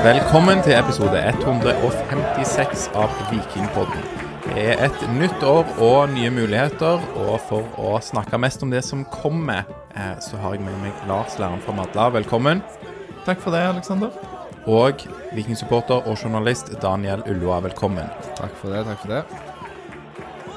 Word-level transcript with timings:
Velkommen 0.00 0.62
til 0.64 0.72
episode 0.72 1.18
156 1.28 2.86
av 2.96 3.12
Vikingpodden. 3.28 4.06
Det 4.46 4.62
er 4.72 4.80
et 4.86 5.02
nytt 5.12 5.42
år 5.44 5.68
og 5.76 6.14
nye 6.14 6.30
muligheter, 6.32 7.02
og 7.20 7.34
for 7.50 7.68
å 7.76 7.98
snakke 8.00 8.40
mest 8.40 8.64
om 8.64 8.72
det 8.72 8.80
som 8.86 9.02
kommer, 9.12 9.68
eh, 9.92 10.16
så 10.24 10.40
har 10.40 10.56
jeg 10.56 10.64
med 10.64 10.78
meg 10.80 11.04
Lars 11.06 11.36
Læren 11.38 11.60
fra 11.60 11.76
Madla. 11.76 12.08
Velkommen. 12.16 12.62
Takk 13.26 13.44
for 13.44 13.52
det, 13.52 13.60
Aleksander. 13.60 14.16
Og 14.66 15.04
vikingsupporter 15.36 16.08
og 16.08 16.16
journalist 16.16 16.72
Daniel 16.80 17.20
Ulloa. 17.26 17.60
Velkommen. 17.60 18.08
Takk 18.40 18.56
for 18.56 18.72
det. 18.72 18.86
takk 18.86 18.98
for 19.04 19.08
det. 19.08 19.24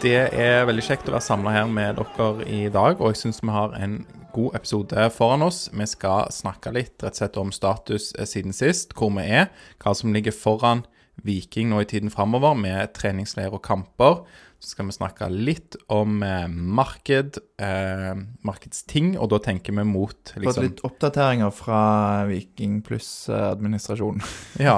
Det 0.01 0.39
er 0.39 0.65
veldig 0.65 0.87
kjekt 0.87 1.09
å 1.09 1.17
være 1.17 1.27
samla 1.27 1.51
her 1.51 1.67
med 1.67 1.99
dere 1.99 2.47
i 2.47 2.69
dag, 2.69 2.95
og 3.01 3.11
jeg 3.11 3.25
syns 3.25 3.43
vi 3.43 3.51
har 3.51 3.75
en 3.75 4.05
god 4.33 4.55
episode 4.57 5.09
foran 5.13 5.45
oss. 5.45 5.67
Vi 5.73 5.85
skal 5.89 6.31
snakke 6.33 6.73
litt 6.73 6.97
rett 7.03 7.13
og 7.13 7.21
slett 7.21 7.39
om 7.41 7.53
status 7.53 8.11
eh, 8.17 8.27
siden 8.29 8.55
sist, 8.55 8.95
hvor 8.97 9.13
vi 9.15 9.27
er, 9.41 9.51
hva 9.83 9.93
som 9.97 10.13
ligger 10.15 10.35
foran 10.35 10.85
Viking 11.23 11.69
nå 11.69 11.83
i 11.83 11.87
tiden 11.89 12.09
framover, 12.09 12.55
med 12.57 12.95
treningsleir 12.97 13.53
og 13.53 13.61
kamper. 13.65 14.23
Skal 14.63 14.87
vi 14.87 14.93
snakke 14.95 15.27
litt 15.27 15.75
om 15.91 16.21
eh, 16.23 16.45
marked, 16.47 17.37
eh, 17.59 18.13
markedsting, 18.47 19.13
og 19.19 19.27
da 19.33 19.39
tenker 19.43 19.75
vi 19.75 19.83
mot 19.83 20.15
Fått 20.15 20.39
liksom 20.39 20.65
litt 20.65 20.83
oppdateringer 20.87 21.51
fra 21.51 21.81
Viking 22.29 22.79
pluss-administrasjonen. 22.85 24.23
Ja, 24.63 24.77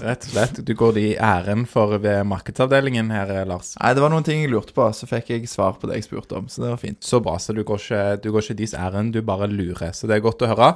rett 0.00 0.24
og 0.24 0.30
slett. 0.30 0.60
Du 0.64 0.72
går 0.78 0.94
de 0.96 1.04
i 1.10 1.16
æren 1.20 1.66
for 1.68 1.98
ved 2.00 2.24
markedsavdelingen 2.30 3.12
her, 3.12 3.34
eh, 3.34 3.44
Lars. 3.48 3.74
Nei, 3.82 3.92
det 3.96 4.04
var 4.04 4.14
noen 4.14 4.24
ting 4.26 4.40
jeg 4.40 4.54
lurte 4.54 4.76
på, 4.76 4.86
så 4.96 5.08
fikk 5.10 5.34
jeg 5.34 5.50
svar 5.52 5.76
på 5.76 5.90
det 5.90 6.00
jeg 6.00 6.08
spurte 6.08 6.40
om. 6.40 6.48
Så 6.48 6.64
det 6.64 6.72
var 6.72 6.80
fint. 6.80 7.02
Så 7.04 7.20
bra, 7.20 7.36
så 7.42 7.52
du 7.52 7.60
går 7.66 7.82
ikke, 7.82 8.04
du 8.24 8.30
går 8.32 8.46
ikke 8.46 8.60
dis 8.62 8.76
ærend, 8.78 9.12
du 9.12 9.20
bare 9.26 9.50
lurer. 9.52 9.92
Så 9.92 10.08
det 10.08 10.16
er 10.16 10.24
godt 10.24 10.46
å 10.46 10.50
høre. 10.54 10.72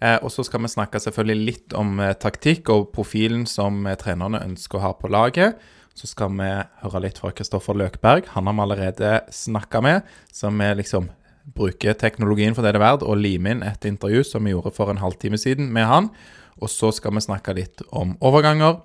Eh, 0.00 0.16
og 0.24 0.32
så 0.32 0.44
skal 0.46 0.62
vi 0.64 0.72
snakke 0.72 1.00
selvfølgelig 1.02 1.46
litt 1.46 1.76
om 1.76 1.98
eh, 2.00 2.16
taktikk 2.16 2.72
og 2.72 2.88
profilen 2.94 3.44
som 3.48 3.84
eh, 3.84 3.98
trenerne 4.00 4.40
ønsker 4.46 4.80
å 4.80 4.86
ha 4.86 4.94
på 4.96 5.10
laget. 5.12 5.60
Så 6.00 6.08
skal 6.08 6.32
vi 6.32 6.48
høre 6.80 7.00
litt 7.04 7.18
fra 7.20 7.28
Kristoffer 7.36 7.76
Løkberg. 7.76 8.30
Han 8.32 8.46
har 8.48 8.54
vi 8.56 8.62
allerede 8.64 9.08
snakka 9.36 9.82
med. 9.84 10.06
Så 10.32 10.48
vi 10.48 10.68
liksom 10.78 11.10
bruker 11.56 11.96
teknologien 11.98 12.54
for 12.56 12.64
det 12.64 12.72
det 12.72 12.80
er 12.80 12.86
verdt, 12.86 13.04
og 13.04 13.20
limer 13.20 13.52
inn 13.52 13.64
et 13.66 13.84
intervju 13.84 14.22
som 14.24 14.46
vi 14.46 14.54
gjorde 14.54 14.72
for 14.72 14.88
en 14.88 15.02
halvtime 15.02 15.36
siden 15.40 15.68
med 15.74 15.84
han. 15.90 16.08
Og 16.56 16.72
så 16.72 16.88
skal 16.96 17.12
vi 17.16 17.24
snakke 17.24 17.52
litt 17.58 17.84
om 17.92 18.14
overganger. 18.24 18.80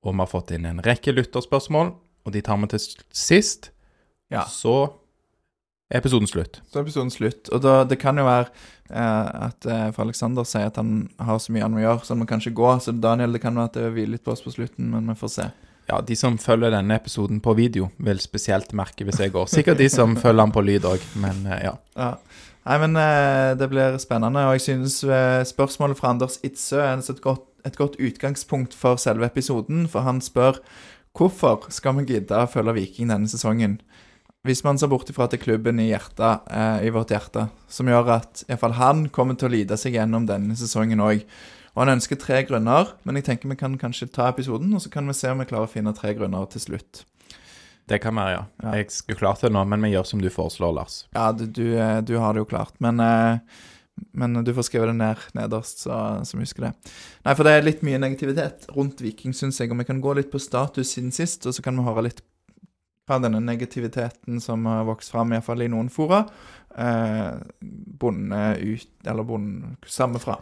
Og 0.00 0.14
vi 0.14 0.22
har 0.22 0.30
fått 0.30 0.54
inn 0.56 0.68
en 0.68 0.80
rekke 0.86 1.12
lytterspørsmål, 1.12 1.92
og 2.24 2.32
de 2.32 2.44
tar 2.46 2.62
vi 2.62 2.70
til 2.72 2.86
sist. 3.12 3.70
Ja. 4.32 4.46
Så 4.48 4.78
er 5.90 6.00
episoden 6.00 6.30
slutt. 6.30 6.62
Så 6.70 6.80
er 6.80 6.86
episoden 6.86 7.12
slutt. 7.12 7.52
Og 7.52 7.60
da, 7.66 7.82
det 7.84 8.00
kan 8.00 8.16
jo 8.16 8.24
være 8.24 8.48
eh, 8.48 9.28
at 9.50 9.68
eh, 9.68 9.86
for 9.92 10.06
Aleksander 10.06 10.48
sier 10.48 10.72
at 10.72 10.80
han 10.80 11.10
har 11.20 11.42
så 11.42 11.52
mye 11.52 11.68
han 11.68 11.76
må 11.76 11.84
gjøre, 11.84 12.00
så 12.00 12.16
han 12.16 12.24
må 12.24 12.32
kanskje 12.32 12.56
gå. 12.56 12.72
Så 12.80 12.96
Daniel, 12.96 13.36
det 13.36 13.44
kan 13.44 13.60
være 13.60 13.74
at 13.74 13.76
det 13.76 13.92
hviler 13.92 14.16
litt 14.16 14.24
på 14.24 14.32
oss 14.32 14.44
på 14.46 14.56
slutten, 14.56 14.88
men 14.94 15.12
vi 15.12 15.20
får 15.20 15.34
se. 15.36 15.50
Ja, 15.86 16.00
de 16.02 16.16
som 16.18 16.34
følger 16.42 16.72
denne 16.74 16.96
episoden 16.98 17.38
på 17.42 17.54
video, 17.54 17.90
vil 18.02 18.18
spesielt 18.22 18.72
merke 18.74 19.06
hvis 19.06 19.20
jeg 19.22 19.30
går. 19.34 19.46
Sikkert 19.50 19.78
de 19.78 19.86
som 19.92 20.16
følger 20.18 20.42
den 20.42 20.54
på 20.56 20.64
lyd 20.66 20.88
òg, 20.88 21.04
men 21.22 21.44
eh, 21.46 21.62
ja. 21.68 21.76
Ja. 21.94 22.10
Nei, 22.66 22.78
men 22.82 22.98
eh, 22.98 23.52
det 23.58 23.68
blir 23.70 23.94
spennende, 24.02 24.42
og 24.48 24.56
jeg 24.56 24.64
synes 24.64 24.98
eh, 25.06 25.44
spørsmålet 25.46 25.98
fra 25.98 26.10
Anders 26.10 26.40
Itzø 26.46 26.80
er 26.82 26.98
et 26.98 27.22
godt, 27.22 27.46
et 27.66 27.78
godt 27.78 28.00
utgangspunkt 28.02 28.74
for 28.74 28.98
selve 28.98 29.28
episoden, 29.30 29.86
for 29.90 30.02
han 30.06 30.18
spør 30.24 30.58
hvorfor 31.16 31.70
skal 31.72 31.94
vi 32.00 32.08
gidde 32.10 32.34
å 32.34 32.50
følge 32.50 32.74
Viking 32.80 33.14
denne 33.14 33.30
sesongen? 33.30 33.78
Hvis 34.46 34.64
man 34.66 34.78
ser 34.78 34.90
bort 34.90 35.08
ifra 35.10 35.26
at 35.26 35.38
klubben 35.42 35.78
i, 35.82 35.88
hjertet, 35.88 36.50
i 36.86 36.90
vårt 36.94 37.10
hjerte, 37.14 37.48
som 37.70 37.88
gjør 37.90 38.12
at 38.18 38.44
iallfall 38.46 38.76
han 38.78 39.06
kommer 39.14 39.38
til 39.38 39.48
å 39.48 39.54
lide 39.54 39.78
seg 39.80 39.96
gjennom 39.96 40.26
denne 40.28 40.54
sesongen 40.58 41.02
òg. 41.02 41.24
Og 41.76 41.82
han 41.84 41.92
ønsker 41.98 42.16
tre 42.16 42.40
grunner, 42.48 42.94
men 43.04 43.18
jeg 43.18 43.26
tenker 43.26 43.50
vi 43.52 43.58
kan 43.60 43.76
kanskje 43.76 44.08
ta 44.08 44.30
episoden, 44.32 44.72
og 44.72 44.80
så 44.80 44.88
kan 44.92 45.04
vi 45.08 45.14
se 45.16 45.28
om 45.28 45.42
vi 45.42 45.48
klarer 45.50 45.68
å 45.68 45.72
finne 45.72 45.92
tre 45.96 46.14
grunner 46.16 46.48
til 46.48 46.62
slutt. 46.64 47.02
Det 47.86 48.00
kan 48.02 48.16
være, 48.16 48.32
ja. 48.32 48.44
Ja. 48.64 48.70
Jeg 48.80 48.90
skulle 48.94 49.20
klart 49.20 49.44
det 49.44 49.52
nå, 49.52 49.60
men 49.68 49.84
vi 49.84 49.92
gjør 49.92 50.06
som 50.08 50.22
du 50.22 50.30
foreslår, 50.32 50.72
Lars. 50.74 51.02
Ja, 51.14 51.28
du, 51.36 51.44
du, 51.44 51.66
eh, 51.76 52.00
du 52.02 52.16
har 52.18 52.34
det 52.34 52.42
jo 52.42 52.48
klart, 52.48 52.72
men, 52.82 52.98
eh, 53.04 53.60
men 54.16 54.40
du 54.42 54.50
får 54.56 54.66
skrive 54.70 54.88
det 54.88 54.96
ned 54.98 55.20
nederst, 55.36 55.84
så, 55.84 56.00
så 56.24 56.40
vi 56.40 56.46
husker 56.48 56.66
det. 56.66 56.72
Nei, 57.28 57.36
for 57.36 57.46
det 57.46 57.52
er 57.52 57.68
litt 57.68 57.84
mye 57.86 58.00
negativitet 58.02 58.66
rundt 58.74 59.04
Viking, 59.04 59.36
syns 59.36 59.60
jeg, 59.60 59.70
og 59.70 59.84
vi 59.84 59.86
kan 59.92 60.00
gå 60.02 60.16
litt 60.16 60.32
på 60.32 60.40
status 60.42 60.96
siden 60.96 61.12
sist, 61.14 61.44
og 61.44 61.54
så 61.54 61.62
kan 61.62 61.76
vi 61.76 61.86
høre 61.86 62.08
litt 62.08 62.24
fra 63.06 63.20
denne 63.22 63.38
negativiteten 63.44 64.40
som 64.42 64.64
har 64.66 64.88
vokst 64.88 65.12
fram, 65.12 65.36
iallfall 65.36 65.62
i 65.62 65.70
noen 65.70 65.92
fora, 65.92 66.24
eh, 66.74 67.36
bonde 67.60 68.42
ut, 68.64 68.90
eller 69.06 69.28
bonde 69.28 69.76
samme 69.86 70.18
fra. 70.24 70.40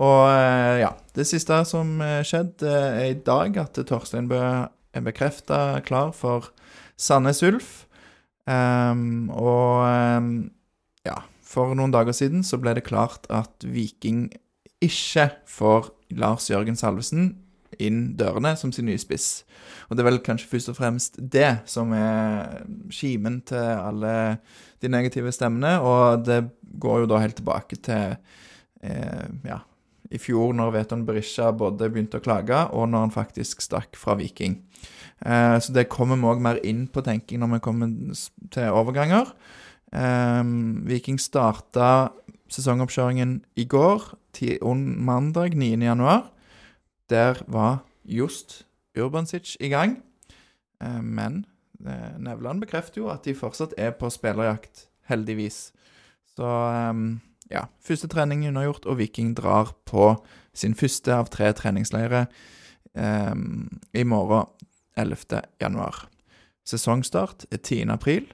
Og 0.00 0.24
eh, 0.30 0.80
ja, 0.80 0.92
det 1.16 1.26
siste 1.28 1.58
som 1.68 1.98
eh, 2.00 2.22
skjedde, 2.24 2.68
eh, 2.68 3.00
er 3.02 3.10
i 3.12 3.18
dag 3.26 3.58
at 3.60 3.80
Torstein 3.88 4.30
Bø 4.30 4.40
er 4.40 5.04
bekrefta 5.04 5.82
klar 5.84 6.14
for 6.16 6.50
Sandnes 6.96 7.42
Ulf. 7.44 7.84
Um, 8.42 9.30
og 9.30 9.84
um, 9.86 10.30
ja, 11.06 11.20
for 11.46 11.76
noen 11.78 11.92
dager 11.94 12.16
siden 12.16 12.42
så 12.42 12.58
ble 12.58 12.74
det 12.74 12.88
klart 12.88 13.28
at 13.30 13.62
Viking 13.62 14.32
ikke 14.82 15.28
får 15.46 15.92
Lars 16.18 16.48
Jørgen 16.50 16.74
Salvesen 16.78 17.36
inn 17.80 18.12
dørene 18.18 18.54
som 18.58 18.72
sin 18.74 18.88
nye 18.88 19.00
spiss. 19.00 19.44
Og 19.88 19.96
det 19.96 20.02
er 20.02 20.10
vel 20.10 20.20
kanskje 20.24 20.50
først 20.50 20.72
og 20.72 20.78
fremst 20.78 21.18
det 21.32 21.62
som 21.70 21.92
er 21.96 22.64
kimen 22.92 23.40
til 23.48 23.62
alle 23.62 24.14
de 24.82 24.90
negative 24.90 25.32
stemmene, 25.32 25.76
og 25.80 26.26
det 26.26 26.42
går 26.82 27.04
jo 27.04 27.10
da 27.12 27.20
helt 27.22 27.38
tilbake 27.38 27.78
til 27.84 28.16
eh, 28.82 29.28
ja, 29.46 29.60
i 30.12 30.20
fjor 30.20 30.52
når 30.56 30.74
Veton 30.76 31.06
Berisha 31.08 31.50
både 31.56 31.88
begynte 31.92 32.20
å 32.20 32.24
klage, 32.24 32.58
og 32.76 32.90
når 32.92 33.06
han 33.06 33.14
faktisk 33.14 33.64
stakk 33.64 33.96
fra 33.98 34.16
Viking. 34.20 34.58
Eh, 35.24 35.56
så 35.62 35.74
det 35.74 35.88
kommer 35.92 36.20
vi 36.20 36.30
òg 36.30 36.42
mer 36.44 36.60
inn 36.66 36.86
på 36.90 37.04
tenking 37.06 37.42
når 37.42 37.56
vi 37.56 37.62
kommer 37.64 37.92
til 38.52 38.76
overganger. 38.76 39.32
Eh, 39.92 40.42
Viking 40.88 41.20
starta 41.22 42.12
sesongoppkjøringen 42.52 43.38
i 43.56 43.64
går, 43.68 44.12
ti, 44.36 44.56
mandag 44.62 45.56
9. 45.56 45.76
januar. 45.80 46.28
Der 47.10 47.42
var 47.46 47.84
Just 48.04 48.66
Urbansic 48.98 49.56
i 49.60 49.68
gang. 49.68 50.02
Eh, 50.82 51.02
men 51.02 51.46
eh, 51.86 52.18
Nevland 52.18 52.60
bekrefter 52.64 53.02
jo 53.02 53.10
at 53.12 53.24
de 53.24 53.34
fortsatt 53.36 53.74
er 53.78 53.94
på 53.96 54.10
spillerjakt, 54.12 54.88
heldigvis. 55.08 55.70
Så 56.36 56.48
eh, 56.48 56.92
ja, 57.52 57.66
første 57.84 58.08
trening 58.10 58.46
unnagjort, 58.48 58.86
og 58.88 58.98
Viking 59.00 59.34
drar 59.38 59.74
på 59.88 60.14
sin 60.56 60.76
første 60.78 61.14
av 61.14 61.30
tre 61.32 61.52
treningsleirer 61.56 62.26
eh, 62.96 63.34
i 63.94 64.04
morgen 64.08 64.48
11. 64.98 65.42
januar. 65.62 66.06
Sesongstart 66.68 67.46
er 67.50 67.58
10. 67.62 67.90
april, 67.94 68.28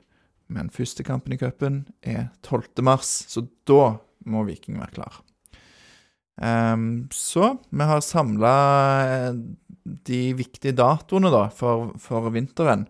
men 0.49 0.73
første 0.73 1.05
kampen 1.05 1.35
i 1.35 1.41
cupen 1.41 1.87
er 2.03 2.29
12. 2.47 2.83
mars, 2.85 3.11
så 3.31 3.47
da 3.69 3.99
må 4.29 4.45
Viking 4.49 4.81
være 4.81 4.97
klar. 4.99 5.23
Um, 6.39 7.09
så 7.11 7.57
vi 7.75 7.87
har 7.89 8.05
samla 8.05 8.55
de 10.07 10.21
viktige 10.39 10.77
datoene 10.79 11.33
da 11.35 11.49
for, 11.51 11.95
for 11.99 12.31
vinteren. 12.35 12.87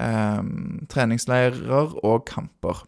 Um, 0.00 0.86
treningsleirer 0.90 1.96
og 2.04 2.24
kamper. 2.28 2.84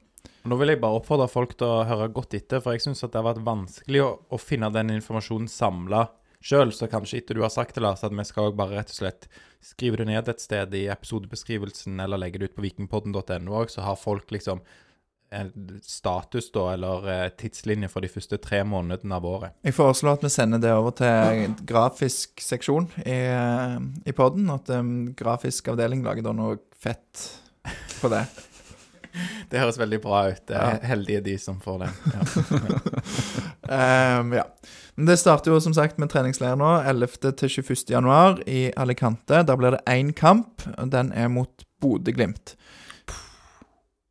Nå 0.47 0.59
vil 0.61 0.73
jeg 0.73 0.81
bare 0.83 1.01
oppfordre 1.01 1.27
folk 1.31 1.57
til 1.59 1.67
å 1.67 1.85
høre 1.89 2.11
godt 2.15 2.37
etter, 2.39 2.63
for 2.63 2.77
jeg 2.77 2.85
syns 2.85 3.03
det 3.03 3.17
har 3.17 3.27
vært 3.27 3.45
vanskelig 3.47 4.05
å, 4.05 4.13
å 4.31 4.39
finne 4.41 4.71
den 4.75 4.95
informasjonen 4.95 5.51
samla 5.51 6.07
sjøl. 6.45 6.73
Så 6.73 6.89
kanskje 6.91 7.23
etter 7.23 7.39
du 7.39 7.45
har 7.45 7.53
sagt 7.53 7.77
det, 7.77 7.85
Lars, 7.85 8.05
at 8.07 8.15
vi 8.15 8.27
skal 8.27 8.55
bare 8.57 8.79
rett 8.79 8.93
og 8.95 9.01
slett 9.01 9.29
skrive 9.65 10.01
det 10.01 10.09
ned 10.11 10.29
et 10.31 10.43
sted 10.43 10.75
i 10.79 10.87
episodebeskrivelsen, 10.93 11.99
eller 12.05 12.21
legge 12.21 12.41
det 12.41 12.53
ut 12.53 12.59
på 12.59 12.67
vikingpodden.no 12.69 13.65
så 13.73 13.87
har 13.87 13.99
folk 13.99 14.31
liksom 14.35 14.63
status, 15.83 16.53
da, 16.55 16.73
eller 16.73 17.09
eh, 17.13 17.27
tidslinje 17.37 17.91
for 17.93 18.01
de 18.05 18.09
første 18.09 18.39
tre 18.41 18.63
månedene 18.65 19.19
av 19.19 19.27
året. 19.29 19.57
Jeg 19.67 19.77
foreslår 19.77 20.17
at 20.17 20.25
vi 20.25 20.31
sender 20.33 20.63
det 20.63 20.73
over 20.73 20.95
til 20.97 21.53
grafisk 21.69 22.41
seksjon 22.41 22.89
i, 23.05 23.19
eh, 23.29 23.77
i 24.09 24.17
podden. 24.17 24.49
At 24.55 24.73
um, 24.73 25.11
grafisk 25.19 25.69
avdeling 25.69 26.07
lager 26.07 26.25
da 26.31 26.33
noe 26.33 26.57
fett 26.81 27.27
på 28.01 28.09
det. 28.13 28.25
Det 29.51 29.61
høres 29.63 29.79
veldig 29.81 30.01
bra 30.05 30.23
ut. 30.33 30.43
Det 30.49 30.57
er 30.57 30.81
heldige 30.87 31.21
de 31.25 31.37
som 31.39 31.61
får 31.65 31.85
det. 31.85 31.91
Ja. 33.69 33.79
Ehm, 34.19 34.33
ja. 34.33 34.45
Men 34.97 35.07
det 35.07 35.19
starter 35.21 35.53
jo 35.53 35.61
som 35.61 35.75
sagt 35.77 35.99
med 36.01 36.11
treningsleir 36.11 36.57
nå, 36.59 36.69
11. 36.89 37.33
til 37.39 37.51
21. 37.63 37.85
januar 37.93 38.41
i 38.49 38.69
Alicante. 38.81 39.43
Der 39.47 39.57
blir 39.61 39.77
det 39.77 39.83
én 39.87 40.13
kamp. 40.17 40.65
og 40.79 40.91
Den 40.93 41.13
er 41.13 41.29
mot 41.29 41.65
Bodø-Glimt. 41.83 42.57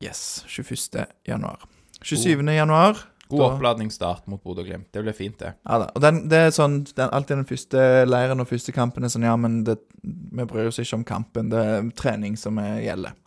Yes. 0.04 0.44
21. 0.48 1.06
januar. 1.28 1.66
27. 2.04 2.44
januar 2.54 2.98
God 3.30 3.40
Da- 3.40 3.46
oppladningsstart 3.56 4.28
mot 4.28 4.44
Bodø-Glimt. 4.44 4.92
Det 4.94 5.02
blir 5.04 5.14
fint, 5.14 5.40
det. 5.40 5.54
Ja 5.68 5.80
da. 5.82 5.90
Og 5.96 6.02
den, 6.02 6.22
det 6.30 6.38
er 6.38 6.54
sånn 6.56 6.84
den, 6.96 7.10
Alltid 7.12 7.38
den 7.42 7.46
første 7.50 7.82
leiren 8.08 8.40
og 8.40 8.48
første 8.48 8.72
kampen 8.72 9.04
er 9.04 9.12
sånn 9.12 9.26
Ja, 9.28 9.34
men 9.36 9.64
det, 9.68 9.76
vi 10.04 10.46
bryr 10.48 10.70
oss 10.70 10.80
ikke 10.80 10.96
om 11.02 11.04
kampen. 11.04 11.50
Det 11.52 11.60
er 11.60 11.90
trening 12.00 12.38
som 12.40 12.58
er, 12.64 12.78
gjelder. 12.86 13.18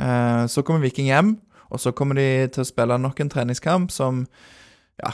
Eh, 0.00 0.46
så 0.50 0.62
kommer 0.66 0.80
Viking 0.84 1.06
hjem, 1.10 1.36
og 1.70 1.80
så 1.82 1.92
kommer 1.96 2.18
de 2.18 2.48
til 2.54 2.64
å 2.64 2.68
spille 2.68 2.96
nok 3.00 3.20
en 3.22 3.30
treningskamp 3.32 3.90
som 3.94 4.24
Ja, 5.00 5.10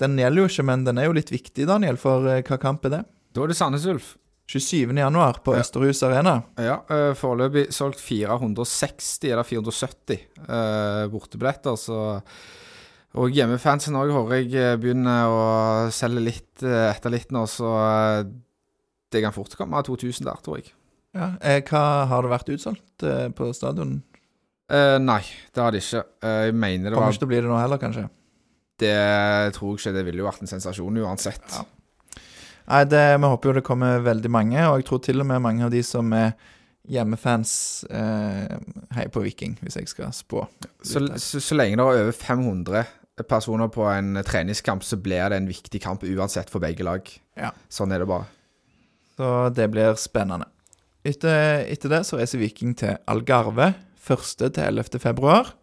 den 0.00 0.16
gjelder 0.18 0.44
jo 0.44 0.48
ikke, 0.48 0.64
men 0.64 0.84
den 0.86 0.98
er 0.98 1.08
jo 1.08 1.12
litt 1.16 1.30
viktig, 1.32 1.66
Daniel, 1.68 1.96
for 2.00 2.26
eh, 2.30 2.42
hva 2.46 2.58
kamp 2.62 2.84
er 2.86 2.94
det? 2.98 3.04
Da 3.34 3.42
er 3.44 3.50
det 3.52 3.56
Sandnes 3.58 3.86
Ulf. 3.90 4.16
27. 4.50 4.90
januar 4.98 5.36
på 5.44 5.52
Ja. 5.54 5.60
Østerhus 5.62 6.00
Arena. 6.02 6.40
Ja, 6.58 6.80
eh, 6.90 7.12
foreløpig 7.14 7.68
solgt 7.72 8.00
460 8.02 9.30
eller 9.30 9.46
470 9.46 10.16
eh, 10.48 11.04
bortebilletter, 11.12 11.76
så 11.78 12.22
Og 13.18 13.30
hjemmefansen 13.34 13.96
òg 13.98 14.12
hører 14.14 14.44
jeg 14.46 14.78
begynner 14.78 15.26
å 15.26 15.90
selge 15.90 16.20
litt 16.22 16.62
etter 16.62 17.10
litt 17.10 17.32
nå, 17.34 17.42
så 17.50 17.66
det 19.10 19.22
kan 19.24 19.34
fort 19.34 19.56
komme 19.58 19.80
2000 19.82 20.22
der, 20.28 20.38
tror 20.44 20.60
jeg. 20.60 20.70
Ja. 21.16 21.32
Eh, 21.42 21.58
hva 21.66 22.06
Har 22.10 22.22
det 22.22 22.30
vært 22.30 22.52
utsolgt 22.54 23.04
eh, 23.06 23.28
på 23.34 23.50
stadion? 23.56 23.98
Eh, 24.70 24.96
nei, 25.02 25.22
det 25.50 25.62
har 25.62 25.74
det 25.74 25.82
ikke. 25.82 26.04
Eh, 26.22 26.38
jeg 26.48 26.54
mener 26.54 26.90
det 26.90 26.94
Kommer 26.94 27.10
var 27.10 27.16
ikke 27.16 27.24
til 27.24 27.28
å 27.28 27.32
bli 27.32 27.40
det 27.42 27.50
nå 27.50 27.58
heller, 27.58 27.82
kanskje? 27.82 28.06
Det 28.80 28.94
tror 29.56 29.74
jeg 29.74 29.80
ikke. 29.80 29.94
Det 29.98 30.04
ville 30.06 30.22
jo 30.22 30.28
vært 30.28 30.44
en 30.44 30.52
sensasjon 30.52 31.02
uansett. 31.02 31.56
Ja. 31.56 31.66
Nei, 32.70 32.84
det, 32.86 33.02
vi 33.18 33.30
håper 33.32 33.50
jo 33.50 33.56
det 33.58 33.66
kommer 33.66 33.98
veldig 34.06 34.30
mange, 34.30 34.62
og 34.70 34.78
jeg 34.78 34.86
tror 34.86 35.02
til 35.02 35.22
og 35.24 35.26
med 35.26 35.42
mange 35.42 35.66
av 35.66 35.72
de 35.74 35.82
som 35.82 36.12
er 36.14 36.36
hjemmefans, 36.90 37.52
eh, 37.90 38.54
heier 38.94 39.10
på 39.12 39.22
Viking, 39.24 39.56
hvis 39.60 39.76
jeg 39.80 39.90
skal 39.90 40.14
spå. 40.14 40.44
Så, 40.86 41.02
så, 41.18 41.42
så 41.42 41.58
lenge 41.58 41.80
det 41.80 41.84
er 41.84 42.04
over 42.04 42.14
500 42.14 42.84
personer 43.28 43.68
på 43.74 43.84
en 43.90 44.22
treningskamp, 44.24 44.86
så 44.86 44.96
blir 45.02 45.32
det 45.32 45.40
en 45.42 45.50
viktig 45.50 45.82
kamp 45.82 46.06
uansett 46.06 46.50
for 46.52 46.62
begge 46.62 46.86
lag. 46.86 47.10
Ja. 47.36 47.50
Sånn 47.68 47.92
er 47.92 48.04
det 48.04 48.08
bare. 48.10 48.30
Så 49.18 49.50
det 49.54 49.66
blir 49.74 49.98
spennende. 50.00 50.46
Etter, 51.00 51.64
etter 51.72 51.88
det 51.88 52.02
så 52.04 52.18
reiser 52.20 52.42
Viking 52.42 52.74
til 52.76 52.98
Algarve 53.08 53.72
1. 54.04 54.52
til 54.52 54.60
11. 54.60 55.00
februar. 55.00 55.54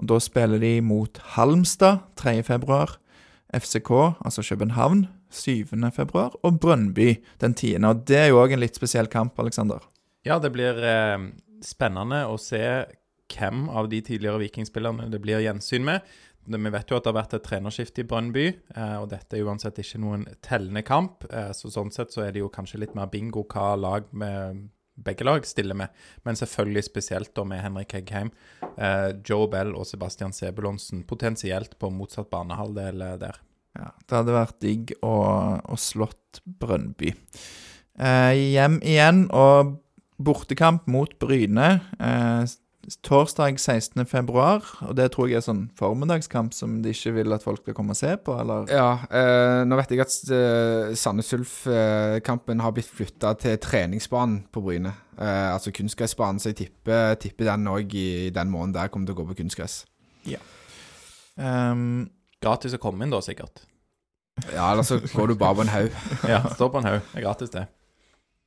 Og 0.00 0.06
da 0.08 0.16
spiller 0.22 0.60
de 0.62 0.78
mot 0.80 1.18
Halmstad 1.34 2.06
3. 2.16 2.38
februar, 2.46 2.94
FCK, 3.52 3.90
altså 4.24 4.44
København, 4.48 5.08
7. 5.30 5.66
februar, 5.92 6.36
og 6.42 6.60
Brønnby 6.60 7.18
den 7.40 7.54
10. 7.54 7.84
Og 7.84 8.06
det 8.08 8.16
er 8.16 8.30
jo 8.30 8.38
òg 8.40 8.54
en 8.54 8.62
litt 8.62 8.78
spesiell 8.78 9.10
kamp, 9.12 9.36
Aleksander. 9.38 9.84
Ja, 10.24 10.38
det 10.38 10.52
blir 10.54 10.80
eh, 10.80 11.18
spennende 11.64 12.22
å 12.30 12.38
se 12.40 12.62
hvem 13.28 13.66
av 13.68 13.90
de 13.92 14.00
tidligere 14.00 14.40
vikingspillerne 14.40 15.10
det 15.12 15.20
blir 15.20 15.44
gjensyn 15.44 15.84
med. 15.84 16.06
Vi 16.48 16.72
vet 16.72 16.88
jo 16.88 16.96
at 16.96 17.04
det 17.04 17.10
har 17.10 17.18
vært 17.18 17.36
et 17.36 17.44
trenerskifte 17.44 18.00
i 18.00 18.08
Brønnby, 18.08 18.46
eh, 18.72 18.96
og 19.02 19.10
dette 19.12 19.36
er 19.36 19.44
uansett 19.44 19.82
ikke 19.82 20.00
noen 20.00 20.24
tellende 20.40 20.80
kamp. 20.86 21.28
Eh, 21.28 21.52
så 21.52 21.68
sånn 21.68 21.92
sett 21.92 22.14
så 22.14 22.24
er 22.24 22.32
det 22.32 22.40
jo 22.40 22.48
kanskje 22.48 22.80
litt 22.86 22.96
mer 22.96 23.10
bingo 23.12 23.44
hva 23.52 23.74
lag 23.76 24.08
med 24.16 24.70
begge 25.04 25.26
lag 25.26 25.46
stiller 25.46 25.78
med. 25.78 25.94
Men 26.26 26.38
selvfølgelig 26.38 26.84
spesielt 26.88 27.34
da 27.36 27.44
med 27.48 27.62
Henrik 27.62 27.94
Heggheim, 27.96 28.32
eh, 28.76 29.10
Joe 29.24 29.48
Bell 29.50 29.74
og 29.76 29.86
Sebastian 29.88 30.34
Sebulonsen 30.36 31.04
potensielt 31.08 31.78
på 31.78 31.90
motsatt 31.94 32.30
banehalvdel 32.32 33.04
eh, 33.06 33.16
der. 33.22 33.40
Ja, 33.78 33.92
det 34.04 34.16
hadde 34.16 34.34
vært 34.34 34.60
digg 34.64 34.94
å, 35.06 35.16
å 35.62 35.76
slått 35.78 36.40
Brønnby. 36.44 37.12
Eh, 37.98 38.34
hjem 38.54 38.80
igjen 38.82 39.26
og 39.34 39.76
bortekamp 40.18 40.88
mot 40.90 41.14
Bryne. 41.22 41.70
Eh, 41.98 42.42
torsdag 43.04 43.58
16. 43.58 44.06
februar, 44.08 44.64
og 44.86 44.96
det 44.96 45.10
tror 45.14 45.28
jeg 45.28 45.40
er 45.40 45.44
sånn 45.44 45.66
formiddagskamp 45.78 46.54
som 46.56 46.78
de 46.84 46.92
ikke 46.94 47.12
vil 47.18 47.36
at 47.36 47.44
folk 47.44 47.62
skal 47.62 47.76
komme 47.76 47.94
og 47.94 48.00
se 48.00 48.14
på, 48.24 48.34
eller? 48.40 48.68
Ja, 48.72 49.04
eh, 49.10 49.62
nå 49.68 49.78
vet 49.80 49.92
jeg 49.94 50.04
at 50.04 50.16
eh, 50.34 50.94
Sandnes 50.98 51.32
Ulf-kampen 51.36 52.64
har 52.64 52.74
blitt 52.76 52.90
flytta 52.90 53.34
til 53.40 53.58
treningsbanen 53.62 54.44
på 54.52 54.64
Bryne. 54.64 54.94
Eh, 55.18 55.48
altså 55.52 55.74
kunstgressbanen, 55.76 56.40
så 56.42 56.52
jeg 56.52 56.60
tipper, 56.64 57.16
tipper 57.20 57.50
den 57.52 57.70
òg 57.70 57.94
i 57.98 58.08
den 58.34 58.52
måneden 58.54 58.78
der 58.78 58.92
kommer 58.92 59.10
til 59.10 59.18
å 59.18 59.22
gå 59.22 59.30
på 59.32 59.40
kunstgress. 59.42 59.82
Ehm, 61.38 62.08
Gratis 62.42 62.74
å 62.76 62.80
komme 62.82 63.04
inn 63.04 63.14
da, 63.14 63.20
sikkert. 63.22 63.64
Ja, 64.52 64.70
eller 64.70 64.86
så 64.86 65.00
går 65.02 65.32
du 65.32 65.34
bare 65.38 65.58
på 65.58 65.64
en 65.66 65.72
haug. 65.72 65.94
Ja, 66.32 66.44
står 66.54 66.70
på 66.70 66.78
en 66.82 66.86
haug. 66.86 67.00
Det 67.10 67.18
er 67.18 67.26
gratis, 67.26 67.50
det. 67.54 67.66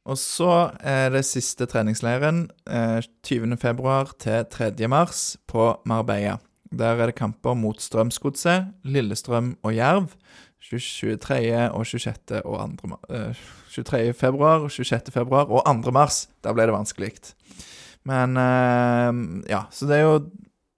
Og 0.06 0.18
så 0.18 0.71
er 0.81 1.12
det 1.13 1.25
siste 1.27 1.68
treningsleiren 1.69 2.48
eh, 2.65 3.01
20. 3.27 3.57
februar 3.62 4.13
til 4.21 4.45
3. 4.50 4.71
mars 4.89 5.38
på 5.48 5.75
Marbella. 5.86 6.39
Der 6.71 6.95
er 6.98 7.12
det 7.12 7.18
kamper 7.19 7.53
mot 7.53 7.81
Strømsgodset, 7.83 8.71
Lillestrøm 8.83 9.57
og 9.63 9.75
Jerv. 9.75 10.13
23. 10.62 11.71
og 11.74 11.86
26. 11.86 12.42
og 12.45 12.77
2. 12.81 12.92
eh, 13.09 13.42
23. 13.74 14.13
februar, 14.13 14.68
26. 14.69 15.12
februar 15.12 15.50
og 15.50 15.65
2. 15.65 15.92
mars. 15.92 16.30
Der 16.44 16.54
ble 16.54 16.68
det 16.69 16.75
vanskelig. 16.75 17.12
Men 18.06 18.38
eh, 18.38 19.50
ja, 19.51 19.65
så 19.71 19.89
det 19.89 19.97
er 20.00 20.06
jo 20.07 20.15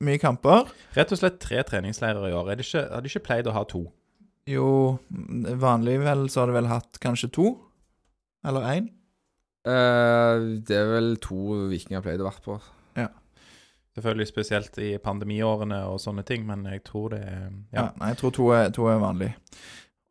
mye 0.04 0.20
kamper. 0.20 0.72
Rett 0.98 1.12
og 1.16 1.20
slett 1.20 1.40
tre 1.40 1.64
treningsleirer 1.64 2.28
i 2.28 2.36
år. 2.36 2.52
Er 2.52 2.60
det 2.60 2.68
ikke, 2.68 2.88
har 2.92 3.04
de 3.04 3.12
ikke 3.12 3.26
pleid 3.28 3.48
å 3.48 3.56
ha 3.56 3.64
to? 3.68 3.86
Jo, 4.50 4.98
vanlig 5.64 6.02
vel 6.04 6.26
så 6.32 6.44
har 6.44 6.52
de 6.52 6.58
vel 6.58 6.68
hatt 6.68 7.00
kanskje 7.04 7.32
to? 7.32 7.54
Eller 8.44 8.68
én? 8.74 8.90
Eh, 9.64 10.48
det 10.68 10.76
er 10.76 10.90
vel 10.92 11.14
to 11.24 11.68
vikinger 11.72 12.04
pleide 12.04 12.26
å 12.26 12.30
vært 12.30 12.46
på. 12.46 12.60
Selvfølgelig 13.94 14.26
spesielt 14.26 14.78
i 14.82 14.96
pandemiårene 14.98 15.84
og 15.86 16.00
sånne 16.02 16.24
ting, 16.26 16.48
men 16.50 16.66
jeg 16.66 16.82
tror 16.88 17.14
det 17.14 17.22
er 17.22 17.44
Ja. 17.74 17.84
Ja. 17.84 17.90
nei, 18.00 18.10
jeg 18.10 18.18
tror 18.18 18.32
to 18.34 18.50
er, 18.50 18.72
to 18.74 18.88
er 18.90 18.98
vanlig. 18.98 19.34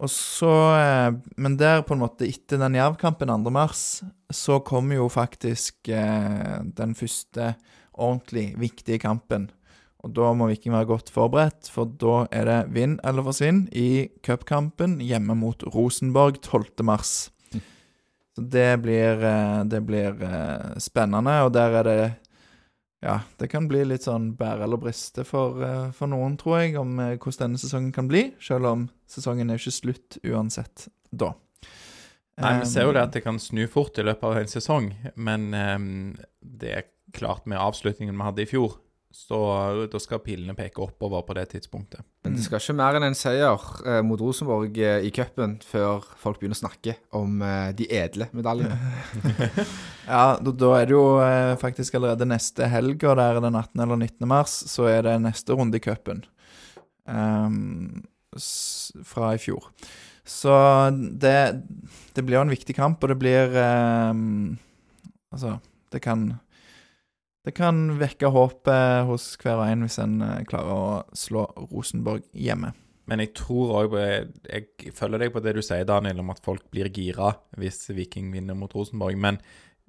Og 0.02 0.10
så 0.10 0.52
eh, 0.78 1.12
Men 1.36 1.56
der, 1.56 1.82
på 1.82 1.94
en 1.94 2.02
måte, 2.02 2.26
etter 2.26 2.58
den 2.58 2.74
Jerv-kampen 2.74 3.28
2. 3.28 3.50
mars, 3.50 4.02
så 4.30 4.60
kommer 4.62 4.96
jo 4.96 5.08
faktisk 5.08 5.88
eh, 5.88 6.62
den 6.62 6.94
første 6.94 7.56
ordentlig 7.92 8.54
viktige 8.58 8.98
kampen. 8.98 9.50
Og 10.02 10.14
da 10.14 10.32
må 10.34 10.48
Viking 10.50 10.74
være 10.74 10.86
godt 10.86 11.10
forberedt, 11.10 11.68
for 11.70 11.84
da 11.86 12.26
er 12.30 12.46
det 12.46 12.74
vinn 12.74 12.98
eller 13.04 13.22
forsvinn 13.22 13.68
i 13.70 14.08
cupkampen 14.22 15.00
hjemme 15.00 15.34
mot 15.38 15.62
Rosenborg 15.74 16.40
12. 16.42 16.82
mars. 16.82 17.31
Så 18.36 18.44
det 18.48 18.82
blir, 18.82 19.24
eh, 19.24 19.64
det 19.64 19.80
blir 19.80 20.22
eh, 20.22 20.78
spennende, 20.80 21.42
og 21.44 21.52
der 21.52 21.80
er 21.80 21.88
det 21.88 22.02
ja, 23.02 23.16
det 23.36 23.48
kan 23.50 23.66
bli 23.66 23.80
litt 23.82 24.04
sånn 24.06 24.28
bære 24.38 24.62
eller 24.62 24.78
briste 24.78 25.24
for, 25.26 25.58
eh, 25.66 25.88
for 25.96 26.08
noen, 26.08 26.36
tror 26.38 26.60
jeg, 26.60 26.76
om 26.78 26.94
hvordan 26.96 27.48
denne 27.48 27.60
sesongen 27.60 27.90
kan 27.92 28.06
bli. 28.08 28.28
Selv 28.40 28.68
om 28.70 28.84
sesongen 29.10 29.50
er 29.50 29.58
ikke 29.58 29.74
slutt 29.74 30.20
uansett 30.22 30.86
da. 31.10 31.32
Nei, 32.40 32.54
vi 32.62 32.68
ser 32.70 32.86
jo 32.86 32.94
det 32.94 33.02
at 33.02 33.16
det 33.16 33.24
kan 33.26 33.40
snu 33.42 33.66
fort 33.70 33.98
i 34.00 34.04
løpet 34.06 34.24
av 34.24 34.38
en 34.40 34.48
sesong, 34.48 34.86
men 35.20 35.50
um, 35.52 35.90
det 36.40 36.70
er 36.72 36.86
klart 37.12 37.44
med 37.50 37.60
avslutningen 37.60 38.16
vi 38.16 38.24
hadde 38.24 38.46
i 38.46 38.48
fjor, 38.48 38.78
så 39.12 39.38
da 39.92 40.00
skal 40.00 40.22
pilene 40.24 40.54
peke 40.56 40.80
oppover 40.80 41.22
på 41.26 41.36
det 41.36 41.44
tidspunktet. 41.52 42.00
Men 42.24 42.36
det 42.38 42.44
skal 42.46 42.62
ikke 42.62 42.76
mer 42.78 42.96
enn 42.96 43.06
en 43.06 43.16
seier 43.18 43.66
eh, 43.84 44.00
mot 44.06 44.20
Rosenborg 44.20 44.78
eh, 44.80 45.04
i 45.04 45.10
cupen 45.14 45.58
før 45.66 46.06
folk 46.20 46.40
begynner 46.40 46.56
å 46.56 46.62
snakke 46.62 46.96
om 47.18 47.42
eh, 47.44 47.70
de 47.76 47.88
edle 47.92 48.30
medaljene. 48.32 48.78
Ja, 50.02 50.34
da, 50.42 50.50
da 50.50 50.70
er 50.80 50.88
det 50.88 50.96
jo 50.96 51.04
eh, 51.22 51.52
faktisk 51.60 51.94
allerede 51.94 52.26
neste 52.26 52.66
helg, 52.72 53.04
og 53.06 53.20
det 53.20 53.26
er 53.28 53.38
den 53.44 53.54
18. 53.54 53.84
eller 53.84 54.00
19. 54.00 54.26
mars, 54.28 54.54
så 54.66 54.88
er 54.90 55.04
det 55.06 55.12
neste 55.22 55.54
runde 55.54 55.78
i 55.78 55.84
cupen. 55.84 56.24
um, 57.06 58.02
fra 59.06 59.34
i 59.36 59.40
fjor. 59.40 59.68
Så 60.24 60.52
det, 61.22 61.36
det 62.14 62.24
blir 62.24 62.38
jo 62.38 62.44
en 62.46 62.52
viktig 62.52 62.74
kamp, 62.76 63.02
og 63.02 63.12
det 63.12 63.18
blir 63.20 63.56
ehm, 63.58 64.58
Altså, 65.32 65.56
det 65.88 66.02
kan 66.04 66.26
Det 67.42 67.54
kan 67.56 67.96
vekke 67.98 68.30
håpet 68.30 69.08
hos 69.08 69.32
hver 69.42 69.58
og 69.58 69.66
en 69.66 69.82
hvis 69.86 69.98
en 70.02 70.20
eh, 70.22 70.44
klarer 70.46 70.72
å 70.72 71.16
slå 71.18 71.48
Rosenborg 71.72 72.28
hjemme. 72.38 72.70
Men 73.10 73.18
jeg 73.24 73.32
tror 73.34 73.72
òg 73.80 73.96
jeg, 73.98 74.92
følger 74.94 75.24
deg 75.24 75.32
på 75.34 75.42
det 75.42 75.56
du 75.56 75.62
sier, 75.64 75.82
Daniel, 75.88 76.22
om 76.22 76.30
at 76.30 76.42
folk 76.44 76.68
blir 76.70 76.90
gira 76.94 77.32
hvis 77.58 77.88
Viking 77.96 78.30
vinner 78.34 78.54
mot 78.58 78.72
Rosenborg. 78.78 79.18
Men 79.18 79.40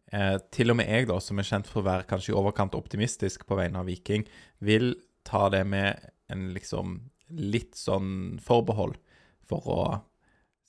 eh, 0.09 0.39
til 0.55 0.73
og 0.73 0.79
med 0.79 0.89
jeg, 0.89 1.07
da, 1.11 1.19
som 1.21 1.37
er 1.37 1.49
kjent 1.51 1.69
for 1.69 1.83
å 1.83 1.87
være 1.91 2.09
kanskje 2.09 2.33
i 2.33 2.39
overkant 2.39 2.77
optimistisk 2.79 3.45
på 3.45 3.59
vegne 3.59 3.83
av 3.83 3.91
Viking, 3.91 4.25
vil 4.65 4.95
ta 5.27 5.45
det 5.53 5.61
med 5.69 6.09
en 6.33 6.49
liksom 6.55 6.97
litt 7.37 7.77
sånn 7.77 8.41
forbehold 8.41 8.97
for 9.45 9.69
å 9.69 9.81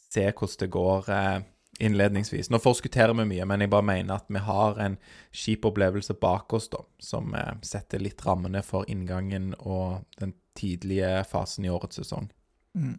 se 0.05 0.29
hvordan 0.29 0.61
det 0.61 0.71
går 0.77 1.11
eh, 1.17 1.41
innledningsvis. 1.81 2.51
Nå 2.51 2.61
forskutterer 2.63 3.15
vi 3.19 3.27
mye, 3.29 3.47
men 3.49 3.65
jeg 3.65 3.73
bare 3.73 3.87
mener 3.87 4.19
at 4.19 4.29
vi 4.29 4.43
har 4.43 4.79
en 4.83 4.99
kjip 5.35 5.67
opplevelse 5.71 6.15
bak 6.21 6.53
oss, 6.55 6.69
da, 6.73 6.83
som 7.03 7.35
eh, 7.35 7.55
setter 7.67 8.03
litt 8.03 8.23
rammene 8.27 8.63
for 8.63 8.87
inngangen 8.91 9.53
og 9.59 10.05
den 10.21 10.35
tidlige 10.59 11.25
fasen 11.31 11.67
i 11.67 11.73
årets 11.73 11.99
sesong. 12.03 12.31
Mm. 12.79 12.95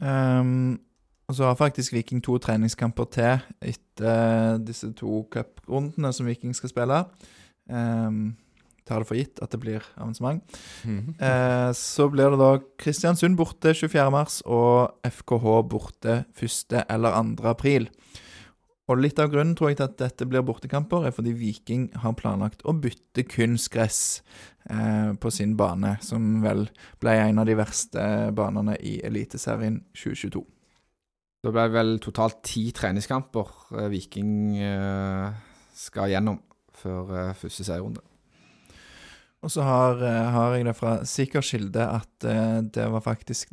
Um, 0.00 0.78
og 1.30 1.36
så 1.36 1.46
har 1.46 1.58
faktisk 1.58 1.92
Viking 1.92 2.22
to 2.24 2.38
treningskamper 2.42 3.06
til 3.14 3.42
etter 3.62 4.56
disse 4.66 4.88
to 4.98 5.24
cuprundene 5.30 6.12
som 6.12 6.26
Viking 6.26 6.54
skal 6.56 6.72
spille. 6.72 7.04
Um, 7.70 8.36
tar 8.90 9.04
det 9.04 9.08
for 9.08 9.18
gitt 9.18 9.40
at 9.44 9.54
det 9.54 9.60
blir 9.62 9.86
avansement. 9.96 10.42
Mhm. 10.84 11.14
Eh, 11.16 11.70
så 11.76 12.10
blir 12.12 12.34
det 12.34 12.40
da 12.42 12.52
Kristiansund 12.82 13.38
borte 13.38 13.74
24.3 13.76 14.42
og 14.46 14.98
FKH 15.06 15.62
borte 15.70 16.24
1. 16.34 16.84
eller 16.90 17.14
2. 17.14 17.48
april. 17.54 17.88
Og 18.90 18.98
litt 18.98 19.20
av 19.22 19.30
grunnen 19.30 19.54
tror 19.54 19.70
jeg 19.70 19.78
til 19.78 19.86
at 19.86 19.98
dette 20.00 20.26
blir 20.26 20.42
bortekamper, 20.42 21.04
er 21.06 21.14
fordi 21.14 21.30
Viking 21.38 21.90
har 22.02 22.16
planlagt 22.18 22.64
å 22.66 22.74
bytte 22.74 23.22
kunstgress 23.22 24.22
eh, 24.66 25.12
på 25.14 25.30
sin 25.30 25.54
bane, 25.56 25.94
som 26.02 26.40
vel 26.42 26.66
ble 26.98 27.14
en 27.28 27.38
av 27.38 27.46
de 27.46 27.54
verste 27.54 28.02
banene 28.34 28.74
i 28.82 28.98
Eliteserien 29.06 29.84
2022. 29.94 30.42
Det 31.40 31.54
ble 31.54 31.68
vel 31.72 31.94
totalt 32.02 32.42
ti 32.44 32.66
treningskamper 32.76 33.54
eh, 33.78 33.88
Viking 33.94 34.58
eh, 34.58 35.38
skal 35.72 36.10
gjennom 36.12 36.42
før 36.76 37.14
eh, 37.14 37.36
første 37.38 37.64
serierunde. 37.64 38.02
Og 39.40 39.52
så 39.52 39.64
har, 39.64 40.02
eh, 40.04 40.30
har 40.34 40.54
jeg 40.54 40.66
det 40.68 40.76
fra 40.76 40.94
sikker 41.08 41.44
kilde 41.44 41.84
at 41.84 42.26
uh, 42.28 42.60
det 42.60 42.86
var 42.92 43.04
faktisk 43.04 43.52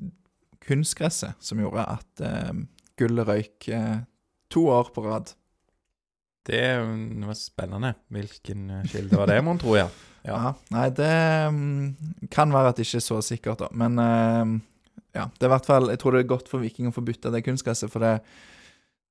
kunstgresset 0.67 1.39
som 1.39 1.61
gjorde 1.63 1.85
at 1.87 2.23
uh, 2.23 2.51
gullet 2.99 3.27
røyk 3.27 3.69
uh, 3.71 4.03
to 4.51 4.67
år 4.73 4.91
på 4.95 5.05
rad. 5.05 5.31
Det 6.47 6.63
var 6.79 7.39
spennende. 7.39 7.93
Hvilken 8.11 8.69
kilde 8.87 9.19
var 9.19 9.31
det, 9.31 9.39
mon 9.43 9.59
tro, 9.59 9.75
ja. 9.79 9.87
Ja. 10.27 10.35
Ja. 10.35 10.53
Nei, 10.75 10.89
det 10.95 11.13
um, 11.47 11.95
kan 12.31 12.51
være 12.51 12.73
at 12.73 12.79
det 12.79 12.87
ikke 12.87 12.99
er 12.99 13.07
så 13.07 13.21
sikkert, 13.23 13.63
da. 13.63 13.71
Men 13.71 13.99
ja, 15.15 15.25
det 15.27 15.43
er 15.43 15.49
i 15.49 15.53
hvert 15.53 15.67
fall 15.67 15.87
Jeg 15.89 15.99
tror 16.01 16.15
det 16.15 16.21
er 16.23 16.29
godt 16.29 16.49
for 16.51 16.63
Viking 16.63 16.89
å 16.89 16.95
få 16.95 17.03
bytta 17.03 17.31
det 17.31 17.45
kunstgresset, 17.47 17.91
for 17.91 18.03
det, 18.03 18.17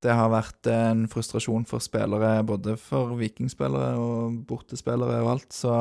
det 0.06 0.14
har 0.14 0.30
vært 0.30 0.68
en 0.70 1.06
frustrasjon 1.10 1.66
for 1.68 1.82
spillere, 1.82 2.44
både 2.46 2.76
for 2.78 3.16
vikingspillere 3.18 3.96
og 3.98 4.36
bortespillere 4.48 5.18
og 5.24 5.32
alt. 5.34 5.48
Så 5.54 5.72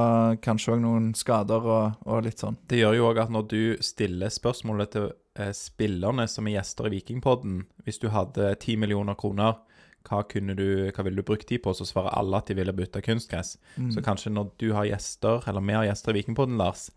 kanskje 0.45 0.75
òg 0.75 0.81
noen 0.83 1.11
skader 1.17 1.67
og, 1.69 1.99
og 2.09 2.25
litt 2.25 2.41
sånn. 2.41 2.57
Det 2.69 2.81
gjør 2.81 2.97
jo 2.97 3.11
òg 3.11 3.21
at 3.25 3.33
når 3.33 3.45
du 3.51 3.61
stiller 3.85 4.33
spørsmålet 4.33 4.95
til 4.95 5.07
eh, 5.37 5.53
spillerne 5.55 6.25
som 6.31 6.49
er 6.49 6.57
gjester 6.57 6.89
i 6.89 6.95
Vikingpodden 6.95 7.61
Hvis 7.85 8.01
du 8.01 8.09
hadde 8.13 8.53
ti 8.63 8.77
millioner 8.81 9.17
kroner, 9.19 9.59
hva, 10.05 10.21
kunne 10.29 10.55
du, 10.57 10.67
hva 10.93 11.05
ville 11.05 11.21
du 11.21 11.27
brukt 11.27 11.49
de 11.49 11.59
på? 11.61 11.73
Så 11.73 11.87
svarer 11.89 12.13
alle 12.17 12.41
at 12.41 12.49
de 12.49 12.57
ville 12.57 12.73
bytte 12.77 13.03
kunstgress. 13.05 13.55
Mm. 13.75 13.91
Så 13.93 14.05
kanskje 14.05 14.33
når 14.33 14.51
du 14.61 14.71
har 14.77 14.89
gjester, 14.89 15.45
eller 15.49 15.65
vi 15.65 15.77
har 15.77 15.87
gjester 15.89 16.13
i 16.13 16.19
Vikingpodden, 16.19 16.57
Lars, 16.61 16.89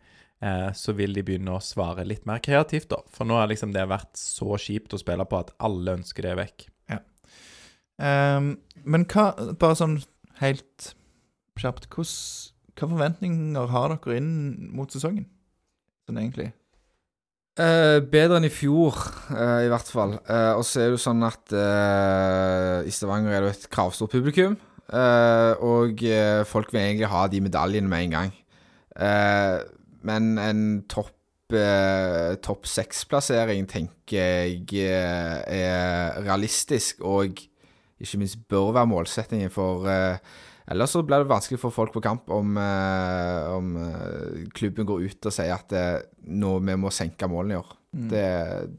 eh, 0.44 0.70
så 0.76 0.96
vil 0.96 1.16
de 1.16 1.24
begynne 1.24 1.56
å 1.56 1.64
svare 1.64 2.06
litt 2.08 2.28
mer 2.28 2.42
kreativt, 2.44 2.90
da. 2.92 3.00
For 3.12 3.28
nå 3.28 3.40
har 3.40 3.52
liksom 3.52 3.72
det 3.76 3.86
vært 3.88 4.16
så 4.20 4.56
kjipt 4.60 4.96
å 4.96 5.00
spille 5.00 5.28
på 5.28 5.40
at 5.40 5.54
alle 5.64 5.98
ønsker 6.00 6.28
det 6.28 6.36
vekk. 6.42 6.68
Ehm, 7.98 8.58
men 8.84 9.04
hva 9.10 9.32
Bare 9.58 9.74
sånn 9.78 9.98
helt 10.40 10.92
kjapt 11.58 11.88
hvordan- 11.90 12.52
Hva 12.78 12.86
forventninger 12.92 13.68
har 13.72 13.96
dere 13.96 14.16
inn 14.16 14.70
mot 14.72 14.88
sesongen? 14.90 15.26
Sånn 16.08 16.18
egentlig. 16.20 16.52
Eh, 17.58 17.98
bedre 17.98 18.36
enn 18.38 18.44
i 18.46 18.52
fjor, 18.54 18.94
eh, 19.34 19.66
i 19.66 19.68
hvert 19.68 19.88
fall. 19.90 20.12
Eh, 20.30 20.52
og 20.54 20.62
så 20.62 20.78
er 20.78 20.90
det 20.90 20.94
jo 20.94 21.10
sånn 21.10 21.24
at 21.26 21.52
eh, 21.52 22.86
i 22.86 22.90
Stavanger 22.94 23.32
er 23.34 23.40
det 23.40 23.56
et 23.56 23.70
kravstort 23.70 24.12
publikum. 24.12 24.56
eh, 24.92 25.54
og 25.60 26.00
eh, 26.04 26.44
folk 26.44 26.70
vil 26.72 26.80
egentlig 26.80 27.08
ha 27.10 27.26
de 27.26 27.40
medaljene 27.40 27.88
med 27.88 28.04
en 28.04 28.10
gang. 28.10 28.32
Men 30.02 30.38
en 30.38 30.84
topp 30.88 31.10
topp 31.48 32.66
seks-plassering 32.68 33.66
tenker 33.66 34.18
jeg 34.20 34.82
er 35.48 36.22
realistisk, 36.22 37.00
og 37.00 37.38
ikke 37.98 38.20
minst 38.20 38.40
bør 38.50 38.72
være 38.76 38.90
målsettingen 38.90 39.50
for 39.52 39.88
eh, 39.90 40.18
Ellers 40.68 40.92
så 40.92 41.00
blir 41.02 41.22
det 41.22 41.30
vanskelig 41.30 41.60
for 41.62 41.72
folk 41.72 41.94
på 41.94 42.02
kamp 42.04 42.28
om, 42.34 42.56
eh, 42.60 43.50
om 43.56 43.76
eh, 43.80 44.48
klubben 44.52 44.86
går 44.88 45.06
ut 45.08 45.28
og 45.30 45.32
sier 45.32 45.54
at 45.54 45.72
eh, 45.72 46.02
nå 46.28 46.58
vi 46.60 46.76
må 46.76 46.92
senke 46.92 47.28
målene 47.30 47.56
i 47.56 47.60
år. 47.62 47.70
Mm. 47.96 48.08
Det, 48.12 48.24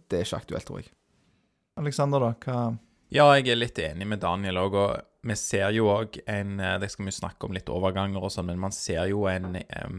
det 0.05 0.19
er 0.19 0.27
ikke 0.27 0.41
aktuelt, 0.43 0.67
tror 0.67 0.83
jeg. 0.83 0.91
Alexander, 1.81 2.27
da? 2.27 2.35
Hva 2.45 2.77
Ja, 3.09 3.25
jeg 3.33 3.49
er 3.49 3.57
litt 3.57 3.79
enig 3.81 4.05
med 4.05 4.21
Daniel 4.21 4.61
òg, 4.61 4.77
og 4.77 5.25
vi 5.25 5.35
ser 5.39 5.73
jo 5.73 5.89
òg 5.89 6.19
en 6.29 6.61
Det 6.79 6.87
skal 6.93 7.07
vi 7.09 7.11
snakke 7.11 7.47
om 7.47 7.55
litt 7.57 7.71
overganger 7.73 8.21
og 8.21 8.31
sånn, 8.31 8.51
men 8.51 8.61
man 8.61 8.75
ser 8.75 9.09
jo 9.09 9.25
en 9.31 9.57
eh, 9.57 9.95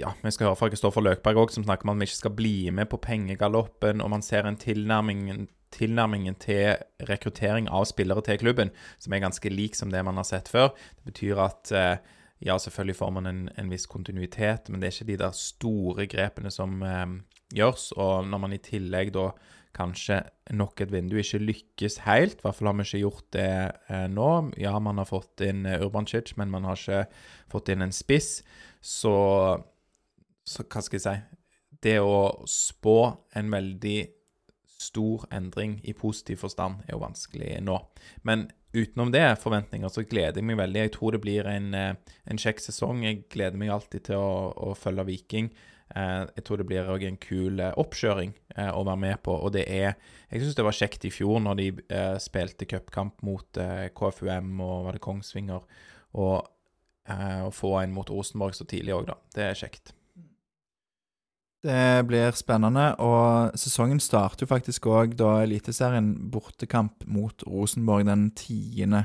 Ja, 0.00 0.14
vi 0.22 0.32
skal 0.32 0.48
høre 0.48 0.56
fra 0.56 0.72
Kristoffer 0.72 1.04
Løkberg 1.04 1.44
òg, 1.44 1.52
som 1.52 1.68
snakker 1.68 1.84
om 1.84 1.92
at 1.92 2.00
vi 2.00 2.08
ikke 2.08 2.22
skal 2.22 2.38
bli 2.38 2.56
med 2.72 2.88
på 2.88 3.02
pengegaloppen, 3.02 4.00
og 4.00 4.14
man 4.14 4.24
ser 4.24 4.48
en 4.48 4.56
tilnærming 4.56 5.50
tilnærmingen 5.74 6.36
til 6.42 6.76
rekruttering 7.08 7.68
av 7.72 7.86
spillere 7.90 8.24
til 8.26 8.40
klubben 8.42 8.72
som 9.02 9.14
er 9.14 9.24
ganske 9.24 9.52
lik 9.52 9.78
som 9.78 9.92
det 9.92 10.04
man 10.06 10.20
har 10.20 10.28
sett 10.28 10.50
før. 10.52 10.72
Det 11.00 11.12
betyr 11.12 11.40
at 11.42 11.72
eh, 11.76 11.96
ja, 12.42 12.58
selvfølgelig 12.58 12.98
får 12.98 13.10
man 13.18 13.30
en, 13.30 13.42
en 13.58 13.70
viss 13.70 13.86
kontinuitet, 13.86 14.68
men 14.68 14.80
det 14.80 14.88
er 14.88 14.96
ikke 14.96 15.10
de 15.12 15.18
der 15.20 15.34
store 15.36 16.06
grepene 16.10 16.50
som 16.50 16.80
eh, 16.82 17.06
gjørs. 17.54 17.90
Og 17.96 18.28
når 18.28 18.42
man 18.46 18.56
i 18.56 18.62
tillegg 18.62 19.12
da 19.14 19.30
kanskje 19.72 20.18
nok 20.52 20.82
et 20.84 20.92
vindu 20.92 21.16
ikke 21.20 21.40
lykkes 21.40 22.02
helt, 22.06 22.40
i 22.40 22.44
hvert 22.44 22.58
fall 22.58 22.68
har 22.68 22.78
vi 22.78 22.86
ikke 22.88 23.04
gjort 23.04 23.28
det 23.36 23.50
eh, 23.88 24.08
nå. 24.12 24.30
Ja, 24.60 24.74
man 24.82 25.00
har 25.00 25.08
fått 25.08 25.44
inn 25.46 25.64
eh, 25.66 25.80
Urbancic, 25.84 26.34
men 26.40 26.52
man 26.52 26.66
har 26.68 26.80
ikke 26.80 27.04
fått 27.52 27.72
inn 27.72 27.86
en 27.86 27.94
spiss. 27.94 28.40
Så, 28.82 29.14
så 30.44 30.66
hva 30.66 30.82
skal 30.82 30.98
jeg 30.98 31.04
si 31.06 31.78
Det 31.82 31.98
å 32.02 32.42
spå 32.50 32.96
en 33.38 33.54
veldig 33.54 33.98
stor 34.82 35.26
endring 35.34 35.78
i 35.86 35.94
positiv 35.96 36.42
forstand 36.42 36.82
er 36.86 36.96
jo 36.96 37.02
vanskelig 37.04 37.56
nå. 37.64 37.78
Men 38.26 38.48
utenom 38.72 39.12
det, 39.12 39.24
forventninger, 39.42 39.88
så 39.92 40.04
gleder 40.08 40.40
jeg 40.40 40.48
meg 40.48 40.60
veldig. 40.60 40.86
Jeg 40.86 40.94
tror 40.96 41.14
det 41.14 41.20
blir 41.24 41.48
en, 41.48 41.74
eh, 41.74 42.14
en 42.30 42.40
kjekk 42.40 42.62
sesong. 42.64 43.04
Jeg 43.04 43.24
gleder 43.32 43.58
meg 43.58 43.70
alltid 43.70 44.08
til 44.08 44.16
å, 44.16 44.52
å 44.56 44.72
følge 44.78 45.06
Viking. 45.08 45.50
Eh, 45.94 46.24
jeg 46.36 46.44
tror 46.44 46.60
det 46.60 46.66
blir 46.70 46.88
òg 46.88 47.04
en 47.04 47.20
kul 47.20 47.60
eh, 47.60 47.74
oppkjøring 47.76 48.32
å 48.62 48.84
være 48.84 49.00
med 49.00 49.22
på. 49.24 49.36
Og 49.36 49.52
det 49.52 49.66
er 49.68 49.94
Jeg 50.32 50.40
syns 50.40 50.56
det 50.56 50.64
var 50.64 50.76
kjekt 50.76 51.04
i 51.04 51.12
fjor 51.12 51.40
når 51.44 51.56
de 51.56 51.66
spilte 52.20 52.64
cupkamp 52.64 53.20
mot 53.22 53.58
KFUM 53.92 54.60
og 54.64 54.86
var 54.86 54.96
det 54.96 55.04
Kongsvinger, 55.04 55.64
og 56.16 56.48
å 57.12 57.50
få 57.52 57.72
en 57.82 57.92
mot 57.92 58.08
Rosenborg 58.08 58.56
så 58.56 58.64
tidlig 58.64 58.94
òg, 58.96 59.10
da. 59.10 59.18
Det 59.34 59.44
er 59.44 59.58
kjekt. 59.58 59.92
Det 61.62 62.02
blir 62.08 62.34
spennende, 62.34 62.88
og 62.98 63.54
sesongen 63.58 64.00
starter 64.02 64.42
jo 64.42 64.50
faktisk 64.50 64.88
òg 64.90 65.14
da 65.14 65.36
Eliteserien 65.44 66.10
bortekamp 66.32 67.04
mot 67.06 67.44
Rosenborg 67.46 68.08
den 68.08 68.30
10. 68.34 69.04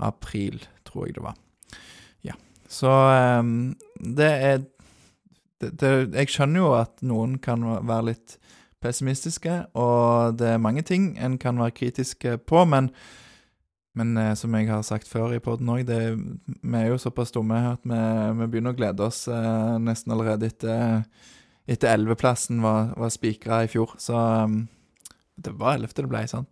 april, 0.00 0.62
tror 0.88 1.06
jeg 1.06 1.18
det 1.18 1.24
var. 1.26 1.36
Ja. 2.24 2.38
Så 2.68 2.88
um, 2.88 3.76
det 4.00 4.30
er 4.30 4.62
det, 5.60 5.74
det, 5.80 6.14
Jeg 6.14 6.32
skjønner 6.32 6.62
jo 6.62 6.70
at 6.78 7.02
noen 7.04 7.36
kan 7.38 7.66
være 7.84 8.14
litt 8.14 8.38
pessimistiske, 8.80 9.58
og 9.76 10.38
det 10.40 10.54
er 10.54 10.62
mange 10.62 10.82
ting 10.82 11.12
en 11.20 11.36
kan 11.38 11.60
være 11.60 11.76
kritiske 11.82 12.38
på, 12.48 12.64
men 12.64 12.94
men 13.98 14.16
eh, 14.16 14.34
som 14.38 14.54
jeg 14.54 14.68
har 14.70 14.84
sagt 14.86 15.08
før 15.10 15.32
i 15.34 15.40
poden 15.42 15.68
òg, 15.68 15.82
vi 15.82 16.78
er 16.78 16.86
jo 16.92 16.98
såpass 17.02 17.34
dumme 17.34 17.58
at 17.72 17.82
vi, 17.82 17.98
vi 18.38 18.46
begynner 18.46 18.70
å 18.70 18.78
glede 18.78 19.02
oss 19.02 19.24
eh, 19.28 19.78
nesten 19.82 20.14
allerede 20.14 20.46
etter 20.46 21.02
etter 21.70 21.92
elveplassen 21.94 22.62
var, 22.64 22.90
var 22.98 23.12
spikra 23.14 23.62
i 23.64 23.68
fjor. 23.70 23.94
Så 24.02 24.16
um, 24.18 24.64
det 25.40 25.52
var 25.60 25.76
ellevte 25.78 26.02
det 26.04 26.10
ble, 26.10 26.24
sant? 26.30 26.48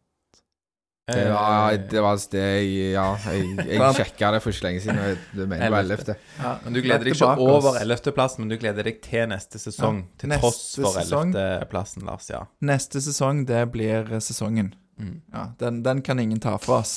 Det 1.09 1.23
Eh, 1.25 1.31
var 1.33 1.73
det, 1.89 2.01
var 2.05 2.19
det 2.35 2.41
jeg 2.45 2.91
Ja, 2.93 3.05
jeg, 3.33 3.55
jeg 3.65 3.95
sjekka 3.97 4.29
det 4.35 4.43
for 4.45 4.53
ikke 4.53 4.67
lenge 4.67 4.83
siden. 4.85 4.99
og 5.01 5.23
Du 5.33 5.47
mener 5.47 5.63
det 5.65 5.71
var 5.73 5.81
Ellevte. 5.87 6.13
ellevte. 6.13 6.43
Ja, 6.45 6.51
Men 6.67 6.75
du 6.77 6.81
gleder 6.85 7.05
deg 7.09 7.15
ikke 7.17 7.31
over 7.41 7.79
11.-plassen, 7.81 8.43
men 8.45 8.51
du 8.53 8.57
gleder 8.61 8.85
deg 8.85 8.99
til 9.07 9.25
neste 9.33 9.57
sesong. 9.63 10.03
Ja, 10.05 10.19
til 10.21 10.29
neste 10.35 10.43
tross 10.45 10.61
for 10.77 10.99
sesong. 10.99 11.33
11.-plassen, 11.33 12.05
Lars. 12.05 12.29
Ja. 12.29 12.43
Neste 12.61 13.01
sesong, 13.01 13.47
det 13.49 13.63
blir 13.73 14.05
eh, 14.13 14.21
sesongen. 14.21 14.75
Mm. 15.01 15.15
Ja, 15.33 15.47
den, 15.65 15.81
den 15.87 16.03
kan 16.05 16.21
ingen 16.21 16.45
ta 16.45 16.59
fra 16.61 16.83
oss. 16.83 16.93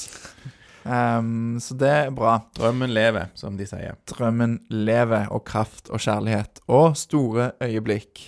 Um, 0.84 1.60
så 1.62 1.76
det 1.78 1.90
er 1.90 2.14
bra. 2.16 2.40
Drømmen 2.58 2.94
lever, 2.94 3.32
som 3.38 3.58
de 3.60 3.68
sier. 3.70 3.98
Drømmen 4.10 4.60
lever, 4.74 5.28
og 5.34 5.46
kraft 5.48 5.92
og 5.94 6.02
kjærlighet. 6.02 6.64
Og 6.72 6.96
store 7.00 7.52
øyeblikk. 7.64 8.24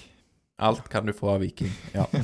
Alt 0.64 0.86
kan 0.92 1.08
du 1.08 1.14
få 1.16 1.34
av 1.34 1.44
Viking. 1.44 1.72
Ja. 1.96 2.08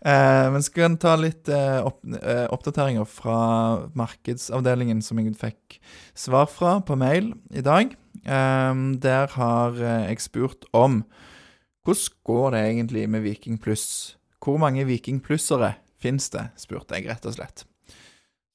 Eh, 0.00 0.46
men 0.48 0.62
skal 0.64 0.86
en 0.86 0.94
ta 0.96 1.10
litt 1.20 1.50
eh, 1.52 1.82
opp, 1.84 1.98
eh, 2.08 2.46
oppdateringer 2.48 3.04
fra 3.04 3.34
markedsavdelingen 3.92 5.02
som 5.04 5.18
jeg 5.20 5.34
fikk 5.36 5.76
svar 6.16 6.46
fra 6.48 6.78
på 6.80 6.96
mail 6.96 7.34
i 7.52 7.60
dag. 7.60 7.92
Eh, 8.24 8.80
der 9.04 9.28
har 9.36 9.76
eh, 9.76 10.06
jeg 10.08 10.24
spurt 10.24 10.64
om 10.72 11.02
hvordan 11.84 12.16
går 12.24 12.56
det 12.56 12.62
egentlig 12.70 13.04
med 13.12 13.26
Viking 13.28 13.60
pluss? 13.60 14.16
Hvor 14.40 14.56
mange 14.56 14.86
Viking 14.88 15.20
plussere 15.20 15.74
fins 16.00 16.32
det, 16.32 16.48
spurte 16.56 16.96
jeg 16.96 17.12
rett 17.12 17.28
og 17.28 17.36
slett. 17.36 17.66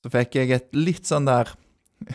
Så 0.05 0.11
fikk 0.13 0.35
jeg 0.37 0.51
et 0.53 0.67
litt 0.77 1.07
sånn 1.09 1.25
der 1.25 1.49
Jeg 2.05 2.13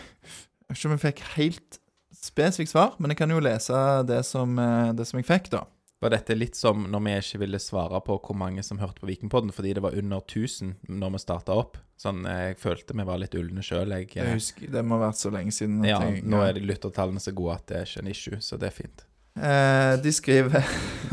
vet 0.70 0.76
ikke 0.78 0.86
om 0.86 0.94
jeg 0.94 1.02
fikk 1.02 1.20
helt 1.34 1.78
spesifikt 2.14 2.70
svar, 2.70 2.92
men 3.02 3.10
jeg 3.10 3.18
kan 3.18 3.32
jo 3.32 3.40
lese 3.42 3.74
det 4.06 4.20
som, 4.28 4.52
eh, 4.62 4.92
det 4.94 5.06
som 5.08 5.18
jeg 5.18 5.26
fikk, 5.26 5.48
da. 5.50 5.64
Var 6.00 6.12
dette 6.14 6.36
litt 6.36 6.54
som 6.56 6.84
når 6.88 7.02
vi 7.04 7.14
ikke 7.18 7.40
ville 7.42 7.58
svare 7.60 7.98
på 8.04 8.14
hvor 8.22 8.36
mange 8.38 8.62
som 8.64 8.78
hørte 8.80 9.02
på 9.02 9.08
Vikingpodden, 9.08 9.50
fordi 9.52 9.74
det 9.74 9.82
var 9.82 9.96
under 9.98 10.20
1000 10.22 10.76
når 10.88 11.16
vi 11.16 11.20
starta 11.24 11.56
opp? 11.58 11.76
Sånn, 12.00 12.22
eh, 12.28 12.52
Jeg 12.52 12.58
følte 12.62 12.94
vi 12.96 13.04
var 13.08 13.18
litt 13.18 13.34
ulne 13.34 13.60
sjøl. 13.66 13.90
Jeg, 13.90 14.14
Jeg 14.14 14.26
eh, 14.28 14.34
husker, 14.38 14.70
det 14.70 14.84
må 14.84 15.00
ha 15.00 15.08
vært 15.10 15.18
så 15.20 15.32
lenge 15.32 15.52
siden. 15.52 15.82
ja, 15.84 15.98
jeg- 15.98 16.22
nå 16.24 16.40
er 16.46 16.52
de 16.54 16.60
lyttertallene 16.60 17.20
så 17.20 17.34
gode 17.34 17.54
at 17.56 17.66
det 17.66 17.76
er 17.76 17.84
ikke 17.84 18.04
en 18.04 18.12
issue, 18.14 18.36
så 18.40 18.58
det 18.58 18.68
er 18.70 18.76
fint. 18.82 19.04
Eh, 19.36 19.96
de 19.96 20.10
skriver 20.12 20.64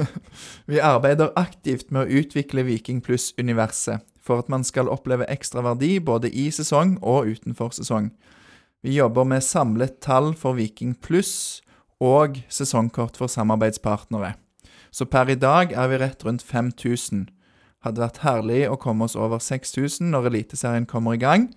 Vi 0.67 0.79
arbeider 0.79 1.33
aktivt 1.35 1.89
med 1.91 2.07
å 2.07 2.21
utvikle 2.21 2.63
Viking 2.67 3.01
pluss-universet 3.01 4.01
for 4.27 4.43
at 4.43 4.49
man 4.51 4.65
skal 4.67 4.91
oppleve 4.91 5.27
ekstra 5.31 5.63
verdi 5.65 5.97
både 6.03 6.29
i 6.29 6.49
sesong 6.53 6.97
og 7.01 7.31
utenfor 7.31 7.71
sesong. 7.77 8.11
Vi 8.83 8.97
jobber 8.99 9.25
med 9.25 9.41
samlet 9.43 10.01
tall 10.03 10.33
for 10.37 10.57
Viking 10.59 10.93
pluss 11.01 11.63
og 12.03 12.37
sesongkort 12.51 13.17
for 13.17 13.31
samarbeidspartnere. 13.31 14.35
Så 14.91 15.05
per 15.09 15.29
i 15.29 15.35
dag 15.35 15.73
er 15.73 15.89
vi 15.89 15.97
rett 16.01 16.23
rundt 16.25 16.45
5000. 16.45 17.27
Hadde 17.85 18.01
vært 18.01 18.21
herlig 18.25 18.63
å 18.69 18.77
komme 18.81 19.05
oss 19.05 19.17
over 19.17 19.41
6000 19.43 20.11
når 20.13 20.31
Eliteserien 20.31 20.87
kommer 20.89 21.17
i 21.17 21.21
gang. 21.21 21.49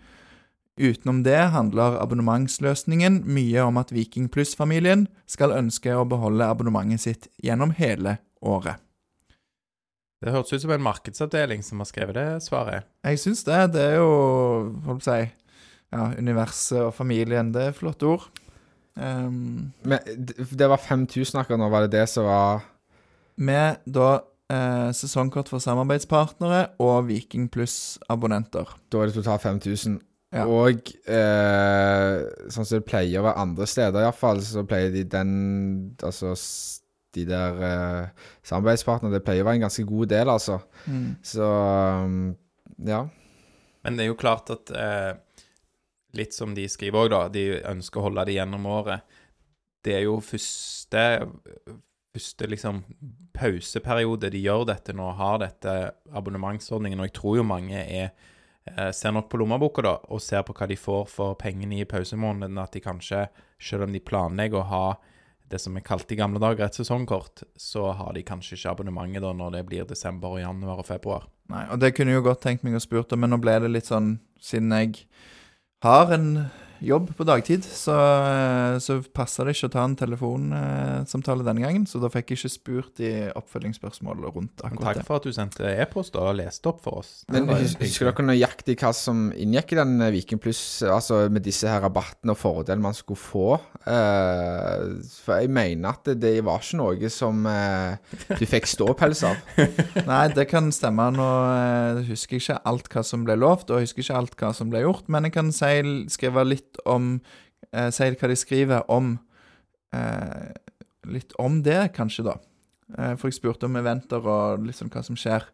Utenom 0.81 1.23
det 1.27 1.51
handler 1.53 1.99
abonnementsløsningen 2.01 3.23
mye 3.29 3.65
om 3.69 3.81
at 3.81 3.93
Viking 3.93 4.31
Pluss-familien 4.33 5.09
skal 5.29 5.53
ønske 5.53 5.93
å 5.93 6.07
beholde 6.09 6.47
abonnementet 6.49 7.05
sitt 7.05 7.29
gjennom 7.45 7.75
hele 7.77 8.19
året. 8.41 8.81
Det 10.21 10.35
hørtes 10.35 10.53
ut 10.53 10.65
som 10.67 10.73
en 10.75 10.85
markedsavdeling 10.85 11.63
som 11.65 11.81
har 11.81 11.89
skrevet 11.89 12.19
det 12.19 12.27
svaret. 12.45 12.89
Jeg 13.09 13.21
syns 13.23 13.45
det. 13.47 13.61
Det 13.77 13.85
er 13.87 13.95
jo 13.97 14.11
holdt 14.85 15.01
på 15.01 15.01
å 15.01 15.07
si 15.07 15.21
ja, 15.25 16.03
universet 16.19 16.83
og 16.85 16.93
familien. 16.97 17.53
Det 17.55 17.71
er 17.71 17.77
flotte 17.77 18.11
ord. 18.11 18.27
Um, 19.01 19.71
Men 19.87 20.05
det 20.05 20.69
var 20.69 20.83
5000 20.83 21.41
akkurat 21.41 21.63
nå, 21.63 21.71
var 21.73 21.87
det 21.87 21.95
det 21.95 22.05
som 22.13 22.27
var 22.29 22.67
med 23.41 23.81
da 23.89 24.11
eh, 24.53 24.91
sesongkort 24.93 25.49
for 25.49 25.63
samarbeidspartnere 25.65 26.75
og 26.85 27.09
Viking 27.09 27.49
Pluss-abonnenter. 27.53 28.75
Da 28.93 29.01
er 29.01 29.09
det 29.09 29.17
totalt 29.17 29.47
5000. 29.47 30.01
Ja. 30.37 30.45
Og 30.47 30.93
eh, 31.11 32.21
sånn 32.53 32.67
som 32.67 32.77
det 32.77 32.87
pleier 32.87 33.23
å 33.23 33.27
være 33.27 33.41
andre 33.43 33.67
steder, 33.67 34.05
iallfall, 34.05 34.43
så 34.47 34.63
pleier 34.69 34.93
de 34.95 35.03
den 35.11 35.33
Altså 36.07 36.37
de 37.17 37.25
der 37.29 37.57
uh, 37.59 38.29
samarbeidspartnerne 38.47 39.17
Det 39.17 39.25
pleier 39.27 39.45
å 39.45 39.49
være 39.49 39.61
en 39.61 39.67
ganske 39.67 39.85
god 39.89 40.13
del, 40.13 40.31
altså. 40.31 40.61
Mm. 40.87 41.09
Så 41.27 41.47
um, 41.47 42.21
ja. 42.87 43.03
Men 43.85 43.97
det 43.97 44.05
er 44.05 44.11
jo 44.13 44.21
klart 44.21 44.53
at 44.55 44.73
uh, 44.75 45.13
Litt 46.19 46.35
som 46.35 46.57
de 46.57 46.65
skriver 46.67 47.05
òg, 47.05 47.13
da. 47.13 47.21
De 47.31 47.45
ønsker 47.71 48.01
å 48.01 48.09
holde 48.09 48.25
det 48.27 48.35
gjennom 48.35 48.67
året. 48.67 49.07
Det 49.85 49.95
er 49.99 50.05
jo 50.09 50.19
første 50.25 51.05
Første 52.11 52.49
liksom 52.51 52.81
pauseperiode 53.39 54.33
de 54.35 54.41
gjør 54.43 54.65
dette 54.67 54.91
nå, 54.99 55.13
har 55.15 55.37
dette 55.39 55.75
abonnementsordningen. 56.11 56.99
Og 56.99 57.07
jeg 57.07 57.15
tror 57.21 57.37
jo 57.39 57.45
mange 57.47 57.79
er 57.85 58.09
eh, 58.67 58.91
ser 58.91 59.15
nok 59.15 59.29
på 59.31 59.39
lommeboka 59.39 59.85
da, 59.87 59.93
og 60.11 60.23
ser 60.25 60.43
på 60.47 60.57
hva 60.59 60.67
de 60.67 60.79
får 60.79 61.07
for 61.13 61.39
pengene 61.39 61.79
i 61.79 61.87
pausemåneden, 61.89 62.59
at 62.59 62.75
de 62.75 62.83
kanskje, 62.83 63.29
selv 63.63 63.87
om 63.87 63.95
de 63.95 64.03
planlegger 64.03 64.59
å 64.59 64.69
ha 64.73 64.85
det 65.51 65.59
som 65.59 65.77
er 65.77 65.85
kalt 65.87 66.11
i 66.15 66.19
gamle 66.19 66.41
dager 66.43 66.69
et 66.69 66.79
sesongkort, 66.79 67.43
så 67.59 67.91
har 67.99 68.15
de 68.15 68.23
kanskje 68.27 68.57
ikke 68.57 68.75
abonnementet 68.75 69.25
da 69.25 69.33
når 69.35 69.57
det 69.57 69.67
blir 69.69 69.89
desember, 69.89 70.37
og 70.37 70.43
januar 70.43 70.83
og 70.83 70.89
februar. 70.89 71.27
Nei, 71.51 71.65
og 71.73 71.81
det 71.83 71.93
kunne 71.97 72.15
jeg 72.15 72.21
jo 72.21 72.29
godt 72.29 72.45
tenkt 72.45 72.67
meg 72.67 72.79
å 72.79 72.83
spurt 72.83 73.13
om, 73.15 73.25
men 73.25 73.35
nå 73.35 73.41
ble 73.43 73.57
det 73.65 73.73
litt 73.73 73.91
sånn 73.91 74.19
Siden 74.41 74.73
jeg 74.73 75.03
har 75.85 76.09
en 76.15 76.29
jobb 76.81 77.11
på 77.17 77.25
dagtid, 77.29 77.65
så, 77.65 77.95
eh, 77.95 78.79
så 78.83 78.99
passer 79.15 79.47
det 79.47 79.55
ikke 79.57 79.69
å 79.69 79.75
ta 79.75 79.85
en 79.85 79.97
telefonsamtale 79.99 81.45
denne 81.47 81.65
gangen. 81.65 81.87
Så 81.89 82.01
da 82.03 82.11
fikk 82.13 82.33
jeg 82.33 82.41
ikke 82.41 82.53
spurt 82.53 83.03
i 83.05 83.13
oppfølgingsspørsmål 83.37 84.25
rundt 84.31 84.65
akkurat 84.65 84.97
det. 84.97 85.03
takk 85.03 85.09
for 85.09 85.21
at 85.21 85.29
du 85.29 85.35
sendte 85.37 85.69
e-post 85.71 86.17
og 86.21 86.33
leste 86.39 86.71
opp 86.71 86.83
for 86.85 87.03
oss. 87.03 87.13
Men 87.33 87.49
husker 87.53 88.11
dere 88.11 88.27
nøyaktig 88.31 88.79
hva 88.81 88.93
som 88.97 89.29
inngikk 89.33 89.75
i 89.75 89.81
den 89.81 90.01
eh, 90.01 90.13
Viking 90.15 90.41
Pluss, 90.43 90.83
altså 90.87 91.23
med 91.33 91.45
disse 91.47 91.69
her 91.69 91.85
rabattene 91.85 92.35
og 92.35 92.41
fordelene 92.41 92.89
man 92.89 92.97
skulle 92.97 93.21
få? 93.21 93.61
Eh, 93.85 94.87
for 95.21 95.43
jeg 95.43 95.53
mener 95.53 95.93
at 95.93 96.05
det, 96.09 96.19
det 96.25 96.35
var 96.47 96.65
ikke 96.65 96.81
noe 96.81 97.13
som 97.13 97.45
du 97.45 98.45
fikk 98.49 98.69
ståpels 98.71 99.25
av. 99.27 99.39
Nei, 100.11 100.25
det 100.33 100.47
kan 100.51 100.71
stemme. 100.75 101.11
Nå 101.15 101.29
husker 102.09 102.39
jeg 102.39 102.45
ikke 102.45 102.61
alt 102.71 102.91
hva 102.93 103.05
som 103.07 103.25
ble 103.27 103.37
lovt, 103.41 103.71
og 103.71 103.81
jeg 103.81 103.91
husker 103.91 104.05
ikke 104.05 104.21
alt 104.21 104.37
hva 104.41 104.53
som 104.57 104.73
ble 104.73 104.85
gjort, 104.85 105.09
men 105.13 105.29
jeg 105.29 105.37
kan 105.37 105.53
si, 105.55 105.73
skrive 106.13 106.45
litt 106.47 106.70
om 106.87 107.21
eh, 107.73 107.91
Si 107.91 108.05
hva 108.05 108.29
de 108.29 108.37
skriver 108.37 108.91
om 108.91 109.19
eh, 109.95 110.51
Litt 111.11 111.33
om 111.41 111.63
det, 111.65 111.95
kanskje, 111.97 112.27
da. 112.27 112.37
Eh, 112.99 113.15
for 113.17 113.31
jeg 113.31 113.39
spurte 113.39 113.67
om 113.67 113.79
eventer 113.81 114.21
og 114.21 114.67
liksom 114.67 114.91
hva 114.93 115.03
som 115.03 115.17
skjer. 115.17 115.47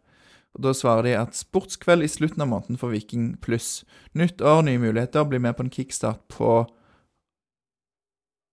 Og 0.57 0.63
Da 0.65 0.73
svarer 0.75 1.07
de 1.07 1.15
at 1.21 1.37
sportskveld 1.37 2.03
i 2.03 2.09
slutten 2.11 2.43
av 2.43 2.49
måneden 2.49 2.81
for 2.81 2.91
Viking 2.91 3.37
pluss. 3.45 3.85
Nytt 4.17 4.41
år, 4.41 4.65
nye 4.67 4.81
muligheter. 4.81 5.25
Bli 5.29 5.39
med 5.39 5.57
på 5.57 5.67
en 5.67 5.71
kickstart 5.71 6.25
på 6.33 6.65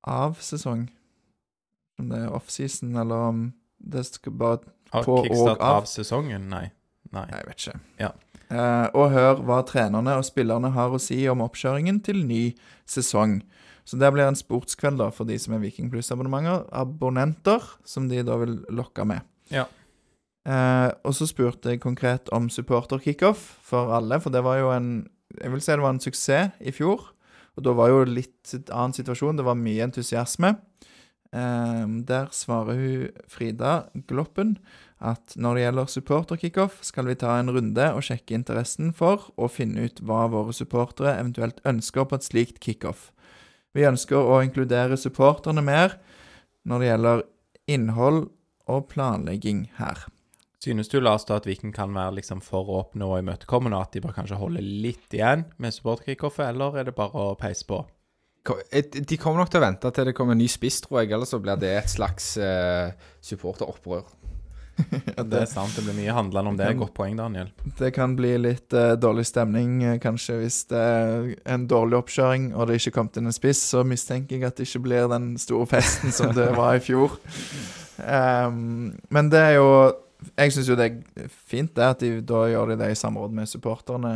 av 0.04 0.38
sesong. 0.44 0.90
Om 2.00 2.10
det 2.10 2.20
er 2.26 2.36
offseason, 2.36 2.96
eller 3.00 3.30
om 3.30 3.44
det 3.80 4.06
skal 4.06 4.36
bare 4.36 4.58
på 5.04 5.22
og 5.24 5.50
av. 5.56 5.62
av 5.62 5.88
sesongen? 5.90 6.50
Nei. 6.52 6.68
Nei, 7.14 7.26
jeg 7.30 7.48
vet 7.48 7.62
ikke. 7.62 7.80
Ja. 8.02 8.12
Eh, 8.54 8.88
og 8.94 9.10
hør 9.14 9.42
hva 9.48 9.62
trenerne 9.66 10.18
og 10.20 10.26
spillerne 10.28 10.74
har 10.76 10.94
å 10.94 11.02
si 11.02 11.24
om 11.32 11.42
oppkjøringen 11.46 12.02
til 12.06 12.22
ny 12.28 12.44
sesong. 12.90 13.40
Så 13.84 13.98
det 14.00 14.12
blir 14.16 14.28
en 14.30 14.38
sportskveld 14.38 15.02
da 15.02 15.10
for 15.12 15.28
de 15.28 15.36
som 15.42 15.56
er 15.56 15.64
Viking 15.64 15.90
Pluss-abonnementer. 15.92 16.68
Abonnenter, 16.72 17.66
som 17.88 18.08
de 18.12 18.22
da 18.24 18.38
vil 18.40 18.60
lokke 18.72 19.08
med. 19.10 19.26
Ja. 19.52 19.66
Eh, 20.44 20.90
og 21.04 21.16
så 21.16 21.28
spurte 21.28 21.74
jeg 21.74 21.82
konkret 21.84 22.30
om 22.36 22.50
supporter-kickoff 22.52 23.42
for 23.64 23.94
alle, 23.96 24.20
for 24.22 24.34
det 24.34 24.44
var 24.44 24.60
jo 24.60 24.72
en 24.76 24.94
Jeg 25.34 25.50
vil 25.50 25.62
si 25.66 25.72
det 25.72 25.82
var 25.82 25.96
en 25.96 26.00
suksess 26.00 26.52
i 26.62 26.70
fjor. 26.70 27.08
Og 27.58 27.64
da 27.66 27.72
var 27.74 27.90
jo 27.90 28.04
litt 28.06 28.52
en 28.54 28.68
annen 28.70 28.94
situasjon. 28.94 29.40
Det 29.40 29.46
var 29.48 29.58
mye 29.58 29.82
entusiasme. 29.82 30.52
Eh, 31.34 31.86
der 32.06 32.28
svarer 32.30 32.78
hun 32.78 33.08
Frida 33.28 33.88
Gloppen 34.06 34.60
at 35.04 35.36
når 35.36 35.58
det 35.58 35.64
gjelder 35.66 35.92
supporter-kickoff, 35.92 36.80
skal 36.88 37.10
vi 37.10 37.18
ta 37.20 37.36
en 37.38 37.52
runde 37.52 37.90
og 37.92 38.06
sjekke 38.08 38.38
interessen 38.38 38.94
for 38.96 39.28
å 39.36 39.50
finne 39.52 39.90
ut 39.90 40.00
hva 40.08 40.26
våre 40.32 40.56
supportere 40.56 41.18
eventuelt 41.20 41.60
ønsker 41.68 42.08
på 42.08 42.20
et 42.20 42.28
slikt 42.28 42.62
kickoff. 42.64 43.10
Vi 43.76 43.86
ønsker 43.90 44.18
å 44.18 44.40
inkludere 44.46 45.00
supporterne 45.00 45.64
mer 45.66 45.98
når 46.64 46.80
det 46.80 46.90
gjelder 46.92 47.24
innhold 47.74 48.26
og 48.72 48.88
planlegging 48.92 49.66
her. 49.80 50.06
Synes 50.64 50.88
du, 50.88 51.02
Lars, 51.04 51.26
da 51.28 51.36
at 51.42 51.48
Viking 51.50 51.74
kan 51.76 51.92
være 51.92 52.22
liksom 52.22 52.40
for 52.44 52.70
åpne 52.72 53.04
og 53.10 53.18
imøtekommende, 53.20 53.76
og 53.76 53.90
at 53.90 53.98
de 53.98 54.04
bør 54.06 54.16
kanskje 54.16 54.40
holde 54.40 54.64
litt 54.64 55.12
igjen 55.12 55.44
med 55.60 55.76
supporterkickoffet, 55.76 56.54
eller 56.54 56.80
er 56.80 56.88
det 56.88 56.96
bare 56.96 57.20
å 57.20 57.36
peise 57.40 57.68
på? 57.68 57.82
De 58.44 59.18
kommer 59.20 59.40
nok 59.40 59.52
til 59.52 59.60
å 59.60 59.64
vente 59.64 59.92
til 59.96 60.08
det 60.08 60.16
kommer 60.16 60.36
en 60.36 60.42
ny 60.44 60.50
spiss, 60.52 60.82
tror 60.84 61.02
jeg. 61.02 61.14
Ellers 61.16 61.32
så 61.32 61.40
blir 61.44 61.60
det 61.60 61.72
et 61.78 61.92
slags 61.92 62.34
uh, 62.40 62.92
supporteropprør. 63.24 64.08
Det 64.74 65.38
er 65.38 65.50
sant, 65.50 65.74
det 65.76 65.84
blir 65.86 65.96
mye 65.98 66.14
handlende 66.16 66.52
om 66.52 66.58
det. 66.58 66.70
Godt 66.80 66.94
poeng, 66.98 67.16
Daniel. 67.18 67.52
Det 67.78 67.92
kan 67.96 68.16
bli 68.18 68.34
litt 68.42 68.74
uh, 68.74 68.94
dårlig 69.00 69.26
stemning, 69.30 69.84
eh, 69.86 70.00
kanskje, 70.02 70.40
hvis 70.42 70.60
det 70.72 70.80
er 70.82 71.28
en 71.54 71.68
dårlig 71.70 72.00
oppkjøring 72.00 72.50
og 72.56 72.70
det 72.70 72.80
ikke 72.82 72.96
kom 72.98 73.12
inn 73.18 73.30
en 73.30 73.36
spiss. 73.36 73.62
Så 73.74 73.84
mistenker 73.88 74.38
jeg 74.38 74.48
at 74.50 74.58
det 74.58 74.68
ikke 74.68 74.86
blir 74.88 75.10
den 75.12 75.34
store 75.42 75.70
festen 75.76 76.14
som 76.16 76.34
det 76.36 76.50
var 76.60 76.80
i 76.80 76.84
fjor. 76.84 77.20
Um, 77.98 78.96
men 79.14 79.30
det 79.30 79.38
er 79.40 79.52
jo 79.60 79.68
Jeg 80.34 80.54
syns 80.56 80.70
jo 80.72 80.76
det 80.80 80.86
er 80.88 81.28
fint 81.30 81.76
det 81.76 81.84
at 81.86 82.02
de 82.02 82.22
da 82.26 82.46
gjør 82.50 82.72
de 82.72 82.78
det 82.80 82.94
i 82.94 82.98
samråd 82.98 83.34
med 83.36 83.50
supporterne, 83.52 84.14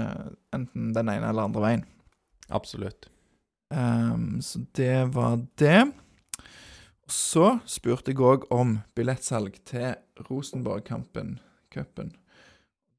enten 0.55 0.93
den 0.95 1.11
ene 1.11 1.29
eller 1.29 1.49
andre 1.49 1.63
veien. 1.63 1.85
Absolutt. 2.49 3.09
Um, 3.69 4.39
så 4.41 4.63
det 4.77 5.13
var 5.13 5.41
det. 5.59 5.81
Så 7.07 7.57
spurte 7.69 8.11
jeg 8.11 8.19
òg 8.19 8.45
om 8.51 8.81
billettsalg 8.97 9.55
til 9.67 9.95
Rosenborg-kampen, 10.27 11.37
cupen. 11.71 12.11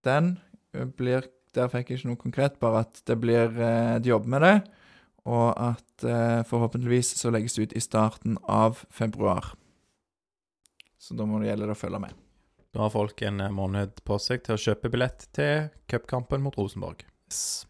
Den 0.05 0.39
eh, 0.73 0.89
blir 0.89 1.29
Der 1.57 1.71
fikk 1.73 1.89
jeg 1.91 1.99
ikke 1.99 2.09
noe 2.11 2.21
konkret, 2.21 2.59
bare 2.61 2.83
at 2.85 3.01
det 3.09 3.17
blir 3.19 3.49
eh, 3.57 3.97
et 3.97 4.07
jobb 4.07 4.27
med 4.29 4.45
det. 4.45 4.57
Og 5.29 5.49
at 5.57 6.05
eh, 6.05 6.45
forhåpentligvis 6.47 7.15
så 7.19 7.33
legges 7.35 7.57
det 7.57 7.69
ut 7.69 7.77
i 7.77 7.83
starten 7.83 8.37
av 8.45 8.85
februar. 8.95 9.55
Så 11.01 11.17
da 11.19 11.27
må 11.27 11.41
det 11.41 11.49
gjelde 11.49 11.73
å 11.73 11.79
følge 11.79 12.03
med. 12.05 12.15
Da 12.77 12.85
har 12.85 12.93
folk 12.93 13.23
en 13.25 13.41
eh, 13.41 13.53
måned 13.55 14.01
på 14.07 14.21
seg 14.23 14.45
til 14.45 14.57
å 14.57 14.61
kjøpe 14.61 14.93
billett 14.93 15.27
til 15.37 15.71
cupkampen 15.91 16.45
mot 16.45 16.57
Rosenborg. 16.61 17.03
Yes. 17.29 17.65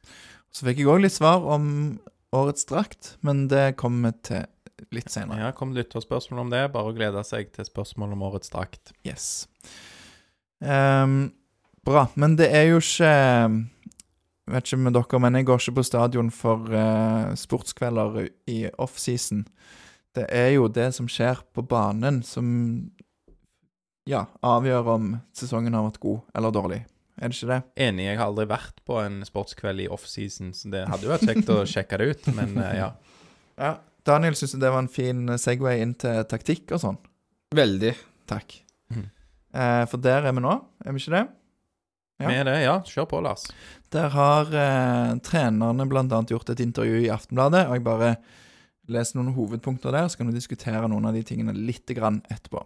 Så 0.51 0.66
fikk 0.66 0.83
jeg 0.83 0.90
òg 0.90 1.05
litt 1.05 1.14
svar 1.14 1.46
om 1.46 1.98
årets 2.35 2.66
drakt, 2.68 3.14
men 3.24 3.46
det 3.51 3.79
kommer 3.81 4.11
vi 4.11 4.29
til 4.31 4.46
litt 4.95 5.11
senere. 5.12 5.43
Ja, 5.43 5.55
kom 5.57 5.75
lytterspørsmål 5.77 6.45
om 6.47 6.53
det. 6.53 6.64
Bare 6.75 6.91
å 6.91 6.97
glede 6.97 7.23
seg 7.27 7.53
til 7.55 7.67
spørsmål 7.69 8.14
om 8.17 8.25
årets 8.29 8.53
drakt. 8.53 8.93
Yes. 9.07 9.49
Um, 10.61 11.31
bra. 11.87 12.09
Men 12.19 12.37
det 12.38 12.51
er 12.51 12.73
jo 12.73 12.81
ikke 12.83 13.12
Jeg 13.12 14.55
vet 14.55 14.67
ikke 14.67 14.81
med 14.81 14.97
dere, 14.97 15.19
men 15.21 15.37
jeg 15.37 15.47
går 15.49 15.61
ikke 15.61 15.77
på 15.77 15.85
stadion 15.85 16.31
for 16.33 16.71
uh, 16.73 17.35
sportskvelder 17.37 18.31
i 18.49 18.62
offseason. 18.81 19.45
Det 20.17 20.25
er 20.33 20.55
jo 20.57 20.71
det 20.73 20.88
som 20.97 21.09
skjer 21.11 21.43
på 21.53 21.62
banen, 21.69 22.23
som 22.25 22.47
ja, 24.09 24.25
avgjør 24.41 24.88
om 24.95 25.11
sesongen 25.37 25.77
har 25.77 25.85
vært 25.85 26.01
god 26.01 26.23
eller 26.38 26.55
dårlig. 26.55 26.81
Er 27.19 27.29
det 27.29 27.37
ikke 27.37 27.51
det? 27.51 27.59
Enig, 27.83 28.07
jeg 28.07 28.19
har 28.21 28.31
aldri 28.31 28.47
vært 28.49 28.81
på 28.87 28.97
en 29.03 29.21
sportskveld 29.27 29.83
i 29.83 29.88
offseason, 29.91 30.55
så 30.55 30.71
det 30.73 30.85
hadde 30.88 31.05
jo 31.05 31.12
vært 31.12 31.27
kjekt 31.27 31.53
å 31.53 31.59
sjekke 31.75 31.99
det 32.01 32.09
ut, 32.12 32.29
men 32.38 32.57
uh, 32.57 32.73
ja. 32.79 32.88
Ja. 33.59 33.73
Daniel 34.07 34.37
syns 34.39 34.55
det 34.59 34.71
var 34.71 34.83
en 34.83 34.93
fin 34.93 35.27
segway 35.41 35.83
inn 35.83 35.95
til 35.99 36.23
taktikk 36.31 36.75
og 36.77 36.83
sånn. 36.83 37.01
Veldig. 37.57 37.95
Takk. 38.29 38.55
Mm. 38.93 39.09
Eh, 39.55 39.85
for 39.91 40.01
der 40.05 40.29
er 40.29 40.37
vi 40.37 40.45
nå, 40.45 40.55
er 40.85 40.95
vi 40.95 41.03
ikke 41.03 41.17
det? 41.17 41.27
Ja. 42.19 42.31
er 42.35 42.49
det, 42.49 42.57
ja. 42.65 42.75
Kjør 42.83 43.07
på, 43.13 43.21
Lars. 43.23 43.47
Der 43.95 44.11
har 44.11 44.51
eh, 44.51 45.13
trenerne 45.25 45.87
bl.a. 45.89 46.23
gjort 46.27 46.51
et 46.51 46.63
intervju 46.65 47.05
i 47.05 47.13
Aftenbladet, 47.15 47.69
og 47.69 47.77
jeg 47.77 47.87
bare 47.87 48.11
leser 48.91 49.21
noen 49.21 49.37
hovedpunkter 49.37 49.95
der, 49.95 50.09
så 50.11 50.19
kan 50.19 50.31
vi 50.31 50.39
diskutere 50.39 50.89
noen 50.91 51.07
av 51.09 51.15
de 51.15 51.23
tingene 51.27 51.55
litt 51.55 51.89
grann 51.95 52.21
etterpå. 52.33 52.65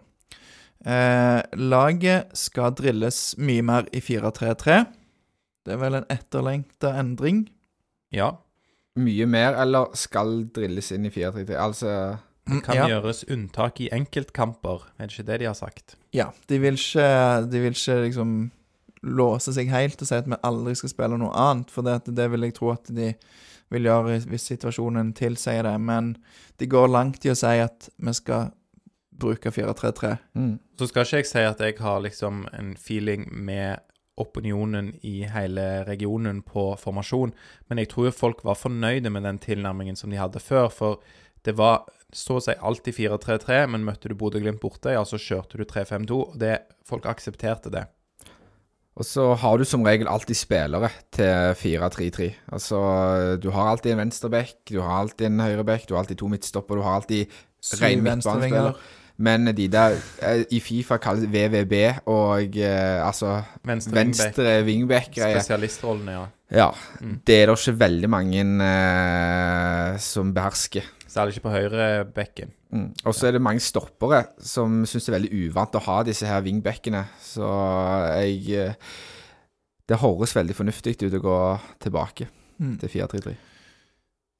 Eh, 0.82 1.40
laget 1.60 2.32
skal 2.38 2.74
drilles 2.78 3.20
mye 3.38 3.66
mer 3.66 3.90
i 3.94 4.00
4-3-3. 4.02 4.78
Det 5.62 5.74
er 5.74 5.82
vel 5.82 6.00
en 6.00 6.08
etterlengta 6.10 6.94
endring. 6.98 7.44
Ja. 8.14 8.32
Mye 9.00 9.26
mer, 9.30 9.56
eller 9.62 9.94
skal 9.96 10.42
drilles 10.52 10.90
inn 10.92 11.08
i 11.08 11.12
4-3-3? 11.12 11.54
Altså 11.56 11.92
Det 12.48 12.58
kan 12.66 12.76
ja. 12.76 12.88
gjøres 12.90 13.22
unntak 13.30 13.80
i 13.80 13.88
enkeltkamper. 13.94 14.88
Er 14.98 15.08
det 15.08 15.14
ikke 15.16 15.28
det 15.30 15.38
de 15.40 15.48
har 15.48 15.56
sagt? 15.56 15.96
Ja, 16.12 16.30
de 16.50 16.58
vil 16.60 16.76
ikke, 16.76 17.06
de 17.48 17.62
vil 17.62 17.76
ikke 17.76 18.00
liksom 18.08 18.34
låse 19.02 19.54
seg 19.54 19.70
helt 19.72 20.02
og 20.02 20.08
si 20.08 20.18
at 20.18 20.28
vi 20.30 20.38
aldri 20.46 20.74
skal 20.78 20.92
spille 20.92 21.18
noe 21.18 21.32
annet, 21.34 21.72
for 21.74 21.86
det, 21.86 22.12
det 22.14 22.28
vil 22.30 22.46
jeg 22.46 22.54
tro 22.58 22.70
at 22.74 22.90
de 22.94 23.12
vil 23.72 23.88
gjøre 23.88 24.18
hvis 24.28 24.48
situasjonen 24.50 25.14
tilsier 25.16 25.64
det. 25.66 25.76
Men 25.80 26.16
de 26.60 26.68
går 26.70 26.90
langt 26.92 27.24
i 27.24 27.32
å 27.32 27.38
si 27.38 27.54
at 27.62 27.88
vi 27.96 28.14
skal 28.16 28.52
bruke 29.22 29.52
4-3-3. 29.54 30.16
mm. 30.34 30.52
Så 30.78 30.88
skal 30.90 31.06
ikke 31.06 31.20
jeg 31.20 31.30
si 31.30 31.42
at 31.46 31.60
jeg 31.62 31.78
har 31.78 32.00
liksom 32.02 32.46
en 32.52 32.72
feeling 32.76 33.28
med 33.30 33.78
opinionen 34.20 34.92
i 35.06 35.22
hele 35.30 35.84
regionen 35.88 36.42
på 36.44 36.72
formasjon, 36.80 37.32
men 37.68 37.80
jeg 37.80 37.92
tror 37.92 38.12
folk 38.14 38.44
var 38.44 38.60
fornøyde 38.60 39.10
med 39.10 39.24
den 39.24 39.40
tilnærmingen 39.40 39.96
som 39.96 40.12
de 40.12 40.20
hadde 40.20 40.42
før. 40.42 40.68
For 40.72 41.00
det 41.46 41.56
var 41.58 41.86
så 42.12 42.36
å 42.36 42.44
si 42.44 42.54
alltid 42.54 42.98
4-3-3, 42.98 43.64
men 43.72 43.86
møtte 43.86 44.12
du 44.12 44.16
Bodø-Glimt 44.18 44.60
borte, 44.62 44.92
ja, 44.92 45.02
så 45.08 45.20
kjørte 45.20 45.58
du 45.58 45.64
3-5-2. 45.64 46.20
og 46.28 46.38
det, 46.40 46.58
Folk 46.86 47.08
aksepterte 47.08 47.72
det. 47.72 47.86
Og 48.92 49.06
så 49.08 49.30
har 49.40 49.56
du 49.56 49.64
som 49.64 49.84
regel 49.86 50.08
alltid 50.10 50.36
spillere 50.36 50.90
til 51.16 51.54
4-3-3. 51.56 52.26
Altså, 52.52 52.80
du 53.40 53.48
har 53.54 53.70
alltid 53.70 53.94
en 53.94 54.02
venstreback, 54.04 54.58
du 54.68 54.82
har 54.82 54.98
alltid 54.98 55.30
en 55.30 55.40
høyreback, 55.40 55.86
du 55.88 55.94
har 55.94 56.02
alltid 56.02 56.20
to 56.20 56.28
midtstopper, 56.28 56.76
du 56.76 56.84
har 56.84 57.00
alltid 57.00 57.32
ren 57.80 58.04
midtbanespiller. 58.04 58.76
Men 59.18 59.50
de 59.54 59.66
der 59.68 59.98
eh, 60.22 60.44
i 60.50 60.60
Fifa 60.60 60.96
kalles 61.02 61.26
VVB 61.30 61.74
og 62.10 62.56
eh, 62.56 62.98
altså 63.06 63.42
Venstre, 63.64 63.92
wingback, 63.92 64.24
venstre 64.24 64.54
wingback-greier. 64.66 65.38
Spesialistrollene, 65.40 66.12
ja. 66.16 66.24
Ja. 66.52 66.70
Mm. 67.00 67.20
Det 67.26 67.36
er 67.42 67.46
det 67.52 67.58
ikke 67.58 67.78
veldig 67.80 68.10
mange 68.12 68.42
eh, 68.66 69.98
som 70.02 70.32
behersker. 70.34 70.88
Særlig 71.12 71.36
ikke 71.36 71.46
på 71.48 71.54
høyrebekken. 71.54 72.52
Mm. 72.72 72.88
Og 73.04 73.14
så 73.14 73.28
er 73.28 73.36
det 73.36 73.42
mange 73.44 73.60
stoppere 73.60 74.24
som 74.40 74.82
syns 74.88 75.04
det 75.06 75.12
er 75.12 75.18
veldig 75.18 75.40
uvant 75.48 75.76
å 75.76 75.82
ha 75.86 76.02
disse 76.08 76.28
her 76.28 76.40
wingbackene. 76.44 77.04
Så 77.20 77.48
jeg 78.16 78.46
eh, 78.56 78.74
Det 79.88 79.98
høres 80.00 80.32
veldig 80.36 80.54
fornuftig 80.56 80.96
ut 81.02 81.18
å 81.20 81.26
gå 81.26 81.40
tilbake 81.84 82.28
Mm. 82.62 82.76
til 82.78 82.88
4-3-3. 82.88 83.32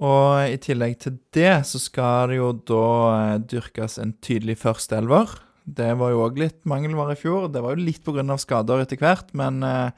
Og 0.02 0.50
i 0.50 0.58
tillegg 0.58 0.96
til 1.04 1.18
det 1.34 1.62
så 1.68 1.78
skal 1.78 2.32
det 2.32 2.40
jo 2.40 2.50
da 2.66 2.86
eh, 3.12 3.40
dyrkes 3.52 4.00
en 4.02 4.14
tydelig 4.24 4.58
førsteelver. 4.64 5.36
Det 5.62 5.92
var 6.00 6.10
jo 6.10 6.24
òg 6.24 6.40
litt 6.42 6.58
mangelvare 6.66 7.14
i 7.14 7.20
fjor. 7.20 7.46
Det 7.54 7.62
var 7.62 7.76
jo 7.76 7.86
litt 7.86 8.02
pga. 8.02 8.24
skader 8.40 8.82
etter 8.82 8.98
hvert, 8.98 9.30
men, 9.38 9.62
eh, 9.62 9.92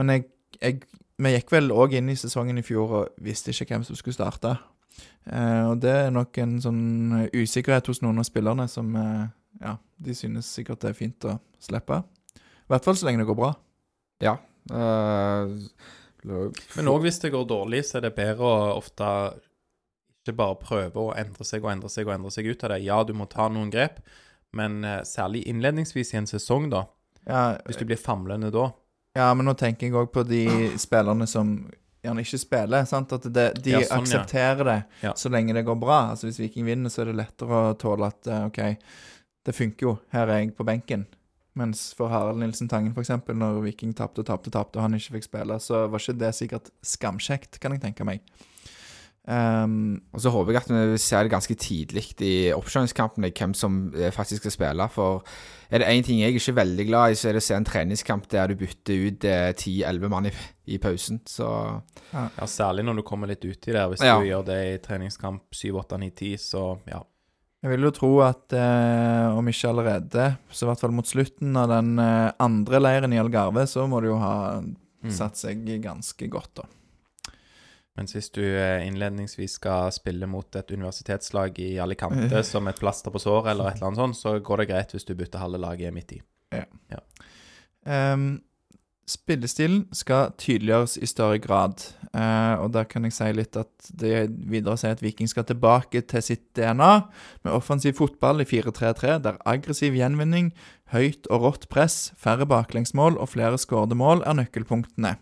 men 0.00 0.12
jeg, 0.14 0.24
jeg, 0.60 0.78
vi 1.20 1.34
gikk 1.34 1.52
vel 1.52 1.74
òg 1.74 1.98
inn 1.98 2.08
i 2.08 2.16
sesongen 2.16 2.58
i 2.58 2.64
fjor 2.64 2.94
og 3.00 3.20
visste 3.20 3.52
ikke 3.52 3.74
hvem 3.74 3.84
som 3.84 3.98
skulle 3.98 4.16
starte. 4.16 4.54
Eh, 5.28 5.64
og 5.68 5.82
det 5.84 5.92
er 6.06 6.14
nok 6.14 6.40
en 6.40 6.56
sånn 6.64 7.28
usikkerhet 7.34 7.90
hos 7.92 8.00
noen 8.04 8.22
av 8.22 8.28
spillerne 8.28 8.68
som 8.70 8.94
Ja, 9.62 9.76
de 10.02 10.16
synes 10.18 10.48
sikkert 10.50 10.80
det 10.82 10.88
er 10.90 10.96
fint 10.98 11.28
å 11.28 11.36
slippe. 11.62 12.00
I 12.64 12.72
hvert 12.72 12.86
fall 12.88 12.96
så 12.98 13.06
lenge 13.06 13.20
det 13.20 13.28
går 13.28 13.36
bra. 13.38 13.52
Ja. 14.24 14.38
eh, 14.72 15.52
Men 16.24 16.88
òg 16.88 17.02
hvis 17.04 17.18
det 17.20 17.32
går 17.34 17.44
dårlig, 17.50 17.82
så 17.84 17.98
er 17.98 18.06
det 18.08 18.14
bedre 18.16 18.48
å 18.48 18.76
ofte 18.78 19.08
ikke 20.24 20.36
bare 20.38 20.56
prøve 20.56 20.96
å 21.02 21.10
endre 21.20 21.44
seg 21.44 21.64
og 21.66 21.72
endre 21.74 21.90
seg 21.92 22.08
og 22.08 22.14
endre 22.14 22.30
seg 22.32 22.46
ut 22.48 22.62
av 22.64 22.72
det. 22.72 22.78
Ja, 22.86 23.02
du 23.04 23.12
må 23.16 23.26
ta 23.28 23.48
noen 23.52 23.68
grep, 23.72 23.98
men 24.56 24.78
eh, 24.88 25.02
særlig 25.04 25.42
innledningsvis 25.50 26.14
i 26.14 26.20
en 26.22 26.28
sesong, 26.30 26.70
da. 26.72 26.86
Ja, 27.28 27.42
Hvis 27.66 27.76
du 27.80 27.84
blir 27.88 28.00
famlende 28.00 28.50
da. 28.52 28.70
Ja, 29.16 29.30
men 29.36 29.46
nå 29.48 29.54
tenker 29.56 29.86
jeg 29.86 29.94
òg 29.96 30.10
på 30.12 30.24
de 30.28 30.42
spillerne 30.80 31.26
som 31.30 31.52
gjerne 32.04 32.24
ikke 32.24 32.40
spiller. 32.40 32.84
sant? 32.88 33.12
At 33.16 33.28
det, 33.32 33.44
de 33.64 33.70
Ja, 33.76 33.80
sånn, 33.84 34.04
ja. 34.08 34.20
aksepterer 34.20 34.64
det 34.68 34.78
Ja. 35.06 35.12
så 35.16 35.30
lenge 35.32 35.54
det 35.54 35.64
går 35.64 35.76
bra. 35.80 36.10
Altså 36.12 36.26
Hvis 36.28 36.40
Viking 36.40 36.66
vinner, 36.66 36.90
så 36.92 37.02
er 37.02 37.12
det 37.12 37.16
lettere 37.20 37.60
å 37.70 37.76
tåle 37.80 38.08
at 38.12 38.26
eh, 38.26 38.46
OK, 38.48 38.58
det 39.44 39.54
funker 39.54 39.86
jo. 39.86 39.98
Her 40.12 40.28
er 40.28 40.40
jeg 40.42 40.56
på 40.56 40.64
benken. 40.68 41.06
Mens 41.54 41.92
for 41.94 42.08
Harald 42.10 42.40
Nilsen 42.42 42.68
Tangen, 42.68 42.92
f.eks., 42.96 43.10
når 43.30 43.60
Viking 43.62 43.92
tapte 43.94 44.24
og 44.24 44.26
tapte, 44.26 44.50
tapte, 44.50 44.76
og 44.80 44.82
han 44.88 44.94
ikke 44.98 45.20
fikk 45.20 45.28
spille, 45.28 45.60
så 45.62 45.84
var 45.86 46.02
ikke 46.02 46.18
det 46.18 46.32
sikkert 46.34 46.70
skamkjekt, 46.82 47.60
kan 47.62 47.76
jeg 47.76 47.84
tenke 47.84 48.04
meg. 48.08 48.24
Um, 49.24 50.02
Og 50.12 50.20
så 50.20 50.28
håper 50.28 50.52
jeg 50.52 50.60
at 50.60 50.72
vi 50.92 50.98
ser 51.00 51.22
det 51.24 51.30
ganske 51.32 51.54
tidlig 51.56 52.02
i 52.20 52.32
oppkjøringskampene 52.52 53.30
hvem 53.32 53.54
som 53.56 53.78
eh, 53.96 54.10
faktisk 54.12 54.42
skal 54.42 54.52
spille. 54.52 54.88
For 54.92 55.22
er 55.72 55.80
det 55.80 55.88
én 55.88 56.04
ting 56.04 56.18
jeg 56.20 56.34
ikke 56.36 56.50
er 56.52 56.58
veldig 56.58 56.86
glad 56.90 57.14
i, 57.14 57.16
så 57.16 57.30
er 57.30 57.38
det 57.38 57.40
å 57.40 57.46
se 57.46 57.56
en 57.56 57.64
treningskamp 57.64 58.26
der 58.34 58.52
du 58.52 58.58
bytter 58.60 59.06
ut 59.06 59.24
eh, 59.24 59.54
10-11 59.56 60.12
mann 60.12 60.28
i, 60.28 60.34
i 60.76 60.76
pausen. 60.82 61.22
Så 61.24 61.48
Ja, 62.12 62.26
Særlig 62.44 62.84
når 62.84 63.00
du 63.00 63.02
kommer 63.08 63.30
litt 63.32 63.46
uti 63.48 63.72
der. 63.72 63.88
Hvis 63.94 64.04
Ja. 64.04 64.18
du 64.20 64.28
gjør 64.28 64.44
det 64.50 64.60
i 64.74 64.76
treningskamp 64.84 65.42
7, 65.56 65.70
8, 65.80 65.96
9, 66.04 66.10
10, 66.20 66.36
så 66.50 66.66
ja. 66.92 67.00
Jeg 67.64 67.72
vil 67.72 67.86
jo 67.86 67.90
tro 67.96 68.10
at 68.20 68.52
eh, 68.52 69.32
om 69.32 69.46
ikke 69.48 69.70
allerede, 69.72 70.24
så 70.52 70.66
i 70.66 70.68
hvert 70.68 70.82
fall 70.84 70.92
mot 70.92 71.08
slutten 71.08 71.56
av 71.56 71.70
den 71.72 71.94
eh, 72.02 72.30
andre 72.44 72.80
leiren 72.82 73.14
i 73.16 73.20
Algarve, 73.22 73.64
så 73.70 73.86
må 73.88 74.02
det 74.04 74.12
jo 74.12 74.18
ha 74.20 74.34
Mm. 75.04 75.10
satt 75.12 75.36
seg 75.36 75.66
ganske 75.84 76.26
godt, 76.32 76.62
da. 76.62 76.62
Men 77.94 78.06
hvis 78.08 78.30
du 78.32 78.40
eh, 78.40 78.86
innledningsvis 78.88 79.58
skal 79.58 79.90
spille 79.92 80.24
mot 80.26 80.56
et 80.56 80.70
universitetslag 80.72 81.58
i 81.60 81.74
Alicante 81.78 82.40
som 82.52 82.64
et 82.72 82.80
plaster 82.80 83.12
på 83.12 83.20
såret 83.20 83.50
eller 83.52 83.68
et 83.68 83.76
eller 83.76 83.90
annet 83.90 84.00
sånt, 84.00 84.16
så 84.16 84.32
går 84.40 84.62
det 84.62 84.66
greit 84.70 84.94
hvis 84.96 85.04
du 85.04 85.12
bytter 85.14 85.44
halve 85.44 85.60
laget 85.60 85.92
midt 85.92 86.16
i. 86.16 86.20
Ehm, 87.84 88.40
spillestilen 89.10 89.84
skal 89.94 90.32
tydeliggjøres 90.40 90.96
i 91.02 91.08
større 91.08 91.40
grad, 91.42 91.82
eh, 92.16 92.54
og 92.60 92.70
der 92.72 92.86
kan 92.88 93.04
jeg 93.04 93.16
si 93.16 93.28
litt 93.36 93.56
at 93.60 93.90
det 93.90 94.30
videre 94.48 94.78
sier 94.80 94.96
at 94.96 95.02
Viking 95.04 95.28
skal 95.30 95.46
tilbake 95.48 96.04
til 96.08 96.24
sitt 96.24 96.46
DNA 96.56 96.92
med 97.44 97.52
offensiv 97.52 97.98
fotball 98.00 98.44
i 98.44 98.48
4-3-3, 98.48 99.18
der 99.26 99.40
aggressiv 99.44 99.96
gjenvinning, 99.98 100.52
høyt 100.94 101.28
og 101.28 101.44
rått 101.44 101.68
press, 101.72 102.12
færre 102.16 102.48
baklengsmål 102.48 103.18
og 103.18 103.32
flere 103.34 103.60
skårede 103.60 103.98
mål 103.98 104.24
er 104.24 104.38
nøkkelpunktene. 104.40 105.16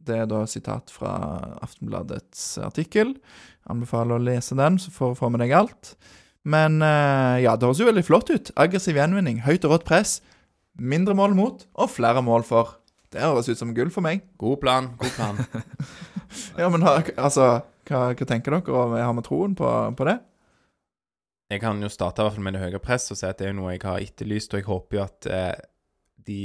Det 0.00 0.16
er 0.22 0.28
da 0.28 0.46
sitat 0.48 0.90
fra 0.92 1.12
Aftenbladets 1.60 2.56
artikkel. 2.64 3.14
Anbefaler 3.70 4.16
å 4.16 4.24
lese 4.24 4.56
den, 4.58 4.78
så 4.80 4.92
får 4.92 5.12
du 5.12 5.20
få 5.20 5.28
med 5.32 5.44
deg 5.44 5.52
alt. 5.56 5.94
Men 6.48 6.80
eh, 6.80 7.44
ja, 7.44 7.54
det 7.56 7.68
høres 7.68 7.82
jo 7.82 7.88
veldig 7.88 8.04
flott 8.06 8.32
ut. 8.32 8.52
Aggressiv 8.60 8.96
gjenvinning, 8.96 9.42
høyt 9.44 9.66
og 9.68 9.76
rått 9.76 9.88
press, 9.88 10.18
mindre 10.80 11.14
mål 11.16 11.36
mot 11.36 11.66
og 11.76 11.92
flere 11.92 12.24
mål 12.24 12.46
for. 12.48 12.79
Det 13.10 13.22
høres 13.24 13.48
ut 13.50 13.58
som 13.58 13.72
gull 13.74 13.90
for 13.90 14.06
meg. 14.06 14.22
God 14.38 14.60
plan, 14.62 14.92
god 15.00 15.14
plan. 15.16 15.40
Ja, 16.60 16.68
men 16.70 16.84
har- 16.86 17.08
altså, 17.18 17.46
hva, 17.88 18.00
hva 18.14 18.26
tenker 18.28 18.54
dere, 18.54 19.00
har 19.02 19.14
vi 19.16 19.22
troen 19.26 19.56
på, 19.58 19.66
på 19.98 20.06
det? 20.06 20.20
Jeg 21.50 21.58
kan 21.64 21.80
jo 21.82 21.88
starte 21.90 22.22
i 22.22 22.26
hvert 22.28 22.36
fall 22.36 22.44
med 22.46 22.54
det 22.54 22.60
høye 22.62 22.78
press 22.82 23.10
og 23.10 23.18
si 23.18 23.26
at 23.26 23.40
det 23.40 23.48
er 23.50 23.56
noe 23.58 23.72
jeg 23.74 23.82
har 23.82 23.98
etterlyst, 24.04 24.54
og 24.54 24.60
jeg 24.60 24.68
håper 24.68 24.98
jo 25.00 25.02
at 25.08 25.26
eh, 25.26 25.64
de 26.26 26.42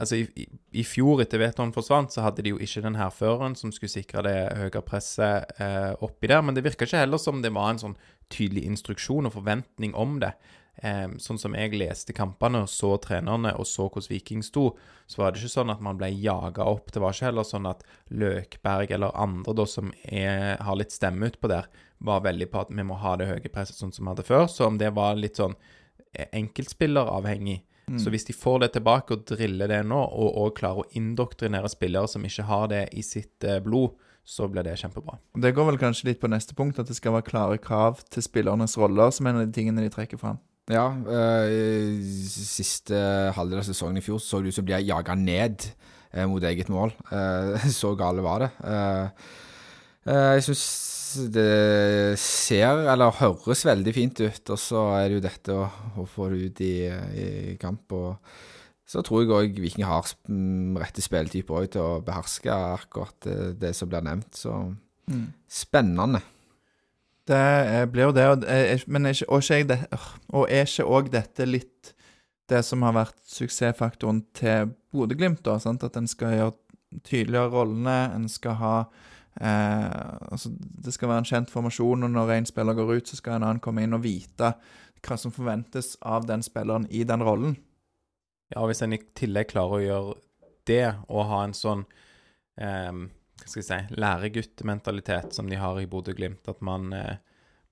Altså, 0.00 0.16
i, 0.16 0.22
i, 0.40 0.46
i 0.80 0.82
fjor, 0.88 1.18
etter 1.20 1.36
Veton 1.42 1.74
forsvant, 1.76 2.08
så 2.14 2.22
hadde 2.24 2.40
de 2.40 2.54
jo 2.54 2.60
ikke 2.64 2.80
den 2.80 2.94
hærføreren 2.96 3.52
som 3.58 3.68
skulle 3.68 3.92
sikre 3.92 4.22
det 4.24 4.36
høye 4.56 4.80
presset 4.80 5.50
eh, 5.60 5.90
oppi 6.00 6.30
der, 6.30 6.40
men 6.40 6.56
det 6.56 6.62
virka 6.64 6.86
ikke 6.88 7.02
heller 7.02 7.20
som 7.20 7.42
det 7.44 7.50
var 7.52 7.74
en 7.74 7.82
sånn 7.82 7.96
tydelig 8.32 8.62
instruksjon 8.70 9.28
og 9.28 9.34
forventning 9.34 9.92
om 9.92 10.14
det. 10.22 10.30
Sånn 10.80 11.38
som 11.40 11.54
jeg 11.56 11.74
leste 11.76 12.14
kampene 12.16 12.62
og 12.64 12.70
så 12.72 12.94
trenerne 13.02 13.52
og 13.58 13.66
så 13.68 13.88
hvordan 13.88 14.08
Viking 14.10 14.44
sto, 14.46 14.70
så 15.10 15.22
var 15.22 15.32
det 15.32 15.42
ikke 15.42 15.52
sånn 15.52 15.72
at 15.74 15.82
man 15.84 15.98
ble 16.00 16.08
jaga 16.14 16.64
opp. 16.64 16.92
Det 16.92 17.02
var 17.02 17.12
ikke 17.12 17.28
heller 17.28 17.46
sånn 17.46 17.68
at 17.68 17.84
Løkberg 18.08 18.94
eller 18.96 19.16
andre 19.18 19.54
da 19.58 19.66
som 19.68 19.92
er, 20.04 20.56
har 20.62 20.78
litt 20.80 20.94
stemme 20.94 21.28
utpå 21.28 21.50
der, 21.52 21.68
var 22.00 22.22
veldig 22.24 22.48
på 22.48 22.62
at 22.62 22.70
vi 22.72 22.84
må 22.86 22.96
ha 23.02 23.16
det 23.20 23.28
høye 23.28 23.52
presset 23.52 23.76
sånn 23.76 23.92
som 23.92 24.06
vi 24.06 24.14
hadde 24.14 24.28
før. 24.28 24.46
Så 24.48 24.64
om 24.70 24.78
det 24.80 24.92
var 24.96 25.18
litt 25.20 25.40
sånn 25.40 25.56
eh, 26.14 26.30
enkeltspilleravhengig 26.32 27.60
Så 27.98 28.10
hvis 28.14 28.24
de 28.28 28.32
får 28.36 28.60
det 28.62 28.68
tilbake 28.76 29.16
og 29.16 29.24
driller 29.26 29.66
det 29.68 29.80
nå, 29.82 29.98
og, 29.98 30.28
og 30.38 30.52
klarer 30.54 30.84
å 30.84 30.90
indoktrinere 30.94 31.68
spillere 31.68 32.06
som 32.08 32.22
ikke 32.24 32.46
har 32.46 32.68
det 32.70 32.84
i 32.94 33.02
sitt 33.02 33.42
eh, 33.42 33.58
blod, 33.64 33.96
så 34.22 34.46
blir 34.48 34.62
det 34.62 34.76
kjempebra. 34.78 35.16
Det 35.34 35.50
går 35.56 35.66
vel 35.72 35.80
kanskje 35.80 36.10
litt 36.10 36.20
på 36.22 36.30
neste 36.30 36.54
punkt, 36.54 36.78
at 36.78 36.86
det 36.86 36.94
skal 36.94 37.16
være 37.16 37.26
klare 37.26 37.58
krav 37.58 38.04
til 38.14 38.22
spillernes 38.22 38.76
roller, 38.78 39.10
som 39.10 39.26
en 39.26 39.40
av 39.40 39.48
de 39.48 39.56
tingene 39.56 39.82
de 39.82 39.90
trekker 39.90 40.20
fram. 40.20 40.38
Ja, 40.70 40.86
øh, 40.92 42.02
siste 42.30 42.98
halvdel 43.34 43.62
av 43.62 43.66
sesongen 43.66 43.98
i 43.98 44.04
fjor 44.04 44.20
så 44.22 44.38
det 44.38 44.52
ut 44.52 44.58
som 44.58 44.66
de 44.66 44.70
ble 44.70 44.82
jaga 44.86 45.16
ned 45.18 45.64
eh, 46.12 46.26
mot 46.30 46.44
eget 46.44 46.70
mål. 46.70 46.92
Eh, 47.10 47.66
så 47.80 47.94
gale 47.98 48.24
var 48.24 48.44
det. 48.44 48.50
Eh, 48.68 49.26
eh, 50.06 50.30
jeg 50.38 50.46
syns 50.50 50.64
det 51.34 52.18
ser, 52.22 52.84
eller 52.92 53.16
høres 53.18 53.64
veldig 53.66 53.94
fint 53.96 54.20
ut, 54.22 54.52
og 54.54 54.60
så 54.62 54.84
er 55.00 55.08
det 55.08 55.16
jo 55.16 55.24
dette 55.24 55.56
å, 55.58 55.66
å 55.98 56.06
få 56.06 56.28
det 56.30 56.44
ut 56.44 56.62
i, 56.62 56.74
i 56.86 57.28
kamp. 57.58 57.96
og 57.96 58.14
så 58.90 59.02
tror 59.06 59.22
jeg 59.22 59.30
òg 59.30 59.58
Viking 59.62 59.86
har 59.86 60.06
mm, 60.26 60.78
rette 60.82 61.02
spilletyper 61.02 61.68
til 61.70 61.82
å 61.82 62.00
beherske 62.02 62.50
akkurat 62.50 63.14
det, 63.26 63.36
det 63.62 63.70
som 63.78 63.90
blir 63.90 64.02
nevnt. 64.02 64.34
Så 64.34 64.54
spennende. 65.50 66.22
Det 67.30 67.86
blir 67.92 68.08
jo 68.08 68.14
det, 68.16 68.26
og, 68.26 68.44
er, 68.50 68.72
ikke, 68.74 69.28
og, 69.30 70.48
det, 70.50 70.84
og 70.86 71.10
dette 71.12 71.46
litt 71.46 71.92
det 72.50 72.64
som 72.66 72.82
har 72.82 72.96
vært 72.96 73.20
suksessfaktoren 73.30 74.24
til 74.36 74.72
Bodø-Glimt. 74.90 75.44
da? 75.46 75.56
At 75.56 75.96
en 75.96 76.10
skal 76.10 76.36
gjøre 76.36 76.56
tydeligere 77.06 77.52
rollene, 77.52 77.98
en 78.14 78.26
skal 78.28 78.56
ha 78.58 78.74
eh, 79.40 80.16
altså 80.32 80.50
Det 80.58 80.94
skal 80.94 81.08
være 81.08 81.24
en 81.24 81.30
kjent 81.30 81.50
formasjon, 81.50 82.02
og 82.04 82.10
når 82.10 82.32
en 82.34 82.50
spiller 82.50 82.74
går 82.74 82.94
ut, 82.96 83.08
så 83.08 83.16
skal 83.16 83.38
en 83.38 83.46
annen 83.46 83.62
komme 83.62 83.84
inn 83.86 83.94
og 83.94 84.04
vite 84.04 84.54
hva 85.00 85.16
som 85.16 85.32
forventes 85.32 85.94
av 86.02 86.26
den 86.28 86.42
spilleren 86.44 86.88
i 86.90 87.04
den 87.08 87.22
rollen. 87.24 87.56
Ja, 88.50 88.66
hvis 88.66 88.82
en 88.82 88.92
i 88.92 89.00
tillegg 89.16 89.52
klarer 89.52 89.78
å 89.78 89.84
gjøre 89.84 90.18
det, 90.68 90.86
og 91.08 91.28
ha 91.30 91.44
en 91.46 91.56
sånn 91.56 91.86
eh, 92.60 93.06
hva 93.40 93.48
skal 93.48 93.62
jeg 93.62 93.68
si, 93.68 93.98
læreguttmentalitet 94.00 95.34
som 95.36 95.48
de 95.50 95.58
har 95.60 95.80
i 95.80 95.88
Bodø-Glimt, 95.90 96.48
at 96.48 96.60
man, 96.60 96.92
eh, 96.92 97.16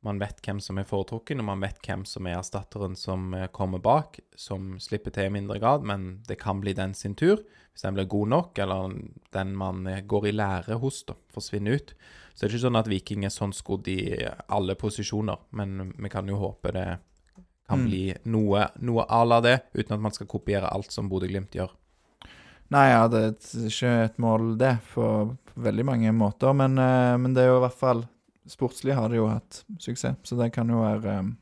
man 0.03 0.21
vet 0.23 0.41
hvem 0.45 0.61
som 0.63 0.79
er 0.79 0.87
foretrukken, 0.89 1.41
og 1.43 1.49
man 1.51 1.61
vet 1.65 1.81
hvem 1.85 2.05
som 2.09 2.27
er 2.27 2.39
erstatteren 2.39 2.97
som 2.97 3.35
eh, 3.35 3.49
kommer 3.53 3.83
bak, 3.83 4.21
som 4.37 4.77
slipper 4.81 5.15
til 5.15 5.29
i 5.29 5.35
mindre 5.35 5.59
grad, 5.59 5.85
men 5.85 6.23
det 6.29 6.39
kan 6.41 6.61
bli 6.61 6.73
den 6.73 6.95
sin 6.95 7.15
tur, 7.15 7.43
hvis 7.73 7.85
den 7.85 7.99
blir 7.99 8.09
god 8.11 8.29
nok, 8.29 8.59
eller 8.59 8.95
den 9.35 9.57
man 9.57 9.87
eh, 9.87 10.01
går 10.01 10.31
i 10.31 10.37
lære 10.37 10.81
hos, 10.83 11.05
da, 11.09 11.19
forsvinner 11.35 11.79
ut. 11.79 11.95
Så 12.35 12.47
det 12.47 12.49
er 12.49 12.55
ikke 12.57 12.67
sånn 12.69 12.79
at 12.79 12.89
Viking 12.91 13.25
er 13.27 13.35
sånn 13.35 13.53
skodd 13.53 13.89
i 13.91 14.01
alle 14.49 14.79
posisjoner, 14.79 15.41
men 15.59 15.93
vi 15.99 16.11
kan 16.13 16.29
jo 16.31 16.39
håpe 16.39 16.73
det 16.73 16.89
kan 17.69 17.83
Mm. 17.83 17.89
bli 17.89 18.15
noe, 18.25 18.71
noe 18.81 19.05
à 19.05 19.25
la 19.29 19.41
det, 19.41 19.61
uten 19.75 19.93
at 19.93 20.01
man 20.01 20.13
skal 20.13 20.27
kopiere 20.27 20.71
alt 20.73 20.91
som 20.91 21.09
Bodø-Glimt 21.11 21.53
gjør. 21.53 21.69
Nei, 22.75 22.87
ja, 22.91 23.05
det 23.09 23.21
er 23.25 23.67
ikke 23.71 23.93
et 24.05 24.19
mål, 24.21 24.51
det, 24.61 24.75
på, 24.93 25.09
veldig 25.57 25.87
mange 25.89 26.13
måter. 26.13 26.53
Men, 26.57 26.77
eh, 26.79 27.17
men 27.21 27.37
det 27.37 27.45
er 27.45 27.53
jo 27.53 27.61
i 27.63 27.67
hvert 27.67 27.81
fall 27.81 28.07
Sportslig 28.49 28.95
har 28.97 29.11
det 29.13 29.19
jo 29.19 29.27
hatt 29.29 29.59
suksess, 29.77 30.17
så 30.25 30.37
det 30.39 30.47
kan 30.55 30.71
jo 30.73 30.79
være 30.81 31.19
um... 31.21 31.35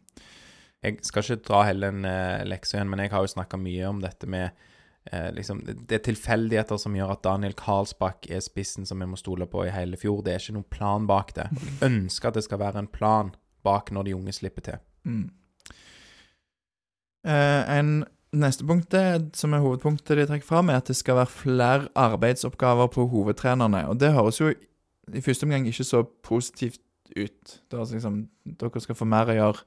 Jeg 0.83 1.05
skal 1.07 1.23
ikke 1.23 1.45
dra 1.47 1.61
hele 1.69 1.91
en 1.93 2.01
uh, 2.03 2.43
lekse 2.43 2.75
igjen, 2.75 2.89
men 2.91 3.05
jeg 3.05 3.13
har 3.13 3.23
jo 3.23 3.31
snakka 3.31 3.59
mye 3.63 3.87
om 3.87 4.01
dette 4.03 4.27
med 4.31 4.49
eh, 5.11 5.29
liksom, 5.35 5.63
det, 5.67 5.77
det 5.87 6.01
er 6.01 6.05
tilfeldigheter 6.09 6.79
som 6.79 6.95
gjør 6.99 7.15
at 7.15 7.23
Daniel 7.23 7.55
Karlsbakk 7.59 8.27
er 8.27 8.43
spissen 8.45 8.87
som 8.87 8.99
vi 9.03 9.07
må 9.07 9.19
stole 9.19 9.47
på 9.51 9.65
i 9.67 9.73
hele 9.75 9.99
fjor. 9.99 10.21
Det 10.27 10.35
er 10.35 10.43
ikke 10.43 10.57
noen 10.59 10.69
plan 10.71 11.07
bak 11.07 11.33
det. 11.39 11.49
Jeg 11.55 11.79
ønsker 11.91 12.31
at 12.31 12.39
det 12.39 12.45
skal 12.47 12.63
være 12.63 12.83
en 12.85 12.91
plan 12.91 13.33
bak 13.67 13.91
når 13.95 14.07
de 14.07 14.19
unge 14.19 14.35
slipper 14.37 14.67
til. 14.71 14.87
mm. 15.07 15.27
Eh, 17.27 17.79
en 17.79 18.05
Neste 18.37 18.67
punktet, 18.69 19.31
som 19.39 19.55
er 19.57 19.63
hovedpunktet 19.65 20.19
de 20.19 20.27
trekker 20.29 20.49
fram, 20.49 20.69
er 20.69 20.83
at 20.83 20.91
det 20.91 20.97
skal 20.99 21.21
være 21.21 21.33
flere 21.33 21.91
arbeidsoppgaver 21.97 22.91
på 22.93 23.07
hovedtrenerne. 23.13 23.87
Og 23.89 24.01
det 24.03 24.13
høres 24.17 24.41
jo 24.43 24.51
i 24.53 25.23
første 25.25 25.47
omgang 25.47 25.69
ikke 25.71 25.87
så 25.87 26.03
positivt 26.27 26.83
ut. 27.15 27.57
Det 27.71 27.79
høres 27.79 27.95
liksom 27.95 28.25
Dere 28.59 28.83
skal 28.83 28.99
få 28.99 29.09
mer 29.09 29.31
å 29.31 29.39
gjøre. 29.39 29.65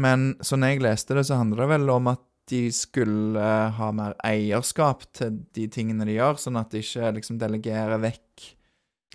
Men 0.00 0.32
sånn 0.46 0.64
jeg 0.64 0.82
leste 0.84 1.16
det, 1.18 1.26
så 1.28 1.40
handler 1.40 1.64
det 1.64 1.72
vel 1.74 1.92
om 1.92 2.12
at 2.12 2.22
de 2.50 2.62
skulle 2.74 3.50
ha 3.76 3.90
mer 3.94 4.16
eierskap 4.26 5.04
til 5.14 5.42
de 5.54 5.66
tingene 5.70 6.06
de 6.08 6.16
gjør, 6.16 6.38
sånn 6.40 6.58
at 6.58 6.72
de 6.72 6.82
ikke 6.82 7.12
liksom 7.18 7.38
delegerer 7.38 8.00
vekk 8.02 8.46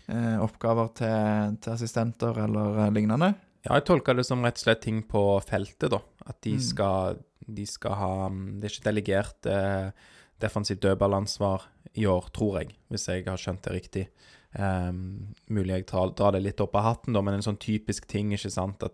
eh, 0.07 0.37
oppgaver 0.43 0.91
til, 0.99 1.57
til 1.63 1.73
assistenter 1.73 2.39
eller 2.45 2.85
eh, 2.85 2.93
lignende. 2.95 3.33
Ja, 3.65 3.79
jeg 3.79 3.87
tolker 3.89 4.15
det 4.15 4.27
som 4.27 4.45
rett 4.45 4.59
og 4.59 4.67
slett 4.67 4.83
ting 4.85 5.01
på 5.09 5.23
feltet, 5.47 5.89
da. 5.91 5.99
At 6.27 6.39
de 6.41 6.55
Mm. 6.55 6.61
skal, 6.61 7.17
de 7.47 7.65
skal 7.69 7.93
ha 7.99 8.29
mm, 8.29 8.59
Det 8.59 8.65
er 8.69 8.73
ikke 8.75 8.89
delegert 8.89 9.45
eh, 9.45 9.91
defensivt 10.41 10.81
dødballansvar 10.81 11.61
i 11.95 12.05
år, 12.09 12.29
tror 12.33 12.59
jeg, 12.59 12.73
hvis 12.89 13.05
jeg 13.07 13.25
har 13.25 13.37
skjønt 13.37 13.61
det 13.63 13.73
riktig. 13.73 14.07
Um, 14.57 15.33
mulig 15.49 15.69
jeg 15.75 15.85
tar, 15.87 16.09
drar 16.15 16.31
det 16.31 16.41
litt 16.43 16.59
opp 16.63 16.75
av 16.75 16.83
hatten, 16.83 17.13
da, 17.13 17.21
men 17.21 17.35
en 17.37 17.41
sånn 17.43 17.57
typisk 17.59 18.05
ting, 18.07 18.31
ikke 18.35 18.51
sant, 18.51 18.83
at 18.83 18.93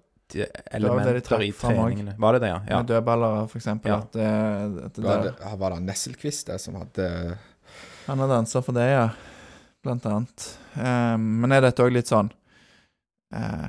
elementer 0.72 1.14
det 1.18 1.24
det 1.28 1.48
i 1.50 1.52
treningene 1.52 2.14
Var 2.18 2.34
det 2.34 2.40
det, 2.42 2.48
ja? 2.54 2.60
ja. 2.70 2.78
Med 2.80 2.88
dødballer, 2.88 3.48
for 3.52 3.58
eksempel. 3.60 3.92
Ja. 3.92 3.98
At, 4.00 4.12
det- 4.14 4.86
at 4.86 4.94
det 4.96 5.04
Var 5.04 5.24
det, 5.24 5.34
var 5.60 5.70
det 5.76 5.82
Nesselquist 5.84 6.48
det 6.48 6.60
som 6.62 6.76
hadde 6.80 7.38
han 8.08 8.20
hadde 8.20 8.38
ansvar 8.42 8.64
for 8.66 8.74
det, 8.74 8.86
ja. 8.90 9.10
Blant 9.84 10.06
annet. 10.06 10.46
Um, 10.76 11.42
men 11.42 11.52
er 11.52 11.62
dette 11.62 11.84
òg 11.84 11.92
litt 11.94 12.08
sånn 12.10 12.30
uh, 13.36 13.68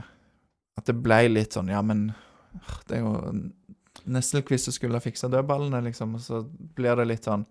At 0.79 0.87
det 0.89 0.95
ble 1.03 1.19
litt 1.33 1.53
sånn 1.57 1.69
Ja, 1.73 1.83
men 1.83 2.13
det 2.89 2.99
er 2.99 3.05
jo 3.05 3.15
Nesselquist 4.09 4.67
som 4.67 4.75
skulle 4.75 4.97
ha 4.99 5.05
fiksa 5.05 5.29
dødballene, 5.31 5.83
liksom, 5.85 6.17
og 6.17 6.23
så 6.25 6.43
blir 6.77 6.97
det 6.99 7.09
litt 7.11 7.29
sånn 7.29 7.45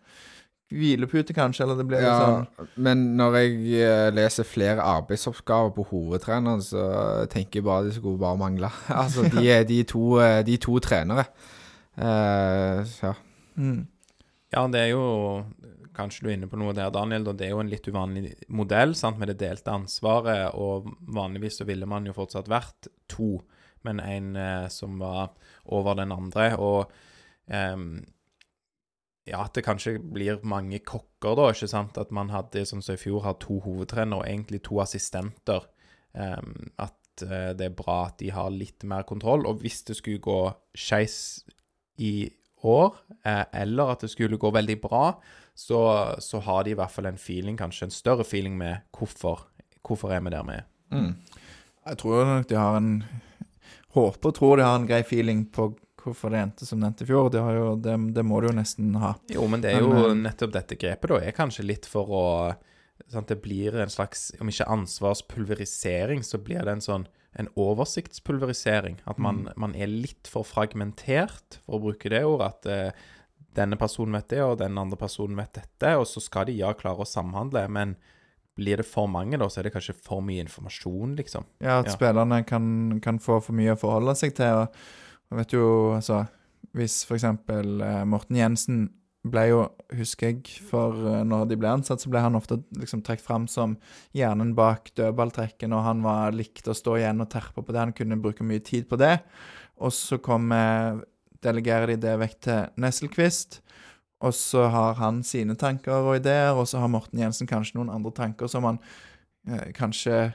Hvilepute, 0.72 1.34
kanskje, 1.36 1.66
eller 1.66 1.82
det 1.82 1.86
blir 1.90 2.00
litt 2.00 2.16
sånn 2.16 2.70
men 2.80 3.02
når 3.20 3.38
jeg 3.42 3.56
eh, 3.84 4.10
leser 4.16 4.48
flere 4.48 4.84
arbeidsoppgaver 4.88 5.74
på 5.76 5.84
hovedtreneren, 5.90 6.64
så 6.64 6.86
tenker 7.32 7.60
jeg 7.60 7.68
bare 7.68 7.90
det 7.90 7.98
skulle 7.98 8.22
bare 8.22 8.40
mangle. 8.40 8.70
Altså, 9.02 9.26
de 9.28 9.44
er 9.52 9.66
de 9.68 9.82
to, 9.88 10.06
eh, 10.24 10.40
de 10.48 10.56
to 10.62 10.78
trenere. 10.84 11.28
Uh, 12.00 12.88
ja. 13.04 13.12
mm, 13.60 13.82
Ja, 14.56 14.64
det 14.72 14.80
er 14.80 14.94
jo 14.94 15.04
Kanskje 15.92 16.24
du 16.24 16.30
er 16.30 16.38
inne 16.38 16.48
på 16.48 16.56
noe 16.56 16.72
der, 16.72 16.88
Daniel. 16.96 17.26
Da. 17.28 17.34
Det 17.36 17.50
er 17.50 17.52
jo 17.52 17.60
en 17.60 17.70
litt 17.70 17.88
uvanlig 17.92 18.30
modell 18.48 18.96
sant, 18.96 19.20
med 19.20 19.28
det 19.28 19.42
delte 19.42 19.74
ansvaret. 19.76 20.56
Og 20.56 20.88
vanligvis 21.12 21.60
så 21.60 21.68
ville 21.68 21.86
man 21.90 22.08
jo 22.08 22.16
fortsatt 22.16 22.48
vært 22.50 22.88
to, 23.12 23.42
men 23.88 24.02
en 24.04 24.34
eh, 24.40 24.68
som 24.74 25.00
var 25.02 25.32
over 25.66 26.00
den 26.00 26.14
andre. 26.16 26.52
Og 26.58 26.92
eh, 27.52 27.78
ja, 29.30 29.44
at 29.44 29.54
det 29.58 29.66
kanskje 29.68 29.98
blir 30.02 30.42
mange 30.44 30.82
kokker, 30.86 31.36
da. 31.38 31.52
ikke 31.54 31.70
sant? 31.72 32.00
At 32.02 32.12
man 32.16 32.34
hadde, 32.34 32.66
sånn 32.68 32.84
som 32.86 32.98
i 32.98 33.02
fjor, 33.02 33.24
har 33.28 33.40
to 33.44 33.62
hovedtrenere 33.66 34.22
og 34.22 34.28
egentlig 34.28 34.64
to 34.68 34.82
assistenter. 34.84 35.70
Eh, 36.14 36.42
at 36.82 36.98
det 37.22 37.66
er 37.68 37.74
bra 37.76 38.08
at 38.08 38.16
de 38.22 38.32
har 38.34 38.48
litt 38.50 38.86
mer 38.88 39.04
kontroll. 39.06 39.44
Og 39.46 39.62
hvis 39.62 39.84
det 39.86 39.98
skulle 40.00 40.24
gå 40.24 40.40
skeis 40.74 41.44
i 42.02 42.32
år, 42.64 42.96
eh, 43.26 43.46
eller 43.54 43.94
at 43.94 44.02
det 44.06 44.12
skulle 44.12 44.38
gå 44.38 44.52
veldig 44.52 44.78
bra, 44.82 45.06
så, 45.56 45.82
så 46.20 46.40
har 46.40 46.64
de 46.64 46.74
i 46.74 46.78
hvert 46.78 46.92
fall 46.92 47.10
en 47.10 47.20
feeling, 47.20 47.58
kanskje 47.58 47.90
en 47.90 47.96
større 47.96 48.26
feeling 48.28 48.58
med 48.58 48.88
hvorfor, 48.98 49.48
hvorfor 49.86 50.14
er 50.14 50.24
vi 50.24 50.34
der 50.34 50.46
vi 50.48 50.58
er. 50.60 50.68
Mm. 50.92 51.16
Jeg 51.86 51.98
tror 51.98 52.26
nok 52.26 52.50
de 52.50 52.56
har 52.56 52.78
en 52.78 53.04
Håper 53.96 54.32
og 54.32 54.36
tror 54.38 54.60
de 54.60 54.68
har 54.68 54.80
en 54.80 54.90
grei 54.90 55.02
feeling 55.08 55.46
på 55.54 55.72
hvorfor 56.02 56.34
det 56.34 56.42
endte 56.42 56.66
som 56.66 56.82
det 56.82 56.90
endte 56.90 57.06
i 57.06 57.10
fjor. 57.12 57.30
Det, 57.34 57.42
har 57.44 57.56
jo, 57.58 57.70
det, 57.78 57.96
det 58.16 58.26
må 58.26 58.42
de 58.42 58.50
jo 58.50 58.58
nesten 58.58 58.96
ha. 59.02 59.14
Jo, 59.32 59.46
men 59.52 59.64
det 59.64 59.76
er 59.76 59.84
jo 59.84 59.94
men, 59.94 60.24
nettopp 60.26 60.54
dette 60.56 60.78
grepet, 60.80 61.12
da, 61.12 61.22
er 61.22 61.38
kanskje 61.38 61.68
litt 61.68 61.90
for 61.90 62.12
å 62.12 62.28
sånn 63.12 63.26
Det 63.28 63.40
blir 63.42 63.76
en 63.82 63.90
slags, 63.90 64.30
om 64.40 64.50
ikke 64.52 64.68
ansvarspulverisering, 64.70 66.22
så 66.24 66.38
blir 66.40 66.62
det 66.64 66.78
en 66.78 66.84
sånn 66.86 67.08
en 67.40 67.48
oversiktspulverisering. 67.60 69.00
At 69.08 69.20
man, 69.22 69.46
man 69.60 69.74
er 69.76 69.90
litt 69.92 70.28
for 70.30 70.48
fragmentert, 70.48 71.62
for 71.66 71.78
å 71.78 71.84
bruke 71.86 72.12
det 72.12 72.24
ordet. 72.28 72.50
At 72.52 72.68
eh, 72.72 73.06
denne 73.56 73.80
personen 73.80 74.18
vet 74.20 74.30
det, 74.34 74.42
og 74.44 74.58
den 74.60 74.80
andre 74.80 75.00
personen 75.00 75.40
vet 75.40 75.56
dette. 75.62 75.94
Og 76.00 76.08
så 76.12 76.24
skal 76.24 76.50
de 76.50 76.58
ja 76.60 76.74
klare 76.78 77.06
å 77.06 77.08
samhandle, 77.08 77.64
men 77.72 77.96
blir 78.60 78.78
det 78.82 78.86
for 78.86 79.08
mange, 79.08 79.38
da, 79.40 79.48
så 79.50 79.62
er 79.62 79.70
det 79.70 79.74
kanskje 79.76 79.96
for 79.96 80.22
mye 80.26 80.44
informasjon, 80.44 81.16
liksom. 81.18 81.46
Ja, 81.64 81.80
at 81.80 81.88
Ja. 81.88 81.96
spillerne 81.96 82.42
kan, 82.46 83.00
kan 83.02 83.20
få 83.20 83.42
for 83.42 83.54
mye 83.58 83.74
å 83.76 83.80
forholde 83.80 84.16
seg 84.20 84.36
til. 84.36 84.66
Og 84.66 84.68
jeg 85.32 85.38
vet 85.40 85.54
jo, 85.54 85.68
altså 85.96 86.28
Hvis 86.74 87.04
eksempel 87.10 87.82
eh, 87.82 88.04
Morten 88.06 88.36
Jensen 88.38 88.90
ble 89.28 89.42
jo, 89.50 89.70
husker 89.98 90.30
jeg, 90.32 90.46
for 90.70 90.94
eh, 90.94 91.24
når 91.28 91.48
de 91.50 91.58
ble 91.60 91.68
ansatt, 91.68 92.00
så 92.00 92.10
ble 92.10 92.22
han 92.24 92.36
ofte 92.38 92.62
liksom 92.78 93.02
trukket 93.04 93.26
fram 93.26 93.48
som 93.48 93.74
hjernen 94.16 94.54
bak 94.56 94.92
dødballtrekken, 94.96 95.74
og 95.74 95.84
han 95.84 96.02
var 96.06 96.32
likte 96.32 96.72
å 96.72 96.78
stå 96.78 96.96
igjen 97.02 97.20
og 97.22 97.30
terpe 97.30 97.62
på 97.66 97.72
det. 97.74 97.80
Han 97.80 97.94
kunne 97.94 98.20
bruke 98.22 98.44
mye 98.48 98.64
tid 98.64 98.88
på 98.88 98.98
det. 99.02 99.20
Og 99.82 99.92
så 99.92 100.18
kom 100.24 100.52
eh, 100.56 101.02
delegerer 101.44 101.88
de 101.88 101.98
det 101.98 102.16
vekk 102.22 102.40
til 102.46 102.66
Nesselquist. 102.78 103.60
Og 104.22 104.36
så 104.38 104.68
har 104.70 105.00
han 105.02 105.24
sine 105.26 105.56
tanker 105.58 106.06
og 106.06 106.20
ideer, 106.20 106.54
og 106.54 106.68
så 106.70 106.82
har 106.84 106.92
Morten 106.94 107.22
Jensen 107.22 107.50
kanskje 107.50 107.80
noen 107.80 107.90
andre 107.94 108.14
tanker 108.14 108.52
som 108.52 108.68
han 108.70 108.82
eh, 109.50 109.72
kanskje 109.78 110.32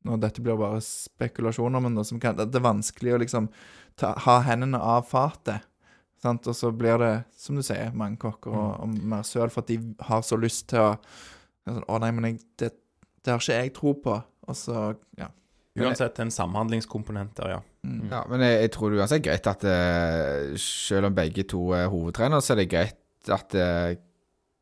Nå, 0.00 0.14
dette 0.16 0.40
blir 0.40 0.56
bare 0.56 0.78
spekulasjoner, 0.80 1.82
men 1.84 1.98
da, 1.98 2.00
som 2.08 2.16
kan, 2.16 2.32
det 2.32 2.56
er 2.56 2.62
vanskelig 2.64 3.12
å 3.12 3.18
liksom 3.20 3.50
ta, 4.00 4.14
ha 4.24 4.38
hendene 4.46 4.78
av 4.80 5.04
fatet. 5.04 5.66
Sant? 6.22 6.46
Og 6.48 6.56
så 6.56 6.70
blir 6.72 6.96
det, 7.02 7.10
som 7.36 7.58
du 7.58 7.60
sier, 7.64 7.92
mange 7.92 8.16
kokker 8.22 8.48
og, 8.48 8.70
og 8.80 8.94
mer 9.12 9.26
søl 9.28 9.52
for 9.52 9.60
at 9.60 9.68
de 9.68 9.76
har 10.08 10.24
så 10.24 10.38
lyst 10.40 10.70
til 10.72 10.80
å 10.80 10.94
sånn, 11.68 11.84
Å 11.84 11.98
nei, 12.00 12.10
men 12.16 12.30
jeg, 12.30 12.40
det, 12.60 12.70
det 13.20 13.34
har 13.34 13.44
ikke 13.44 13.58
jeg 13.60 13.74
tro 13.76 13.92
på. 14.06 14.16
Og 14.48 14.56
så, 14.56 14.86
ja. 15.20 15.28
Uansett 15.80 16.18
en 16.24 16.32
samhandlingskomponent 16.34 17.36
der, 17.38 17.52
ja. 17.58 17.60
Mm. 17.86 18.08
Ja, 18.10 18.24
men 18.28 18.42
jeg, 18.44 18.56
jeg 18.66 18.72
tror 18.74 18.90
det 18.90 19.00
uansett 19.00 19.20
er 19.20 19.26
greit 19.28 19.46
at 19.48 19.62
uh, 19.64 20.56
selv 20.60 21.08
om 21.08 21.16
begge 21.16 21.46
to 21.48 21.70
er 21.76 21.92
hovedtrenere, 21.92 22.42
så 22.44 22.52
er 22.54 22.62
det 22.62 22.70
greit 22.72 22.99
at 23.28 23.54
eh, 23.54 23.98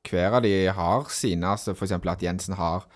hver 0.08 0.38
av 0.38 0.42
de 0.42 0.52
har 0.72 1.06
sine. 1.12 1.46
Altså 1.46 1.74
eksempel 1.86 2.10
at 2.10 2.22
Jensen 2.24 2.54
har 2.58 2.86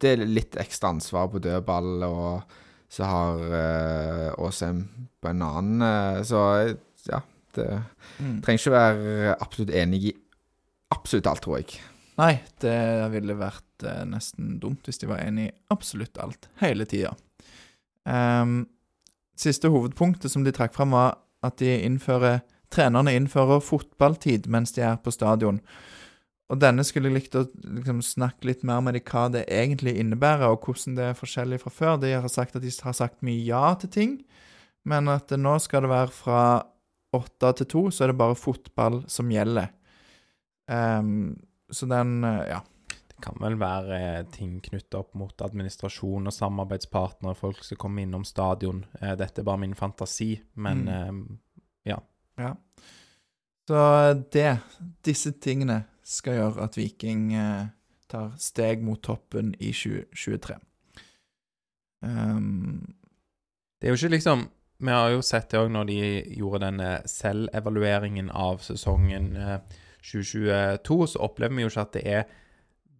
det 0.00 0.10
er 0.12 0.24
litt 0.28 0.56
ekstra 0.60 0.90
ansvar 0.92 1.28
på 1.32 1.40
dødball, 1.42 2.02
og 2.04 2.42
så 2.90 3.06
har 3.08 3.40
uh, 3.40 4.42
Åsheim 4.44 4.82
på 5.22 5.30
en 5.30 5.42
annen. 5.42 5.82
eh, 5.82 6.22
så 6.26 6.40
ja, 7.10 7.22
det 7.56 7.82
Mm. 8.20 8.40
trenger 8.42 8.58
ikke 8.60 8.72
være 8.74 9.34
absolutt 9.40 9.70
enig 9.70 10.00
i 10.10 10.12
absolutt 10.92 11.26
alt, 11.26 11.40
tror 11.42 11.56
jeg. 11.58 11.80
Nei, 12.18 12.40
det 12.60 13.10
ville 13.12 13.34
vært 13.38 13.84
nesten 14.06 14.58
dumt 14.60 14.84
hvis 14.84 14.98
de 15.00 15.06
var 15.08 15.22
enig 15.24 15.46
i 15.48 15.52
absolutt 15.72 16.18
alt, 16.18 16.48
hele 16.60 16.84
tida. 16.84 17.14
Um, 18.04 18.66
siste 19.36 19.70
hovedpunktet 19.72 20.30
som 20.30 20.44
de 20.44 20.52
trakk 20.52 20.74
fram, 20.76 20.90
var 20.92 21.16
at 21.42 21.56
de 21.62 21.78
innfører 21.80 22.42
trenerne 22.70 23.14
innfører 23.18 23.62
fotballtid 23.64 24.46
mens 24.50 24.72
de 24.76 24.84
er 24.86 25.00
på 25.02 25.12
stadion. 25.14 25.60
Og 26.50 26.58
denne 26.58 26.82
skulle 26.86 27.10
jeg 27.10 27.14
likt 27.14 27.36
å 27.38 27.44
liksom, 27.62 28.00
snakke 28.02 28.48
litt 28.48 28.64
mer 28.66 28.80
med 28.82 28.96
dem 28.98 29.04
hva 29.06 29.28
det 29.30 29.44
egentlig 29.46 29.94
innebærer, 30.00 30.50
og 30.50 30.64
hvordan 30.66 30.96
det 30.98 31.04
er 31.10 31.18
forskjellig 31.18 31.60
fra 31.62 31.70
før. 31.70 32.00
De 32.02 32.10
har 32.10 32.26
sagt 32.32 32.56
at 32.58 32.64
de 32.64 32.72
har 32.82 32.96
sagt 32.96 33.22
mye 33.26 33.44
ja 33.46 33.74
til 33.78 33.92
ting, 33.94 34.16
men 34.82 35.10
at 35.12 35.30
nå 35.38 35.58
skal 35.62 35.84
det 35.86 35.92
være 35.92 36.14
fra 36.14 36.40
åtte 37.14 37.52
til 37.60 37.68
to, 37.70 37.84
så 37.94 38.04
er 38.04 38.12
det 38.12 38.18
bare 38.18 38.38
fotball 38.38 39.04
som 39.10 39.30
gjelder. 39.30 39.70
Um, 40.70 41.38
så 41.70 41.86
den 41.90 42.22
Ja. 42.22 42.62
Det 43.10 43.26
kan 43.26 43.36
vel 43.36 43.58
være 43.60 43.96
eh, 44.00 44.22
ting 44.32 44.62
knytta 44.64 45.02
opp 45.02 45.10
mot 45.14 45.42
administrasjon 45.44 46.26
og 46.26 46.32
samarbeidspartnere, 46.32 47.36
folk 47.36 47.58
som 47.66 47.76
kommer 47.76 48.06
innom 48.06 48.24
stadion. 48.24 48.86
Eh, 48.96 49.12
dette 49.14 49.42
er 49.42 49.44
bare 49.44 49.60
min 49.60 49.74
fantasi, 49.76 50.40
men 50.56 50.86
Mm. 50.88 51.38
Eh, 52.40 52.46
Ja. 52.46 52.54
Så 53.70 53.80
det, 54.34 54.58
disse 55.06 55.30
tingene, 55.38 55.84
skal 56.02 56.40
gjøre 56.40 56.64
at 56.64 56.76
Viking 56.76 57.28
eh, 57.38 57.68
tar 58.10 58.32
steg 58.42 58.82
mot 58.82 58.98
toppen 59.02 59.52
i 59.60 59.70
2023. 59.70 60.56
Um, 62.02 62.94
Det 63.80 63.86
er 63.86 63.92
jo 63.92 63.98
ikke 63.98 64.14
liksom 64.14 64.48
Vi 64.80 64.88
har 64.90 65.10
jo 65.12 65.20
sett 65.20 65.50
det 65.52 65.58
òg 65.60 65.68
når 65.70 65.84
de 65.90 65.98
gjorde 66.38 66.62
denne 66.64 67.02
selvevalueringen 67.04 68.30
av 68.32 68.62
sesongen 68.64 69.36
eh, 69.36 69.58
2022, 70.00 71.06
så 71.12 71.18
opplever 71.20 71.54
vi 71.54 71.62
jo 71.66 71.68
ikke 71.68 71.82
at 71.84 71.92
det 71.92 72.02
er 72.08 72.22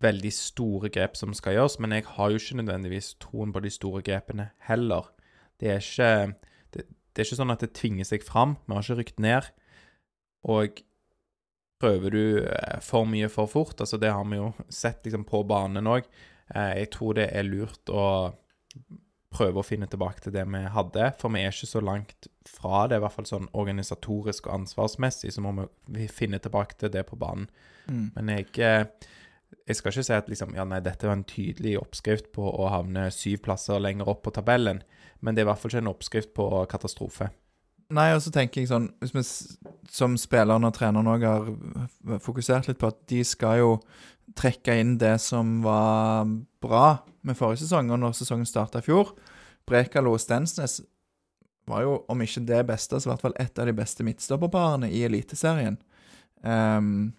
veldig 0.05 0.33
store 0.33 0.90
grep 0.92 1.16
som 1.16 1.33
skal 1.33 1.57
gjøres, 1.57 1.79
men 1.81 1.92
jeg 1.96 2.05
har 2.05 2.31
jo 2.31 2.37
ikke 2.37 2.59
nødvendigvis 2.61 3.14
troen 3.20 3.53
på 3.53 3.62
de 3.64 3.70
store 3.72 4.03
grepene 4.05 4.50
heller. 4.68 5.09
Det 5.61 5.70
er 5.72 5.81
ikke, 5.81 6.35
det, 7.14 7.23
er 7.23 7.29
ikke 7.29 7.40
sånn 7.40 7.51
at 7.55 7.61
det 7.64 7.73
tvinger 7.75 8.05
seg 8.09 8.23
fram. 8.27 8.57
Vi 8.66 8.75
har 8.75 8.83
ikke 8.87 8.99
rykt 9.01 9.20
ned. 9.20 9.51
Og 10.49 10.81
prøver 11.81 12.11
du 12.11 12.23
eh, 12.44 12.81
for 12.85 13.09
mye 13.09 13.29
for 13.33 13.49
fort, 13.51 13.81
altså 13.81 13.99
det 14.01 14.12
har 14.12 14.25
vi 14.29 14.37
jo 14.40 14.51
sett 14.68 15.05
liksom 15.07 15.25
på 15.29 15.42
banen 15.49 15.88
òg, 15.88 16.09
jeg 16.51 16.90
tror 16.90 17.14
det 17.14 17.29
er 17.31 17.46
lurt 17.46 17.88
å 17.94 18.35
prøve 19.31 19.62
å 19.62 19.64
finne 19.64 19.87
tilbake 19.87 20.25
til 20.25 20.33
det 20.35 20.42
vi 20.51 20.64
hadde, 20.75 21.12
for 21.20 21.31
vi 21.31 21.44
er 21.44 21.53
ikke 21.55 21.68
så 21.70 21.83
langt 21.85 22.27
fra 22.51 22.88
det, 22.90 22.99
i 22.99 23.05
hvert 23.05 23.14
fall 23.14 23.29
sånn 23.29 23.46
organisatorisk 23.55 24.49
og 24.49 24.57
ansvarsmessig, 24.57 25.31
så 25.31 25.44
må 25.44 25.53
vi- 25.61 25.68
vi 26.01 26.09
finne 26.09 26.40
tilbake 26.42 26.77
til 26.77 26.90
det 26.90 27.07
på 27.07 27.16
banen. 27.16 27.49
mm. 27.87 28.12
Men 28.16 28.29
jeg, 28.29 28.59
eh, 28.59 28.85
jeg 29.68 29.77
skal 29.77 29.92
ikke 29.92 30.05
si 30.05 30.12
at 30.12 30.29
liksom, 30.29 30.55
ja, 30.55 30.64
nei, 30.64 30.81
dette 30.81 31.07
var 31.07 31.12
en 31.12 31.25
tydelig 31.25 31.79
oppskrift 31.79 32.33
på 32.33 32.42
å 32.42 32.68
havne 32.68 33.11
syv 33.12 33.42
plasser 33.42 33.79
lenger 33.81 34.09
opp 34.09 34.25
på 34.25 34.33
tabellen, 34.33 34.83
men 35.20 35.35
det 35.35 35.42
er 35.42 35.48
i 35.48 35.50
hvert 35.50 35.62
fall 35.62 35.72
ikke 35.72 35.85
en 35.85 35.92
oppskrift 35.92 36.35
på 36.37 36.48
katastrofe. 36.70 37.30
Nei, 37.90 38.12
og 38.14 38.22
så 38.22 38.30
tenker 38.30 38.62
jeg 38.62 38.68
sånn 38.70 38.85
Hvis 39.02 39.14
vi 39.16 39.22
som 39.90 40.12
spillerne 40.20 40.68
og 40.68 40.76
treneren 40.76 41.11
òg 41.11 41.24
har 41.26 42.20
fokusert 42.22 42.68
litt 42.68 42.78
på 42.78 42.90
at 42.92 43.00
de 43.11 43.24
skal 43.26 43.59
jo 43.59 43.72
trekke 44.38 44.76
inn 44.78 44.94
det 45.00 45.16
som 45.18 45.59
var 45.64 46.28
bra 46.62 47.00
med 47.26 47.35
forrige 47.35 47.64
sesong, 47.64 47.90
og 47.90 47.98
når 47.98 48.14
sesongen 48.14 48.46
starta 48.46 48.78
i 48.78 48.87
fjor. 48.87 49.11
Brekalo 49.66 50.14
og 50.14 50.22
Stensnes 50.22 50.78
var 51.70 51.83
jo, 51.83 51.96
om 52.11 52.22
ikke 52.22 52.44
det 52.46 52.61
beste, 52.68 52.98
så 52.98 53.09
i 53.09 53.12
hvert 53.12 53.24
fall 53.24 53.37
et 53.42 53.59
av 53.59 53.68
de 53.68 53.74
beste 53.76 54.06
midtstopperparene 54.06 54.90
i 54.94 55.02
Eliteserien. 55.06 55.80
Um, 56.42 57.11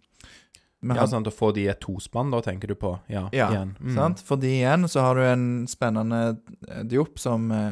Ja, 0.83 0.93
hadde- 0.95 1.11
sånn, 1.11 1.27
Å 1.27 1.31
få 1.33 1.53
de 1.53 1.67
et 1.69 1.79
tospann, 1.79 2.31
da, 2.31 2.39
tenker 2.41 2.67
du 2.67 2.75
på? 2.75 2.99
Ja, 3.07 3.29
Ja, 3.31 3.49
igjen. 3.51 3.75
Mm. 3.79 3.93
Sant? 3.95 4.17
Fordi 4.25 4.49
igjen 4.61 4.87
så 4.89 5.01
har 5.01 5.15
du 5.15 5.21
en 5.21 5.67
spennende 5.67 6.39
eh, 6.67 6.83
Diop 6.83 7.19
som 7.19 7.51
eh, 7.51 7.71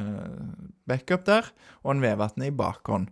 backup 0.87 1.25
der, 1.25 1.45
og 1.83 1.95
en 1.95 2.01
Vevatn 2.01 2.43
i 2.45 2.51
bakhånd. 2.51 3.09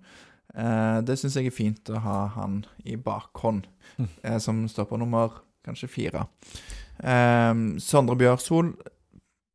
Eh, 0.56 1.02
det 1.02 1.18
syns 1.18 1.34
jeg 1.36 1.48
er 1.48 1.56
fint 1.56 1.84
å 1.90 2.00
ha 2.02 2.28
han 2.28 2.66
i 2.86 2.96
bakhånd, 2.96 3.66
Mm. 3.98 4.08
eh, 4.24 4.38
som 4.38 4.68
står 4.68 4.86
på 4.90 4.98
nummer 5.00 5.32
kanskje 5.66 5.90
fire. 5.90 6.28
Eh, 7.02 7.54
Sondre 7.80 8.16
Bjørsol 8.20 8.76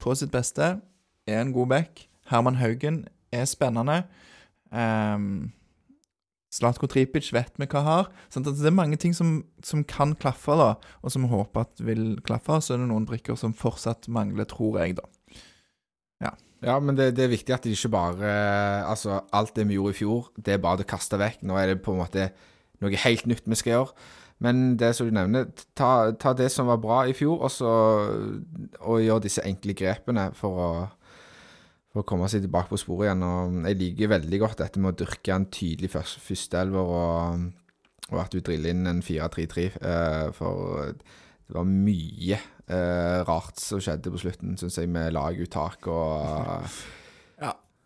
på 0.00 0.16
sitt 0.16 0.32
beste 0.32 0.80
er 1.28 1.38
en 1.40 1.52
god 1.52 1.68
back. 1.68 2.08
Herman 2.26 2.56
Haugen 2.58 3.04
er 3.32 3.44
spennende. 3.46 4.04
Eh, 4.72 5.18
Slatko 6.52 6.88
Tripic 6.90 7.30
vet 7.32 7.56
vi 7.56 7.68
hva 7.70 7.82
har. 7.86 8.10
Sant? 8.28 8.46
at 8.50 8.58
det 8.60 8.68
er 8.68 8.76
mange 8.76 8.98
ting 9.00 9.14
som, 9.16 9.40
som 9.64 9.86
kan 9.88 10.12
klaffe, 10.20 10.52
da, 10.58 10.74
og 11.00 11.14
som 11.14 11.24
vi 11.24 11.32
håper 11.32 11.64
at 11.64 11.80
vil 11.80 12.18
klaffe. 12.26 12.60
Så 12.60 12.74
er 12.74 12.82
det 12.82 12.90
noen 12.90 13.08
brikker 13.08 13.38
som 13.40 13.56
fortsatt 13.56 14.10
mangler, 14.12 14.48
tror 14.50 14.82
jeg, 14.82 14.98
da. 15.00 15.08
Ja, 16.62 16.78
men 16.78 16.94
det, 16.94 17.16
det 17.18 17.24
er 17.24 17.32
viktig 17.32 17.54
at 17.56 17.64
de 17.66 17.74
ikke 17.74 17.90
bare 17.90 18.32
Altså, 18.86 19.20
alt 19.34 19.56
det 19.56 19.66
vi 19.68 19.74
gjorde 19.74 19.96
i 19.96 19.98
fjor, 19.98 20.30
det 20.38 20.54
er 20.54 20.62
bare 20.62 20.82
det 20.82 20.90
kasta 20.90 21.18
vekk. 21.18 21.42
Nå 21.42 21.58
er 21.58 21.72
det 21.72 21.82
på 21.82 21.94
en 21.94 22.02
måte 22.04 22.30
noe 22.82 22.98
helt 23.04 23.26
nytt 23.30 23.46
vi 23.46 23.58
skal 23.58 23.76
gjøre. 23.76 24.08
Men 24.42 24.76
det 24.78 24.90
som 24.96 25.06
du 25.06 25.14
nevner, 25.14 25.50
ta, 25.78 26.10
ta 26.18 26.32
det 26.34 26.48
som 26.50 26.66
var 26.70 26.80
bra 26.82 27.02
i 27.06 27.14
fjor, 27.14 27.44
og 27.46 27.50
så 27.50 27.72
og 28.80 29.02
gjør 29.02 29.22
disse 29.22 29.44
enkle 29.46 29.74
grepene 29.78 30.30
for 30.34 30.58
å, 30.58 30.70
for 31.92 32.02
å 32.02 32.06
komme 32.08 32.28
seg 32.32 32.44
tilbake 32.44 32.72
på 32.72 32.80
sporet 32.80 33.10
igjen. 33.10 33.24
Og 33.26 33.58
jeg 33.68 33.80
liker 33.80 34.12
veldig 34.14 34.38
godt 34.42 34.62
dette 34.62 34.80
med 34.80 34.94
å 34.94 35.04
dyrke 35.04 35.34
en 35.34 35.48
tydelig 35.52 35.90
først- 35.92 36.22
førsteelver, 36.24 36.94
og, 37.02 37.44
og 38.10 38.22
at 38.22 38.32
du 38.32 38.40
driller 38.40 38.72
inn 38.72 38.88
en 38.88 39.02
4-3-3. 39.04 39.66
eh, 39.82 40.30
for 40.36 40.94
det 40.96 41.58
var 41.58 41.68
mye 41.68 42.38
eh, 42.38 43.18
rart 43.28 43.60
som 43.60 43.80
skjedde 43.82 44.12
på 44.14 44.22
slutten, 44.24 44.56
syns 44.56 44.78
jeg, 44.80 44.88
med 44.88 45.12
laguttak 45.12 45.86
og 45.92 46.66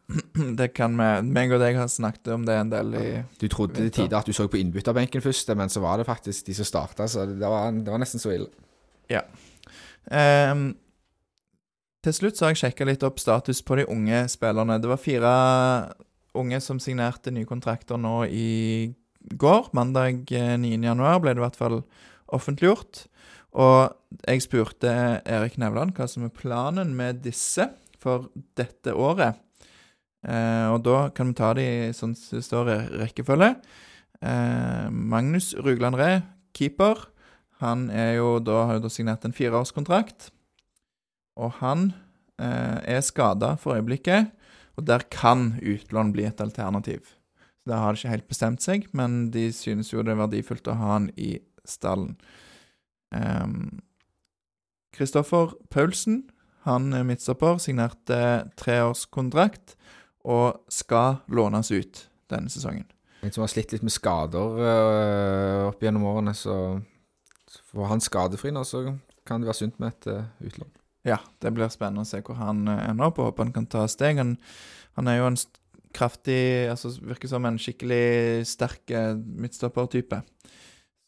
Det 0.59 0.69
kan 0.71 0.95
vi 0.95 1.07
meg 1.35 1.51
og 1.51 1.59
deg 1.59 1.75
har 1.81 1.88
snakket 1.90 2.29
om 2.31 2.45
det 2.47 2.55
en 2.55 2.71
del 2.71 2.92
i 2.95 3.07
Du 3.40 3.49
trodde 3.51 3.75
til 3.81 3.90
tider 3.90 4.21
at 4.21 4.29
du 4.29 4.33
så 4.37 4.47
på 4.47 4.61
innbytterbenken 4.61 5.25
først, 5.25 5.51
men 5.59 5.73
så 5.73 5.83
var 5.83 5.99
det 5.99 6.07
faktisk 6.07 6.47
de 6.47 6.55
som 6.55 6.69
starta, 6.69 7.09
så 7.11 7.25
det 7.27 7.42
var, 7.42 7.73
det 7.75 7.90
var 7.90 7.99
nesten 7.99 8.23
så 8.23 8.31
ille. 8.37 8.47
Ehm, 10.14 10.69
til 12.07 12.14
slutt 12.14 12.38
så 12.38 12.47
har 12.47 12.55
jeg 12.55 12.61
sjekka 12.61 12.87
litt 12.87 13.05
opp 13.07 13.19
status 13.19 13.64
på 13.66 13.81
de 13.81 13.87
unge 13.90 14.27
spillerne. 14.31 14.79
Det 14.79 14.90
var 14.90 15.03
fire 15.03 15.31
unge 16.38 16.61
som 16.62 16.79
signerte 16.83 17.33
nye 17.35 17.49
kontrakter 17.49 17.99
nå 17.99 18.21
i 18.31 18.92
går. 19.35 19.73
Mandag 19.75 20.31
eh, 20.31 20.55
9. 20.61 20.77
januar 20.87 21.19
ble 21.23 21.35
det 21.35 21.42
i 21.42 21.47
hvert 21.47 21.59
fall 21.59 21.81
offentliggjort. 22.37 23.07
Og 23.59 24.21
jeg 24.29 24.45
spurte 24.45 24.92
Erik 25.25 25.57
Nevland 25.59 25.97
hva 25.97 26.07
som 26.11 26.29
er 26.29 26.35
planen 26.37 26.92
med 26.95 27.25
disse 27.25 27.66
for 28.03 28.29
dette 28.59 28.95
året. 28.95 29.40
Eh, 30.27 30.69
og 30.71 30.85
da 30.87 31.09
kan 31.16 31.33
vi 31.33 31.38
ta 31.40 31.51
de 31.59 31.66
sånn 31.97 32.14
som 32.19 32.45
står 32.45 32.71
i 32.71 32.79
rekkefølge. 33.03 33.51
Eh, 34.23 34.87
Magnus 34.95 35.55
Rugland 35.59 35.99
Ree, 35.99 36.23
keeper. 36.55 37.09
Han 37.64 37.88
er 37.90 38.19
jo 38.21 38.37
da, 38.45 38.62
har 38.69 38.79
jo 38.79 38.87
da 38.87 38.95
signert 38.95 39.27
en 39.27 39.35
fireårskontrakt. 39.35 40.31
Og 41.37 41.59
han 41.61 41.90
eh, 42.40 42.96
er 42.96 43.05
skada 43.05 43.55
for 43.61 43.77
øyeblikket, 43.77 44.33
og 44.77 44.87
der 44.88 45.05
kan 45.12 45.55
utlån 45.62 46.12
bli 46.12 46.27
et 46.29 46.40
alternativ. 46.40 47.01
Så 47.62 47.70
Der 47.70 47.77
har 47.83 47.92
de 47.92 47.99
ikke 47.99 48.14
helt 48.14 48.29
bestemt 48.29 48.62
seg, 48.62 48.88
men 48.92 49.31
de 49.31 49.53
synes 49.53 49.92
jo 49.92 50.03
det 50.03 50.12
er 50.14 50.20
verdifullt 50.20 50.68
å 50.68 50.77
ha 50.77 50.92
han 50.96 51.11
i 51.16 51.38
stallen. 51.64 52.16
Kristoffer 53.11 53.81
Kristoffer 54.92 55.55
Paulsen, 55.70 56.25
han 56.66 56.92
er 56.92 57.07
midtstopper, 57.07 57.59
signerte 57.62 58.51
treårskontrakt 58.59 59.77
og 60.27 60.61
skal 60.68 61.22
lånes 61.29 61.70
ut 61.70 62.03
denne 62.29 62.51
sesongen. 62.53 62.85
En 63.22 63.33
som 63.33 63.44
har 63.46 63.53
slitt 63.53 63.72
litt 63.72 63.87
med 63.87 63.94
skader 63.94 64.61
øh, 64.61 65.61
opp 65.70 65.83
gjennom 65.83 66.05
årene, 66.11 66.35
så 66.37 66.83
så 67.46 67.62
får 67.62 67.87
han 67.92 68.03
skadefri 68.03 68.53
nå, 68.53 68.64
så 68.66 68.83
kan 69.27 69.40
det 69.40 69.49
være 69.51 69.61
sunt 69.61 69.79
med 69.83 69.94
et 69.94 70.09
uh, 70.11 70.46
utlån. 70.46 70.72
Ja, 71.07 71.21
det 71.42 71.53
blir 71.55 71.71
spennende 71.71 72.03
å 72.03 72.09
se 72.09 72.21
hvor 72.27 72.38
han 72.40 72.66
eh, 72.71 72.89
ender 72.91 73.11
opp, 73.11 73.20
og 73.20 73.31
håper 73.31 73.47
han 73.47 73.55
kan 73.55 73.68
ta 73.70 73.85
steg. 73.91 74.18
Han, 74.18 74.35
han 74.99 75.11
er 75.11 75.20
jo 75.20 75.31
en 75.31 75.39
kraftig 75.97 76.66
Altså 76.68 76.91
virker 77.01 77.31
som 77.31 77.47
en 77.49 77.57
skikkelig 77.62 78.45
sterk 78.51 78.91
eh, 78.91 79.14
midtstoppertype. 79.14 80.20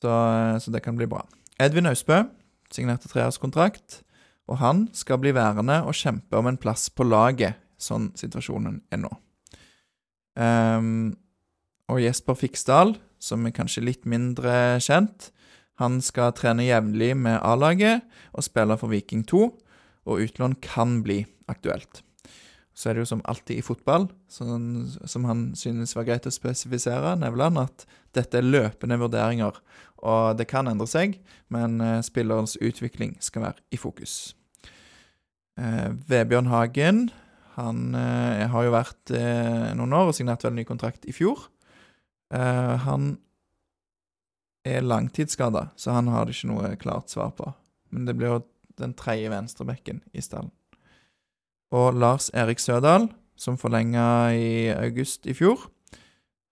Så, 0.02 0.12
eh, 0.12 0.58
så 0.62 0.74
det 0.74 0.84
kan 0.84 0.98
bli 0.98 1.08
bra. 1.10 1.24
Edvin 1.58 1.90
Austbø 1.90 2.22
signerte 2.72 3.10
treårskontrakt, 3.10 4.02
og 4.48 4.60
han 4.62 4.86
skal 4.96 5.20
bli 5.22 5.32
værende 5.36 5.80
og 5.88 5.96
kjempe 5.96 6.36
om 6.38 6.48
en 6.50 6.60
plass 6.60 6.88
på 6.92 7.06
laget, 7.06 7.58
sånn 7.80 8.10
situasjonen 8.18 8.82
er 8.92 9.00
nå. 9.00 9.10
Um, 10.38 11.16
og 11.90 12.02
Jesper 12.02 12.36
Fiksdal, 12.38 12.94
som 13.18 13.46
er 13.48 13.54
kanskje 13.56 13.86
litt 13.86 14.04
mindre 14.08 14.78
kjent, 14.84 15.30
han 15.80 15.98
skal 16.04 16.34
trene 16.36 16.66
jevnlig 16.66 17.14
med 17.18 17.38
A-laget 17.40 18.04
og 18.34 18.44
spille 18.46 18.76
for 18.78 18.92
Viking 18.92 19.24
2, 19.26 19.48
og 20.08 20.24
utlån 20.24 20.56
kan 20.64 21.02
bli 21.04 21.22
aktuelt. 21.50 22.02
Så 22.78 22.88
er 22.88 22.94
det 22.94 23.02
jo 23.02 23.10
som 23.10 23.22
alltid 23.26 23.58
i 23.58 23.64
fotball, 23.66 24.06
sånn, 24.30 24.86
som 25.10 25.24
han 25.26 25.48
synes 25.58 25.96
var 25.98 26.06
greit 26.06 26.28
å 26.30 26.32
spesifisere, 26.32 27.16
Nevland, 27.18 27.58
at 27.58 27.86
dette 28.14 28.38
er 28.38 28.46
løpende 28.46 29.00
vurderinger, 29.00 29.58
og 30.06 30.38
det 30.38 30.46
kan 30.50 30.70
endre 30.70 30.86
seg, 30.86 31.16
men 31.50 31.80
eh, 31.82 31.98
spillerens 32.06 32.54
utvikling 32.62 33.16
skal 33.24 33.48
være 33.48 33.64
i 33.74 33.80
fokus. 33.82 34.36
Eh, 35.58 35.88
Vebjørn 36.06 36.52
Hagen, 36.52 37.08
han 37.58 37.96
eh, 37.98 38.46
har 38.46 38.68
jo 38.68 38.74
vært 38.76 39.14
eh, 39.18 39.72
noen 39.74 39.96
år 39.98 40.12
og 40.12 40.14
signert 40.14 40.46
vel 40.46 40.54
ny 40.54 40.62
kontrakt 40.68 41.08
i 41.10 41.14
fjor. 41.16 41.48
Eh, 42.30 42.74
han 42.84 43.16
er 44.68 44.86
langtidsskada, 44.86 45.72
så 45.74 45.96
han 45.96 46.12
har 46.12 46.28
det 46.28 46.36
ikke 46.36 46.52
noe 46.52 46.70
klart 46.78 47.10
svar 47.10 47.34
på. 47.34 47.50
Men 47.90 48.06
det 48.06 48.14
blir 48.18 48.36
jo 48.36 48.38
den 48.80 48.94
tredje 48.98 49.30
venstrebekken 49.32 50.02
i 50.12 50.24
stallen. 50.24 50.52
Og 51.74 51.92
Lars 51.94 52.30
Erik 52.34 52.62
Sødal, 52.62 53.10
som 53.36 53.58
forlenga 53.60 54.32
i 54.34 54.68
august 54.72 55.28
i 55.28 55.34
fjor, 55.36 55.68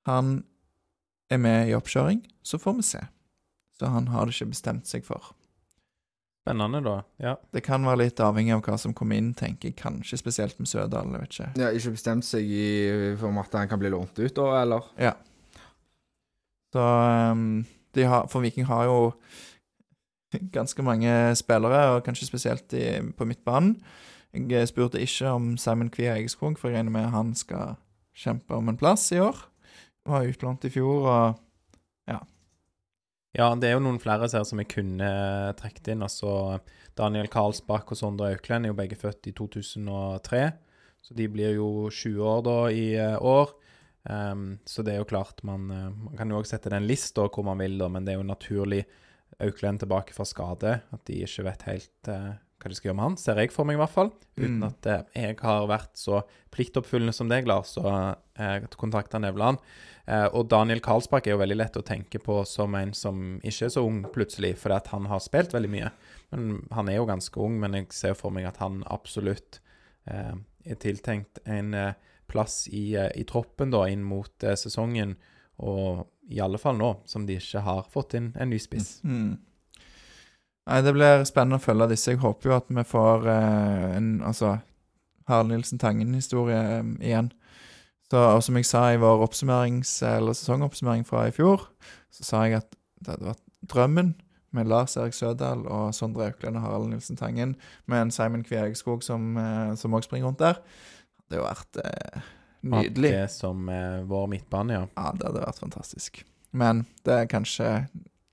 han 0.07 0.45
er 1.33 1.41
med 1.43 1.71
i 1.71 1.75
oppkjøring, 1.75 2.21
så 2.45 2.61
får 2.63 2.77
vi 2.79 2.87
se. 2.87 3.03
Så 3.77 3.91
han 3.93 4.09
har 4.13 4.27
det 4.27 4.37
ikke 4.37 4.53
bestemt 4.53 4.89
seg 4.89 5.05
for. 5.05 5.33
Spennende, 6.47 6.79
da. 6.85 7.01
Ja. 7.19 7.35
Det 7.51 7.65
kan 7.67 7.83
være 7.83 8.05
litt 8.05 8.21
avhengig 8.23 8.55
av 8.55 8.61
hva 8.63 8.77
som 8.79 8.95
kommer 8.95 9.19
inn, 9.19 9.33
tenker 9.35 9.73
jeg. 9.73 9.79
Kanskje 9.81 10.21
spesielt 10.21 10.61
med 10.63 10.71
Sødal, 10.71 11.11
jeg 11.11 11.25
vet 11.25 11.33
ikke. 11.35 11.49
Ja, 11.59 11.71
ikke 11.75 11.95
bestemt 11.97 12.29
seg 12.29 12.47
i 12.47 12.69
form 13.19 13.41
at 13.43 13.57
han 13.59 13.73
kan 13.73 13.83
bli 13.83 13.91
lånt 13.91 14.15
ut, 14.21 14.31
da, 14.37 14.47
eller? 14.61 14.87
Ja. 15.03 15.17
Så 16.71 16.85
um, 17.33 17.65
de 17.97 18.07
har, 18.07 18.29
For 18.31 18.45
Viking 18.45 18.69
har 18.69 18.87
jo 18.87 19.01
ganske 20.57 20.85
mange 20.85 21.13
spillere, 21.39 21.97
og 21.97 22.05
kanskje 22.07 22.29
spesielt 22.29 22.77
i, 22.77 22.87
på 23.17 23.29
midtbanen. 23.29 23.77
Jeg 24.37 24.69
spurte 24.69 25.01
ikke 25.01 25.33
om 25.33 25.55
Simon 25.57 25.91
Kvia 25.93 26.17
Egeskog, 26.19 26.59
for 26.61 26.69
jeg 26.69 26.81
regner 26.81 26.93
med 26.93 27.13
han 27.15 27.33
skal 27.39 27.77
kjempe 28.17 28.57
om 28.57 28.69
en 28.69 28.79
plass 28.79 29.09
i 29.15 29.21
år. 29.23 29.39
Var 30.07 30.29
utlånt 30.31 30.65
i 30.69 30.73
fjor, 30.73 31.09
og 31.09 31.43
Ja, 32.11 32.21
Ja, 33.37 33.51
det 33.55 33.69
er 33.69 33.75
jo 33.75 33.83
noen 33.85 33.99
flere 34.01 34.29
her 34.33 34.45
som 34.49 34.61
jeg 34.63 34.71
kunne 34.73 35.09
trukket 35.59 35.91
inn. 35.93 36.05
Altså 36.05 36.61
Daniel 36.97 37.29
Karlsbakk 37.29 37.91
og 37.93 37.99
Sondre 37.99 38.31
Auklend 38.33 38.65
er 38.65 38.73
jo 38.73 38.79
begge 38.79 38.97
født 38.97 39.29
i 39.29 39.35
2003. 39.37 40.47
Så 41.05 41.15
de 41.15 41.27
blir 41.29 41.59
jo 41.59 41.91
20 41.93 42.23
år 42.25 42.41
da 42.47 42.57
i 42.73 42.87
eh, 42.97 43.19
år. 43.21 43.53
Um, 44.07 44.59
så 44.65 44.85
det 44.87 44.95
er 44.95 45.01
jo 45.01 45.09
klart, 45.11 45.43
man, 45.43 45.67
eh, 45.71 45.91
man 45.91 46.17
kan 46.17 46.31
jo 46.31 46.39
også 46.39 46.57
sette 46.57 46.71
den 46.71 46.87
lista 46.87 47.25
hvor 47.27 47.45
man 47.47 47.59
vil, 47.59 47.77
da, 47.79 47.89
men 47.91 48.07
det 48.07 48.15
er 48.15 48.21
jo 48.21 48.27
naturlig 48.27 48.85
Auklend 49.43 49.83
tilbake 49.83 50.15
fra 50.17 50.25
skade. 50.25 50.81
At 50.93 51.05
de 51.09 51.23
ikke 51.27 51.45
vet 51.47 51.65
helt 51.69 52.09
eh, 52.13 52.35
hva 52.57 52.71
de 52.73 52.77
skal 52.79 52.89
gjøre 52.89 52.97
med 52.97 53.05
han, 53.05 53.17
ser 53.21 53.37
jeg 53.43 53.53
for 53.53 53.69
meg 53.69 53.77
i 53.77 53.81
hvert 53.83 53.93
fall. 53.93 54.11
Uten 54.39 54.57
Mm. 54.57 54.63
at 54.65 54.87
eh, 54.87 55.03
jeg 55.15 55.37
har 55.43 55.67
vært 55.69 55.99
så 56.01 56.23
pliktoppfyllende 56.55 57.13
som 57.13 57.29
deg, 57.29 57.47
Lars, 57.47 57.75
og 57.77 58.17
eh, 58.41 58.65
kontakta 58.81 59.21
Nevland. 59.21 59.61
Eh, 60.07 60.25
og 60.33 60.49
Daniel 60.49 60.81
Karlsbakk 60.81 61.27
er 61.27 61.35
jo 61.35 61.43
veldig 61.43 61.59
lett 61.59 61.77
å 61.77 61.85
tenke 61.85 62.19
på 62.23 62.39
som 62.49 62.75
en 62.79 62.95
som 62.97 63.37
ikke 63.43 63.69
er 63.69 63.75
så 63.75 63.85
ung 63.85 64.03
plutselig, 64.15 64.55
fordi 64.57 64.79
at 64.79 64.89
han 64.95 65.09
har 65.11 65.21
spilt 65.21 65.53
veldig 65.53 65.73
mye. 65.73 65.93
Men 66.33 66.67
Han 66.73 66.89
er 66.89 66.97
jo 66.97 67.07
ganske 67.07 67.41
ung, 67.41 67.61
men 67.61 67.75
jeg 67.75 67.93
ser 67.93 68.15
for 68.15 68.31
meg 68.31 68.47
at 68.49 68.57
han 68.65 68.83
absolutt 68.89 69.61
eh, 70.09 70.35
er 70.65 70.81
tiltenkt 70.81 71.43
en 71.45 71.75
eh, 71.75 71.93
plass 72.27 72.69
i, 72.73 72.95
eh, 72.97 73.13
i 73.15 73.25
troppen 73.29 73.71
da 73.71 73.85
inn 73.87 74.03
mot 74.03 74.33
sesongen, 74.41 75.17
og 75.59 76.07
i 76.29 76.41
alle 76.43 76.59
fall 76.59 76.79
nå, 76.79 76.93
som 77.07 77.27
de 77.27 77.39
ikke 77.39 77.63
har 77.65 77.87
fått 77.93 78.17
inn 78.19 78.33
en 78.37 78.51
ny 78.51 78.59
spiss. 78.61 78.99
Mm. 79.07 79.37
Nei, 80.67 80.81
det 80.83 80.93
blir 80.97 81.23
spennende 81.29 81.61
å 81.61 81.63
følge 81.63 81.93
disse. 81.93 82.11
Jeg 82.13 82.23
håper 82.25 82.51
jo 82.51 82.57
at 82.57 82.71
vi 82.75 82.83
får 82.87 83.29
eh, 83.31 83.85
en 83.95 84.09
altså 84.27 84.57
Harald 85.31 85.53
Nilsen 85.53 85.79
Tangen-historie 85.79 86.59
eh, 86.59 86.89
igjen. 87.07 87.31
Så, 88.11 88.19
og 88.19 88.43
som 88.43 88.59
jeg 88.59 88.67
sa 88.67 88.85
i 88.95 89.01
vår 89.03 89.25
sesongoppsummering 89.33 91.07
fra 91.07 91.27
i 91.27 91.35
fjor, 91.35 91.69
så 92.15 92.27
sa 92.27 92.45
jeg 92.47 92.61
at 92.61 92.79
det 93.03 93.15
hadde 93.15 93.31
vært 93.33 93.45
drømmen 93.67 94.15
med 94.57 94.71
Lars 94.71 94.97
Erik 94.97 95.15
Sødal 95.15 95.67
og 95.67 95.95
Sondre 95.95 96.31
Aukland 96.31 96.59
og 96.59 96.63
Harald 96.63 96.91
Nilsen 96.91 97.19
Tangen, 97.19 97.57
med 97.87 98.07
en 98.07 98.15
Simon 98.15 98.45
Kvegskog 98.47 99.03
som, 99.05 99.35
òg 99.37 99.77
også 99.77 100.07
springer 100.07 100.31
rundt 100.31 100.43
der. 100.43 100.59
Det 101.27 101.37
hadde 101.37 101.43
jo 101.43 101.49
vært 101.49 101.81
eh, 101.83 102.29
nydelig. 102.73 103.13
At 103.13 103.27
det 103.27 103.35
som 103.37 103.69
eh, 103.73 104.01
vår 104.09 104.27
midtbane, 104.33 104.81
ja. 104.81 104.87
Ja, 104.97 105.13
det 105.17 105.29
hadde 105.29 105.45
vært 105.45 105.63
fantastisk. 105.63 106.23
Men 106.57 106.85
det 107.07 107.21
er 107.21 107.31
kanskje 107.31 107.71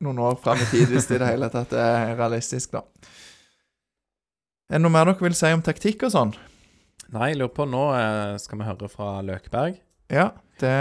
noen 0.04 0.20
år 0.24 0.40
fram 0.44 0.62
i 0.62 0.70
tid, 0.72 0.90
hvis 0.92 1.08
det 1.10 1.20
i 1.20 1.24
det 1.24 1.32
hele 1.34 1.50
tatt 1.54 1.76
er 1.78 2.16
realistisk, 2.20 2.76
da. 2.76 2.84
Er 4.72 4.80
det 4.80 4.86
noe 4.86 4.94
mer 4.94 5.10
dere 5.10 5.28
vil 5.28 5.38
si 5.38 5.52
om 5.54 5.64
taktikk 5.64 6.08
og 6.08 6.14
sånn? 6.14 6.34
Nei, 7.14 7.34
jeg 7.34 7.42
lurer 7.42 7.54
på 7.54 7.68
nå 7.70 7.84
eh, 7.94 8.36
skal 8.42 8.62
vi 8.62 8.68
høre 8.68 8.90
fra 8.90 9.10
Løkberg. 9.26 9.78
Ja, 10.14 10.32
det 10.62 10.74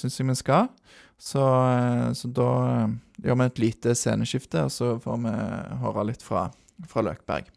syns 0.00 0.18
jeg 0.18 0.26
vi 0.32 0.38
skal. 0.38 0.70
Så, 1.16 1.44
eh, 1.44 2.08
så 2.18 2.32
da 2.34 2.50
eh, 2.72 2.96
gjør 3.28 3.40
vi 3.42 3.48
et 3.52 3.62
lite 3.62 3.94
sceneskifte, 3.98 4.66
og 4.66 4.74
så 4.74 4.96
får 5.02 5.22
vi 5.28 5.36
høre 5.84 6.08
litt 6.10 6.26
fra, 6.26 6.48
fra 6.90 7.06
Løkberg. 7.06 7.54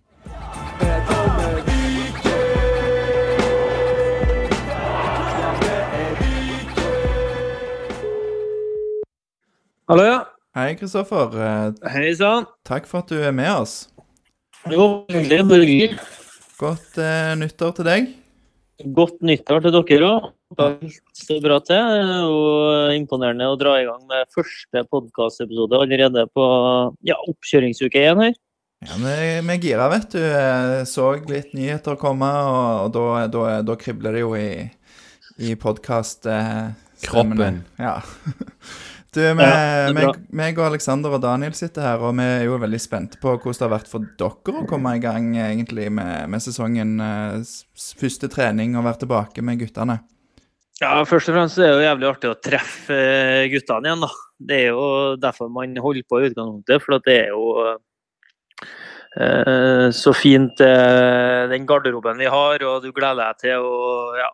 Hallo, 9.90 10.04
ja. 10.06 10.18
Hei, 10.54 10.76
Kristoffer. 10.78 11.32
Eh, 11.34 11.90
Hei 11.90 12.10
sann. 12.14 12.44
Takk 12.62 12.86
for 12.86 13.02
at 13.02 13.10
du 13.10 13.16
er 13.18 13.32
med 13.34 13.50
oss. 13.50 13.88
Jo, 14.70 14.84
hyggelig. 15.10 15.40
Hyggelig. 15.50 15.88
Godt 16.60 17.00
eh, 17.02 17.32
nyttår 17.40 17.72
til 17.80 17.88
deg. 17.88 18.12
Godt 18.94 19.24
nyttår 19.26 19.64
til 19.64 19.74
dere 19.74 20.12
òg. 20.12 20.28
Alt 20.62 21.00
står 21.18 21.40
bra 21.42 21.58
til. 21.66 21.74
Det 21.74 22.04
er 22.04 22.22
jo 22.22 23.00
imponerende 23.00 23.48
å 23.50 23.56
dra 23.58 23.80
i 23.80 23.88
gang 23.88 24.04
med 24.12 24.30
første 24.36 24.84
podkastepisode 24.94 25.80
allerede 25.82 26.28
på 26.38 26.46
ja, 27.10 27.18
oppkjøringsuke 27.34 28.06
én 28.12 28.22
her. 28.28 28.38
Ja, 28.86 29.00
vi, 29.02 29.18
er 29.56 29.66
gira, 29.66 29.90
vet 29.96 30.14
du. 30.14 30.22
Så 30.92 31.16
litt 31.34 31.58
nyheter 31.58 31.98
komme, 31.98 32.30
og, 32.30 32.70
og 32.84 32.94
da, 32.94 33.26
da, 33.26 33.58
da 33.66 33.80
kribler 33.82 34.20
det 34.20 34.22
jo 34.22 34.38
i, 34.38 34.70
i 35.50 35.58
podkast 35.58 36.30
Kroppen. 37.10 37.64
Ja. 37.82 37.98
Du, 39.16 39.22
vi, 39.24 39.42
Ja, 39.42 39.90
meg, 39.96 40.20
meg 40.38 40.60
og 40.62 40.68
Alexander 40.68 41.16
og 41.18 41.24
Daniel 41.24 41.56
sitter 41.58 41.82
her, 41.82 42.04
og 42.06 42.14
vi 42.20 42.26
er 42.28 42.44
jo 42.46 42.60
veldig 42.62 42.80
spente 42.82 43.18
på 43.22 43.32
hvordan 43.34 43.58
det 43.58 43.66
har 43.66 43.74
vært 43.74 43.90
for 43.90 44.06
dere 44.20 44.62
å 44.62 44.68
komme 44.70 44.92
i 44.96 45.02
gang 45.02 45.32
egentlig 45.34 45.88
med, 45.90 46.30
med 46.30 46.44
sesongen. 46.46 47.00
eh, 47.02 47.42
Første 48.00 48.30
trening 48.30 48.78
og 48.78 48.86
være 48.86 49.02
tilbake 49.08 49.42
med 49.46 49.64
guttene. 49.64 49.98
Ja, 50.80 50.94
Først 51.10 51.28
og 51.32 51.36
fremst 51.36 51.58
er 51.60 51.74
det 51.74 51.74
jo 51.74 51.88
jævlig 51.88 52.08
artig 52.08 52.30
å 52.32 52.38
treffe 52.40 52.96
eh, 52.96 53.48
guttene 53.52 53.90
igjen. 53.90 54.06
da. 54.06 54.12
Det 54.40 54.60
er 54.62 54.70
jo 54.70 54.86
derfor 55.20 55.50
man 55.52 55.74
holder 55.82 56.06
på 56.08 56.22
i 56.22 56.30
utgangspunktet. 56.30 56.86
For 56.86 57.02
det 57.04 57.16
er 57.26 57.34
jo 57.34 57.44
eh, 59.20 59.90
så 59.96 60.14
fint 60.16 60.62
eh, 60.64 61.50
den 61.52 61.66
garderoben 61.68 62.22
vi 62.22 62.30
har, 62.32 62.64
og 62.70 62.86
du 62.86 62.94
gleder 62.94 63.26
deg 63.34 63.42
til 63.44 63.66
å 63.66 63.82
ja, 64.22 64.30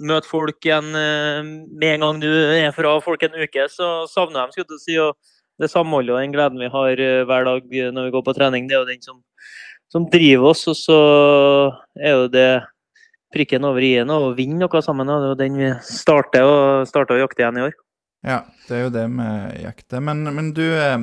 møte 0.00 0.28
folk 0.28 0.64
igjen. 0.64 0.94
eh, 0.96 1.42
med 1.42 1.94
en 1.94 2.06
gang 2.06 2.22
du 2.22 2.30
er 2.30 2.72
fra 2.72 2.94
folk 3.04 3.22
en 3.22 3.36
uke, 3.36 3.68
så 3.68 4.06
savner 4.08 4.46
de, 4.46 4.52
skulle 4.52 4.78
jeg 4.78 4.84
si. 4.86 4.98
Og 4.98 5.16
det 5.60 5.70
samholdet 5.70 6.14
og 6.14 6.22
den 6.22 6.32
gleden 6.32 6.62
vi 6.62 6.70
har 6.72 7.00
eh, 7.00 7.24
hver 7.28 7.44
dag 7.44 7.76
når 7.92 8.08
vi 8.08 8.14
går 8.14 8.24
på 8.26 8.36
trening, 8.36 8.68
det 8.68 8.76
er 8.76 8.82
jo 8.82 8.90
den 8.90 9.02
som, 9.04 9.22
som 9.92 10.08
driver 10.10 10.52
oss. 10.54 10.66
Og 10.68 10.76
så 10.76 11.00
er 12.00 12.16
jo 12.16 12.28
det 12.32 12.62
prikken 13.32 13.64
over 13.64 13.84
i-en 13.84 14.12
og 14.12 14.36
vinne 14.36 14.60
noe 14.60 14.84
sammen. 14.84 15.08
Og 15.08 15.20
det 15.20 15.28
er 15.28 15.34
jo 15.34 15.40
den 15.42 15.60
vi 15.60 15.72
starter, 15.88 16.46
og, 16.46 16.86
starter 16.88 17.18
å 17.18 17.24
jakte 17.24 17.44
igjen 17.44 17.60
i 17.60 17.66
år. 17.68 17.76
Ja, 18.22 18.44
det 18.68 18.78
er 18.78 18.86
jo 18.86 18.94
det 18.94 19.04
vi 19.10 19.28
jakter. 19.64 20.02
Men, 20.04 20.22
men 20.34 20.52
du 20.54 20.64
eh, 20.64 20.98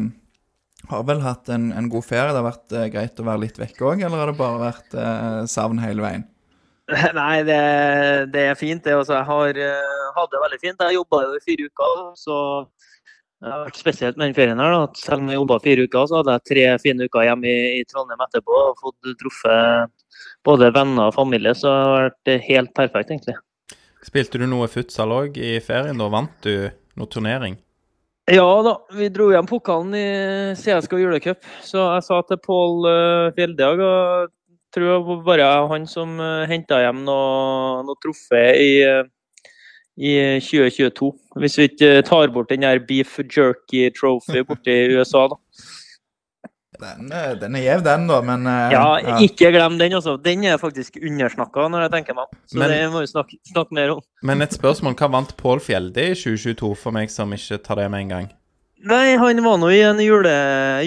har 0.89 1.05
vel 1.07 1.23
hatt 1.25 1.49
en, 1.53 1.69
en 1.75 1.89
god 1.91 2.05
ferie? 2.07 2.31
Det 2.31 2.41
har 2.41 2.47
vært 2.47 2.75
eh, 2.75 2.91
greit 2.93 3.19
å 3.19 3.27
være 3.27 3.43
litt 3.45 3.59
vekke 3.59 3.87
òg, 3.91 4.03
eller 4.05 4.23
har 4.23 4.31
det 4.31 4.39
bare 4.39 4.61
vært 4.61 4.95
eh, 4.95 5.41
savn 5.51 5.81
hele 5.83 6.05
veien? 6.05 6.27
Nei, 7.19 7.43
det, 7.45 7.61
det 8.33 8.45
er 8.49 8.57
fint. 8.57 8.83
Det, 8.83 8.95
altså, 8.97 9.19
jeg 9.19 9.27
har 9.29 9.61
eh, 9.65 10.05
hatt 10.15 10.31
det 10.33 10.43
veldig 10.43 10.59
fint. 10.61 10.85
Jeg 10.87 10.97
jobba 10.97 11.23
jo 11.25 11.35
i 11.37 11.43
fire 11.45 11.69
uker, 11.69 12.01
så 12.17 12.37
det 13.39 13.53
har 13.53 13.63
vært 13.67 13.79
spesielt 13.79 14.17
med 14.17 14.29
den 14.29 14.37
ferien 14.37 14.59
her. 14.59 14.73
Da. 14.75 14.87
Selv 14.99 15.23
om 15.23 15.29
jeg 15.31 15.39
jobba 15.39 15.59
fire 15.63 15.85
uker, 15.85 16.09
så 16.09 16.19
hadde 16.19 16.35
jeg 16.35 16.47
tre 16.49 16.65
fine 16.83 17.07
uker 17.07 17.27
hjemme 17.29 17.51
i, 17.51 17.61
i 17.79 17.85
Trondheim 17.87 18.25
etterpå 18.25 18.57
og 18.65 18.81
fått 18.81 19.13
truffet 19.21 19.93
både 20.47 20.73
venner 20.75 21.11
og 21.11 21.15
familie. 21.15 21.53
Så 21.57 21.69
det 21.69 21.85
har 21.85 21.95
vært 22.09 22.49
helt 22.49 22.75
perfekt, 22.77 23.13
egentlig. 23.13 23.37
Spilte 24.05 24.39
du 24.39 24.47
noe 24.47 24.67
futsal 24.71 25.11
òg 25.13 25.39
i 25.39 25.57
ferien? 25.63 25.99
Da 25.99 26.07
vant 26.11 26.35
du 26.45 26.69
noe 26.99 27.11
turnering? 27.11 27.59
Ja 28.29 28.45
da, 28.61 28.75
vi 28.93 29.07
dro 29.09 29.31
hjem 29.33 29.47
pokalen 29.49 29.95
i 29.97 30.09
CSK 30.59 30.99
julecup. 31.01 31.45
Så 31.65 31.81
jeg 31.81 32.05
sa 32.05 32.19
til 32.27 32.37
Pål 32.43 32.85
uh, 32.85 33.31
Fjelldag 33.33 33.81
og 33.81 34.35
tror 34.73 34.85
det 34.85 34.99
var 35.07 35.23
bare 35.25 35.47
han 35.71 35.87
som 35.89 36.19
uh, 36.21 36.45
henta 36.49 36.81
hjem 36.83 37.03
noe, 37.07 37.81
noe 37.87 37.99
trofé 38.03 38.43
i, 38.59 38.71
eh, 38.85 39.03
i 39.97 40.13
2022. 40.43 41.11
Hvis 41.41 41.57
vi 41.59 41.67
ikke 41.71 41.91
tar 42.07 42.31
bort 42.33 42.51
den 42.53 42.65
der 42.65 42.79
Beef 42.79 43.17
Jerky 43.19 43.89
Trophy 43.95 44.45
borte 44.47 44.73
i 44.73 44.95
USA, 44.95 45.27
da. 45.31 45.39
Den, 46.79 47.11
eh, 47.11 47.33
den 47.35 47.57
er 47.59 47.65
gjev, 47.65 47.83
den, 47.83 48.07
da, 48.07 48.21
men 48.23 48.45
ja, 48.47 48.83
Ja, 49.03 49.17
ikke 49.19 49.51
glem 49.51 49.75
den, 49.81 49.97
altså. 49.97 50.15
Den 50.23 50.45
er 50.47 50.61
faktisk 50.61 50.95
undersnakka 51.01 51.67
når 51.67 51.87
jeg 51.87 51.95
tenker 51.97 52.15
meg 52.15 52.29
om. 52.29 52.39
Så 52.47 52.57
Men- 52.61 52.71
det 52.71 52.81
må 52.93 53.01
vi 53.03 53.11
snakke, 53.11 53.39
snakke 53.51 53.75
mer 53.75 53.97
om. 53.97 54.01
Men 54.23 54.41
et 54.41 54.55
spørsmål. 54.55 54.95
Hva 54.95 55.11
vant 55.11 55.35
Pål 55.35 55.59
Fjelde 55.59 56.11
i 56.11 56.15
2022, 56.15 56.75
for 56.77 56.91
meg 56.95 57.09
som 57.09 57.31
ikke 57.33 57.59
tar 57.63 57.75
det 57.75 57.91
med 57.91 58.05
en 58.05 58.09
gang? 58.15 58.29
Nei, 58.79 59.17
han 59.19 59.43
var 59.43 59.57
nå 59.59 59.67
i 59.75 59.81
en 59.83 59.97
jule, 59.99 60.31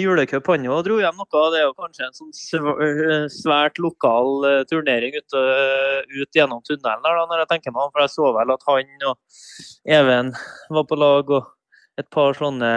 julecup, 0.01 0.47
han 0.49 0.63
òg. 0.65 0.79
Dro 0.87 0.95
hjem 0.97 1.19
noe. 1.19 1.41
Det 1.53 1.59
er 1.59 1.67
jo 1.67 1.73
kanskje 1.77 2.07
en 2.07 2.15
sånn 2.17 2.69
eh, 2.81 3.25
svært 3.29 3.77
lokal 3.77 4.47
eh, 4.49 4.61
turnering 4.65 5.13
ut, 5.13 5.35
eh, 5.37 5.99
ut 6.17 6.39
gjennom 6.39 6.63
tunnelen 6.65 7.03
der, 7.05 7.19
da, 7.19 7.25
når 7.29 7.43
jeg 7.43 7.51
tenker 7.51 7.75
meg 7.75 7.83
om. 7.85 7.91
For 7.93 8.01
jeg 8.01 8.13
så 8.15 8.31
vel 8.33 8.53
at 8.55 8.65
han 8.65 9.05
og 9.11 9.91
Even 9.93 10.31
var 10.73 10.87
på 10.89 10.97
lag, 10.97 11.29
og 11.37 12.01
et 12.01 12.09
par 12.09 12.33
sånne 12.33 12.71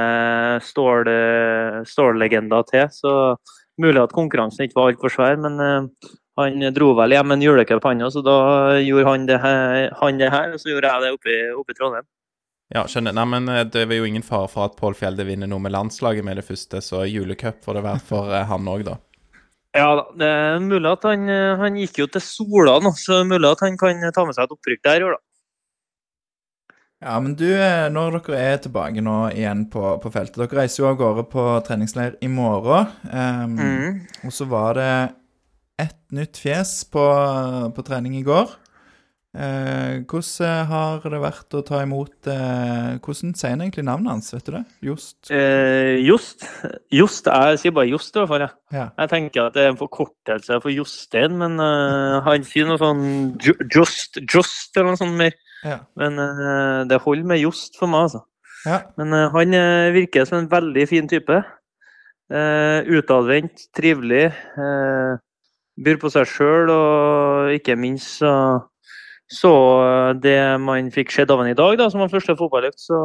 stål, 0.66 1.08
stållegender 1.88 2.66
til. 2.68 2.84
Så 2.92 3.14
mulig 3.80 4.02
at 4.02 4.12
konkurransen 4.12 4.66
ikke 4.66 4.76
var 4.76 4.92
altfor 4.92 5.14
svær, 5.14 5.40
men 5.40 5.56
han 6.36 6.66
dro 6.76 6.90
vel 6.98 7.16
hjem 7.16 7.32
en 7.32 7.46
julecup, 7.46 7.88
han 7.88 8.04
òg, 8.04 8.12
så 8.12 8.20
da 8.26 8.36
gjorde 8.84 9.08
han 9.08 9.24
det, 9.30 9.40
her, 9.40 9.88
han 10.02 10.20
det 10.20 10.28
her, 10.34 10.52
og 10.52 10.60
så 10.60 10.74
gjorde 10.74 10.92
jeg 10.92 11.06
det 11.06 11.14
oppe 11.16 11.72
i 11.72 11.78
Trondheim. 11.78 12.04
Ja, 12.74 12.82
skjønner. 12.90 13.14
Nei, 13.14 13.26
men 13.30 13.50
eh, 13.52 13.64
det 13.70 13.84
er 13.84 13.98
jo 14.00 14.06
ingen 14.08 14.24
fare 14.26 14.48
for 14.50 14.66
at 14.66 14.78
Pål 14.78 14.96
Fjelde 14.98 15.26
vinner 15.28 15.50
noe 15.50 15.62
med 15.62 15.74
landslaget 15.74 16.26
med 16.26 16.40
det 16.40 16.46
første, 16.48 16.80
så 16.82 17.04
julecup 17.06 17.60
får 17.62 17.78
det 17.78 17.84
være 17.86 18.02
for 18.08 18.32
eh, 18.34 18.46
han 18.48 18.72
òg, 18.72 18.86
da. 18.88 18.96
Ja 19.76 19.90
da, 19.98 20.06
det 20.16 20.26
er 20.32 20.58
mulig 20.64 20.88
at 20.88 21.04
han, 21.06 21.28
eh, 21.30 21.52
han 21.60 21.78
gikk 21.78 22.00
jo 22.02 22.08
til 22.10 22.24
Sola 22.24 22.78
nå, 22.82 22.90
så 22.96 23.20
det 23.20 23.22
er 23.22 23.30
mulig 23.36 23.52
at 23.52 23.62
han 23.62 23.78
kan 23.78 24.02
ta 24.10 24.24
med 24.26 24.34
seg 24.34 24.48
et 24.48 24.56
opprykk 24.56 24.82
der 24.88 25.04
i 25.04 25.06
år, 25.06 25.18
da. 25.18 25.22
Ja, 27.06 27.18
men 27.20 27.34
du, 27.36 27.44
når 27.92 28.16
dere 28.24 28.38
er 28.40 28.60
tilbake 28.64 29.02
nå 29.04 29.18
igjen 29.36 29.66
på, 29.70 29.82
på 30.00 30.10
feltet 30.14 30.40
Dere 30.40 30.62
reiser 30.62 30.80
jo 30.80 30.86
av 30.88 30.96
gårde 30.96 31.26
på 31.28 31.44
treningsleir 31.68 32.16
i 32.24 32.30
morgen. 32.32 32.88
Um, 33.12 33.58
Mm. 33.60 33.98
Og 34.24 34.32
så 34.32 34.46
var 34.48 34.80
det 34.80 34.92
ett 35.84 36.00
nytt 36.16 36.40
fjes 36.40 36.72
på, 36.88 37.04
på 37.76 37.84
trening 37.84 38.16
i 38.16 38.24
går. 38.24 38.48
Eh, 39.36 39.98
hvordan 40.08 40.68
har 40.70 41.02
det 41.12 41.18
vært 41.20 41.54
å 41.58 41.60
ta 41.66 41.82
imot 41.84 42.28
eh, 42.32 42.94
Hvordan 43.04 43.34
sier 43.36 43.50
han 43.52 43.60
egentlig 43.66 43.82
navnet 43.84 44.08
hans, 44.14 44.30
vet 44.32 44.46
du 44.46 44.52
det? 44.54 44.62
Jost? 44.86 45.16
Eh, 45.28 45.98
Jost. 46.06 46.46
Jost, 46.94 47.28
Jeg 47.28 47.58
sier 47.60 47.74
bare 47.76 47.90
Jost, 47.90 48.14
i 48.14 48.22
hvert 48.22 48.30
fall. 48.30 48.44
Jeg. 48.46 48.54
Ja. 48.72 48.86
Jeg 49.02 49.10
tenker 49.12 49.42
at 49.50 49.58
det 49.58 49.66
er 49.66 49.74
en 49.74 49.80
forkortelse 49.80 50.56
for 50.64 50.72
Jostein, 50.72 51.36
men 51.42 51.60
uh, 51.60 52.22
han 52.24 52.46
sier 52.48 52.64
noe 52.70 52.80
sånn 52.80 53.02
Ju- 53.44 53.58
Just, 53.74 54.16
Just 54.24 54.72
eller 54.80 54.94
noe 54.94 55.00
sånt 55.02 55.18
mer. 55.20 55.36
Ja. 55.66 55.82
Men 56.00 56.16
uh, 56.22 56.86
det 56.88 57.02
holder 57.04 57.28
med 57.34 57.42
Jost 57.42 57.76
for 57.76 57.92
meg, 57.92 58.06
altså. 58.08 58.22
ja. 58.64 58.78
Men 58.96 59.12
uh, 59.12 59.26
han 59.36 59.52
virker 59.98 60.24
som 60.30 60.38
en 60.40 60.48
veldig 60.54 60.86
fin 60.88 61.10
type. 61.12 61.42
Utadvendt, 62.26 63.68
trivelig. 63.76 64.30
Byr 65.76 66.00
på 66.02 66.10
seg 66.10 66.24
sjøl, 66.26 66.72
og 66.72 67.52
ikke 67.54 67.76
minst 67.78 68.16
så 68.22 68.32
så 69.32 69.52
eh, 69.82 70.10
det 70.22 70.38
man 70.62 70.90
fikk 70.94 71.14
sett 71.14 71.30
av 71.30 71.42
ham 71.42 71.50
i 71.50 71.58
dag, 71.58 71.76
da, 71.80 71.88
som 71.90 72.02
var 72.02 72.12
første 72.12 72.36
fotballøkt, 72.38 72.78
så 72.78 72.98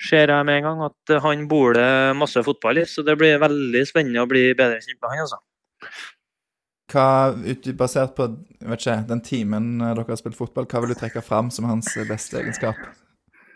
ser 0.00 0.30
jeg 0.30 0.46
med 0.46 0.60
en 0.60 0.66
gang 0.68 0.82
at 0.88 1.14
eh, 1.14 1.22
han 1.22 1.46
bor 1.50 1.74
det 1.76 2.16
masse 2.18 2.42
fotball 2.46 2.82
i. 2.82 2.88
Så 2.88 3.04
det 3.06 3.16
blir 3.20 3.40
veldig 3.42 3.84
spennende 3.88 4.24
å 4.24 4.30
bli 4.30 4.46
bedre 4.56 4.82
kjent 4.82 5.00
med 5.00 5.10
han. 5.10 5.24
altså. 5.26 5.40
Hva, 6.92 7.06
ut, 7.32 7.70
basert 7.78 8.12
på 8.14 8.28
ikke, 8.76 9.00
den 9.08 9.24
timen 9.24 9.72
eh, 9.80 9.94
dere 9.96 10.14
har 10.14 10.20
spilt 10.20 10.38
fotball, 10.38 10.68
hva 10.70 10.84
vil 10.84 10.94
du 10.94 11.00
trekke 11.00 11.24
fram 11.24 11.50
som 11.54 11.66
hans 11.70 11.90
beste 12.08 12.38
egenskap? 12.42 12.78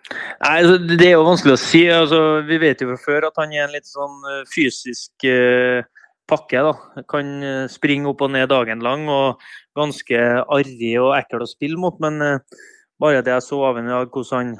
Nei, 0.08 0.56
altså, 0.62 0.78
Det 0.88 1.04
er 1.04 1.14
jo 1.14 1.28
vanskelig 1.28 1.54
å 1.54 1.62
si. 1.62 1.84
altså 1.92 2.42
Vi 2.48 2.58
vet 2.62 2.82
jo 2.82 2.90
fra 2.94 2.98
før 3.04 3.28
at 3.28 3.38
han 3.42 3.54
er 3.54 3.66
en 3.66 3.76
litt 3.76 3.86
sånn 3.86 4.18
fysisk 4.50 5.28
eh, 5.28 5.86
pakke. 6.28 6.64
da. 6.64 7.02
Kan 7.10 7.68
springe 7.70 8.10
opp 8.10 8.24
og 8.24 8.32
ned 8.34 8.48
dagen 8.50 8.82
lang 8.84 9.06
og 9.12 9.44
ganske 9.78 10.20
arrig 10.44 10.92
og 11.00 11.14
ekkel 11.16 11.44
å 11.44 11.50
spille 11.50 11.80
mot. 11.80 11.96
Men 12.02 12.20
eh, 12.24 12.60
bare 13.00 13.24
det 13.24 13.34
jeg 13.36 13.46
så 13.48 13.62
av 13.62 13.78
ham 13.78 13.88
i 13.88 13.94
dag, 13.94 14.12
hvordan 14.12 14.38
han, 14.38 14.54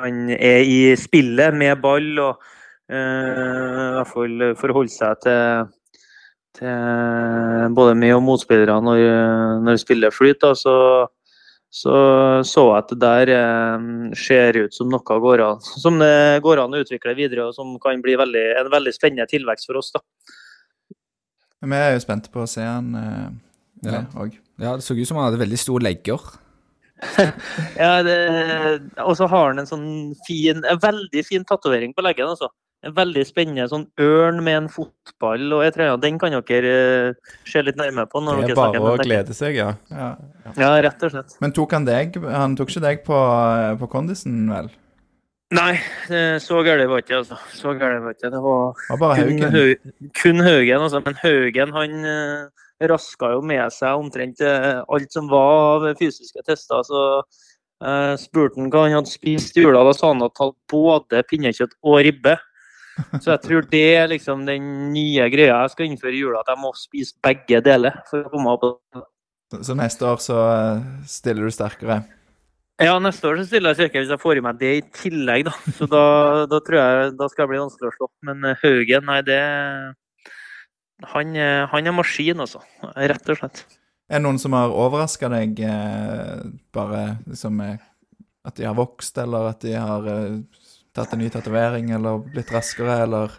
han 0.00 0.22
er 0.36 0.64
i 0.68 0.80
spillet 1.00 1.56
med 1.56 1.80
ball 1.82 2.10
og 2.20 2.50
eh, 2.92 2.96
i 2.96 3.94
hvert 3.98 4.12
fall 4.12 4.50
forholde 4.60 4.94
seg 4.94 5.24
til, 5.24 5.70
til 6.60 7.72
både 7.76 7.96
meg 7.98 8.16
og 8.18 8.26
motspillere 8.28 8.80
når, 8.84 9.06
når 9.64 9.80
spillet 9.82 10.16
flyter, 10.16 10.58
så 10.58 10.76
så 11.70 11.94
så 12.42 12.64
jeg 12.66 12.78
at 12.80 12.88
det 12.90 12.98
der 13.04 13.30
eh, 13.36 13.84
ser 14.18 14.58
ut 14.58 14.74
som 14.74 14.90
noe 14.90 15.18
går 15.22 15.42
an, 15.44 15.60
som 15.84 16.00
det 16.02 16.42
går 16.42 16.64
an 16.64 16.74
å 16.74 16.82
utvikle 16.82 17.14
videre, 17.18 17.46
og 17.46 17.54
som 17.54 17.76
kan 17.82 18.02
bli 18.02 18.16
veldig, 18.18 18.46
en 18.60 18.72
veldig 18.72 18.94
spennende 18.96 19.28
tilvekst 19.30 19.70
for 19.70 19.78
oss. 19.80 19.92
da. 19.94 20.02
Vi 21.60 21.76
er 21.76 21.94
jo 21.94 22.02
spente 22.02 22.32
på 22.32 22.42
å 22.42 22.50
se 22.50 22.64
han 22.66 22.90
eh, 22.98 23.30
Ja. 23.86 24.04
òg. 24.14 24.36
Ja, 24.60 24.74
det 24.76 24.84
så 24.84 24.94
ut 24.98 25.08
som 25.08 25.16
han 25.16 25.30
hadde 25.30 25.40
veldig 25.42 25.58
store 25.58 25.82
legger. 25.88 26.20
Ja, 27.80 27.92
og 29.06 29.14
så 29.16 29.28
har 29.30 29.46
han 29.52 29.60
en 29.62 29.68
sånn 29.68 29.86
fin, 30.26 30.60
en 30.68 30.80
veldig 30.82 31.22
fin 31.26 31.46
tatovering 31.48 31.94
på 31.96 32.04
leggen. 32.04 32.28
altså. 32.28 32.50
En 32.84 32.94
veldig 32.96 33.22
spennende 33.28 33.66
sånn 33.68 33.86
ørn 34.00 34.38
med 34.44 34.56
en 34.56 34.68
fotball 34.72 35.42
og 35.52 35.62
jeg 35.66 35.74
tror 35.74 35.84
ja, 35.90 35.96
Den 36.00 36.16
kan 36.20 36.32
dere 36.48 36.70
eh, 37.10 37.34
se 37.44 37.60
litt 37.60 37.76
nærmere 37.76 38.08
på. 38.08 38.22
når 38.24 38.38
Det 38.40 38.46
dere 38.48 38.54
er 38.54 38.56
bare 38.60 38.70
snakker 38.78 39.02
å 39.02 39.04
glede 39.04 39.36
seg, 39.36 39.58
ja. 39.58 39.74
Ja. 39.92 40.06
Ja, 40.56 40.70
rett 40.88 41.02
og 41.04 41.12
slett. 41.12 41.34
Men 41.44 41.52
tok 41.56 41.74
han 41.76 41.84
deg 41.88 42.16
Han 42.24 42.56
tok 42.56 42.72
ikke 42.72 42.84
deg 42.86 43.02
på, 43.04 43.18
eh, 43.20 43.74
på 43.82 43.88
kondisen, 43.92 44.46
vel? 44.48 44.70
Nei, 45.52 45.74
så 46.40 46.60
galt 46.62 46.84
var 46.88 47.00
ikke. 47.02 47.16
altså. 47.24 47.36
Så 47.58 47.72
galt 47.76 48.00
var 48.04 48.12
ikke. 48.14 48.30
Det 48.32 48.40
var 48.44 48.72
Det 48.78 48.88
var 48.94 49.00
bare 49.02 49.16
kun, 49.26 49.40
Haugen. 49.42 49.54
Hau- 49.58 50.12
kun 50.22 50.40
Haugen, 50.46 50.84
altså. 50.86 51.00
Men 51.04 51.16
Haugen 51.24 51.72
han 51.74 52.04
eh, 52.06 52.68
raska 52.88 53.32
jo 53.34 53.40
med 53.42 53.72
seg 53.72 53.98
omtrent 54.00 54.40
eh, 54.40 54.80
alt 54.88 55.12
som 55.12 55.28
var 55.28 55.80
av 55.88 55.94
fysiske 55.98 56.42
tester. 56.46 56.82
Så 56.86 57.00
eh, 57.84 58.14
spurte 58.20 58.60
han 58.60 58.70
hva 58.72 58.86
han 58.86 58.96
hadde 59.00 59.12
spist 59.12 59.56
i 59.56 59.64
jula. 59.66 59.82
Da 59.84 59.92
sa 59.96 60.12
han 60.14 60.22
at 60.24 60.36
han 60.40 60.52
hadde 60.52 60.72
både 60.72 61.22
pinnekjøtt 61.28 61.76
og 61.82 61.98
ribbe. 62.06 62.36
Så 63.22 63.30
jeg 63.32 63.40
tror 63.46 63.62
det 63.70 63.84
er 63.96 64.08
liksom 64.12 64.42
den 64.44 64.92
nye 64.92 65.28
greia 65.32 65.62
jeg 65.62 65.70
skal 65.72 65.86
innføre 65.88 66.12
i 66.12 66.20
jula, 66.20 66.40
at 66.42 66.50
jeg 66.52 66.60
må 66.60 66.72
spise 66.76 67.14
begge 67.24 67.60
deler. 67.64 67.94
for 68.10 68.24
å 68.24 68.30
komme 68.32 68.50
opp. 68.56 68.60
på- 68.60 69.04
Så- 69.50 69.62
Så 69.64 69.74
neste 69.74 70.02
år 70.06 70.16
så 70.20 70.36
eh, 70.76 70.82
stiller 71.06 71.42
du 71.44 71.50
sterkere. 71.50 72.04
Ja, 72.80 72.98
neste 72.98 73.24
år 73.28 73.36
så 73.38 73.46
stiller 73.46 73.70
jeg 73.74 73.76
sterkere 73.90 74.02
hvis 74.04 74.10
jeg 74.10 74.20
får 74.20 74.36
i 74.36 74.40
meg 74.40 74.58
det 74.58 74.70
i 74.76 74.82
tillegg, 74.94 75.44
da. 75.44 75.50
Så 75.76 75.88
da, 75.88 76.46
da 76.46 76.60
tror 76.60 76.78
jeg 76.80 77.16
da 77.18 77.28
skal 77.28 77.42
jeg 77.42 77.48
bli 77.50 77.58
vanskelig 77.58 77.88
å 77.90 77.96
slå. 77.96 78.08
Men 78.22 78.54
Haugen, 78.62 79.04
nei, 79.04 79.20
det 79.22 79.40
han, 81.12 81.36
er- 81.36 81.66
han 81.72 81.86
er 81.86 81.94
maskin, 81.96 82.40
altså. 82.40 82.62
Rett 82.96 83.28
og 83.32 83.38
slett. 83.40 83.64
Er 84.10 84.18
det 84.18 84.24
noen 84.26 84.40
som 84.42 84.56
har 84.58 84.72
overraska 84.74 85.28
deg, 85.30 85.60
eh, 85.62 86.40
bare 86.74 87.20
liksom 87.30 87.60
eh, 87.62 87.78
At 88.44 88.56
de 88.56 88.64
har 88.64 88.74
vokst, 88.74 89.18
eller 89.20 89.50
at 89.52 89.60
de 89.62 89.74
har 89.76 90.06
eh, 90.08 90.40
tatt 90.96 91.12
en 91.12 91.20
ny 91.20 91.28
tatovering, 91.30 91.90
eller 91.94 92.22
blitt 92.32 92.50
raskere, 92.52 93.02
eller 93.04 93.36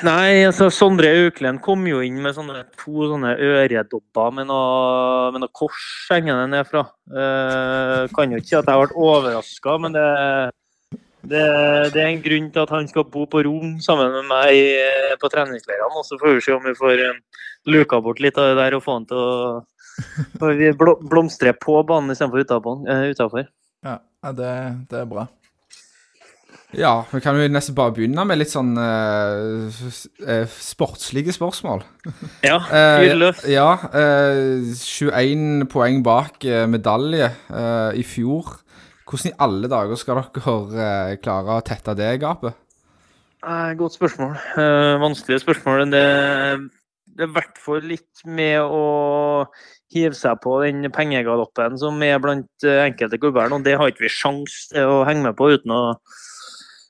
Nei, 0.00 0.46
altså 0.48 0.70
Sondre 0.72 1.10
Auklend 1.12 1.60
kom 1.60 1.82
jo 1.84 1.98
inn 2.00 2.16
med 2.24 2.32
sånne 2.32 2.62
to 2.80 3.04
sånne 3.10 3.34
øredobber 3.36 4.30
med 4.38 4.48
noe, 4.48 5.26
med 5.34 5.42
noe 5.44 5.52
kors 5.52 5.82
hengende 6.08 6.46
nedfra. 6.54 6.86
Uh, 7.12 8.08
kan 8.16 8.32
jo 8.32 8.40
ikke 8.40 8.48
si 8.48 8.56
at 8.56 8.70
jeg 8.70 8.80
ble 8.80 8.96
overraska, 8.96 9.74
men 9.84 9.92
det, 9.92 10.06
det, 11.22 11.42
det 11.94 12.02
er 12.02 12.10
en 12.12 12.22
grunn 12.22 12.50
til 12.54 12.62
at 12.62 12.70
han 12.70 12.88
skal 12.90 13.06
bo 13.10 13.24
på 13.30 13.42
rom 13.46 13.78
sammen 13.84 14.12
med 14.14 14.28
meg 14.30 15.18
på 15.20 15.30
treningsleirene. 15.32 15.98
Og 15.98 16.06
så 16.06 16.18
får 16.20 16.36
vi 16.36 16.44
se 16.44 16.54
om 16.54 16.62
vi 16.64 16.76
får 16.78 17.02
eh, 17.08 17.18
luka 17.66 18.00
bort 18.04 18.20
litt 18.22 18.38
av 18.38 18.52
det 18.52 18.60
der 18.60 18.78
og 18.78 18.84
få 18.84 18.98
han 19.00 19.08
til 19.08 19.18
å 19.18 19.64
vi 20.60 20.70
bl 20.78 20.92
blomstre 21.10 21.50
på 21.58 21.80
banen 21.88 22.14
istedenfor 22.14 22.44
utafor. 23.10 23.48
Ja, 23.82 23.98
ja 23.98 24.32
det, 24.36 24.52
det 24.92 25.00
er 25.02 25.10
bra. 25.10 25.26
Ja, 26.76 27.06
vi 27.08 27.22
kan 27.24 27.36
jo 27.40 27.46
nesten 27.48 27.72
bare 27.72 27.94
begynne 27.96 28.26
med 28.28 28.36
litt 28.42 28.50
sånn 28.52 28.74
eh, 28.76 29.78
eh, 30.28 30.44
sportslige 30.52 31.32
spørsmål. 31.32 31.80
Ja, 32.44 32.58
Eh, 32.68 32.96
fyr 33.00 33.16
løs. 33.16 33.40
ja, 33.48 33.70
eh, 33.96 34.68
21 34.76 35.64
poeng 35.72 36.02
bak 36.04 36.44
eh, 36.44 36.66
medalje 36.68 37.30
eh, 37.32 37.96
i 37.96 38.04
fjor. 38.04 38.58
Hvordan 39.08 39.30
i 39.30 39.36
alle 39.40 39.68
dager 39.72 39.96
skal 39.96 40.18
dere 40.20 40.56
eh, 40.84 41.18
klare 41.22 41.56
å 41.56 41.64
tette 41.64 41.94
det 41.96 42.10
gapet? 42.20 42.56
Eh, 43.40 43.72
Godt 43.78 43.96
spørsmål. 43.96 44.34
Eh, 44.60 44.96
vanskelige 45.00 45.40
spørsmål. 45.46 45.86
Det, 45.94 46.02
er 46.04 47.24
i 47.24 47.30
hvert 47.32 47.56
fall 47.62 47.80
litt 47.88 48.22
med 48.28 48.60
å 48.60 49.48
hive 49.94 50.12
seg 50.14 50.36
på 50.44 50.58
den 50.66 50.90
pengegaloppen 50.92 51.80
som 51.80 51.96
er 52.04 52.20
blant 52.20 52.68
enkelte 52.68 53.20
klubber. 53.22 53.48
Og 53.56 53.64
det 53.64 53.78
har 53.80 53.88
ikke 53.88 54.04
vi 54.04 54.12
sjans 54.12 54.66
til 54.74 54.92
å 54.92 55.04
henge 55.08 55.24
med 55.24 55.38
på 55.40 55.48
uten 55.56 55.72
å, 55.72 55.82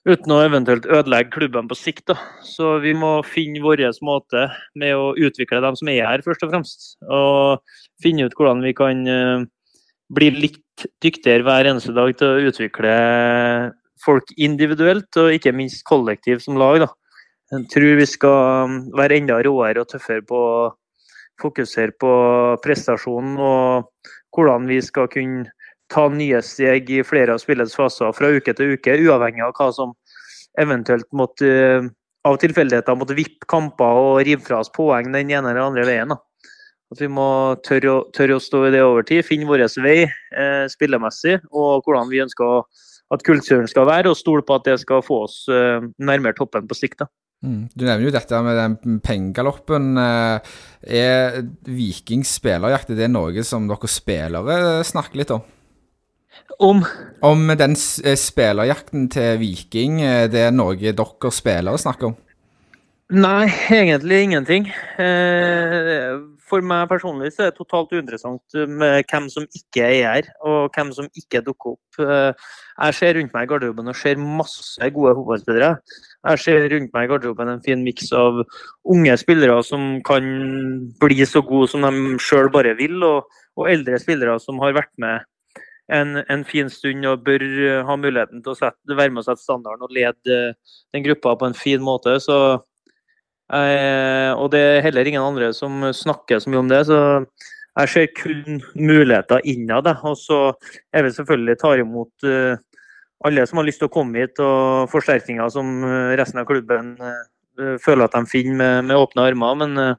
uten 0.09 0.35
å 0.35 0.43
eventuelt 0.43 0.91
ødelegge 0.91 1.37
klubben 1.39 1.71
på 1.71 1.79
sikt. 1.79 2.09
Da. 2.11 2.19
Så 2.43 2.81
vi 2.83 2.97
må 2.99 3.21
finne 3.31 3.63
vår 3.63 3.87
måte 4.03 4.49
med 4.75 4.99
å 4.99 5.13
utvikle 5.15 5.63
dem 5.63 5.79
som 5.79 5.95
er 5.95 6.03
her, 6.03 6.27
først 6.27 6.43
og 6.43 6.51
fremst. 6.51 6.89
Og 7.07 7.63
finne 8.03 8.27
ut 8.27 8.35
hvordan 8.35 8.67
vi 8.67 8.75
kan 8.75 9.07
bli 10.19 10.35
litt 10.35 10.65
dyktigere 11.03 11.45
hver 11.47 11.69
eneste 11.71 11.95
dag 11.97 12.13
til 12.19 12.29
å 12.29 12.49
utvikle 12.51 12.95
folk 14.05 14.31
individuelt, 14.39 15.11
og 15.19 15.35
ikke 15.35 15.55
minst 15.57 15.85
kollektivt 15.89 16.45
som 16.45 16.59
lag. 16.61 16.85
Da. 16.85 16.89
Jeg 17.55 17.69
tror 17.73 17.99
vi 17.99 18.07
skal 18.07 18.67
um, 18.69 18.79
være 18.99 19.19
enda 19.23 19.39
råere 19.45 19.83
og 19.83 19.91
tøffere 19.91 20.25
på 20.29 20.39
å 20.39 20.65
fokusere 21.41 21.95
på 22.03 22.11
prestasjonen 22.65 23.39
og 23.39 24.11
hvordan 24.35 24.67
vi 24.69 24.81
skal 24.85 25.07
kunne 25.11 25.47
ta 25.89 26.05
nye 26.13 26.43
steg 26.45 26.91
i 26.93 27.05
flere 27.07 27.35
av 27.35 27.41
spillets 27.41 27.77
faser 27.79 28.13
fra 28.13 28.29
uke 28.35 28.53
til 28.53 28.75
uke, 28.77 28.99
uavhengig 29.07 29.47
av 29.47 29.55
hva 29.57 29.71
som 29.73 29.95
eventuelt 30.61 31.07
måtte 31.17 31.49
av 32.29 32.37
tilfeldigheter 32.43 32.99
måtte 32.99 33.17
vippe 33.17 33.49
kamper 33.49 34.01
og 34.03 34.19
rive 34.27 34.45
fra 34.45 34.61
oss 34.61 34.73
poeng 34.75 35.13
den 35.15 35.31
ene 35.31 35.53
eller 35.53 35.65
andre 35.71 35.87
veien. 35.89 36.13
Da. 36.13 36.19
At 36.89 37.03
vi 37.03 37.09
må 37.13 37.29
tørre 37.67 37.93
å, 37.93 38.05
tørre 38.17 38.39
å 38.39 38.43
stå 38.43 38.63
i 38.69 38.73
det 38.73 38.81
over 38.85 39.05
tid, 39.05 39.27
finne 39.27 39.49
vår 39.49 39.67
vei 39.85 39.99
eh, 40.07 40.65
spillemessig, 40.73 41.39
og 41.53 41.85
hvordan 41.85 42.09
vi 42.09 42.23
ønsker 42.25 42.65
at 43.13 43.25
kulturen 43.25 43.69
skal 43.69 43.89
være, 43.89 44.09
og 44.09 44.17
stole 44.17 44.45
på 44.45 44.57
at 44.57 44.67
det 44.69 44.79
skal 44.81 45.05
få 45.05 45.23
oss 45.27 45.43
eh, 45.53 45.85
nærmere 46.01 46.37
toppen 46.37 46.69
på 46.69 46.77
sikt. 46.77 47.05
Mm. 47.45 47.69
Du 47.71 47.85
nevner 47.85 48.09
jo 48.09 48.15
dette 48.15 48.41
med 48.43 48.57
den 48.59 48.99
pengegaloppen. 49.05 49.93
eh, 50.01 50.57
Er 50.83 51.43
Vikings 51.69 52.33
spillerjakt 52.41 52.91
er 52.91 52.99
det 52.99 53.11
noe 53.13 53.45
som 53.47 53.69
dere 53.69 53.91
spillere 53.91 54.57
snakker 54.89 55.21
litt 55.21 55.35
om? 55.37 55.45
Om 56.59 56.83
Om 57.23 57.53
den 57.59 57.77
eh, 57.77 58.17
spillerjakten 58.19 59.07
til 59.13 59.39
Viking, 59.43 60.01
eh, 60.03 60.25
det 60.31 60.49
er 60.49 60.57
noe 60.57 60.75
dere 60.81 61.33
spillere 61.35 61.79
snakker 61.79 62.11
om? 62.11 62.17
Nei, 63.09 63.47
egentlig 63.73 64.25
ingenting. 64.27 64.69
Eh, 65.01 66.19
For 66.49 66.65
meg 66.65 66.87
personlig 66.89 67.35
så 67.35 67.45
er 67.45 67.51
det 67.51 67.59
totalt 67.59 67.93
uinteressant 67.93 68.57
med 68.81 69.05
hvem 69.11 69.29
som 69.33 69.45
ikke 69.45 69.85
er 69.85 69.99
her, 70.07 70.29
og 70.41 70.73
hvem 70.75 70.91
som 70.97 71.09
ikke 71.19 71.43
dukker 71.45 71.77
opp. 71.77 72.01
Eh, 72.01 72.49
Jeg 72.79 72.95
ser 72.95 73.17
rundt 73.19 73.33
meg 73.35 73.47
i 73.47 73.51
garderoben 73.51 73.91
og 73.91 73.97
ser 73.99 74.21
masse 74.23 74.91
gode 74.95 75.15
fotballspillere. 75.19 75.71
Jeg 76.31 76.43
ser 76.45 76.69
rundt 76.73 76.93
meg 76.95 77.05
i 77.09 77.11
garderoben 77.11 77.51
en 77.53 77.65
fin 77.65 77.83
miks 77.83 78.13
av 78.15 78.45
unge 78.87 79.17
spillere 79.19 79.57
som 79.67 79.99
kan 80.07 80.29
bli 81.03 81.27
så 81.27 81.43
gode 81.43 81.73
som 81.73 81.83
de 81.83 82.15
sjøl 82.23 82.53
bare 82.55 82.77
vil, 82.79 83.03
og, 83.03 83.27
og 83.59 83.73
eldre 83.73 83.99
spillere 83.99 84.39
som 84.41 84.63
har 84.63 84.77
vært 84.79 84.95
med 84.97 85.27
en, 85.91 86.23
en 86.29 86.45
fin 86.45 86.69
stund 86.71 87.07
og 87.09 87.25
bør 87.27 87.43
eh, 87.43 87.85
ha 87.87 87.97
muligheten 87.97 88.43
til 88.45 88.53
å 88.53 88.59
sette, 88.59 88.95
være 88.95 89.13
med 89.13 89.23
og 89.23 89.29
sette 89.31 89.45
standarden 89.45 89.87
og 89.87 89.95
lede 89.97 90.35
eh, 90.35 90.75
den 90.95 91.05
gruppa 91.07 91.35
på 91.41 91.49
en 91.49 91.57
fin 91.57 91.83
måte. 91.85 92.19
Så 92.21 92.39
Eh, 93.49 94.31
og 94.37 94.51
det 94.53 94.61
er 94.61 94.83
heller 94.85 95.09
ingen 95.09 95.25
andre 95.25 95.53
som 95.57 95.81
snakker 95.95 96.41
så 96.41 96.53
mye 96.53 96.63
om 96.63 96.71
det. 96.71 96.83
Så 96.89 96.99
jeg 97.79 97.93
ser 97.93 98.11
kun 98.17 98.63
muligheter 98.75 99.45
innad. 99.49 99.89
Og 100.05 100.17
så 100.21 100.41
er 100.93 101.07
vi 101.07 101.15
selvfølgelig 101.17 101.59
tar 101.63 101.83
imot 101.85 102.29
eh, 102.29 102.59
alle 103.25 103.47
som 103.49 103.61
har 103.61 103.67
lyst 103.67 103.81
til 103.83 103.89
å 103.89 103.95
komme 103.95 104.21
hit, 104.23 104.39
og 104.39 104.91
forsterkninger 104.93 105.49
som 105.51 105.81
eh, 105.87 106.15
resten 106.21 106.43
av 106.43 106.49
klubben 106.51 106.97
føler 107.83 108.05
at 108.05 108.15
de 108.15 108.31
finner 108.31 108.55
med, 108.55 108.85
med 108.87 109.01
åpne 109.01 109.25
armer. 109.27 109.57
Men 109.59 109.97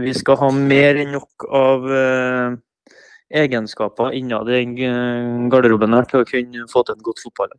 vi 0.00 0.12
skal 0.16 0.38
ha 0.40 0.46
mer 0.56 0.96
enn 1.02 1.10
nok 1.12 1.44
av 1.52 1.84
egenskaper 3.28 4.14
innad 4.16 4.48
i 4.54 4.62
garderoben 5.52 5.92
her 5.98 6.08
til 6.08 6.22
å 6.22 6.28
kunne 6.30 6.64
få 6.72 6.80
til 6.86 6.96
en 6.96 7.04
godt 7.04 7.20
fotball. 7.26 7.52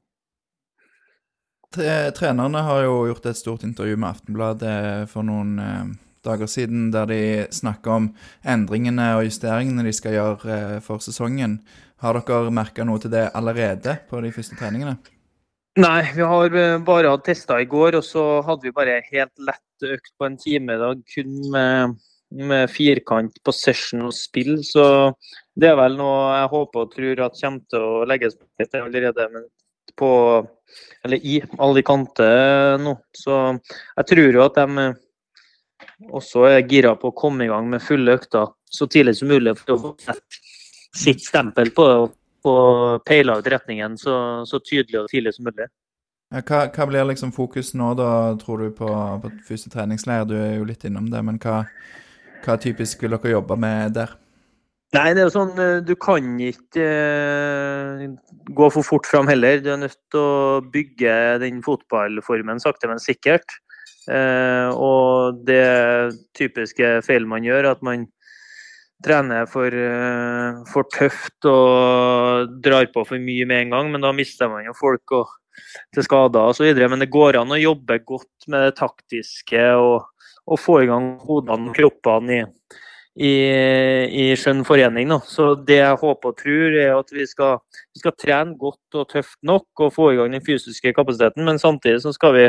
Tre- 1.76 2.12
Trenerne 2.16 2.62
har 2.64 2.84
jo 2.86 3.00
gjort 3.10 3.26
et 3.28 3.38
stort 3.40 3.66
intervju 3.68 3.98
med 4.00 4.10
Aftenbladet 4.14 5.10
for 5.12 5.28
noen 5.28 5.58
eh, 5.60 5.90
dager 6.28 6.50
siden, 6.52 6.88
der 6.92 7.10
de 7.10 7.20
snakker 7.54 7.98
om 7.98 8.08
endringene 8.48 9.10
og 9.18 9.28
justeringene 9.28 9.84
de 9.86 9.94
skal 9.96 10.16
gjøre 10.16 10.56
eh, 10.56 10.80
for 10.86 11.04
sesongen. 11.04 11.60
Har 12.04 12.20
dere 12.20 12.54
merka 12.54 12.86
noe 12.86 13.02
til 13.02 13.12
det 13.14 13.28
allerede 13.36 13.98
på 14.10 14.22
de 14.24 14.32
første 14.36 14.58
treningene? 14.60 14.98
Nei, 15.78 16.02
vi 16.16 16.26
har 16.26 16.56
eh, 16.58 16.80
bare 16.82 17.12
hatt 17.14 17.26
tester 17.28 17.62
i 17.62 17.70
går, 17.70 18.00
og 18.00 18.06
så 18.06 18.26
hadde 18.48 18.66
vi 18.66 18.74
bare 18.74 19.02
helt 19.12 19.34
lett 19.46 19.90
økt 19.92 20.14
på 20.18 20.26
en 20.26 20.38
time 20.42 20.74
i 20.74 20.82
dag, 20.82 21.04
kun 21.14 21.36
med, 21.54 21.98
med 22.48 22.72
firkant, 22.74 23.38
session 23.54 24.08
og 24.08 24.16
spill. 24.18 24.56
Så 24.66 25.14
det 25.54 25.70
er 25.70 25.78
vel 25.78 26.00
noe 26.00 26.32
jeg 26.40 26.54
håper 26.56 26.86
og 26.86 26.96
tror 26.96 27.26
at 27.28 27.38
kommer 27.44 27.68
til 27.70 27.86
å 27.86 28.06
legges 28.10 28.40
på 28.40 28.48
allerede 28.82 29.28
men 29.36 29.46
på, 29.98 30.10
eller 31.06 31.18
i 31.26 31.40
Alicante 31.64 32.28
nå. 32.82 32.98
Så 33.16 33.38
jeg 33.96 34.10
tror 34.12 34.40
jo 34.40 34.46
at 34.46 34.60
de 34.60 34.86
eh, 34.86 35.02
også 36.12 36.46
er 36.52 36.68
gira 36.68 36.96
på 37.00 37.12
å 37.12 37.18
komme 37.18 37.46
i 37.46 37.52
gang 37.52 37.70
med 37.72 37.84
fulle 37.84 38.18
økter 38.20 38.54
så 38.70 38.88
tidlig 38.92 39.18
som 39.18 39.32
mulig 39.32 39.56
for 39.60 39.76
å 39.76 39.82
få 39.82 39.96
sett 40.04 40.40
sitt 40.98 41.24
stempel 41.26 41.72
på 41.76 41.90
det. 41.92 42.08
peila 43.06 43.38
ut 43.38 43.48
retningen 43.48 43.98
så, 43.98 44.46
så 44.46 44.60
tydelig 44.60 45.02
og 45.02 45.10
tidlig 45.12 45.34
som 45.36 45.50
mulig. 45.50 45.68
Ja, 46.32 46.42
Hva, 46.42 46.68
hva 46.72 46.86
blir 46.88 47.08
liksom 47.08 47.32
fokus 47.32 47.74
nå, 47.74 47.94
da, 47.96 48.36
tror 48.40 48.62
du, 48.62 48.72
på, 48.76 48.88
på 49.24 49.32
første 49.48 49.70
treningsleir? 49.70 50.26
Du 50.28 50.36
er 50.36 50.58
jo 50.58 50.68
litt 50.68 50.84
innom 50.88 51.10
det, 51.12 51.22
men 51.24 51.40
hva, 51.44 51.66
hva 52.46 52.56
typisk 52.60 53.04
vil 53.04 53.16
dere 53.16 53.34
jobbe 53.34 53.58
med 53.60 53.96
der? 53.96 54.16
Nei, 54.96 55.10
det 55.12 55.20
er 55.20 55.26
jo 55.28 55.34
sånn, 55.34 55.58
eh, 55.60 55.80
du 55.84 55.98
kan 56.00 56.38
ikke 56.40 56.84
eh, 56.84 58.04
gå 58.56 58.68
for 58.72 58.88
fort 58.88 59.08
fram 59.10 59.28
heller. 59.28 59.60
Du 59.60 59.74
er 59.74 59.82
nødt 59.82 59.98
til 60.14 60.22
å 60.22 60.62
bygge 60.72 61.16
den 61.44 61.60
fotballformen 61.66 62.62
sakte, 62.64 62.88
men 62.88 63.02
sikkert. 63.04 63.58
Eh, 64.08 64.72
og 64.72 65.44
det 65.48 66.16
typiske 66.40 67.02
feil 67.04 67.28
man 67.28 67.44
gjør, 67.44 67.74
at 67.74 67.84
man 67.84 68.08
trener 69.04 69.44
for, 69.52 69.76
for 70.72 70.88
tøft 70.96 71.46
og 71.46 72.56
drar 72.66 72.88
på 72.90 73.04
for 73.06 73.22
mye 73.22 73.46
med 73.46 73.68
en 73.68 73.76
gang, 73.76 73.92
men 73.94 74.08
da 74.08 74.10
mister 74.16 74.50
man 74.50 74.66
jo 74.66 74.74
folk 74.74 75.14
og, 75.20 75.36
til 75.94 76.08
skader 76.08 76.56
osv. 76.56 76.72
Men 76.80 77.04
det 77.04 77.12
går 77.14 77.42
an 77.44 77.52
å 77.52 77.60
jobbe 77.60 78.00
godt 78.08 78.48
med 78.48 78.70
det 78.70 78.80
taktiske 78.80 79.68
og, 79.76 80.08
og 80.48 80.64
få 80.64 80.80
i 80.86 80.90
gang 80.90 81.18
hodene 81.28 81.70
og 81.70 81.76
kroppene 81.76 82.40
i, 82.40 82.48
i, 83.18 83.34
i 84.14 84.26
skjønn 84.38 84.64
forening. 84.68 85.08
Nå. 85.10 85.20
Så 85.26 85.52
det 85.68 85.80
jeg 85.80 86.00
håper 86.02 86.34
og 86.34 86.40
tror, 86.40 86.78
er 86.78 86.94
at 86.96 87.14
vi 87.14 87.26
skal, 87.30 87.62
vi 87.96 88.04
skal 88.04 88.16
trene 88.20 88.58
godt 88.60 89.00
og 89.00 89.08
tøft 89.14 89.40
nok 89.48 89.86
og 89.86 89.94
få 89.96 90.12
i 90.14 90.20
gang 90.20 90.36
den 90.36 90.46
fysiske 90.46 90.94
kapasiteten, 90.98 91.46
men 91.48 91.62
samtidig 91.62 92.04
så 92.06 92.14
skal 92.16 92.36
vi 92.38 92.46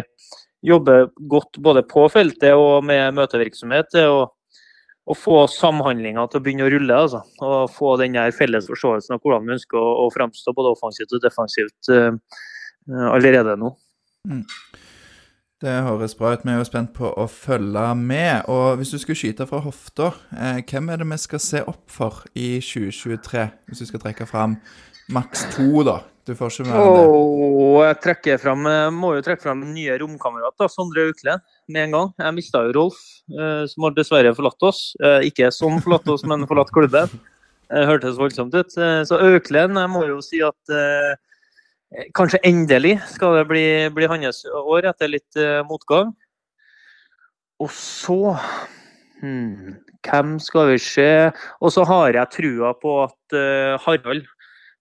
jobbe 0.67 1.07
godt 1.31 1.61
både 1.63 1.85
på 1.87 2.09
feltet 2.11 2.57
og 2.59 2.83
med 2.87 3.15
møtevirksomhet 3.17 3.95
og 4.03 4.35
å, 5.09 5.15
få 5.17 5.45
samhandlinga 5.49 6.27
til 6.29 6.41
å 6.41 6.45
begynne 6.45 6.67
å 6.67 6.73
rulle. 6.75 7.01
Altså. 7.07 7.23
Og 7.45 7.73
få 7.73 7.95
den 8.01 8.19
der 8.19 8.35
felles 8.37 8.69
forståelsen 8.69 9.17
av 9.17 9.23
hvordan 9.23 9.47
vi 9.47 9.57
ønsker 9.57 9.81
å, 9.81 9.87
å 10.05 10.11
framstå 10.13 10.53
både 10.57 10.75
offensivt 10.75 11.15
og 11.17 11.25
defensivt 11.25 11.93
uh, 11.95 12.13
allerede 13.15 13.57
nå. 13.61 13.73
Det 15.59 15.73
høres 15.83 16.15
bra 16.15 16.37
ut. 16.37 16.45
Vi 16.47 16.53
er 16.53 16.61
jo 16.61 16.67
spent 16.69 16.93
på 16.95 17.09
å 17.19 17.25
følge 17.27 17.87
med. 17.99 18.45
Og 18.47 18.77
hvis 18.79 18.93
du 18.95 18.99
skulle 19.03 19.19
skyte 19.19 19.47
fra 19.49 19.59
hofta, 19.65 20.13
eh, 20.31 20.61
hvem 20.63 20.93
er 20.93 21.01
det 21.01 21.09
vi 21.11 21.19
skal 21.19 21.43
se 21.43 21.63
opp 21.67 21.83
for 21.91 22.21
i 22.39 22.61
2023? 22.63 23.49
Hvis 23.67 23.83
du 23.83 23.89
skal 23.89 24.05
trekke 24.05 24.29
fram 24.31 24.55
maks 25.11 25.49
to, 25.57 25.83
da. 25.83 25.97
Du 26.29 26.35
får 26.37 26.53
ikke 26.53 26.69
mer 26.69 26.79
enn 26.79 26.95
det. 26.95 27.05
Oh, 27.09 27.81
jeg 27.83 28.39
frem, 28.39 28.67
må 28.95 29.15
jo 29.17 29.25
trekke 29.25 29.43
frem 29.43 29.63
nye 29.73 29.97
romkamerat, 29.99 30.67
Sondre 30.71 31.09
Auklend, 31.09 31.41
med 31.67 31.89
en 31.89 31.97
gang. 31.97 32.11
Jeg 32.21 32.37
mista 32.37 32.63
jo 32.67 32.75
Rolf, 32.77 32.99
eh, 33.33 33.65
som 33.67 33.87
har 33.89 33.97
dessverre 33.97 34.35
forlatt 34.37 34.63
oss. 34.63 34.95
Eh, 35.03 35.27
ikke 35.33 35.51
som 35.51 35.81
forlatt 35.81 36.07
oss, 36.13 36.23
men 36.29 36.47
forlatt 36.47 36.71
klubben. 36.71 37.09
Det 37.69 37.87
hørtes 37.89 38.21
voldsomt 38.21 38.55
ut. 38.55 38.77
Eh, 38.79 39.03
Så 39.09 39.19
Auklend, 39.19 39.75
jeg 39.75 39.91
må 39.91 40.07
jo 40.07 40.21
si 40.21 40.39
at 40.45 40.71
eh, 40.71 41.17
kanskje 42.17 42.41
endelig 42.45 42.99
skal 43.15 43.39
det 43.39 43.45
bli, 43.49 43.67
bli 43.95 44.09
hans 44.11 44.43
år 44.49 44.91
etter 44.91 45.13
litt 45.13 45.39
uh, 45.41 45.63
motgang. 45.69 46.13
Og 47.59 47.71
så 47.75 48.37
hmm, 49.23 49.79
Hvem 50.07 50.37
skal 50.39 50.73
vi 50.73 50.81
se? 50.83 51.11
Og 51.59 51.73
så 51.75 51.85
har 51.89 52.15
jeg 52.15 52.35
trua 52.37 52.75
på 52.79 53.01
at 53.07 53.35
uh, 53.35 53.79
Harald 53.83 54.29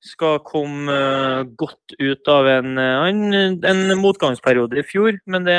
skal 0.03 0.37
komme 0.45 0.93
uh, 0.93 1.41
godt 1.57 1.95
ut 1.97 2.29
av 2.29 2.47
en, 2.51 2.77
eh, 2.77 3.07
en, 3.09 3.57
en 3.65 3.79
motgangsperiode 3.97 4.77
i 4.77 4.85
fjor. 4.85 5.17
Men 5.25 5.47
det 5.47 5.57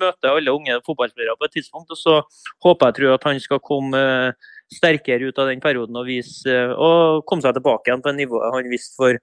møter 0.00 0.34
alle 0.34 0.52
unge 0.52 0.76
fotballspillere 0.86 1.38
på 1.38 1.48
et 1.48 1.56
tidspunkt. 1.56 1.94
Og 1.94 1.98
så 1.98 2.18
håper 2.64 2.90
jeg 2.90 2.98
tror 2.98 3.16
at 3.16 3.24
han 3.30 3.40
skal 3.42 3.62
komme 3.64 4.00
eh, 4.00 4.52
sterkere 4.74 5.30
ut 5.30 5.38
av 5.38 5.50
den 5.50 5.62
perioden 5.64 5.96
og, 5.96 6.06
vise, 6.08 6.44
eh, 6.50 6.72
og 6.72 7.24
komme 7.28 7.44
seg 7.44 7.56
tilbake 7.56 7.90
igjen 7.90 8.04
på 8.04 8.12
en 8.12 8.20
nivå 8.20 8.40
han 8.54 8.70
visste 8.70 8.96
for 8.98 9.18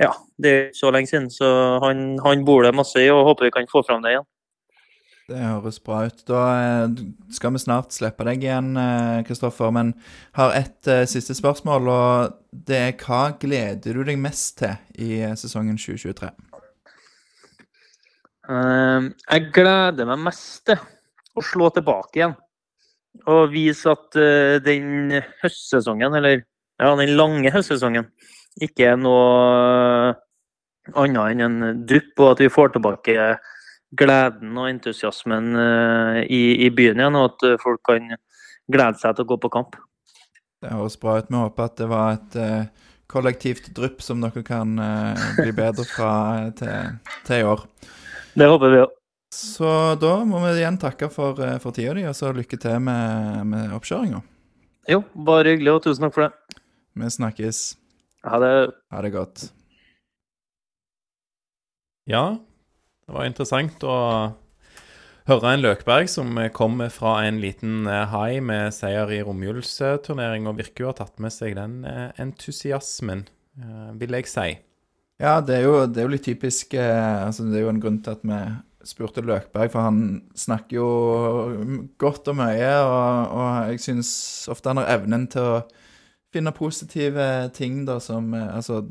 ja, 0.00 0.10
det 0.40 0.50
er 0.50 0.66
ikke 0.70 0.80
så 0.80 0.90
lenge 0.94 1.10
siden. 1.10 1.30
Så 1.32 1.46
han, 1.84 2.04
han 2.24 2.44
bor 2.48 2.64
det 2.64 2.74
masse 2.76 3.00
i, 3.02 3.10
og 3.12 3.26
håper 3.28 3.48
vi 3.48 3.56
kan 3.58 3.68
få 3.70 3.82
fram 3.86 4.04
det 4.04 4.14
igjen. 4.14 4.28
Det 5.30 5.38
høres 5.38 5.78
bra 5.86 6.00
ut. 6.08 6.22
Da 6.26 6.38
eh, 6.58 6.94
skal 7.30 7.52
vi 7.54 7.60
snart 7.62 7.94
slippe 7.94 8.24
deg 8.26 8.42
igjen, 8.42 8.72
eh, 8.80 9.20
Kristoffer. 9.28 9.70
Men 9.74 9.92
har 10.34 10.56
et 10.58 10.90
eh, 10.90 11.04
siste 11.06 11.36
spørsmål, 11.38 11.90
og 11.92 12.32
det 12.50 12.80
er 12.80 12.96
hva 12.98 13.36
gleder 13.38 14.00
du 14.00 14.02
deg 14.08 14.18
mest 14.18 14.56
til 14.58 14.74
i 14.98 15.20
sesongen 15.38 15.78
2023? 15.78 16.32
Eh, 18.50 19.06
Jeg 19.06 19.46
gleder 19.54 20.10
meg 20.10 20.24
mest 20.26 20.64
til 20.72 20.82
å 21.38 21.46
slå 21.46 21.70
tilbake 21.76 22.24
igjen. 22.24 22.34
Og 23.30 23.52
vise 23.52 23.90
at 23.90 24.14
den 24.62 25.16
høstsesongen, 25.42 26.14
eller 26.14 26.40
ja, 26.40 26.92
den 26.94 27.16
lange 27.18 27.50
høstsesongen, 27.50 28.06
ikke 28.58 28.96
noe 28.98 30.14
annet 30.96 31.34
enn 31.34 31.46
en 31.46 31.86
dupp, 31.86 32.12
og 32.18 32.34
at 32.34 32.42
vi 32.42 32.50
får 32.52 32.74
tilbake 32.74 33.16
gleden 33.98 34.58
og 34.58 34.68
entusiasmen 34.70 35.54
eh, 35.58 36.20
i, 36.30 36.42
i 36.66 36.70
byen 36.74 37.00
igjen, 37.02 37.18
og 37.18 37.32
at 37.32 37.46
eh, 37.48 37.58
folk 37.62 37.82
kan 37.86 38.12
glede 38.70 39.00
seg 39.00 39.16
til 39.16 39.26
å 39.26 39.30
gå 39.32 39.40
på 39.42 39.52
kamp. 39.56 39.78
Det 40.60 40.70
høres 40.74 40.98
bra 41.00 41.18
ut. 41.18 41.30
Vi 41.30 41.40
håper 41.40 41.66
at 41.66 41.76
det 41.80 41.88
var 41.90 42.14
et 42.18 42.38
eh, 42.38 42.86
kollektivt 43.10 43.70
drypp 43.74 44.04
som 44.04 44.22
dere 44.22 44.44
kan 44.46 44.76
bli 45.34 45.50
bedre 45.56 45.82
fra 45.88 46.12
til, 46.54 46.92
til 47.26 47.40
i 47.40 47.46
år. 47.48 47.64
Det 48.38 48.46
håper 48.46 48.74
vi 48.74 48.82
òg. 48.84 48.96
Så 49.34 49.72
da 50.02 50.12
må 50.26 50.42
vi 50.42 50.52
igjen 50.58 50.78
takke 50.78 51.06
for, 51.10 51.38
for 51.62 51.74
tida 51.74 51.94
di, 51.98 52.06
og 52.06 52.14
så 52.18 52.30
lykke 52.34 52.58
til 52.58 52.78
med, 52.82 53.42
med 53.50 53.74
oppkjøringa. 53.74 54.22
Jo, 54.90 55.02
bare 55.26 55.54
hyggelig, 55.54 55.74
og 55.76 55.84
tusen 55.86 56.06
takk 56.06 56.16
for 56.16 56.26
det. 56.26 56.60
Vi 56.98 57.10
snakkes. 57.14 57.79
Ha 58.26 58.38
det. 58.42 58.54
Ha 58.92 59.02
det 59.02 59.10
godt. 59.14 59.46
Ja, 62.10 62.24
det 63.06 63.14
var 63.14 63.28
interessant 63.28 63.84
å 63.86 63.96
høre 65.30 65.52
en 65.52 65.62
Løkberg 65.62 66.08
som 66.10 66.38
kommer 66.56 66.90
fra 66.92 67.20
en 67.26 67.38
liten 67.42 67.86
hai 67.86 68.40
med 68.44 68.74
seier 68.74 69.12
i 69.14 69.20
romjulsturnering, 69.24 70.48
og 70.50 70.58
virker 70.58 70.84
jo 70.84 70.90
å 70.90 70.92
ha 70.94 70.98
tatt 71.04 71.22
med 71.22 71.32
seg 71.34 71.54
den 71.58 71.84
eh, 71.86 72.08
entusiasmen, 72.20 73.24
eh, 73.60 73.92
vil 74.00 74.18
jeg 74.18 74.30
si. 74.32 74.48
Ja, 75.20 75.38
det 75.44 75.60
er 75.60 75.68
jo, 75.68 75.76
det 75.86 76.00
er 76.00 76.08
jo 76.08 76.14
litt 76.14 76.24
typisk 76.24 76.72
eh, 76.80 77.26
altså 77.26 77.44
Det 77.44 77.58
er 77.60 77.66
jo 77.66 77.72
en 77.74 77.82
grunn 77.82 78.00
til 78.02 78.16
at 78.16 78.22
vi 78.24 78.40
spurte 78.88 79.22
Løkberg, 79.22 79.68
for 79.72 79.84
han 79.84 80.00
snakker 80.34 80.78
jo 80.78 80.88
godt 82.00 82.30
og 82.32 82.38
mye, 82.40 82.72
og, 82.80 83.34
og 83.36 83.74
jeg 83.74 83.84
syns 83.84 84.12
ofte 84.50 84.72
han 84.72 84.80
har 84.80 84.94
evnen 84.96 85.28
til 85.30 85.44
å 85.44 85.58
finne 86.32 86.52
positive 86.54 87.50
ting 87.56 87.84
da 87.88 87.98
som 88.02 88.34
eh, 88.34 88.48
Altså 88.54 88.84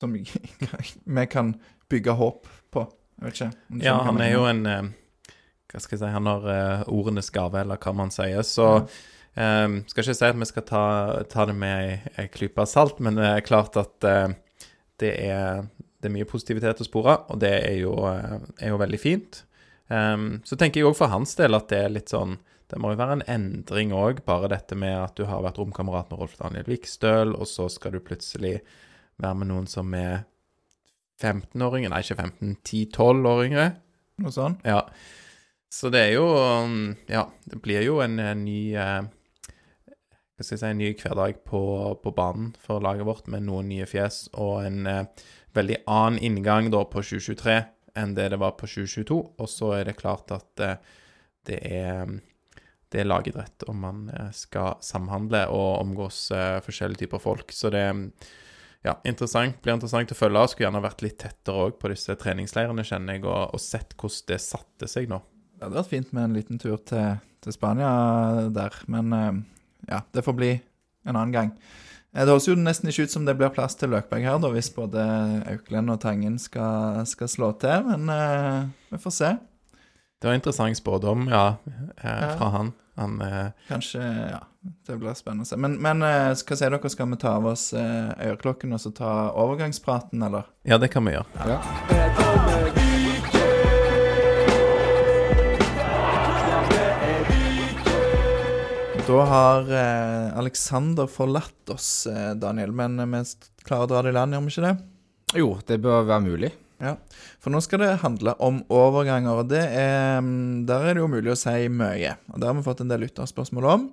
som 0.00 0.12
vi 1.04 1.26
kan 1.26 1.54
bygge 1.88 2.10
håp 2.10 2.46
på. 2.70 2.86
Jeg 3.18 3.24
vet 3.24 3.34
ikke. 3.40 3.50
Ja, 3.82 3.98
han 4.06 4.20
er 4.22 4.32
jo 4.32 4.44
en 4.46 4.66
eh, 4.70 4.90
Hva 5.68 5.80
skal 5.82 5.96
jeg 5.96 6.02
si 6.04 6.10
Han 6.14 6.28
har 6.30 6.50
eh, 6.52 6.84
ordenes 6.94 7.32
gave, 7.34 7.60
eller 7.60 7.80
hva 7.82 7.94
man 7.96 8.12
sier. 8.14 8.44
Så 8.46 8.68
eh, 8.78 9.66
skal 9.90 10.04
ikke 10.04 10.14
si 10.20 10.28
at 10.28 10.38
vi 10.38 10.50
skal 10.50 10.66
ta, 10.68 10.84
ta 11.30 11.48
det 11.50 11.56
med 11.58 12.12
ei, 12.14 12.28
klype 12.32 12.66
salt, 12.68 13.02
men 13.02 13.18
det 13.18 13.26
er 13.32 13.46
klart 13.46 13.78
at 13.80 14.06
uh, 14.06 14.30
det, 15.02 15.12
er, 15.28 15.66
det 15.98 16.10
er 16.10 16.14
mye 16.14 16.28
positivitet 16.28 16.82
å 16.82 16.86
spore, 16.86 17.16
og 17.30 17.42
det 17.42 17.54
er 17.58 17.76
jo, 17.80 17.94
er 18.06 18.72
jo 18.72 18.80
veldig 18.80 19.02
fint. 19.02 19.42
Um, 19.88 20.40
så 20.44 20.58
tenker 20.58 20.82
jeg 20.82 20.90
òg 20.90 20.98
for 20.98 21.10
hans 21.10 21.32
del 21.38 21.56
at 21.56 21.70
det 21.72 21.78
er 21.80 21.94
litt 21.94 22.12
sånn 22.12 22.36
Det 22.68 22.78
må 22.80 22.92
jo 22.92 22.98
være 23.00 23.18
en 23.18 23.26
endring 23.32 23.94
òg, 23.96 24.20
bare 24.26 24.50
dette 24.52 24.76
med 24.76 24.92
at 24.92 25.16
du 25.16 25.24
har 25.28 25.40
vært 25.44 25.60
romkamerat 25.60 26.10
med 26.12 26.20
Rolf 26.20 26.36
Daniel 26.40 26.68
Vikstøl, 26.68 27.32
og 27.32 27.48
så 27.48 27.68
skal 27.72 27.94
du 27.96 28.02
plutselig 28.04 28.58
være 29.18 29.38
med 29.40 29.48
noen 29.48 29.68
som 29.70 29.94
er 29.96 30.26
15-åringer 31.18 31.90
Nei, 31.90 32.02
ikke 32.04 32.18
15, 32.20 32.58
10-12-åringer. 32.62 33.72
Noe 34.22 34.34
sånt. 34.34 34.66
Ja. 34.66 34.82
Så 35.72 35.90
det 35.92 36.00
er 36.06 36.12
jo 36.16 36.26
um, 36.32 36.94
Ja, 37.10 37.26
det 37.48 37.60
blir 37.64 37.82
jo 37.84 37.98
en, 38.00 38.16
en 38.22 38.44
ny 38.46 38.72
eh, 38.72 39.02
Hva 39.04 40.44
skal 40.46 40.54
jeg 40.54 40.62
si 40.62 40.70
En 40.70 40.80
ny 40.80 40.92
hverdag 40.96 41.42
på, 41.44 41.60
på 42.00 42.12
banen 42.16 42.54
for 42.64 42.80
laget 42.84 43.08
vårt, 43.08 43.28
med 43.28 43.44
noen 43.48 43.68
nye 43.68 43.88
fjes 43.88 44.26
og 44.32 44.62
en 44.64 44.88
eh, 44.88 45.26
veldig 45.56 45.82
annen 45.90 46.22
inngang 46.24 46.70
da 46.72 46.84
på 46.88 47.02
2023 47.02 47.58
enn 47.98 48.14
det 48.16 48.28
det 48.32 48.38
var 48.40 48.54
på 48.56 48.68
2022. 48.68 49.18
Og 49.42 49.48
så 49.50 49.72
er 49.80 49.88
det 49.88 49.98
klart 49.98 50.30
at 50.34 50.64
eh, 50.64 50.80
det 51.48 51.58
er 51.64 52.18
det 52.92 53.02
er 53.02 53.08
lagidrett, 53.08 53.64
og 53.68 53.76
man 53.76 54.06
eh, 54.14 54.30
skal 54.36 54.78
samhandle 54.84 55.44
og 55.52 55.80
omgås 55.82 56.28
eh, 56.34 56.58
forskjellige 56.64 57.04
typer 57.04 57.22
folk. 57.22 57.52
Så 57.52 57.72
det 57.74 57.84
ja, 58.86 58.94
interessant, 59.08 59.58
blir 59.62 59.76
interessant 59.76 60.14
å 60.14 60.18
følge. 60.18 60.46
Skulle 60.52 60.68
gjerne 60.68 60.84
vært 60.84 61.04
litt 61.04 61.18
tettere 61.20 61.68
òg 61.68 61.78
på 61.80 61.90
disse 61.92 62.16
treningsleirene, 62.20 62.86
kjenner 62.86 63.18
jeg, 63.18 63.26
og, 63.26 63.56
og 63.56 63.62
sett 63.62 63.96
hvordan 63.98 64.30
det 64.32 64.40
satte 64.44 64.90
seg 64.90 65.10
nå. 65.10 65.20
Det 65.58 65.66
hadde 65.66 65.80
vært 65.80 65.90
fint 65.90 66.14
med 66.14 66.28
en 66.28 66.38
liten 66.38 66.62
tur 66.62 66.78
til, 66.86 67.18
til 67.44 67.54
Spania 67.56 67.90
der, 68.54 68.80
men 68.90 69.12
eh, 69.16 69.44
ja, 69.90 70.02
det 70.14 70.24
får 70.24 70.38
bli 70.38 70.54
en 71.08 71.16
annen 71.16 71.34
gang. 71.34 71.52
Det 72.08 72.24
høres 72.24 72.48
jo 72.48 72.54
nesten 72.56 72.88
ikke 72.88 73.04
ut 73.04 73.12
som 73.12 73.26
det 73.28 73.34
blir 73.38 73.52
plass 73.52 73.76
til 73.78 73.92
Løkberg 73.92 74.24
her, 74.24 74.38
da, 74.40 74.48
hvis 74.54 74.72
både 74.74 75.02
Auklend 75.50 75.92
og 75.92 76.00
Tangen 76.02 76.38
skal, 76.40 77.04
skal 77.06 77.28
slå 77.30 77.50
til, 77.60 77.84
men 77.84 78.08
uh, 78.08 78.64
vi 78.88 79.00
får 79.02 79.14
se. 79.14 79.30
Det 80.20 80.26
var 80.26 80.34
interessant 80.34 80.76
spådom, 80.76 81.28
ja, 81.30 81.56
eh, 81.96 82.20
Ja. 82.20 82.36
fra 82.38 82.48
han. 82.48 82.72
Han 82.96 83.20
eh, 83.22 83.46
Kanskje 83.68 84.30
Ja, 84.30 84.40
det 84.86 84.96
blir 84.98 85.14
spennende 85.14 85.42
å 85.46 85.46
se. 85.46 85.56
Men, 85.56 85.76
men 85.82 86.02
eh, 86.02 86.32
hva 86.34 86.56
sier 86.58 86.74
dere, 86.74 86.90
skal 86.90 87.06
vi 87.12 87.16
ta 87.22 87.36
av 87.38 87.46
oss 87.46 87.72
eh, 87.72 88.10
øreklokken 88.26 88.74
og 88.74 88.80
så 88.82 88.90
ta 88.90 89.12
overgangspraten, 89.30 90.22
eller? 90.22 90.50
Ja, 90.66 90.78
det 90.78 90.90
kan 90.90 91.06
vi 91.06 91.14
gjøre. 91.14 91.26
Ja. 91.46 92.68
Da 99.08 99.22
har 99.24 99.70
eh, 99.72 100.38
Alexander 100.38 101.06
forlatt 101.06 101.70
oss, 101.72 102.06
eh, 102.06 102.34
Daniel, 102.36 102.72
men 102.76 102.98
eh, 103.00 103.06
vi 103.06 103.64
klarer 103.64 103.86
å 103.86 103.88
dra 103.88 104.02
det 104.04 104.12
i 104.12 104.16
land, 104.18 104.36
gjør 104.36 104.42
vi 104.44 104.52
ikke 104.52 104.64
det? 104.66 104.74
Jo, 105.40 105.46
det 105.68 105.78
bør 105.84 106.04
være 106.10 106.24
mulig. 106.26 106.50
Ja, 106.78 106.94
for 107.42 107.50
nå 107.50 107.58
skal 107.64 107.82
det 107.82 107.96
handle 108.04 108.36
om 108.44 108.60
overganger, 108.70 109.40
og 109.40 109.52
er, 109.56 110.20
mm, 110.22 110.66
der 110.68 110.86
er 110.86 110.94
det 110.94 111.02
jo 111.02 111.10
mulig 111.10 111.32
å 111.32 111.38
si 111.38 111.66
mye. 111.68 112.14
Og 112.30 112.38
Det 112.38 112.46
har 112.46 112.54
vi 112.54 112.62
fått 112.62 112.84
en 112.84 112.92
del 112.92 113.02
lytterspørsmål 113.02 113.66
om, 113.66 113.88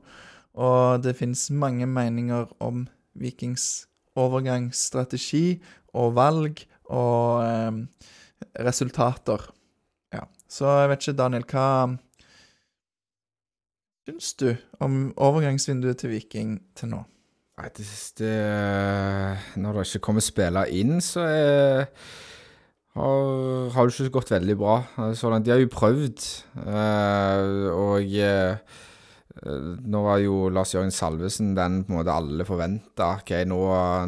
og 0.53 1.01
det 1.01 1.17
finnes 1.17 1.49
mange 1.49 1.88
meninger 1.89 2.45
om 2.61 2.86
Vikings 3.17 3.88
overgangsstrategi 4.15 5.59
og 5.95 6.13
valg 6.15 6.61
og 6.93 7.43
eh, 7.43 7.81
resultater. 8.63 9.49
Ja, 10.13 10.27
så 10.47 10.69
jeg 10.83 10.91
vet 10.91 11.03
ikke, 11.03 11.17
Daniel, 11.23 11.47
hva 11.49 11.67
syns 14.05 14.33
du 14.38 14.49
om 14.83 15.09
overgangsvinduet 15.17 16.03
til 16.03 16.13
Viking 16.13 16.59
til 16.77 16.93
nå? 16.93 17.01
Nei, 17.55 17.69
det, 17.77 17.86
det 18.19 18.36
Når 19.63 19.77
det 19.77 19.86
ikke 19.88 20.03
kommer 20.09 20.23
spillere 20.23 20.69
inn, 20.75 20.99
så 21.01 21.23
er, 21.23 21.86
har, 22.96 23.70
har 23.76 23.88
det 23.88 23.96
ikke 24.00 24.16
gått 24.20 24.34
veldig 24.34 24.56
bra. 24.60 24.76
Så 25.18 25.32
langt. 25.32 25.46
De 25.48 25.54
har 25.54 25.62
jo 25.62 25.72
prøvd, 25.72 26.26
eh, 26.64 27.66
og 27.76 28.16
eh, 28.24 28.80
nå 29.84 30.04
var 30.06 30.22
jo 30.24 30.48
Lars 30.54 30.72
Jørgen 30.76 30.93
Salvesen 30.96 31.54
den 31.58 31.82
på 31.84 31.91
en 31.91 32.00
måte 32.00 32.16
alle 32.16 32.48
forventa. 32.48 33.18
Ok, 33.20 33.36
nå, 33.50 33.60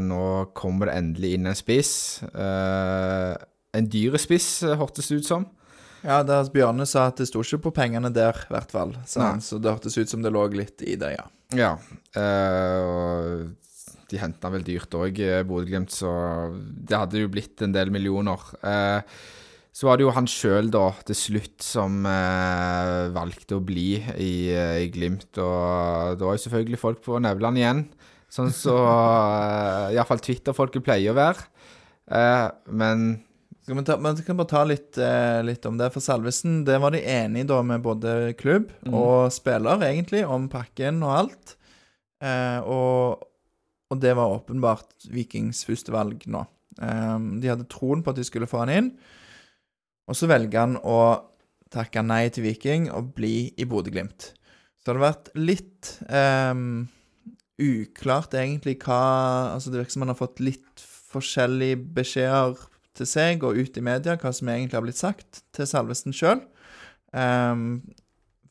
nå 0.06 0.24
kommer 0.58 0.90
det 0.92 0.98
endelig 1.02 1.36
inn 1.36 1.52
en 1.52 1.60
spiss. 1.60 1.94
Eh, 2.32 3.36
en 3.78 3.92
dyre 3.92 4.22
spiss, 4.22 4.50
eh, 4.64 4.78
hørtes 4.80 5.12
det 5.12 5.22
ut 5.22 5.30
som. 5.30 5.48
Ja, 6.06 6.22
der 6.24 6.48
Bjørne 6.54 6.86
sa 6.88 7.10
at 7.10 7.20
det 7.20 7.28
sto 7.28 7.42
ikke 7.44 7.66
på 7.68 7.76
pengene 7.82 8.12
der, 8.14 8.38
i 8.48 8.54
hvert 8.54 8.72
fall. 8.72 8.96
Så, 9.10 9.26
så 9.44 9.60
det 9.60 9.74
hørtes 9.74 9.98
ut 9.98 10.12
som 10.12 10.24
det 10.24 10.32
lå 10.32 10.46
litt 10.56 10.84
i 10.86 10.96
det, 11.00 11.16
ja. 11.18 11.26
Ja, 11.56 11.74
eh, 12.16 12.80
og 12.88 13.66
de 14.12 14.22
henta 14.22 14.51
vel 14.53 14.64
dyrt 14.66 14.93
òg, 14.97 15.20
Bodø-Glimt, 15.47 15.91
så 15.93 16.12
det 16.58 16.97
hadde 16.97 17.24
jo 17.24 17.32
blitt 17.34 17.64
en 17.66 17.76
del 17.76 17.91
millioner. 17.93 18.43
Eh, 18.64 19.18
så 19.78 19.86
var 19.86 19.99
det 19.99 20.08
jo 20.08 20.14
han 20.16 20.26
sjøl, 20.26 20.72
da, 20.74 20.88
til 21.05 21.18
slutt, 21.20 21.60
som 21.62 21.99
eh, 22.10 23.12
valgte 23.14 23.60
å 23.60 23.66
bli 23.66 23.91
i, 23.99 24.32
eh, 24.49 24.80
i 24.88 24.88
Glimt. 24.93 25.30
Og 25.38 26.18
det 26.18 26.26
var 26.26 26.38
jo 26.38 26.43
selvfølgelig 26.47 26.80
folk 26.82 27.03
på 27.05 27.20
Nevland 27.22 27.62
igjen, 27.62 27.84
sånn 28.34 28.49
så 28.51 28.74
uh, 28.76 29.93
iallfall 29.93 30.20
Twitter-folket 30.20 30.84
pleier 30.84 31.14
å 31.14 31.20
være. 31.20 31.45
Eh, 32.08 32.47
men 32.72 33.05
Skal 33.62 33.76
vi, 33.76 33.84
ta, 33.84 33.97
men 33.99 34.18
kan 34.24 34.39
bare 34.39 34.49
ta 34.49 34.64
litt, 34.68 34.97
eh, 34.97 35.43
litt 35.43 35.66
om 35.68 35.78
det. 35.78 35.91
For 35.91 36.03
Salvesen, 36.03 36.62
det 36.68 36.80
var 36.80 36.95
de 36.95 37.03
enige 37.03 37.49
da 37.51 37.62
med 37.68 37.84
både 37.84 38.34
klubb 38.39 38.72
og 38.88 39.28
spiller, 39.36 39.84
egentlig, 39.84 40.24
om 40.24 40.47
pakken 40.51 41.03
og 41.03 41.16
alt. 41.22 41.58
Eh, 42.24 42.60
og, 42.64 43.26
og 43.92 44.02
det 44.04 44.14
var 44.18 44.34
åpenbart 44.36 45.08
Vikings 45.12 45.64
første 45.68 45.94
valg 45.96 46.26
nå. 46.28 46.44
Eh, 46.82 47.18
de 47.42 47.52
hadde 47.52 47.70
troen 47.72 48.04
på 48.04 48.14
at 48.14 48.20
de 48.20 48.28
skulle 48.28 48.50
få 48.50 48.64
han 48.66 48.74
inn, 48.74 48.92
og 50.08 50.16
så 50.16 50.30
velger 50.32 50.64
han 50.64 50.78
å 50.88 51.00
takke 51.74 52.04
nei 52.06 52.28
til 52.32 52.46
Viking 52.48 52.88
og 52.96 53.14
bli 53.18 53.50
i 53.60 53.68
Bodø-Glimt. 53.68 54.32
Så 54.80 54.94
har 54.94 54.96
hadde 54.96 55.04
vært 55.04 55.32
litt 55.36 55.90
um, 56.08 56.86
uklart 57.60 58.38
egentlig 58.40 58.78
hva 58.86 59.02
Altså, 59.52 59.74
det 59.74 59.82
virker 59.82 59.98
som 59.98 60.06
han 60.06 60.14
har 60.14 60.20
fått 60.22 60.40
litt 60.40 60.84
forskjellige 61.12 61.82
beskjeder 61.98 62.62
til 62.98 63.10
seg 63.10 63.44
og 63.46 63.60
ut 63.60 63.78
i 63.78 63.84
media, 63.84 64.16
hva 64.16 64.32
som 64.34 64.50
egentlig 64.52 64.78
har 64.78 64.86
blitt 64.86 65.02
sagt 65.02 65.42
til 65.56 65.68
Salvesen 65.70 66.16
sjøl. 66.16 66.40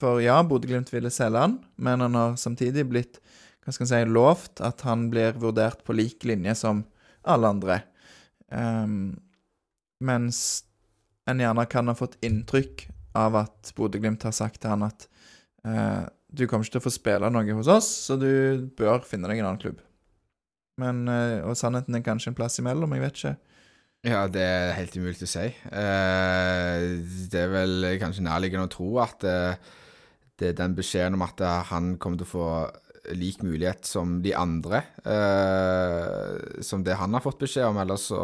for 0.01 0.20
ja, 0.20 0.37
Bodø-Glimt 0.45 0.93
ville 0.93 1.11
selge 1.11 1.41
han, 1.41 1.59
men 1.76 2.05
han 2.05 2.14
har 2.18 2.37
samtidig 2.41 2.84
blitt 2.91 3.20
hva 3.66 3.74
skal 3.74 3.88
jeg 3.88 4.06
si, 4.06 4.14
lovt 4.14 4.60
at 4.62 4.84
han 4.86 5.08
blir 5.10 5.34
vurdert 5.42 5.80
på 5.82 5.94
lik 5.98 6.22
linje 6.28 6.54
som 6.54 6.84
alle 7.26 7.50
andre. 7.50 7.80
Um, 8.46 9.16
mens 10.06 10.62
en 11.26 11.42
gjerne 11.42 11.64
kan 11.66 11.90
ha 11.90 11.96
fått 11.98 12.14
inntrykk 12.22 12.84
av 13.18 13.40
at 13.40 13.72
Bodø-Glimt 13.74 14.22
har 14.28 14.36
sagt 14.36 14.60
til 14.62 14.70
han 14.70 14.86
at 14.86 15.08
uh, 15.66 16.06
du 16.30 16.44
kommer 16.46 16.62
ikke 16.62 16.76
til 16.76 16.84
å 16.84 16.86
få 16.86 16.94
spille 16.94 17.32
noe 17.32 17.58
hos 17.58 17.72
oss, 17.72 17.90
så 18.06 18.14
du 18.20 18.70
bør 18.78 19.02
finne 19.08 19.26
deg 19.32 19.42
en 19.42 19.50
annen 19.50 19.62
klubb. 19.64 19.82
Men, 20.78 21.02
uh, 21.10 21.42
og 21.50 21.58
sannheten 21.58 21.98
er 21.98 22.06
kanskje 22.06 22.30
en 22.30 22.38
plass 22.38 22.60
imellom, 22.62 22.94
jeg 22.94 23.06
vet 23.08 23.18
ikke. 23.18 23.36
Ja, 24.06 24.22
det 24.30 24.46
er 24.46 24.76
helt 24.76 24.94
umulig 24.94 25.18
å 25.24 25.26
si. 25.26 25.48
Eh, 25.50 26.82
det 27.32 27.40
er 27.40 27.48
vel 27.50 27.86
kanskje 27.98 28.22
nærliggende 28.22 28.68
å 28.68 28.70
tro 28.70 28.90
at 29.02 29.24
det 29.24 30.52
er 30.52 30.58
den 30.60 30.76
beskjeden 30.78 31.16
om 31.16 31.24
at 31.26 31.40
han 31.72 31.96
kommer 31.98 32.20
til 32.20 32.28
å 32.28 32.30
få 32.30 32.50
lik 33.14 33.42
mulighet 33.46 33.86
som 33.86 34.20
de 34.24 34.32
andre, 34.34 34.82
eh, 35.07 36.61
som 36.64 36.82
det 36.84 36.96
han 36.98 37.14
har 37.14 37.24
fått 37.24 37.38
beskjed 37.44 37.68
om. 37.68 37.78
Ellers 37.82 38.09
så 38.11 38.22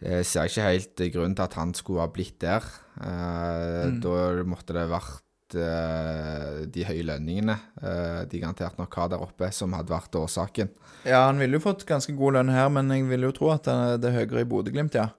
eh, 0.00 0.22
ser 0.26 0.46
jeg 0.46 0.52
ikke 0.52 0.68
helt 0.70 1.04
grunnen 1.14 1.36
til 1.38 1.46
at 1.46 1.58
han 1.60 1.74
skulle 1.78 2.04
ha 2.04 2.10
blitt 2.12 2.38
der. 2.42 2.64
Eh, 3.02 3.92
Da 4.02 4.16
måtte 4.48 4.74
det 4.76 4.88
vært 4.90 5.56
eh, 5.58 6.62
de 6.72 6.86
høye 6.88 7.06
lønningene 7.08 7.58
eh, 7.82 8.22
de 8.30 8.40
garantert 8.42 8.78
nok 8.80 8.98
har 8.98 9.12
der 9.12 9.22
oppe, 9.22 9.52
som 9.54 9.74
hadde 9.76 9.92
vært 9.92 10.18
årsaken. 10.18 10.72
Ja, 11.06 11.26
han 11.28 11.40
ville 11.42 11.58
jo 11.58 11.64
fått 11.64 11.86
ganske 11.88 12.14
god 12.16 12.38
lønn 12.38 12.52
her, 12.54 12.68
men 12.72 12.90
jeg 12.94 13.06
vil 13.10 13.28
jo 13.28 13.32
tro 13.36 13.52
at 13.54 13.66
det 13.66 14.10
er 14.10 14.18
høyere 14.22 14.44
i 14.44 14.48
Bodø-Glimt, 14.48 14.98
ja. 14.98 15.10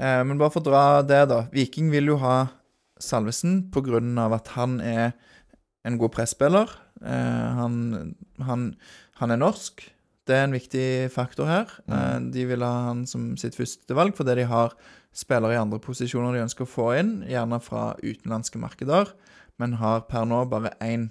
Eh, 0.00 0.22
men 0.24 0.38
bare 0.40 0.52
for 0.54 0.62
å 0.64 0.70
dra 0.70 0.84
det, 1.06 1.24
da. 1.30 1.44
Viking 1.54 1.90
vil 1.92 2.14
jo 2.14 2.20
ha 2.22 2.38
Salvesen 3.00 3.70
av 4.20 4.34
at 4.36 4.48
han 4.58 4.80
er 4.84 5.14
en 5.86 5.98
god 6.00 6.12
presspiller. 6.14 6.72
Eh, 7.00 7.48
han, 7.60 8.14
han, 8.44 8.66
han 9.20 9.34
er 9.34 9.40
norsk. 9.40 9.84
Det 10.28 10.36
er 10.36 10.46
en 10.46 10.54
viktig 10.54 10.86
faktor 11.14 11.48
her. 11.50 11.76
Eh, 11.90 12.18
de 12.34 12.46
vil 12.50 12.64
ha 12.66 12.90
han 12.90 13.06
som 13.08 13.32
sitt 13.40 13.58
første 13.58 13.96
valg 13.96 14.16
fordi 14.18 14.40
de 14.42 14.48
har 14.50 14.76
spillere 15.16 15.56
i 15.56 15.60
andre 15.60 15.80
posisjoner 15.82 16.36
de 16.36 16.44
ønsker 16.44 16.66
å 16.66 16.70
få 16.70 16.90
inn, 17.00 17.14
gjerne 17.26 17.58
fra 17.64 17.96
utenlandske 17.98 18.60
markeder, 18.62 19.10
men 19.58 19.80
har 19.80 20.04
per 20.10 20.28
nå 20.28 20.44
bare 20.52 20.76
én 20.84 21.08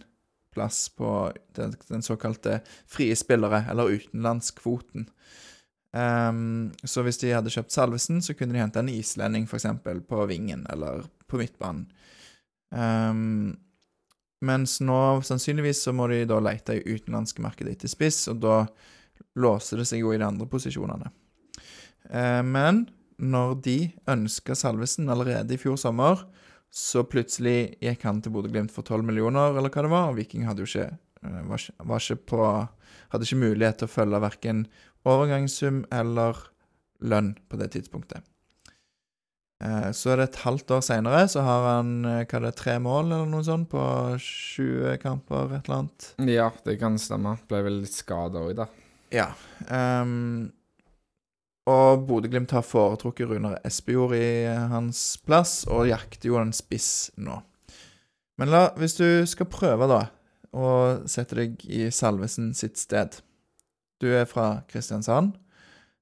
plass 0.55 0.87
på 0.95 1.29
den, 1.57 1.75
den 1.89 2.05
såkalte 2.05 2.61
frie 2.89 3.15
spillere, 3.19 3.65
eller 3.69 3.91
utenlandskvoten. 3.99 5.09
Um, 5.89 6.69
så 6.85 7.01
hvis 7.05 7.19
de 7.21 7.33
hadde 7.33 7.51
kjøpt 7.53 7.73
Salvesen, 7.73 8.21
så 8.21 8.35
kunne 8.37 8.55
de 8.55 8.61
hente 8.61 8.81
en 8.81 8.91
islending, 8.93 9.45
f.eks., 9.49 9.67
på 10.09 10.25
vingen 10.29 10.65
eller 10.71 11.05
på 11.29 11.41
midtbanen. 11.41 11.87
Ehm, 12.73 13.57
mens 14.45 14.77
nå 14.81 15.19
sannsynligvis 15.25 15.83
så 15.85 15.93
må 15.95 16.07
de 16.11 16.21
da 16.29 16.39
lete 16.43 16.77
i 16.79 16.95
utenlandske 16.95 17.43
markedet 17.43 17.75
etter 17.75 17.91
spiss, 17.91 18.27
og 18.31 18.39
da 18.43 18.61
låser 19.39 19.81
det 19.81 19.87
seg 19.89 19.99
jo 20.03 20.13
i 20.13 20.19
de 20.21 20.25
andre 20.27 20.47
posisjonene. 20.49 21.11
Eh, 22.09 22.41
men 22.47 22.85
når 23.19 23.57
de 23.65 23.77
ønska 24.07 24.55
Salvesen 24.55 25.09
allerede 25.11 25.53
i 25.55 25.59
fjor 25.59 25.75
sommer, 25.77 26.23
så 26.71 27.03
plutselig 27.03 27.75
gikk 27.81 28.03
han 28.05 28.21
til 28.21 28.31
Bodø-Glimt 28.31 28.71
for 28.71 28.85
12 28.85 29.03
millioner, 29.03 29.55
eller 29.57 29.73
hva 29.73 29.83
det 29.83 29.91
var, 29.91 30.11
og 30.11 30.19
Viking 30.19 30.45
hadde 30.47 30.63
jo 30.63 30.69
ikke, 30.69 30.97
eh, 31.25 31.41
var, 31.49 31.57
ikke- 31.57 31.87
var 31.87 31.99
ikke 31.99 32.25
på 32.25 32.69
Hadde 33.09 33.25
ikke 33.25 33.41
mulighet 33.41 33.77
til 33.79 33.87
å 33.87 33.91
følge 33.91 34.19
verken 34.21 34.67
overgangssum 35.05 35.79
eller 35.91 36.37
lønn 37.01 37.31
på 37.49 37.57
det 37.57 37.71
tidspunktet. 37.73 38.21
Eh, 39.59 39.89
Så 39.91 40.13
er 40.13 40.21
det 40.21 40.29
et 40.29 40.41
halvt 40.45 40.71
år 40.71 40.83
seinere, 40.85 41.25
så 41.27 41.41
har 41.43 41.65
han 41.75 41.89
hva 42.05 42.19
hva 42.23 42.37
er 42.39 42.45
det, 42.47 42.55
tre 42.55 42.77
mål 42.79 43.09
eller 43.11 43.25
noe 43.27 43.43
sånt 43.43 43.67
på 43.71 43.81
20 44.23 44.97
kamper, 45.03 45.51
et 45.57 45.67
eller 45.67 45.81
annet. 45.81 46.13
Ja, 46.31 46.51
det 46.65 46.77
kan 46.79 46.95
stemme. 47.01 47.37
Ble 47.49 47.63
vel 47.65 47.81
litt 47.83 47.97
skada 47.97 48.39
òg, 48.45 48.55
da. 48.61 48.69
Ja. 49.11 49.31
Um, 49.67 50.51
og 51.69 52.05
Bodø-Glimt 52.07 52.53
har 52.55 52.63
foretrukket 52.65 53.29
Runar 53.29 53.59
Espejord 53.67 54.15
i 54.17 54.45
eh, 54.47 54.67
hans 54.71 55.17
plass, 55.25 55.65
og 55.67 55.89
jakter 55.89 56.31
jo 56.31 56.39
en 56.39 56.53
spiss 56.55 57.11
nå. 57.19 57.41
Men 58.39 58.49
la, 58.53 58.69
hvis 58.79 58.95
du 58.95 59.25
skal 59.27 59.49
prøve, 59.51 59.89
da, 59.91 60.05
å 60.55 60.69
sette 61.09 61.35
deg 61.37 61.65
i 61.69 61.89
Salvesen 61.93 62.53
sitt 62.57 62.79
sted 62.81 63.19
Du 64.01 64.07
er 64.09 64.23
fra 64.25 64.63
Kristiansand 64.65 65.35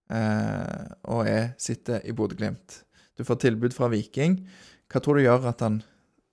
eh, 0.08 0.86
og 1.12 1.26
jeg 1.28 1.49
sitter 1.60 2.05
i 2.08 2.14
Bodø-Glimt. 2.16 2.84
Du 3.18 3.26
får 3.26 3.41
tilbud 3.41 3.76
fra 3.76 3.89
Viking. 3.91 4.39
Hva 4.88 5.01
tror 5.03 5.18
du 5.18 5.26
gjør 5.26 5.49
at 5.51 5.65
han 5.65 5.82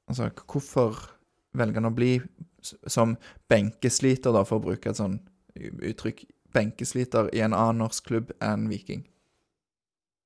Altså, 0.04 0.26
hvorfor 0.44 0.98
velger 1.56 1.80
han 1.80 1.88
å 1.88 1.96
bli 1.96 2.18
som 2.60 3.14
benkesliter, 3.48 4.34
da, 4.36 4.42
for 4.44 4.60
å 4.60 4.64
bruke 4.66 4.90
et 4.90 4.98
sånn 4.98 5.14
uttrykk, 5.56 6.26
benkesliter 6.52 7.30
i 7.32 7.40
en 7.40 7.56
annen 7.56 7.80
norsk 7.80 8.10
klubb 8.10 8.34
enn 8.44 8.66
Viking? 8.68 9.06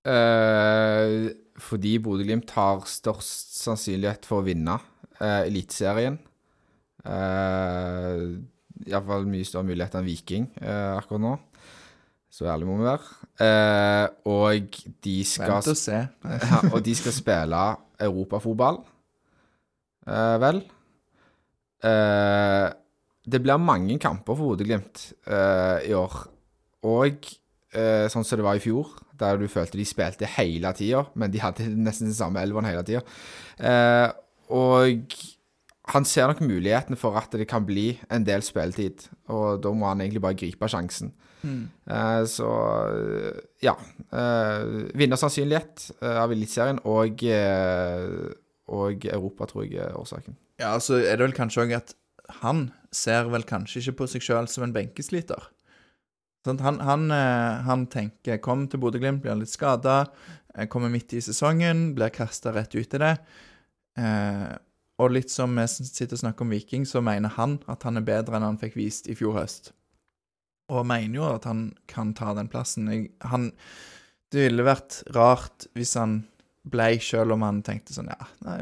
Eh, 0.09 1.31
fordi 1.63 1.95
Bodø-Glimt 2.03 2.51
har 2.57 2.83
størst 2.91 3.59
sannsynlighet 3.61 4.27
for 4.27 4.43
å 4.43 4.47
vinne 4.47 4.79
eh, 5.21 5.45
Eliteserien. 5.47 6.19
Eh, 7.07 8.23
Iallfall 8.89 9.27
mye 9.31 9.47
større 9.47 9.67
mulighet 9.69 9.99
enn 9.99 10.07
Viking 10.07 10.51
eh, 10.63 10.95
akkurat 10.97 11.23
nå. 11.23 11.35
Så 12.39 12.47
ærlig 12.47 12.69
må 12.69 12.77
vi 12.79 12.87
være. 12.87 13.17
Eh, 13.43 14.05
og 14.31 14.77
de 15.03 15.17
skal 15.27 15.57
Vent 15.57 15.71
og 15.73 15.79
se. 15.79 15.97
ja, 16.53 16.61
og 16.71 16.85
de 16.87 16.95
skal 16.95 17.15
spille 17.17 17.63
europafotball, 18.07 18.79
eh, 20.07 20.37
vel. 20.45 20.61
Eh, 21.83 22.69
det 23.29 23.43
blir 23.43 23.59
mange 23.59 23.99
kamper 23.99 24.39
for 24.39 24.53
Bodø-Glimt 24.53 25.09
eh, 25.27 25.91
i 25.91 25.97
år. 25.99 26.15
Og 26.87 27.27
eh, 27.75 28.07
sånn 28.13 28.27
som 28.27 28.39
det 28.39 28.47
var 28.47 28.61
i 28.61 28.63
fjor, 28.63 28.95
der 29.19 29.41
du 29.41 29.49
følte 29.51 29.81
de 29.81 29.89
spilte 29.89 30.31
hele 30.39 30.71
tida, 30.79 31.03
men 31.19 31.35
de 31.35 31.43
hadde 31.43 31.67
nesten 31.75 32.13
den 32.13 32.17
samme 32.21 32.43
elveren 32.47 32.71
hele 32.71 32.87
tida. 32.87 33.03
Eh, 33.59 34.09
og 34.55 35.19
han 35.91 36.07
ser 36.07 36.31
nok 36.31 36.45
muligheten 36.47 36.99
for 37.01 37.19
at 37.19 37.35
det 37.35 37.51
kan 37.51 37.67
bli 37.67 37.97
en 38.15 38.23
del 38.23 38.47
spilletid, 38.47 39.09
og 39.27 39.59
da 39.65 39.75
må 39.75 39.91
han 39.91 40.07
egentlig 40.07 40.23
bare 40.23 40.39
gripe 40.39 40.71
sjansen. 40.71 41.11
Eh, 41.45 42.23
så 42.31 42.49
eh, 42.95 43.41
ja. 43.65 43.75
Uh, 44.13 44.89
Vinnersannsynlighet 44.99 45.91
eh, 46.01 46.19
av 46.23 46.33
Eliteserien 46.33 46.81
og, 46.89 47.25
og 48.79 49.07
Europa 49.13 49.49
tror 49.51 49.67
jeg 49.67 49.83
er 49.85 49.99
årsaken. 49.99 50.39
Ja, 50.59 50.75
så 50.83 50.99
er 50.99 51.19
det 51.19 51.29
vel 51.29 51.37
kanskje 51.37 51.67
òg 51.67 51.77
at 51.79 51.95
han 52.43 52.69
ser 52.93 53.31
vel 53.33 53.47
kanskje 53.49 53.83
ikke 53.83 54.01
på 54.03 54.11
seg 54.15 54.25
sjøl 54.25 54.49
som 54.51 54.67
en 54.67 54.75
benkesliter. 54.75 55.51
Sånn, 56.47 56.61
han, 56.65 56.79
han, 56.85 57.11
han 57.67 57.87
tenker 57.91 58.39
'kom 58.41 58.67
til 58.71 58.81
Bodø-Glimt, 58.81 59.23
blir 59.23 59.37
litt 59.37 59.53
skada', 59.53 60.09
kommer 60.71 60.91
midt 60.91 61.13
i 61.13 61.23
sesongen, 61.23 61.93
blir 61.95 62.13
kasta 62.15 62.53
rett 62.55 62.75
ut 62.75 62.95
i 62.95 63.01
det. 63.03 63.15
Eh, 63.99 64.55
og 64.99 65.15
litt 65.15 65.31
som 65.31 65.55
vi 65.55 65.67
sitter 65.71 66.17
og 66.17 66.23
snakker 66.25 66.47
om 66.47 66.55
Viking, 66.55 66.87
så 66.87 67.03
mener 67.05 67.31
han 67.37 67.59
at 67.71 67.85
han 67.87 68.01
er 68.01 68.07
bedre 68.07 68.39
enn 68.39 68.47
han 68.47 68.61
fikk 68.61 68.79
vist 68.79 69.11
i 69.11 69.17
fjor 69.19 69.37
høst. 69.39 69.73
Og 70.69 70.85
mener 70.89 71.21
jo 71.21 71.29
at 71.31 71.47
han 71.49 71.71
kan 71.89 72.13
ta 72.17 72.35
den 72.37 72.51
plassen. 72.53 72.91
Jeg, 72.93 73.11
han, 73.25 73.51
det 74.33 74.49
ville 74.49 74.67
vært 74.67 75.01
rart 75.17 75.69
hvis 75.77 75.95
han 75.97 76.21
ble, 76.69 76.91
selv 77.01 77.37
om 77.37 77.45
han 77.47 77.63
tenkte 77.65 77.95
sånn 77.95 78.11
Ja, 78.13 78.27
nei, 78.45 78.59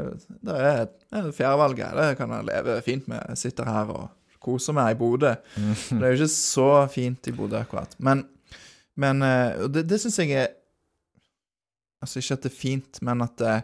det 0.46 0.58
er, 0.60 0.84
er 1.18 1.32
fjerdevalget. 1.34 1.96
Det 1.98 2.20
kan 2.20 2.34
jeg 2.36 2.48
leve 2.50 2.78
fint 2.86 3.08
med. 3.10 3.24
Jeg 3.32 3.42
sitter 3.46 3.70
her 3.70 3.90
og 3.94 4.06
koser 4.42 4.76
meg 4.76 4.94
i 4.94 4.98
Bodø. 5.00 5.34
Det 5.90 5.98
er 5.98 6.12
jo 6.12 6.20
ikke 6.20 6.32
så 6.36 6.70
fint 6.92 7.30
i 7.30 7.34
Bodø, 7.34 7.58
akkurat. 7.64 7.96
Men, 7.98 8.22
men 8.94 9.24
eh, 9.26 9.66
det, 9.72 9.86
det 9.90 10.00
syns 10.02 10.20
jeg 10.22 10.38
er 10.44 10.54
Altså 12.04 12.20
ikke 12.20 12.36
at 12.36 12.42
det 12.44 12.50
er 12.50 12.54
fint, 12.54 12.98
men 13.02 13.22
at 13.24 13.32
det, 13.40 13.54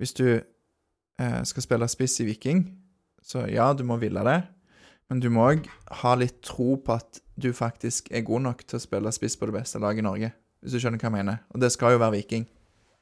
hvis 0.00 0.14
du 0.16 0.24
eh, 0.32 1.42
skal 1.46 1.62
spille 1.62 1.86
spiss 1.92 2.16
i 2.24 2.24
Viking, 2.24 2.62
så 3.22 3.44
ja, 3.52 3.68
du 3.76 3.84
må 3.86 3.98
ville 4.00 4.22
det. 4.26 4.38
Men 5.12 5.20
du 5.20 5.28
må 5.30 5.44
òg 5.52 5.68
ha 6.00 6.14
litt 6.18 6.40
tro 6.42 6.78
på 6.80 6.96
at 6.96 7.20
du 7.42 7.50
faktisk 7.56 8.10
er 8.12 8.26
god 8.26 8.46
nok 8.46 8.64
til 8.66 8.78
å 8.78 8.82
spille 8.82 9.12
spiss 9.14 9.36
på 9.40 9.48
det 9.50 9.56
beste 9.58 9.80
laget 9.82 10.02
i 10.02 10.06
Norge. 10.06 10.32
Hvis 10.60 10.74
du 10.76 10.82
skjønner 10.82 11.00
hva 11.00 11.08
jeg 11.08 11.16
mener. 11.16 11.44
Og 11.54 11.62
det 11.62 11.70
skal 11.72 11.94
jo 11.94 12.02
være 12.02 12.18
Viking. 12.18 12.44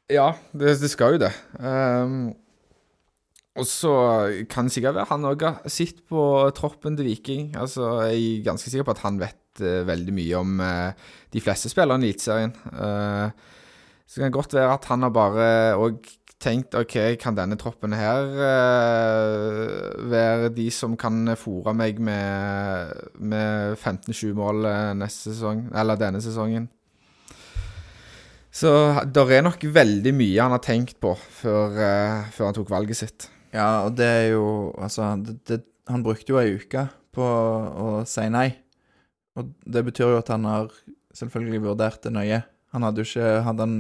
Ja, 0.09 0.31
det, 0.57 0.79
det 0.81 0.91
skal 0.93 1.17
jo 1.17 1.23
det. 1.25 1.33
Um, 1.61 2.31
og 3.59 3.67
så 3.67 3.93
kan 4.49 4.69
det 4.69 4.77
sikkert 4.77 4.97
være 4.97 5.11
han 5.11 5.27
òg 5.29 5.45
har 5.45 5.73
sett 5.73 6.01
på 6.09 6.23
troppen 6.57 6.97
til 6.97 7.11
Viking. 7.11 7.51
Altså, 7.59 7.91
jeg 8.07 8.23
er 8.39 8.47
ganske 8.47 8.71
sikker 8.71 8.87
på 8.87 8.95
at 8.95 9.03
han 9.05 9.19
vet 9.21 9.65
uh, 9.65 9.83
veldig 9.89 10.15
mye 10.15 10.39
om 10.39 10.63
uh, 10.63 11.11
de 11.35 11.43
fleste 11.43 11.71
spillerne 11.73 12.07
i 12.07 12.13
Eliteserien. 12.13 12.55
Uh, 12.71 13.35
så 14.09 14.23
kan 14.23 14.31
det 14.31 14.39
godt 14.39 14.57
være 14.57 14.79
at 14.79 14.89
han 14.89 15.05
har 15.05 15.13
bare 15.13 15.49
òg 15.77 15.99
tenkt 16.43 16.75
OK, 16.79 16.95
kan 17.19 17.37
denne 17.37 17.59
troppen 17.59 17.95
her 17.99 18.29
uh, 18.39 20.09
være 20.11 20.51
de 20.55 20.69
som 20.75 20.95
kan 20.99 21.35
fòre 21.39 21.75
meg 21.77 21.99
med, 22.03 22.93
med 23.19 23.75
15-20 23.77 24.37
mål 24.39 24.69
eh, 24.71 24.93
neste 24.99 25.33
sesong, 25.35 25.67
eller 25.75 25.99
denne 25.99 26.23
sesongen? 26.23 26.69
Så 28.55 28.71
det 29.05 29.25
er 29.35 29.45
nok 29.45 29.67
veldig 29.75 30.15
mye 30.17 30.41
han 30.41 30.55
har 30.55 30.63
tenkt 30.65 30.97
på 31.03 31.13
før, 31.19 31.75
uh, 31.75 32.31
før 32.35 32.51
han 32.51 32.57
tok 32.57 32.71
valget 32.73 33.03
sitt. 33.03 33.29
Ja, 33.55 33.87
og 33.87 33.97
det 33.99 34.07
er 34.07 34.27
jo 34.35 34.75
Altså, 34.77 35.15
det, 35.25 35.39
det, 35.49 35.63
han 35.89 36.05
brukte 36.05 36.35
jo 36.35 36.41
ei 36.41 36.55
uke 36.59 36.87
på 37.15 37.25
å 37.25 38.03
si 38.09 38.27
nei. 38.31 38.51
Og 39.39 39.51
det 39.67 39.85
betyr 39.87 40.15
jo 40.15 40.21
at 40.21 40.31
han 40.35 40.47
har 40.47 40.71
selvfølgelig 41.17 41.63
vurdert 41.67 42.03
det 42.05 42.13
nøye. 42.15 42.43
Han 42.75 42.85
hadde 42.85 43.03
jo 43.03 43.09
ikke 43.09 43.31
Hadde 43.47 43.65
han 43.65 43.79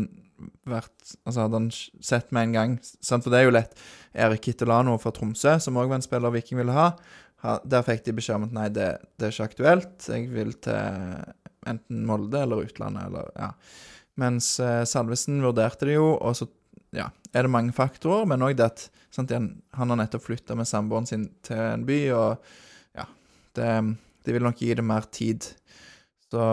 vært 0.69 1.15
Altså, 1.25 1.45
hadde 1.45 1.59
han 1.59 1.71
sett 1.73 2.33
med 2.35 2.49
en 2.49 2.57
gang 2.57 2.77
sant? 2.85 3.25
For 3.25 3.33
det 3.33 3.41
er 3.41 3.49
jo 3.49 3.55
lett. 3.57 3.75
Erik 4.19 4.45
Kittelano 4.47 4.97
fra 5.03 5.13
Tromsø, 5.15 5.57
som 5.63 5.79
òg 5.81 5.91
var 5.91 6.01
en 6.01 6.07
spiller 6.07 6.33
Viking 6.35 6.61
ville 6.61 6.75
ha, 6.75 6.89
der 7.65 7.85
fikk 7.87 8.05
de 8.07 8.17
beskjed 8.17 8.41
om 8.41 8.49
at 8.49 8.57
nei, 8.57 8.69
det, 8.75 8.89
det 9.19 9.29
er 9.29 9.35
ikke 9.35 9.51
aktuelt. 9.53 10.09
Jeg 10.11 10.31
vil 10.33 10.55
til 10.65 10.79
enten 11.69 12.05
Molde 12.09 12.43
eller 12.47 12.67
utlandet, 12.69 13.11
eller 13.11 13.31
Ja. 13.39 13.53
Mens 14.19 14.57
eh, 14.59 14.83
Salvesen 14.83 15.37
vurderte 15.45 15.87
det 15.87 15.95
jo, 15.95 16.09
og 16.17 16.33
så 16.35 16.49
ja, 16.91 17.05
er 17.31 17.47
det 17.47 17.53
mange 17.55 17.71
faktorer, 17.77 18.25
men 18.27 18.43
òg 18.43 18.57
det 18.59 18.65
at 18.67 18.81
sant, 19.15 19.31
han, 19.31 19.53
han 19.79 19.93
har 19.93 20.01
nettopp 20.01 20.25
flytta 20.25 20.57
med 20.59 20.67
samboeren 20.67 21.07
sin 21.07 21.29
til 21.47 21.61
en 21.63 21.85
by, 21.87 21.99
og 22.17 22.99
ja 22.99 23.05
det, 23.55 23.69
det 24.27 24.35
vil 24.35 24.43
nok 24.49 24.59
gi 24.59 24.73
det 24.75 24.87
mer 24.87 25.07
tid. 25.15 25.47
Så, 26.29 26.45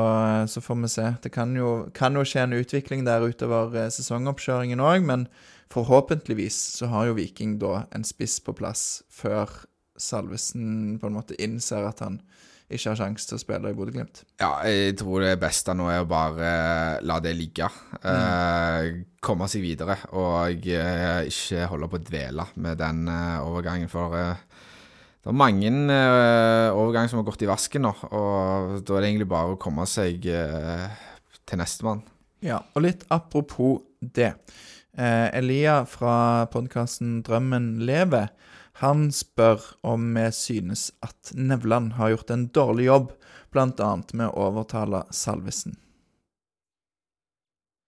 så 0.48 0.62
får 0.64 0.82
vi 0.82 0.90
se. 0.94 1.08
Det 1.24 1.32
kan 1.36 1.52
jo, 1.58 1.90
kan 1.94 2.16
jo 2.16 2.24
skje 2.24 2.46
en 2.46 2.56
utvikling 2.56 3.04
der 3.08 3.26
utover 3.28 3.76
eh, 3.76 3.92
sesongoppkjøringen 3.92 4.80
òg, 4.80 5.04
men 5.04 5.28
forhåpentligvis 5.74 6.56
så 6.78 6.88
har 6.94 7.10
jo 7.10 7.18
Viking 7.18 7.58
da 7.60 7.84
en 7.96 8.08
spiss 8.08 8.40
på 8.46 8.56
plass 8.56 9.04
før 9.12 9.52
Salvesen 10.00 10.98
på 11.00 11.08
en 11.08 11.16
måte 11.16 11.36
innser 11.40 11.88
at 11.88 12.04
han 12.04 12.20
ikke 12.66 12.90
har 12.92 12.98
sjanse 12.98 13.28
til 13.30 13.38
å 13.38 13.42
spille 13.42 13.70
i 13.70 13.76
Bodø-Glimt. 13.78 14.24
Ja, 14.42 14.56
jeg 14.66 14.96
tror 14.98 15.22
det 15.22 15.36
beste 15.42 15.76
nå 15.78 15.86
er 15.92 16.02
å 16.02 16.10
bare 16.10 16.48
eh, 16.48 17.04
la 17.06 17.20
det 17.22 17.36
ligge. 17.38 17.68
Eh, 18.02 18.88
komme 19.26 19.50
seg 19.52 19.62
videre, 19.66 20.00
og 20.18 20.66
eh, 20.66 21.28
ikke 21.30 21.68
holde 21.70 21.92
på 21.92 22.00
å 22.00 22.06
dvele 22.08 22.48
med 22.64 22.80
den 22.82 23.04
eh, 23.12 23.44
overgangen. 23.46 23.92
For 23.92 24.18
eh, 24.18 24.45
det 25.26 25.32
er 25.32 25.38
mange 25.42 25.70
uh, 25.90 26.70
overganger 26.78 27.10
som 27.10 27.18
har 27.18 27.26
gått 27.26 27.42
i 27.42 27.48
vasken 27.50 27.82
nå, 27.82 27.90
og 28.14 28.76
da 28.86 28.94
er 28.94 29.02
det 29.02 29.08
egentlig 29.10 29.26
bare 29.32 29.56
å 29.56 29.58
komme 29.58 29.82
seg 29.90 30.22
uh, 30.30 30.86
til 31.50 31.58
nestemann. 31.58 32.04
Ja, 32.46 32.60
og 32.78 32.84
litt 32.86 33.02
apropos 33.10 33.80
det. 33.98 34.36
Uh, 34.94 35.34
Elia 35.34 35.80
fra 35.90 36.46
podkasten 36.54 37.24
Drømmen 37.26 37.80
lever, 37.90 38.30
han 38.84 39.08
spør 39.10 39.66
om 39.82 40.12
vi 40.14 40.28
synes 40.30 40.92
at 41.02 41.34
Nevland 41.34 41.96
har 41.98 42.14
gjort 42.14 42.30
en 42.36 42.46
dårlig 42.54 42.86
jobb, 42.86 43.08
bl.a. 43.50 43.90
med 44.14 44.28
å 44.30 44.44
overtale 44.52 45.08
Salvesen. 45.10 45.74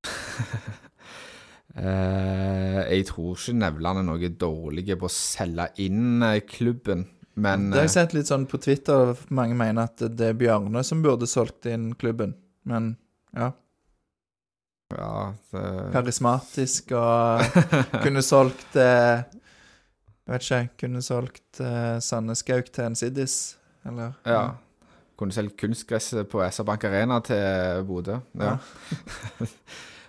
Jeg 1.78 3.06
tror 3.12 3.38
ikke 3.38 3.54
Nevland 3.60 4.02
er 4.02 4.06
noe 4.08 4.30
dårlig 4.34 4.88
på 4.98 5.06
å 5.06 5.14
selge 5.14 5.68
inn 5.86 6.26
klubben, 6.50 7.06
men 7.38 7.70
Det 7.70 7.78
har 7.78 7.86
jeg 7.86 7.94
eh, 7.94 7.96
sett 8.00 8.18
litt 8.18 8.30
sånn 8.32 8.48
på 8.50 8.58
Twitter, 8.62 9.14
mange 9.30 9.56
mener 9.58 9.92
at 9.92 10.02
det 10.02 10.34
er 10.34 10.38
Bjørne 10.38 10.82
som 10.86 11.04
burde 11.06 11.30
solgt 11.30 11.70
inn 11.70 11.92
klubben. 12.00 12.34
Men 12.68 12.96
ja, 13.38 13.52
ja, 14.96 15.34
det, 15.52 15.64
karismatisk 15.92 16.94
og 16.96 17.44
kunne 18.06 18.22
solgt 18.24 18.78
eh, 18.80 19.20
Jeg 20.24 20.32
vet 20.32 20.46
ikke, 20.46 20.62
kunne 20.84 21.02
solgt 21.04 21.60
eh, 21.64 21.98
Sanne 22.04 22.36
Skauk 22.40 22.72
til 22.72 22.88
en 22.88 22.96
Siddis, 22.96 23.58
eller? 23.88 24.16
ja. 24.26 24.46
Kunne 25.18 25.34
solgt 25.34 25.58
kunstgresset 25.60 26.30
på 26.30 26.44
SR-Bank 26.46 26.84
Arena 26.88 27.20
til 27.26 27.84
Bodø. 27.88 28.20
Ja. 28.38 28.58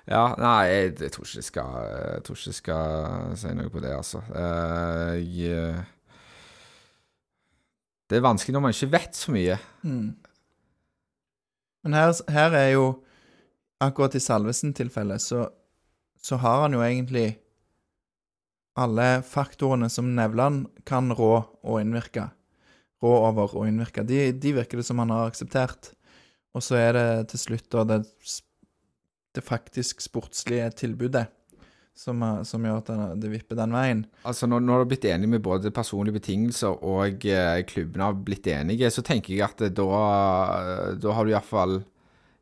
ja, 0.06 0.24
nei, 0.44 0.58
jeg, 0.68 0.96
jeg, 1.00 1.12
tror 1.14 1.24
ikke 1.24 1.38
jeg 1.38 1.48
skal 1.48 1.78
Jeg 1.88 2.24
tror 2.26 2.36
ikke 2.36 2.50
jeg 2.50 2.58
skal 2.58 3.38
si 3.40 3.54
noe 3.56 3.72
på 3.72 3.82
det, 3.82 3.94
altså. 3.96 4.20
Eh, 4.36 5.14
jeg 5.40 5.86
Det 8.08 8.16
er 8.16 8.24
vanskelig 8.24 8.56
når 8.56 8.64
man 8.64 8.74
ikke 8.74 8.94
vet 8.94 9.18
så 9.18 9.34
mye. 9.34 9.58
Mm. 9.84 10.08
Men 11.84 11.96
her, 11.96 12.14
her 12.32 12.56
er 12.56 12.72
jo 12.76 12.86
Akkurat 13.78 14.16
i 14.18 14.20
Salvesen-tilfellet 14.20 15.22
så, 15.22 15.44
så 16.18 16.36
har 16.42 16.64
han 16.64 16.72
jo 16.74 16.80
egentlig 16.82 17.36
alle 18.74 19.20
faktorene 19.22 19.86
som 19.86 20.08
Nevland 20.16 20.64
kan 20.82 21.12
rå 21.14 21.36
og 21.62 21.76
innvirke. 21.78 22.24
Rå 22.98 23.12
over 23.28 23.54
og 23.54 23.68
innvirke. 23.68 24.02
De, 24.02 24.32
de 24.34 24.54
virker 24.56 24.80
det 24.80 24.86
som 24.88 24.98
han 24.98 25.14
har 25.14 25.30
akseptert. 25.30 25.92
Og 26.58 26.64
så 26.66 26.80
er 26.80 26.90
det 26.96 27.06
til 27.30 27.42
slutt 27.44 27.70
da 27.70 27.84
det, 27.86 28.00
det 29.38 29.46
faktisk 29.46 30.02
sportslige 30.02 30.72
tilbudet 30.82 31.28
som, 31.98 32.22
som 32.46 32.62
gjør 32.62 32.78
at 32.78 32.90
det, 33.18 33.30
vipper 33.32 33.58
den 33.58 33.74
veien. 33.74 34.04
Altså 34.28 34.46
Når, 34.46 34.62
når 34.62 34.72
du 34.72 34.82
har 34.84 34.90
blitt 34.92 35.06
enig 35.10 35.30
med 35.32 35.42
både 35.42 35.72
personlige 35.74 36.20
betingelser 36.20 36.78
og 36.86 37.26
eh, 37.26 37.62
klubbene 37.66 38.06
har 38.06 38.20
blitt 38.26 38.46
enige, 38.52 38.90
så 38.94 39.02
tenker 39.02 39.34
jeg 39.34 39.46
at 39.48 39.64
da, 39.74 40.02
da 40.94 41.16
har 41.16 41.26
du 41.26 41.32
iallfall 41.32 41.80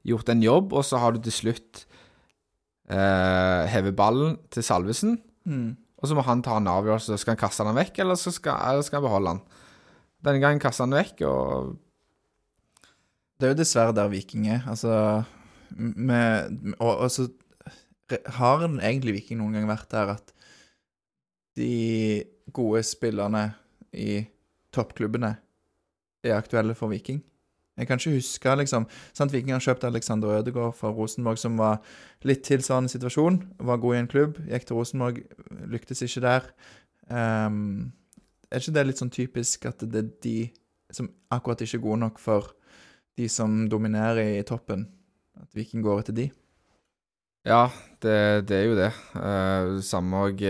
gjort 0.07 0.29
en 0.31 0.45
jobb, 0.45 0.77
og 0.77 0.85
så 0.87 1.01
har 1.03 1.15
du 1.15 1.23
til 1.25 1.35
slutt 1.35 1.87
eh, 2.93 3.63
hevet 3.73 3.97
ballen 3.99 4.37
til 4.53 4.67
Salvesen. 4.67 5.17
Mm. 5.49 5.73
Og 5.97 6.11
så 6.11 6.19
må 6.19 6.27
han 6.27 6.45
ta 6.45 6.59
en 6.61 6.69
avgjørelse. 6.71 7.17
Skal 7.19 7.35
han 7.35 7.41
kaste 7.41 7.65
den 7.67 7.79
vekk, 7.79 8.03
eller, 8.05 8.21
så 8.21 8.35
skal, 8.35 8.61
eller 8.69 8.85
skal 8.87 9.01
han 9.01 9.09
beholde 9.09 9.33
den? 9.35 9.43
Denne 10.27 10.43
gangen 10.43 10.61
kaster 10.63 10.85
han 10.85 10.93
den 10.93 11.01
vekk, 11.01 11.25
og 11.31 11.75
Det 13.37 13.49
er 13.49 13.53
jo 13.53 13.59
dessverre 13.59 13.97
der 13.97 14.13
Viking 14.13 14.47
er. 14.49 14.63
Altså 14.69 14.93
med, 15.77 16.77
Og, 16.79 16.93
og 17.05 17.11
så 17.11 17.27
har 18.11 18.65
en 18.65 18.79
egentlig 18.81 19.17
Viking 19.21 19.41
noen 19.41 19.57
gang 19.57 19.69
vært 19.71 19.91
der 19.91 20.15
at 20.17 20.33
de 21.57 22.25
gode 22.55 22.83
spillerne 22.87 23.49
i 23.97 24.21
toppklubbene 24.75 25.33
er 26.27 26.37
aktuelle 26.37 26.77
for 26.77 26.93
Viking. 26.93 27.23
Jeg 27.77 27.89
kan 27.89 28.01
ikke 28.01 28.15
huske, 28.17 28.55
liksom 28.57 28.87
sant, 29.13 29.33
Viking 29.33 29.53
har 29.53 29.61
kjøpt 29.61 29.85
Alexander 29.85 30.39
Ødegaard 30.39 30.77
fra 30.79 30.89
Rosenborg, 30.89 31.39
som 31.39 31.59
var 31.61 31.83
litt 32.25 32.45
tilsvarende 32.47 32.89
situasjon. 32.93 33.43
Var 33.59 33.83
god 33.83 33.95
i 33.97 33.99
en 34.01 34.09
klubb, 34.09 34.39
gikk 34.49 34.65
til 34.69 34.79
Rosenborg, 34.79 35.21
lyktes 35.69 36.01
ikke 36.07 36.25
der. 36.25 36.49
Um, 37.11 37.93
er 38.51 38.63
ikke 38.63 38.77
det 38.79 38.87
litt 38.87 39.03
sånn 39.03 39.13
typisk 39.13 39.69
at 39.69 39.85
det 39.85 40.01
er 40.01 40.09
de 40.25 40.39
som 40.95 41.11
akkurat 41.35 41.61
ikke 41.67 41.81
er 41.81 41.85
gode 41.85 42.01
nok 42.05 42.21
for 42.23 42.55
de 43.19 43.29
som 43.33 43.67
dominerer 43.69 44.39
i 44.39 44.47
toppen. 44.47 44.87
At 45.37 45.53
Viking 45.57 45.85
går 45.85 46.01
etter 46.01 46.17
de. 46.17 46.31
Ja, 47.47 47.69
det, 48.03 48.19
det 48.51 48.59
er 48.59 48.67
jo 48.67 48.77
det. 48.79 48.91
Uh, 49.15 49.79
samme 49.87 50.27
òg 50.27 50.43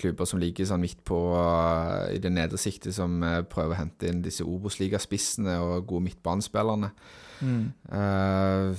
klubber 0.00 0.28
som 0.28 0.40
ligger 0.40 0.68
sånn 0.68 0.84
midt 0.84 1.00
på 1.08 1.16
uh, 1.34 2.06
i 2.12 2.20
det 2.22 2.30
nedre 2.32 2.60
siktet, 2.60 2.94
som 2.96 3.18
uh, 3.24 3.40
prøver 3.48 3.74
å 3.74 3.80
hente 3.80 4.08
inn 4.08 4.22
disse 4.24 4.46
Obos-ligaspissene 4.46 5.56
og 5.64 5.88
gode 5.90 6.06
midtbanespillerne. 6.10 6.92
Eh, 7.40 8.74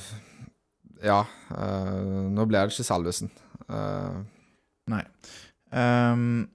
ja, 1.02 1.26
eh, 1.50 2.30
nå 2.30 2.46
blir 2.46 2.62
det 2.62 2.76
ikke 2.76 2.86
Salvesen. 2.86 3.32
Eh, 3.70 4.22
Nei. 4.92 5.04
Um, 5.72 6.50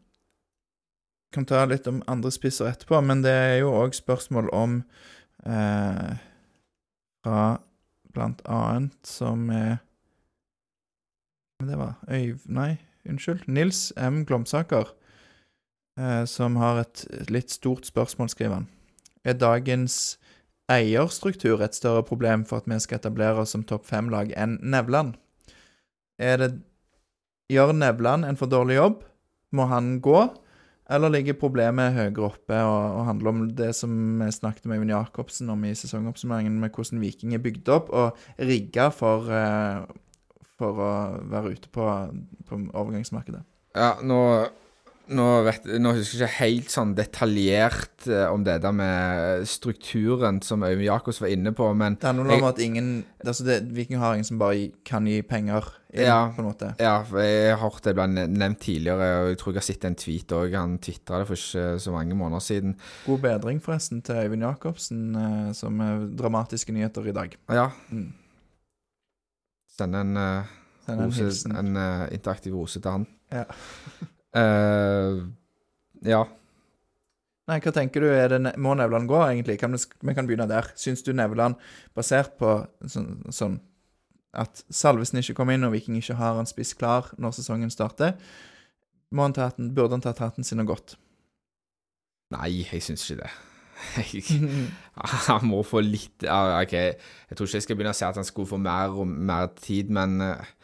kan 1.33 1.47
ta 1.49 1.65
litt 1.65 1.87
om 1.89 2.03
andre 2.07 2.31
spisser 2.31 2.69
etterpå, 2.71 3.01
men 3.03 3.25
det 3.25 3.33
er 3.33 3.57
jo 3.63 3.73
òg 3.75 3.97
spørsmål 3.97 4.51
om 4.53 4.83
eh, 5.49 6.19
Fra 7.25 7.41
blant 8.13 8.43
annet 8.45 9.09
som 9.09 9.49
er 9.51 9.81
Men 11.61 11.69
det 11.69 11.79
var 11.81 11.95
Øyv... 12.11 12.39
Nei, 12.53 12.77
unnskyld. 13.09 13.47
Nils 13.49 13.93
M. 13.97 14.25
Glomsaker, 14.29 14.93
eh, 15.99 16.25
som 16.29 16.57
har 16.61 16.83
et 16.85 17.07
litt 17.33 17.51
stort 17.51 17.87
spørsmål, 17.89 18.29
skriver 18.33 18.61
han. 18.61 18.69
Er 19.25 19.39
dagens 19.41 20.19
eierstruktur 20.71 21.63
et 21.63 21.75
større 21.75 22.03
problem 22.07 22.45
for 22.47 22.61
at 22.61 22.69
vi 22.71 22.79
skal 22.83 23.01
etablere 23.01 23.43
oss 23.43 23.55
som 23.55 23.65
topp 23.65 23.87
fem-lag 23.87 24.33
enn 24.37 24.59
Nevland? 24.63 25.15
Er 26.19 26.41
det 26.43 26.51
Gjør 27.53 27.77
Nevland 27.79 28.27
en 28.27 28.39
for 28.39 28.51
dårlig 28.51 28.81
jobb? 28.81 29.05
Må 29.55 29.69
han 29.71 30.01
gå? 30.03 30.19
Eller 30.91 31.11
ligger 31.11 31.39
problemet 31.39 31.95
høyere 31.95 32.29
oppe 32.29 32.59
og, 32.63 32.83
og 32.99 33.07
handler 33.09 33.31
om 33.31 33.45
det 33.59 33.73
som 33.75 33.93
vi 34.21 34.31
snakket 34.35 34.67
med 34.67 34.79
Øyvind 34.79 34.93
Jacobsen 34.95 35.51
om 35.51 35.65
i 35.67 35.75
sesongoppsummeringen, 35.75 36.61
med 36.63 36.75
hvordan 36.75 37.03
Viking 37.03 37.35
er 37.35 37.43
bygd 37.43 37.71
opp 37.75 37.91
og 37.91 38.19
rigga 38.39 38.89
for, 38.95 39.31
eh, 39.31 39.83
for 40.59 40.81
å 40.87 40.93
være 41.31 41.57
ute 41.57 41.69
på, 41.73 41.89
på 42.49 42.61
overgangsmarkedet? 42.73 43.43
ja, 43.77 43.95
nå 44.03 44.21
nå, 45.07 45.25
vet, 45.47 45.67
nå 45.79 45.93
husker 45.95 46.25
jeg 46.25 46.27
ikke 46.27 46.41
helt 46.41 46.73
sånn 46.73 46.93
detaljert 46.99 48.07
eh, 48.11 48.25
om 48.33 48.43
det 48.47 48.57
der 48.65 48.75
med 48.75 49.45
strukturen 49.47 50.41
som 50.43 50.65
Øyvind 50.67 50.89
Jacobs 50.89 51.21
var 51.23 51.31
inne 51.31 51.53
på, 51.55 51.69
men 51.79 51.95
Det 52.01 52.09
handler 52.09 52.41
om 52.41 52.47
at 52.49 52.59
ingen 52.63 52.89
altså 53.23 53.47
det, 53.47 53.61
Viking 53.77 54.01
har 54.03 54.17
ingen 54.17 54.27
som 54.27 54.41
bare 54.43 54.73
kan 54.87 55.07
gi 55.07 55.21
penger 55.23 55.69
inn, 55.93 56.09
Ja. 56.09 56.33
på 56.35 56.43
en 56.43 56.49
måte. 56.51 56.73
Ja, 56.83 56.97
jeg 57.23 57.55
har 57.55 57.63
hørt 57.63 57.87
det 57.87 57.95
ble 57.95 58.09
nevnt 58.27 58.61
tidligere, 58.67 59.11
og 59.23 59.31
jeg 59.31 59.39
tror 59.39 59.53
jeg 59.55 59.63
har 59.63 59.69
sett 59.71 59.87
en 59.89 59.95
tweet 60.03 60.35
òg. 60.37 60.59
Han 60.59 60.79
tvitra 60.83 61.23
det 61.23 61.31
for 61.31 61.39
ikke 61.39 61.81
så 61.87 61.95
mange 61.95 62.19
måneder 62.19 62.43
siden. 62.43 62.75
God 63.07 63.23
bedring, 63.23 63.63
forresten, 63.63 64.03
til 64.03 64.19
Øyvind 64.27 64.43
Jacobsen, 64.43 65.07
eh, 65.15 65.53
som 65.55 65.81
er 65.87 66.07
dramatiske 66.19 66.75
nyheter 66.75 67.07
i 67.07 67.15
dag. 67.15 67.37
Ja. 67.49 67.71
Mm. 67.91 68.11
Sende 69.77 70.01
en, 70.05 70.17
eh, 70.17 70.55
en 70.93 71.05
rose, 71.05 71.29
en 71.53 71.77
eh, 71.77 72.07
interaktiv 72.17 72.57
rose 72.57 72.81
til 72.81 72.99
han. 72.99 73.09
Ja. 73.35 73.47
Eh, 74.37 75.15
ja. 76.05 76.19
Nei, 77.49 77.55
hva 77.65 77.71
tenker 77.73 78.05
du? 78.05 78.11
Det, 78.29 78.51
må 78.61 78.75
Nevland 78.77 79.09
gå, 79.09 79.17
egentlig? 79.31 79.55
Kan 79.63 79.73
vi, 79.73 79.79
vi 80.05 80.15
kan 80.19 80.29
begynne 80.29 80.45
der. 80.51 80.69
Syns 80.77 81.01
du 81.07 81.15
Nevland, 81.17 81.57
basert 81.97 82.35
på 82.37 82.51
sånn, 82.85 83.23
sånn 83.33 83.55
at 84.37 84.61
Salvesen 84.69 85.23
ikke 85.23 85.39
kom 85.39 85.55
inn 85.55 85.65
og 85.65 85.73
Viking 85.73 85.97
ikke 85.97 86.19
har 86.21 86.37
en 86.37 86.51
spiss 86.51 86.75
klar 86.77 87.09
når 87.17 87.39
sesongen 87.39 87.73
starter, 87.73 88.13
han 89.17 89.33
ta 89.33 89.49
hatten, 89.49 89.73
burde 89.73 89.97
han 89.97 90.05
tatt 90.05 90.21
hatten 90.21 90.45
sin 90.45 90.61
og 90.61 90.75
gått? 90.75 90.97
Nei, 92.35 92.67
jeg 92.67 92.83
syns 92.85 93.07
ikke 93.07 93.23
det. 93.23 93.31
Jeg, 93.97 94.23
han 95.29 95.45
må 95.49 95.63
få 95.67 95.83
litt 95.85 96.25
OK, 96.25 96.73
jeg 96.73 97.37
tror 97.37 97.47
ikke 97.47 97.59
jeg 97.61 97.67
skal 97.67 97.77
begynne 97.77 97.93
å 97.93 97.99
si 97.99 98.07
at 98.09 98.17
han 98.21 98.25
skulle 98.29 98.49
få 98.49 98.59
mer 98.63 98.95
og 98.97 99.07
mer 99.07 99.51
tid, 99.61 99.91
men 99.93 100.21
eh, 100.25 100.55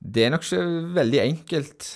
det 0.00 0.24
er 0.26 0.32
nok 0.34 0.42
ikke 0.46 0.64
veldig 0.96 1.20
enkelt. 1.24 1.90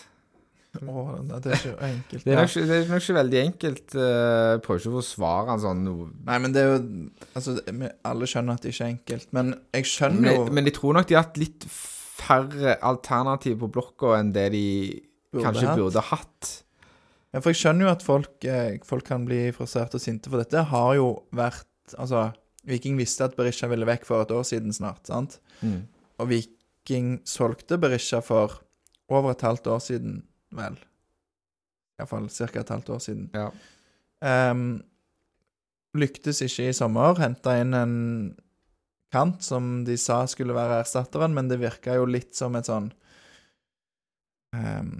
Oh, 0.84 1.14
det 1.24 1.48
er 1.48 1.56
ikke 1.56 1.72
enkelt. 1.88 2.22
Det 2.28 2.34
er 2.34 2.42
nok 2.44 2.52
det 2.68 2.76
er 2.76 2.90
nok 2.92 3.02
ikke 3.02 3.14
veldig 3.16 3.38
enkelt. 3.40 3.94
eh, 3.96 4.50
Jeg 4.52 4.60
prøver 4.66 4.82
ikke 4.82 4.90
å 4.92 4.98
forsvare 4.98 5.48
han 5.54 5.62
sånn 5.64 5.80
Nei, 6.28 6.36
men 6.44 6.52
det 6.54 6.60
er 6.62 6.68
jo 6.68 6.82
Altså, 7.32 7.54
alle 8.06 8.28
skjønner 8.28 8.58
at 8.58 8.62
det 8.66 8.74
ikke 8.74 8.84
er 8.84 8.92
enkelt, 8.92 9.26
men 9.34 9.54
jeg 9.74 9.88
skjønner 9.88 10.28
jo 10.36 10.44
jeg- 10.44 10.52
men 10.58 10.68
jeg 10.68 10.74
tror 10.76 10.94
nok 10.98 11.08
de 11.08 11.16
har 11.16 11.24
hatt 11.24 11.40
litt 11.40 11.64
færre 11.72 12.76
alternativer 12.84 13.58
på 13.64 13.70
blokka 13.78 14.12
enn 14.20 14.32
det 14.36 14.46
de 14.52 14.64
Burde 15.32 15.44
kanskje 15.48 15.66
hatt. 15.72 15.78
burde 15.80 16.04
hatt. 16.12 16.52
Ja, 17.34 17.40
for 17.42 17.52
jeg 17.52 17.60
skjønner 17.60 17.86
jo 17.86 17.92
at 17.92 18.04
folk, 18.04 18.36
eh, 18.48 18.78
folk 18.88 19.04
kan 19.08 19.26
bli 19.28 19.48
frustrerte 19.56 19.98
og 19.98 20.04
sinte, 20.04 20.30
for 20.32 20.40
dette 20.40 20.68
har 20.72 20.92
jo 20.98 21.10
vært 21.36 21.66
Altså, 21.96 22.26
Viking 22.68 22.98
visste 22.98 23.24
at 23.24 23.32
Berisha 23.32 23.64
ville 23.70 23.86
vekk 23.88 24.02
for 24.04 24.20
et 24.20 24.32
år 24.36 24.42
siden 24.44 24.74
snart, 24.76 25.06
sant? 25.08 25.38
Mm. 25.64 25.86
Og 26.20 26.28
Viking 26.28 27.14
solgte 27.24 27.78
Berisha 27.80 28.20
for 28.20 28.58
over 29.08 29.32
et 29.32 29.40
halvt 29.40 29.70
år 29.72 29.80
siden, 29.80 30.18
vel. 30.52 30.76
Iallfall 31.96 32.28
ca. 32.28 32.50
et 32.60 32.68
halvt 32.68 32.90
år 32.92 33.00
siden. 33.00 33.30
Ja. 33.32 33.48
Um, 34.52 34.82
lyktes 35.96 36.42
ikke 36.44 36.68
i 36.68 36.76
sommer. 36.76 37.16
Henta 37.18 37.56
inn 37.62 37.72
en 37.72 37.96
kant 39.14 39.42
som 39.44 39.84
de 39.88 39.96
sa 39.96 40.20
skulle 40.28 40.56
være 40.56 40.82
erstatteren, 40.82 41.34
men 41.34 41.48
det 41.48 41.60
virka 41.62 41.96
jo 41.96 42.04
litt 42.08 42.36
som 42.36 42.56
et 42.58 42.68
sånn 42.68 42.90
ehm, 44.56 44.98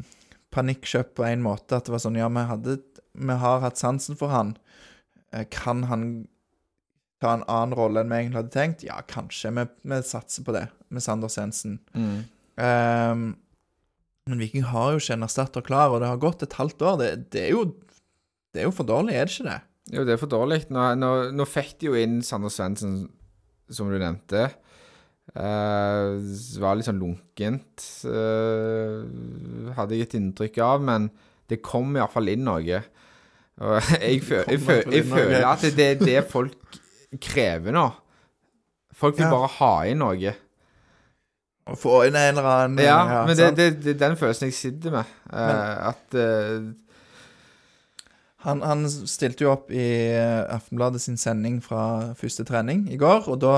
panikkjøp 0.55 1.15
på 1.19 1.27
en 1.29 1.45
måte. 1.45 1.79
At 1.79 1.89
det 1.89 1.95
var 1.95 2.03
sånn 2.05 2.19
Ja, 2.19 2.29
vi, 2.33 2.45
hadde, 2.49 2.79
vi 3.13 3.39
har 3.43 3.63
hatt 3.65 3.81
sansen 3.81 4.19
for 4.19 4.33
han. 4.33 4.57
Eh, 5.33 5.47
Kan 5.53 5.87
han 5.91 6.09
ta 7.23 7.35
en 7.35 7.45
annen 7.51 7.75
rolle 7.77 8.05
enn 8.05 8.13
vi 8.13 8.21
egentlig 8.23 8.43
hadde 8.43 8.55
tenkt? 8.55 8.87
Ja, 8.87 9.01
kanskje. 9.11 9.53
Vi, 9.57 9.67
vi 9.91 10.01
satser 10.07 10.47
på 10.47 10.55
det 10.55 10.69
med 10.95 11.05
Sander 11.05 11.33
Sensen. 11.33 11.81
Mm. 11.95 12.19
Um, 12.59 13.25
men 14.29 14.43
Viking 14.43 14.67
har 14.71 14.93
jo 14.93 15.01
ikke 15.03 15.17
en 15.17 15.27
erstatter 15.27 15.65
klar, 15.65 15.93
og 15.95 16.03
det 16.03 16.11
har 16.11 16.21
gått 16.23 16.45
et 16.45 16.57
halvt 16.59 16.85
år. 16.85 16.97
Det, 17.01 17.11
det, 17.35 17.43
er, 17.49 17.57
jo, 17.57 17.65
det 18.55 18.63
er 18.63 18.69
jo 18.69 18.75
for 18.77 18.89
dårlig, 18.89 19.17
er 19.17 19.27
det 19.29 19.35
ikke 19.35 19.49
det? 19.49 19.59
Jo, 19.95 20.05
det 20.05 20.15
er 20.15 20.21
for 20.21 20.31
dårlig. 20.33 20.61
Nå, 20.75 20.85
nå, 21.01 21.13
nå 21.33 21.47
fikk 21.49 21.79
de 21.81 21.89
jo 21.89 21.97
inn 21.99 22.19
Sander 22.27 22.53
Svendsen, 22.53 22.99
som 23.73 23.89
du 23.91 23.97
nevnte. 23.97 24.51
Eh, 25.37 26.15
det 26.25 26.63
var 26.63 26.79
litt 26.79 26.89
sånn 26.89 27.01
lunkent, 27.03 27.85
eh, 28.09 29.73
hadde 29.77 29.99
jeg 29.99 30.09
et 30.09 30.17
inntrykk 30.19 30.59
av. 30.65 30.83
Men 30.89 31.11
det 31.51 31.61
kom 31.65 31.95
iallfall 31.99 32.29
inn 32.33 32.45
noe. 32.49 32.83
Og 33.59 33.79
jeg, 34.01 34.23
føler, 34.25 34.53
jeg, 34.55 34.61
føler, 34.65 34.93
jeg 34.97 35.07
føler 35.11 35.47
at 35.51 35.65
det 35.77 35.87
er 35.93 36.05
det 36.05 36.19
folk 36.31 36.79
krever 37.25 37.75
nå. 37.75 37.87
Folk 38.99 39.17
vil 39.19 39.27
Ja. 39.29 39.31
bare 39.35 39.49
ha 39.61 39.73
inn 39.87 40.01
noe. 40.03 40.35
Å 41.69 41.75
få 41.77 41.99
inn 42.09 42.17
en 42.17 42.31
eller 42.39 42.47
annen 42.49 42.81
Ja, 42.81 43.25
men 43.29 43.37
det, 43.37 43.49
det, 43.59 43.67
det 43.85 43.91
er 43.93 43.99
den 44.07 44.17
følelsen 44.17 44.49
jeg 44.49 44.57
sitter 44.57 44.95
med. 44.95 45.11
eh, 45.29 45.89
at 45.91 46.17
eh, 46.17 46.71
Han, 48.47 48.61
han 48.63 48.87
stilte 48.87 49.43
jo 49.43 49.51
opp 49.51 49.73
i 49.75 49.87
eh, 50.15 50.45
Aftenbladet 50.55 51.03
sin 51.03 51.19
sending 51.19 51.59
fra 51.65 52.15
første 52.19 52.45
trening 52.47 52.85
i 52.93 52.99
går, 53.01 53.27
og 53.33 53.41
da, 53.43 53.55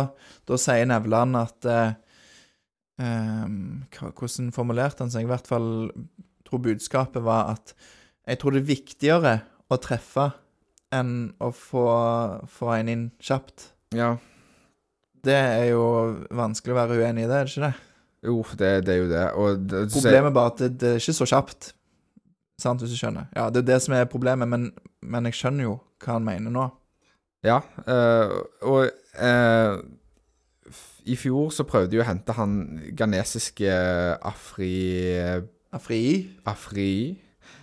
da 0.48 0.56
sier 0.60 0.88
Nevland 0.88 1.36
at 1.36 1.68
eh, 1.68 1.90
eh, 3.04 3.44
Hvordan 4.08 4.48
formulerte 4.56 5.04
han 5.04 5.12
seg? 5.12 5.26
I 5.26 5.32
hvert 5.32 5.50
fall 5.50 5.68
tror 6.48 6.64
budskapet 6.64 7.22
var 7.22 7.52
at 7.58 7.74
jeg 8.26 8.40
tror 8.40 8.54
det 8.54 8.62
er 8.62 8.70
viktigere 8.70 9.34
å 9.70 9.78
treffe 9.82 10.30
enn 10.94 11.30
å 11.38 11.52
få, 11.54 11.84
få 12.50 12.72
en 12.74 12.90
inn 12.90 13.04
kjapt. 13.22 13.70
Ja. 13.94 14.14
Det 15.20 15.36
er 15.36 15.68
jo 15.70 15.84
vanskelig 16.34 16.74
å 16.74 16.80
være 16.80 16.98
uenig 16.98 17.26
i 17.26 17.30
det, 17.30 17.36
er 17.36 17.46
det 17.46 17.52
ikke 17.52 17.68
det? 17.68 17.74
Jo, 18.26 18.38
det, 18.56 18.70
det 18.86 18.94
er 18.94 18.98
jo 18.98 19.10
det. 19.10 19.26
Det, 19.70 19.82
Problemet 19.94 20.30
er 20.30 20.36
bare 20.36 20.52
at 20.52 20.62
det, 20.62 20.70
det 20.80 20.90
er 20.94 21.02
ikke 21.02 21.16
så 21.20 21.28
kjapt. 21.30 21.70
Sant, 22.60 22.80
hvis 22.84 22.92
du 22.92 22.98
skjønner? 23.00 23.26
Ja, 23.36 23.48
det 23.50 23.62
er 23.64 23.68
det 23.74 23.78
som 23.82 23.94
er 23.96 24.04
problemet, 24.10 24.48
men, 24.48 24.68
men 25.02 25.24
jeg 25.28 25.34
skjønner 25.38 25.66
jo 25.66 25.78
hva 26.04 26.16
han 26.18 26.24
mener 26.26 26.52
nå. 26.54 26.66
Ja, 27.46 27.60
øh, 27.88 28.34
og 28.68 28.90
øh, 29.24 29.78
i 31.08 31.16
fjor 31.16 31.48
så 31.56 31.64
prøvde 31.64 31.90
de 31.94 32.00
å 32.02 32.06
hente 32.06 32.34
han 32.36 32.58
ghanesiske 32.98 33.70
Afri... 34.28 34.74
Afri, 35.72 36.00
Afri 36.50 36.88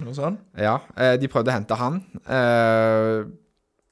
noe 0.01 0.13
sånt. 0.15 0.41
Ja, 0.59 0.75
eh, 0.99 1.15
de 1.21 1.27
prøvde 1.31 1.49
å 1.51 1.55
hente 1.57 1.77
han. 1.79 2.01
Eh, 2.27 3.25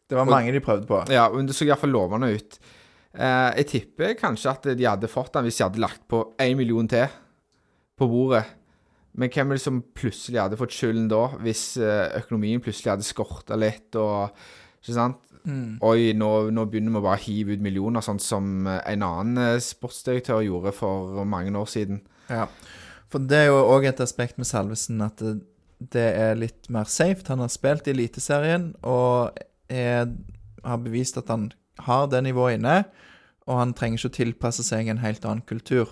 Det 0.10 0.14
var 0.18 0.26
Og- 0.28 0.34
mange 0.36 0.52
de 0.54 0.60
prøvde 0.62 0.86
på. 0.90 1.00
ja, 1.10 1.30
men 1.34 1.48
det 1.48 1.56
så 1.56 1.66
iallfall 1.66 1.90
lovende 1.94 2.28
ut. 2.36 2.60
Eh, 3.16 3.52
jeg 3.58 3.68
tipper 3.68 4.14
kanskje 4.20 4.52
at 4.52 4.68
de 4.78 4.86
hadde 4.86 5.08
fått 5.10 5.34
han 5.36 5.44
hvis 5.48 5.58
de 5.58 5.64
hadde 5.64 5.80
lagt 5.82 6.04
på 6.08 6.20
én 6.38 6.56
million 6.60 6.88
til 6.88 7.08
på 7.98 8.08
bordet. 8.12 8.44
Men 9.16 9.32
hvem 9.32 9.52
er 9.52 9.58
det 9.58 9.64
som 9.64 9.84
plutselig 9.96 10.42
hadde 10.42 10.60
fått 10.60 10.76
skylden 10.76 11.08
da, 11.12 11.24
hvis 11.44 11.76
eh, 11.80 12.10
økonomien 12.20 12.64
plutselig 12.64 12.94
hadde 12.94 13.08
skorta 13.08 13.58
litt 13.60 13.96
og 14.00 14.36
Ikke 14.84 14.98
sant? 14.98 15.22
Mm. 15.46 15.78
Oi, 15.86 16.12
nå, 16.18 16.30
nå 16.54 16.64
begynner 16.70 17.04
vi 17.06 17.10
å 17.10 17.20
hive 17.22 17.56
ut 17.56 17.64
millioner, 17.64 18.02
sånn 18.02 18.22
som 18.22 18.66
en 18.66 19.06
annen 19.06 19.42
eh, 19.42 19.62
sportsdirektør 19.62 20.42
gjorde 20.46 20.74
for 20.74 21.22
mange 21.30 21.54
år 21.58 21.70
siden. 21.70 22.02
Ja. 22.30 22.48
For 23.14 23.22
det 23.22 23.44
er 23.44 23.52
jo 23.52 23.60
òg 23.70 23.86
et 23.90 24.02
aspekt 24.02 24.40
med 24.42 24.50
Salvesen 24.50 25.04
at 25.06 25.22
det, 25.22 25.36
det 25.94 26.08
er 26.18 26.40
litt 26.40 26.70
mer 26.74 26.90
safe. 26.90 27.24
Han 27.30 27.44
har 27.44 27.54
spilt 27.54 27.88
i 27.88 27.94
Eliteserien 27.94 28.72
og 28.86 29.38
er, 29.70 30.10
har 30.66 30.82
bevist 30.82 31.20
at 31.22 31.30
han 31.34 31.52
har 31.86 32.10
det 32.12 32.24
nivået 32.26 32.60
inne. 32.60 32.80
Og 33.46 33.60
han 33.62 33.76
trenger 33.78 34.02
ikke 34.02 34.12
å 34.14 34.18
tilpasse 34.18 34.66
seg 34.66 34.90
en 34.90 35.04
helt 35.04 35.26
annen 35.28 35.46
kultur. 35.46 35.92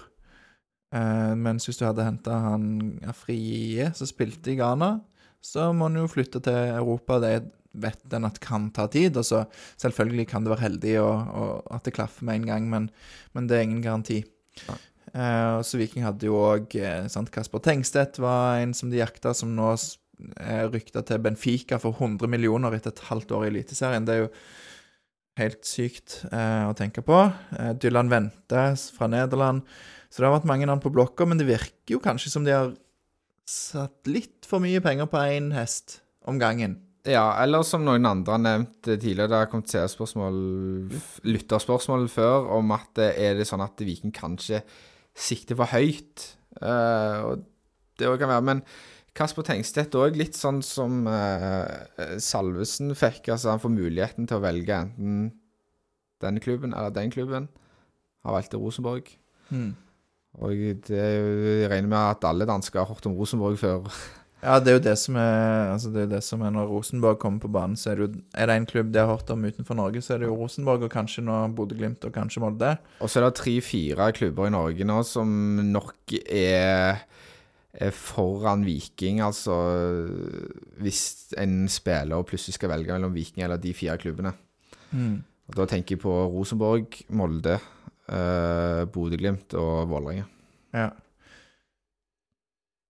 Eh, 0.94 1.34
mens 1.40 1.66
hvis 1.68 1.80
du 1.80 1.88
hadde 1.88 2.06
henta 2.06 2.38
han 2.46 2.70
Afrie, 3.10 3.90
som 3.98 4.10
spilte 4.10 4.54
i 4.54 4.58
Ghana, 4.60 4.96
så 5.44 5.72
må 5.76 5.90
han 5.90 6.00
jo 6.00 6.12
flytte 6.12 6.42
til 6.46 6.76
Europa. 6.78 7.20
Det 7.24 7.34
vet 7.74 8.14
en 8.14 8.30
at 8.30 8.40
kan 8.44 8.70
ta 8.76 8.88
tid. 8.92 9.18
Og 9.18 9.26
så 9.28 9.44
selvfølgelig 9.82 10.28
kan 10.30 10.46
det 10.46 10.54
være 10.54 10.68
heldig 10.68 10.96
og, 11.02 11.34
og 11.34 11.76
at 11.76 11.88
det 11.88 11.96
klaffer 11.98 12.28
med 12.28 12.42
en 12.42 12.50
gang, 12.52 12.70
men, 12.70 12.90
men 13.34 13.50
det 13.50 13.58
er 13.58 13.68
ingen 13.68 13.84
garanti. 13.86 14.22
Eh, 15.14 15.50
og 15.60 15.66
så 15.68 15.82
Viking 15.82 16.06
hadde 16.06 16.30
jo 16.30 16.40
òg 16.42 16.78
eh, 16.80 17.26
Kasper 17.34 17.62
Tengstedt 17.62 18.22
var 18.22 18.62
en 18.62 18.74
som 18.78 18.94
de 18.94 19.02
jakta, 19.02 19.34
som 19.38 19.52
nå 19.54 19.74
er 20.40 20.70
rykta 20.72 21.02
til 21.06 21.22
Benfica 21.22 21.80
for 21.82 21.98
100 21.98 22.30
millioner 22.32 22.76
etter 22.76 22.94
et 22.94 23.08
halvt 23.10 23.34
år 23.36 23.48
i 23.48 23.52
Eliteserien. 23.54 24.06
Det 24.06 24.16
er 24.16 24.24
jo 24.26 24.32
helt 25.42 25.66
sykt 25.66 26.22
eh, 26.30 26.64
å 26.70 26.76
tenke 26.78 27.04
på. 27.06 27.20
Eh, 27.58 27.74
Dylan 27.82 28.12
Vente 28.14 28.68
fra 28.96 29.10
Nederland. 29.10 29.66
Så 30.14 30.22
det 30.22 30.28
har 30.30 30.36
vært 30.36 30.46
mange 30.46 30.68
navn 30.70 30.82
på 30.84 30.92
blokka, 30.94 31.26
men 31.26 31.40
det 31.40 31.50
virker 31.50 31.96
jo 31.96 32.02
kanskje 32.04 32.30
som 32.30 32.44
de 32.46 32.54
har 32.54 32.74
satt 33.50 34.06
litt 34.06 34.46
for 34.46 34.62
mye 34.62 34.78
penger 34.86 35.10
på 35.10 35.22
én 35.26 35.50
hest 35.56 36.04
om 36.30 36.38
gangen. 36.38 36.78
Ja, 37.10 37.34
eller 37.42 37.66
som 37.68 37.82
noen 37.84 38.06
andre 38.08 38.38
har 38.38 38.44
nevnt 38.44 38.86
tidligere, 38.86 39.28
det 39.28 39.40
har 39.42 39.50
kommet 39.52 39.74
seerspørsmål, 39.74 40.38
lytterspørsmål 41.28 42.06
før, 42.14 42.46
om 42.60 42.72
at 42.78 43.02
er 43.10 43.40
det 43.40 43.48
sånn 43.50 43.66
at 43.66 43.82
Viking 43.84 44.14
kanskje 44.16 44.62
sikter 45.18 45.58
for 45.60 45.74
høyt? 45.74 46.30
Uh, 46.62 47.18
og 47.28 47.44
det 48.00 48.08
òg 48.08 48.22
kan 48.22 48.32
være. 48.32 48.46
Men 48.54 48.64
Kasper 49.18 49.46
Tengstedt 49.50 49.98
òg 50.00 50.16
litt 50.18 50.38
sånn 50.38 50.62
som 50.66 51.04
uh, 51.10 51.66
Salvesen 52.22 52.94
fikk. 52.96 53.34
Altså 53.34 53.52
han 53.52 53.66
får 53.66 53.74
muligheten 53.74 54.30
til 54.30 54.40
å 54.40 54.46
velge 54.46 54.78
enten 54.86 55.34
den 56.24 56.40
klubben 56.40 56.72
eller 56.72 56.94
den 56.96 57.12
klubben. 57.12 57.50
Har 58.24 58.38
valgt 58.38 58.56
Rosenborg. 58.56 59.10
Hmm. 59.50 59.74
Og 60.42 60.58
det 60.88 60.98
jeg 60.98 61.70
regner 61.70 61.90
med 61.92 62.00
at 62.00 62.26
alle 62.26 62.48
dansker 62.50 62.82
har 62.82 62.90
hørt 62.90 63.06
om 63.06 63.16
Rosenborg 63.18 63.60
før. 63.62 63.90
Ja, 64.44 64.58
det 64.60 64.72
er 64.74 64.76
jo 64.76 64.84
det 64.84 64.94
som 65.00 65.16
er 65.16 65.70
Altså 65.72 65.90
det 65.94 66.02
er 66.04 66.10
det 66.18 66.20
som 66.26 66.42
er 66.44 66.52
når 66.52 66.68
Rosenborg 66.68 67.20
kommer 67.22 67.40
på 67.40 67.52
banen, 67.54 67.78
så 67.80 67.92
er 67.94 67.96
det 67.96 68.04
jo 68.04 68.22
Er 68.36 68.50
det 68.50 68.58
en 68.58 68.66
klubb 68.68 68.92
de 68.92 69.00
har 69.00 69.08
hørt 69.08 69.30
om 69.32 69.46
utenfor 69.46 69.78
Norge, 69.80 70.02
så 70.04 70.16
er 70.16 70.24
det 70.24 70.28
jo 70.28 70.36
Rosenborg, 70.36 70.84
og 70.84 70.92
kanskje 70.92 71.24
nå 71.24 71.38
Bodø-Glimt, 71.56 72.04
og 72.04 72.12
kanskje 72.16 72.44
Molde. 72.44 72.74
Og 73.00 73.10
så 73.10 73.22
er 73.22 73.30
det 73.30 73.38
tre-fire 73.40 74.10
klubber 74.18 74.50
i 74.50 74.54
Norge 74.54 74.88
nå 74.90 74.98
som 75.08 75.30
nok 75.70 76.16
er, 76.28 77.06
er 77.74 77.96
foran 77.96 78.66
Viking. 78.68 79.22
Altså 79.24 79.56
hvis 80.84 81.32
en 81.40 81.70
spiller 81.72 82.28
plutselig 82.28 82.58
skal 82.58 82.74
velge 82.74 82.92
mellom 82.92 83.16
Viking 83.16 83.46
eller 83.46 83.62
de 83.62 83.72
fire 83.74 83.96
klubbene. 84.02 84.34
Og 84.94 85.56
Da 85.56 85.66
tenker 85.66 85.96
jeg 85.96 86.04
på 86.04 86.12
Rosenborg, 86.36 87.00
Molde, 87.10 87.58
eh, 88.10 88.84
Bodø-Glimt 88.94 89.54
og 89.60 89.88
Vålerenga. 89.92 90.26
Ja. 90.74 90.90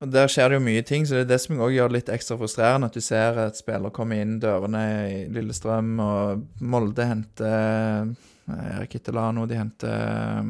Og 0.03 0.11
Der 0.11 0.27
skjer 0.27 0.49
det 0.51 0.57
jo 0.59 0.65
mye 0.65 0.83
ting, 0.83 1.05
så 1.07 1.15
det 1.15 1.25
er 1.25 1.31
det 1.31 1.39
som 1.45 1.59
også 1.63 1.75
gjør 1.77 1.91
det 1.91 1.97
litt 2.01 2.09
ekstra 2.11 2.35
frustrerende. 2.39 2.89
At 2.91 2.97
du 2.97 3.03
ser 3.03 3.37
et 3.45 3.59
spiller 3.59 3.93
komme 3.95 4.17
inn 4.19 4.35
dørene 4.43 4.81
i 5.07 5.19
Lillestrøm, 5.31 5.93
og 6.03 6.43
Molde 6.59 7.05
henter 7.07 8.11
eh, 8.11 8.71
Erik 8.75 8.97
Ittelano, 8.99 9.45
de 9.47 9.59
henter 9.61 9.93
eh, 9.93 10.49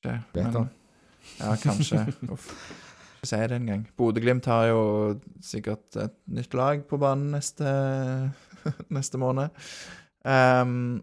ikke, 0.00 0.20
men- 0.36 0.70
Ja, 1.40 1.52
kanskje. 1.60 2.06
Uff. 2.32 2.48
Ikke 3.20 3.28
si 3.28 3.36
det 3.52 3.58
engang. 3.60 3.82
Bodø-Glimt 4.00 4.46
har 4.48 4.70
jo 4.70 4.80
sikkert 5.44 5.96
et 6.00 6.14
nytt 6.32 6.54
lag 6.56 6.80
på 6.88 6.96
banen 7.00 7.34
neste, 7.36 7.68
neste 8.96 9.20
måned. 9.20 9.52
Um, 10.24 11.02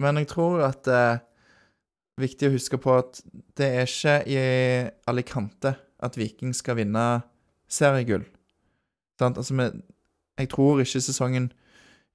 men 0.00 0.20
jeg 0.22 0.30
tror 0.32 0.64
at 0.70 0.88
er 0.88 1.20
viktig 2.18 2.48
å 2.48 2.54
huske 2.54 2.80
på 2.82 2.96
at 2.98 3.20
det 3.58 3.68
er 3.80 3.86
ikke 3.88 4.16
i 4.30 4.40
Alicante 5.10 5.74
at 6.04 6.18
Viking 6.18 6.54
skal 6.54 6.78
vinne 6.78 7.04
seriegull. 7.70 8.26
Sant? 9.18 9.38
Altså, 9.40 9.54
jeg 10.38 10.50
tror 10.52 10.82
ikke 10.82 11.02
sesongen 11.02 11.50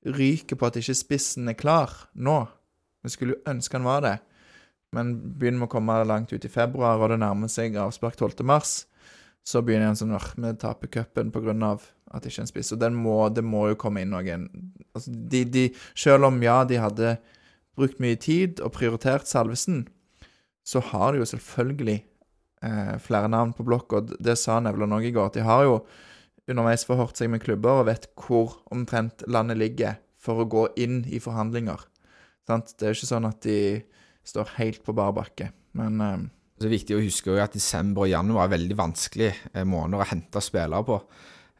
ryker 0.03 0.59
på 0.59 0.67
at 0.67 0.79
ikke 0.79 0.95
spissen 0.97 1.49
er 1.51 1.59
klar 1.59 1.91
nå. 2.15 2.43
Vi 3.03 3.11
skulle 3.11 3.35
jo 3.35 3.51
ønske 3.51 3.79
han 3.79 3.87
var 3.87 4.05
det. 4.05 4.17
Men 4.93 5.15
begynner 5.39 5.63
med 5.63 5.71
å 5.71 5.73
komme 5.73 5.97
langt 6.07 6.33
ut 6.33 6.45
i 6.45 6.51
februar, 6.51 7.01
og 7.01 7.11
det 7.11 7.19
nærmer 7.23 7.51
seg 7.51 7.75
avspark 7.81 8.15
12. 8.19 8.43
mars, 8.45 8.83
så 9.43 9.63
begynner 9.65 9.91
en 9.91 9.99
sånn 9.99 10.15
«Åh, 10.15 10.29
Vi 10.37 10.53
taper 10.61 10.87
cupen 10.87 11.31
pga. 11.33 11.77
at 12.13 12.21
det 12.21 12.29
ikke 12.29 12.41
er 12.41 12.45
en 12.45 12.51
spiss. 12.51 12.71
Og 12.71 12.83
må, 12.93 13.29
det 13.29 13.43
må 13.43 13.67
jo 13.71 13.79
komme 13.79 14.03
inn 14.03 14.13
noen 14.13 14.47
altså, 14.93 15.11
de, 15.11 15.43
de, 15.43 15.63
Selv 15.95 16.29
om 16.29 16.37
ja, 16.43 16.63
de 16.63 16.77
hadde 16.77 17.17
brukt 17.77 18.01
mye 18.03 18.17
tid 18.19 18.61
og 18.63 18.73
prioritert 18.75 19.29
Salvesen, 19.29 19.85
så 20.63 20.81
har 20.91 21.13
de 21.13 21.21
jo 21.21 21.27
selvfølgelig 21.27 21.99
eh, 22.63 22.95
flere 23.03 23.29
navn 23.31 23.53
på 23.55 23.65
blokk, 23.67 23.97
og 23.97 24.13
det 24.23 24.37
sa 24.39 24.59
Nevland 24.63 24.95
òg 24.95 25.07
i 25.09 25.13
går. 25.15 25.31
at 25.31 25.39
De 25.39 25.45
har 25.47 25.65
jo 25.67 25.79
underveis 26.49 26.85
forhørt 26.87 27.19
seg 27.19 27.31
med 27.31 27.43
klubber 27.43 27.81
og 27.81 27.87
vet 27.89 28.07
hvor 28.19 28.59
omtrent 28.73 29.25
landet 29.31 29.59
ligger 29.59 29.97
for 30.19 30.43
å 30.43 30.47
gå 30.49 30.67
inn 30.79 31.01
i 31.11 31.19
forhandlinger. 31.23 31.81
Sant? 32.47 32.75
Det 32.77 32.87
er 32.87 32.93
jo 32.93 32.99
ikke 32.99 33.11
sånn 33.11 33.27
at 33.27 33.43
de 33.45 33.59
står 34.27 34.55
helt 34.57 34.83
på 34.85 34.95
bar 34.95 35.11
bakke, 35.15 35.51
men 35.79 35.99
eh, 36.03 36.23
Det 36.59 36.69
er 36.69 36.77
viktig 36.77 36.95
å 36.95 37.03
huske 37.03 37.35
at 37.41 37.55
desember 37.55 38.05
og 38.05 38.13
januar 38.13 38.45
er 38.45 38.55
veldig 38.55 38.79
vanskelige 38.79 39.35
eh, 39.51 39.67
måneder 39.67 40.03
å 40.03 40.09
hente 40.13 40.43
spillere 40.43 40.87
på. 40.87 40.99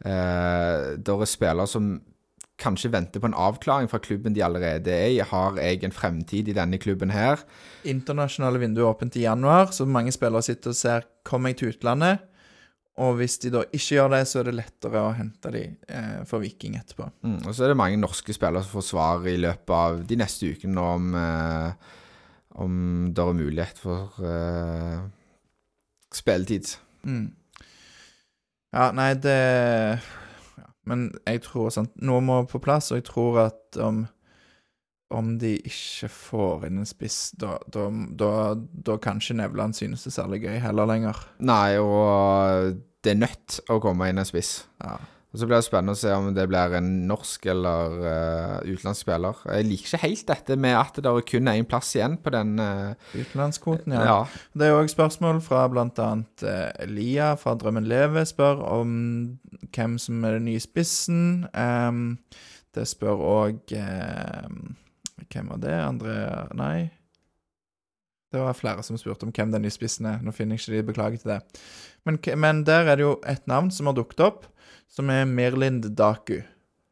Eh, 0.03 0.93
det 0.99 1.15
er 1.15 1.29
spillere 1.29 1.67
som 1.67 1.95
kanskje 2.61 2.91
venter 2.93 3.21
på 3.21 3.29
en 3.29 3.37
avklaring 3.37 3.89
fra 3.89 3.99
klubben 4.03 4.35
de 4.35 4.43
allerede 4.45 4.91
er 4.93 5.07
i. 5.15 5.23
Har 5.25 5.57
jeg 5.57 5.83
en 5.83 5.95
fremtid 5.95 6.51
i 6.51 6.57
denne 6.57 6.79
klubben 6.81 7.13
her? 7.13 7.41
internasjonale 7.83 8.61
vinduet 8.61 8.85
er 8.85 8.91
åpent 8.91 9.17
i 9.19 9.25
januar, 9.25 9.71
så 9.75 9.85
mange 9.85 10.13
spillere 10.15 10.45
sitter 10.45 10.71
og 10.71 10.77
ser 10.77 11.09
kommer 11.27 11.51
jeg 11.51 11.59
til 11.59 11.73
utlandet. 11.73 12.29
Og 13.01 13.15
hvis 13.17 13.39
de 13.41 13.49
da 13.49 13.63
ikke 13.73 13.95
gjør 13.97 14.11
det, 14.13 14.21
så 14.29 14.39
er 14.39 14.47
det 14.47 14.55
lettere 14.59 15.01
å 15.01 15.13
hente 15.17 15.49
de 15.55 15.63
eh, 15.65 16.19
for 16.29 16.43
Viking 16.43 16.77
etterpå. 16.77 17.07
Mm, 17.25 17.39
og 17.41 17.49
så 17.49 17.65
er 17.65 17.73
det 17.73 17.79
mange 17.79 17.97
norske 17.97 18.35
spillere 18.37 18.61
som 18.61 18.77
får 18.77 18.85
svar 18.91 19.25
i 19.29 19.33
løpet 19.41 19.73
av 19.73 20.03
de 20.05 20.17
neste 20.21 20.51
ukene 20.53 20.83
om, 20.93 21.07
eh, 21.17 21.95
om 22.61 22.75
det 23.09 23.25
er 23.25 23.39
mulighet 23.39 23.81
for 23.81 24.21
eh, 24.21 24.99
spilletid. 26.13 26.75
Mm. 27.09 27.31
Ja, 28.73 28.91
nei, 28.93 29.09
det 29.21 29.39
Men 30.89 31.11
jeg 31.23 31.43
tror 31.45 31.71
sant, 31.73 31.93
noe 32.03 32.23
må 32.23 32.41
på 32.49 32.61
plass, 32.63 32.91
og 32.91 32.99
jeg 32.99 33.07
tror 33.07 33.39
at 33.45 33.79
om, 33.81 34.03
om 35.13 35.33
de 35.39 35.55
ikke 35.61 36.09
får 36.11 36.67
inn 36.67 36.81
en 36.81 36.89
spiss, 36.89 37.31
da, 37.39 37.55
da, 37.71 37.87
da, 38.19 38.31
da 38.59 38.97
kan 39.01 39.21
ikke 39.21 39.37
Nevland 39.39 39.77
synes 39.79 40.03
det 40.03 40.11
er 40.11 40.17
særlig 40.17 40.43
gøy 40.43 40.57
heller 40.63 40.89
lenger. 40.89 41.23
Nei, 41.39 41.77
og 41.79 42.81
det 43.03 43.15
er 43.15 43.21
nødt 43.21 43.59
å 43.71 43.79
komme 43.83 44.11
inn 44.11 44.21
en 44.21 44.27
spiss. 44.27 44.63
Ja. 44.83 44.97
Og 45.33 45.39
Så 45.39 45.47
blir 45.49 45.57
det 45.57 45.65
spennende 45.65 45.95
å 45.95 45.97
se 45.97 46.11
om 46.13 46.27
det 46.35 46.43
blir 46.45 46.75
en 46.77 46.89
norsk 47.09 47.47
eller 47.49 47.95
uh, 48.05 48.57
utenlandsk 48.67 49.01
spiller. 49.01 49.39
Jeg 49.49 49.65
liker 49.65 49.89
ikke 49.89 50.01
helt 50.03 50.27
dette 50.29 50.57
med 50.61 50.77
at 50.77 50.99
det 51.01 51.09
er 51.09 51.25
kun 51.25 51.49
én 51.49 51.65
plass 51.65 51.89
igjen 51.97 52.19
på 52.21 52.33
den 52.35 52.53
uh, 52.61 52.93
Utenlandskvoten, 53.17 53.95
ja. 53.97 54.03
ja. 54.05 54.45
Det 54.53 54.69
er 54.69 54.77
òg 54.77 54.93
spørsmål 54.93 55.41
fra 55.41 55.65
bl.a. 55.73 56.09
LIA 56.85 57.33
fra 57.41 57.55
Drømmen 57.57 57.89
Leve 57.89 58.27
spør 58.29 58.61
om 58.75 58.93
hvem 59.73 59.97
som 59.97 60.21
er 60.21 60.37
den 60.37 60.51
nye 60.51 60.61
spissen. 60.61 61.47
Um, 61.57 62.19
det 62.77 62.85
spør 62.89 63.25
òg 63.25 63.73
Hvem 63.73 65.49
var 65.49 65.61
det? 65.65 65.77
Andre 65.81 66.13
Nei. 66.57 66.77
Det 68.33 68.41
var 68.41 68.55
flere 68.57 68.81
som 68.85 68.97
spurte 68.97 69.27
om 69.27 69.33
hvem 69.33 69.51
den 69.53 69.61
nye 69.65 69.73
spissen 69.73 70.07
er. 70.09 70.21
Nå 70.21 70.33
finner 70.33 70.57
jeg 70.57 70.63
ikke 70.63 70.77
de, 70.77 70.85
beklager 70.87 71.21
til 71.21 71.35
det. 71.35 71.41
Men, 72.05 72.17
men 72.41 72.63
der 72.65 72.89
er 72.89 72.97
det 72.97 73.05
jo 73.05 73.13
et 73.29 73.45
navn 73.47 73.69
som 73.71 73.89
har 73.89 73.97
dukket 73.97 74.23
opp, 74.25 74.47
som 74.93 75.09
er 75.09 75.25
Merlind 75.29 75.87
Daku. 75.97 76.39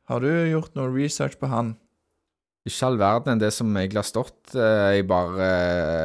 Har 0.09 0.23
du 0.23 0.29
gjort 0.49 0.73
noe 0.75 0.89
research 0.91 1.37
på 1.39 1.49
han? 1.51 1.75
Ikke 2.67 2.85
all 2.91 2.97
verden 3.01 3.33
enn 3.35 3.41
det 3.41 3.49
som 3.55 3.69
egentlig 3.77 4.01
har 4.03 4.09
stått. 4.09 4.53
Eh, 4.53 4.97
Jeg 4.99 5.07
bare, 5.09 5.47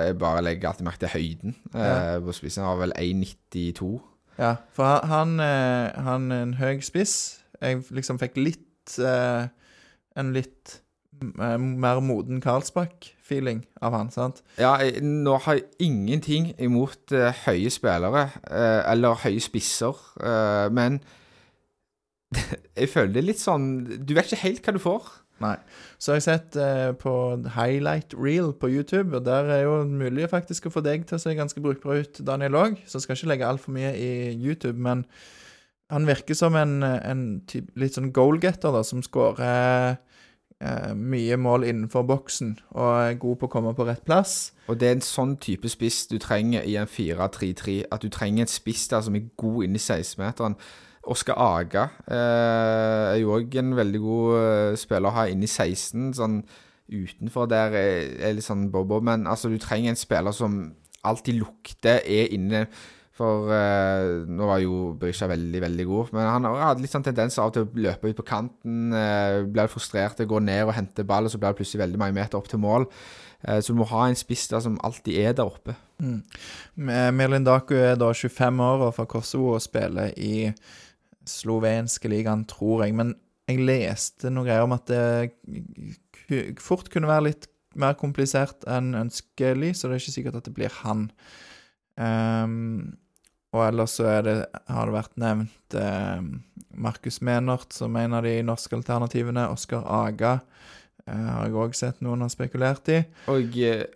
jeg 0.09 0.18
bare 0.20 0.44
legger 0.44 0.70
alltid 0.70 0.86
merke 0.89 1.02
til 1.05 1.12
høyden 1.16 1.55
eh, 1.74 1.81
Ja. 1.85 2.18
på 2.24 2.32
spissen. 2.36 2.64
Han 2.64 2.70
har 2.78 2.86
vel 2.86 2.94
1,92. 2.97 3.90
Ja, 4.39 4.55
for 4.77 4.85
han, 5.05 5.39
han, 5.39 5.40
eh, 5.40 6.02
han 6.05 6.31
er 6.32 6.43
en 6.47 6.55
høy 6.60 6.81
spiss. 6.85 7.43
Jeg 7.60 7.82
liksom 7.90 8.18
fikk 8.20 8.36
litt 8.40 8.98
eh, 9.01 9.48
En 10.16 10.32
litt 10.32 10.78
eh, 11.20 11.56
mer 11.60 12.01
moden 12.05 12.40
Karlsbakk-feeling 12.44 13.62
av 13.85 13.93
han, 13.97 14.10
sant? 14.12 14.43
Ja, 14.60 14.77
jeg, 14.81 15.02
nå 15.05 15.36
har 15.44 15.59
jeg 15.59 15.66
ingenting 15.85 16.55
imot 16.60 17.12
eh, 17.12 17.32
høye 17.47 17.68
spillere, 17.73 18.31
eh, 18.48 18.81
eller 18.93 19.18
høye 19.27 19.40
spisser, 19.44 19.97
eh, 20.24 20.68
men 20.73 21.01
jeg 22.81 22.91
føler 22.93 23.15
det 23.15 23.23
er 23.23 23.31
litt 23.31 23.41
sånn 23.43 23.69
Du 24.05 24.15
vet 24.17 24.29
ikke 24.29 24.45
helt 24.45 24.67
hva 24.67 24.75
du 24.77 24.83
får. 24.83 25.09
Nei. 25.43 25.57
Så 26.01 26.13
har 26.13 26.21
jeg 26.21 26.27
sett 26.27 26.57
eh, 26.61 26.91
på 26.97 27.13
highlight 27.57 28.15
reel 28.17 28.55
på 28.57 28.71
YouTube, 28.73 29.19
og 29.19 29.27
der 29.27 29.51
er 29.53 29.65
jo 29.67 29.83
mulig 29.89 30.31
faktisk 30.33 30.69
å 30.69 30.73
få 30.73 30.83
deg 30.85 31.05
til 31.09 31.19
å 31.19 31.21
se 31.21 31.35
ganske 31.37 31.61
brukbar 31.61 32.01
ut, 32.05 32.23
Daniel 32.25 32.57
òg. 32.57 32.79
Så 32.87 32.97
jeg 32.97 33.05
skal 33.05 33.19
ikke 33.19 33.33
legge 33.35 33.51
altfor 33.51 33.77
mye 33.77 33.93
i 34.01 34.13
YouTube, 34.33 34.79
men 34.81 35.05
han 35.93 36.09
virker 36.09 36.35
som 36.35 36.57
en, 36.59 36.81
en 36.83 37.27
typ, 37.47 37.69
litt 37.79 37.99
sånn 37.99 38.15
goalgetter, 38.17 38.73
da, 38.75 38.81
som 38.87 39.05
skårer 39.05 39.93
eh, 39.93 40.95
mye 40.97 41.37
mål 41.37 41.69
innenfor 41.69 42.09
boksen, 42.09 42.57
og 42.73 42.89
er 43.05 43.21
god 43.21 43.43
på 43.43 43.51
å 43.51 43.53
komme 43.53 43.77
på 43.77 43.87
rett 43.87 44.03
plass. 44.09 44.55
Og 44.73 44.81
det 44.81 44.89
er 44.89 44.97
en 44.97 45.05
sånn 45.05 45.37
type 45.43 45.69
spiss 45.71 46.07
du 46.11 46.17
trenger 46.23 46.65
i 46.65 46.79
en 46.81 46.89
4-3-3. 46.91 47.83
At 47.93 48.03
du 48.03 48.09
trenger 48.09 48.47
en 48.47 48.51
spiss 48.57 48.89
der 48.91 49.05
som 49.05 49.21
er 49.21 49.29
god 49.37 49.69
inni 49.69 49.79
i 49.79 49.85
16-meteren. 49.85 50.57
Oskar 51.12 51.39
Aga 51.39 51.89
eh, 52.11 53.15
er 53.15 53.19
jo 53.20 53.35
òg 53.37 53.55
en 53.61 53.74
veldig 53.78 54.01
god 54.03 54.39
eh, 54.41 54.78
spiller 54.81 55.11
å 55.11 55.16
ha 55.20 55.27
inn 55.31 55.45
i 55.45 55.51
16. 55.51 56.12
Sånn 56.19 56.41
utenfor 56.87 57.49
der 57.51 57.74
er, 57.74 58.35
litt 58.37 58.47
sånn 58.47 58.69
bobo, 58.74 59.01
men 59.05 59.27
altså, 59.27 59.51
du 59.51 59.59
trenger 59.62 59.93
en 59.93 59.99
spiller 59.99 60.35
som 60.35 60.61
alltid 61.07 61.41
lukter, 61.41 62.03
er 62.03 62.33
inne 62.35 62.66
For 63.16 63.49
eh, 63.55 64.27
nå 64.28 64.45
var 64.45 64.59
jo 64.61 64.91
Berisha 65.01 65.24
veldig, 65.31 65.61
veldig 65.62 65.85
god, 65.89 66.11
men 66.12 66.27
han 66.28 66.49
hadde 66.51 66.83
litt 66.85 66.93
sånn 66.93 67.07
tendens 67.07 67.39
av 67.41 67.55
til 67.55 67.65
å 67.65 67.85
løpe 67.87 68.11
ut 68.11 68.19
på 68.19 68.27
kanten, 68.28 68.91
eh, 68.93 69.39
blir 69.49 69.70
frustrert, 69.73 70.20
går 70.20 70.45
ned 70.45 70.66
og 70.66 70.74
henter 70.77 71.07
ball, 71.09 71.24
og 71.24 71.33
så 71.33 71.41
blir 71.41 71.55
det 71.55 71.62
plutselig 71.62 71.81
veldig 71.87 72.03
mange 72.03 72.19
meter 72.19 72.37
opp 72.37 72.51
til 72.53 72.61
mål. 72.61 72.85
Eh, 73.41 73.62
så 73.65 73.73
du 73.73 73.81
må 73.81 73.89
ha 73.89 74.05
en 74.11 74.19
spiss 74.20 74.45
der 74.53 74.61
som 74.61 74.77
alltid 74.85 75.16
er 75.23 75.33
der 75.39 75.49
oppe. 75.49 75.78
Mm. 75.97 76.20
Merlin 77.16 77.47
Daku 77.47 77.73
er 77.78 77.97
da 77.97 78.11
25 78.12 78.61
år 78.66 78.85
og 78.91 78.93
fra 78.99 79.09
Kosovo 79.09 79.55
og 79.55 79.65
spiller 79.65 80.12
i 80.20 80.51
slovenske 81.31 82.11
ligaen, 82.11 82.44
tror 82.51 82.85
jeg. 82.85 82.94
Men 82.98 83.15
jeg 83.47 83.62
leste 83.62 84.32
noe 84.32 84.47
greier 84.47 84.66
om 84.66 84.74
at 84.77 84.90
det 84.90 86.57
fort 86.62 86.90
kunne 86.93 87.11
være 87.11 87.28
litt 87.28 87.51
mer 87.77 87.97
komplisert 88.01 88.65
enn 88.70 88.94
ønskelig, 88.97 89.74
så 89.77 89.89
det 89.89 89.97
er 89.97 90.05
ikke 90.05 90.16
sikkert 90.16 90.39
at 90.40 90.48
det 90.48 90.55
blir 90.57 90.78
han. 90.82 91.11
Um, 91.97 92.97
og 93.57 93.62
ellers 93.65 93.97
så 93.98 94.09
er 94.11 94.24
det, 94.27 94.36
har 94.69 94.89
det 94.89 94.97
vært 94.97 95.15
nevnt 95.20 95.77
eh, 95.81 96.24
Markus 96.77 97.20
Menert 97.24 97.73
som 97.77 97.94
en 97.97 98.16
av 98.19 98.27
de 98.27 98.35
norske 98.44 98.77
alternativene. 98.77 99.47
Oskar 99.53 99.86
Aga 99.89 100.39
eh, 101.07 101.15
har 101.15 101.47
jeg 101.47 101.57
òg 101.62 101.78
sett 101.78 102.03
noen 102.05 102.24
har 102.27 102.32
spekulert 102.32 102.90
i. 102.93 103.01
Og 103.32 103.57
eh, 103.65 103.86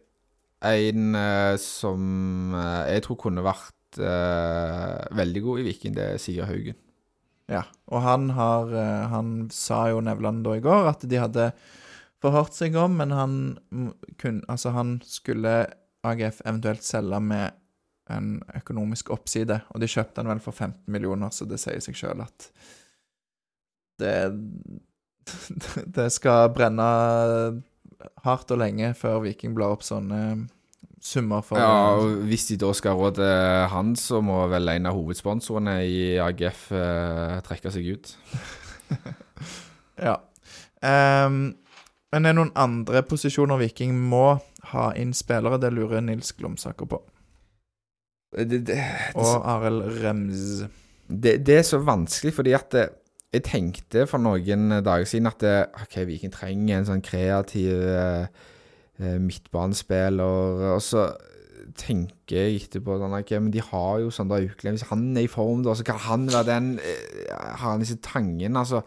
en 0.70 1.18
eh, 1.18 1.56
som 1.60 2.54
eh, 2.56 2.94
jeg 2.94 3.04
tror 3.06 3.20
kunne 3.26 3.44
vært 3.44 4.00
eh, 4.00 5.02
veldig 5.18 5.44
god 5.44 5.60
i 5.60 5.66
Viking, 5.68 5.98
det 5.98 6.06
er 6.14 6.22
Sigurd 6.22 6.48
Haugen. 6.52 6.78
Ja, 7.50 7.64
og 7.90 8.04
han 8.04 8.30
har 8.36 8.70
eh, 8.78 9.06
Han 9.10 9.48
sa 9.50 9.88
jo 9.90 10.02
Nevland 10.06 10.44
da 10.46 10.54
i 10.54 10.62
går 10.64 10.92
at 10.92 11.06
de 11.10 11.18
hadde 11.18 11.50
forhørt 12.22 12.54
seg 12.54 12.76
om, 12.78 12.98
men 13.00 13.14
han 13.16 13.32
kun, 14.20 14.42
Altså, 14.48 14.74
han 14.76 14.98
skulle 15.06 15.64
AGF 16.06 16.42
eventuelt 16.44 16.84
selge 16.84 17.20
med 17.24 17.56
en 18.10 18.40
økonomisk 18.58 19.10
oppside, 19.14 19.60
og 19.70 19.82
de 19.82 19.88
kjøpte 19.90 20.22
han 20.22 20.30
vel 20.32 20.42
for 20.42 20.56
15 20.56 20.90
millioner, 20.90 21.30
så 21.30 21.46
det 21.46 21.60
sier 21.62 21.82
seg 21.84 21.98
sjøl 21.98 22.22
at 22.24 22.50
det 24.00 24.14
Det 25.96 26.08
skal 26.10 26.48
brenne 26.54 26.86
hardt 28.24 28.50
og 28.50 28.58
lenge 28.58 28.94
før 28.98 29.20
Viking 29.26 29.52
blar 29.54 29.76
opp 29.76 29.84
sånne 29.86 30.48
summer 31.00 31.40
for 31.44 31.58
Ja, 31.58 31.96
og 31.96 32.26
Hvis 32.28 32.46
de 32.50 32.58
da 32.60 32.72
skal 32.76 32.98
råde 32.98 33.26
han, 33.72 33.94
så 33.96 34.20
må 34.24 34.42
vel 34.52 34.68
en 34.68 34.88
av 34.90 34.98
hovedsponsorene 34.98 35.78
i 35.88 36.00
AGF 36.20 36.66
eh, 36.76 37.38
trekke 37.46 37.72
seg 37.74 37.94
ut. 37.96 38.14
Ja. 40.00 40.14
Um, 40.80 41.56
men 42.10 42.24
det 42.24 42.30
er 42.30 42.36
noen 42.38 42.52
andre 42.58 43.02
posisjoner 43.04 43.60
Viking 43.60 43.92
må 44.10 44.38
ha 44.72 44.86
inn 44.98 45.12
spillere. 45.16 45.60
Det 45.60 45.72
lurer 45.74 46.00
Nils 46.04 46.32
Glomsaker 46.38 46.88
på. 46.88 47.02
Det, 48.32 48.62
det, 48.70 48.78
Og 49.18 49.44
Arild 49.44 49.82
Rems. 50.00 50.64
det, 51.06 51.40
det 51.46 51.56
er 51.58 51.66
så 51.66 51.80
vanskelig, 51.82 52.32
fordi 52.34 52.54
at 52.54 52.70
det, 52.72 52.86
jeg 53.34 53.44
tenkte 53.46 54.06
for 54.10 54.22
noen 54.22 54.70
dager 54.86 55.06
siden 55.06 55.28
at 55.30 55.42
det, 55.42 55.56
OK, 55.82 55.96
Viking 56.06 56.32
trenger 56.34 56.78
en 56.78 56.88
sånn 56.88 57.02
kreativ 57.04 57.74
eh, 57.74 58.22
eh, 58.24 58.48
midtbanespiller, 59.00 60.64
og 60.74 60.82
så 60.84 61.08
tenker 61.78 62.36
jeg 62.36 62.64
etterpå 62.64 62.96
sånn, 62.98 63.14
okay, 63.18 63.40
men 63.42 63.52
de 63.54 63.62
har 63.64 64.00
jo 64.02 64.10
Sander 64.14 64.42
Auklend. 64.42 64.78
Hvis 64.78 64.88
han 64.90 65.04
er 65.14 65.26
i 65.26 65.30
form, 65.30 65.62
da, 65.66 65.76
så 65.76 65.86
kan 65.86 66.00
han 66.06 66.26
være 66.30 66.48
den 66.48 66.72
eh, 66.82 67.30
Har 67.30 67.74
han 67.74 67.84
disse 67.84 68.00
tangene, 68.04 68.58
altså 68.58 68.82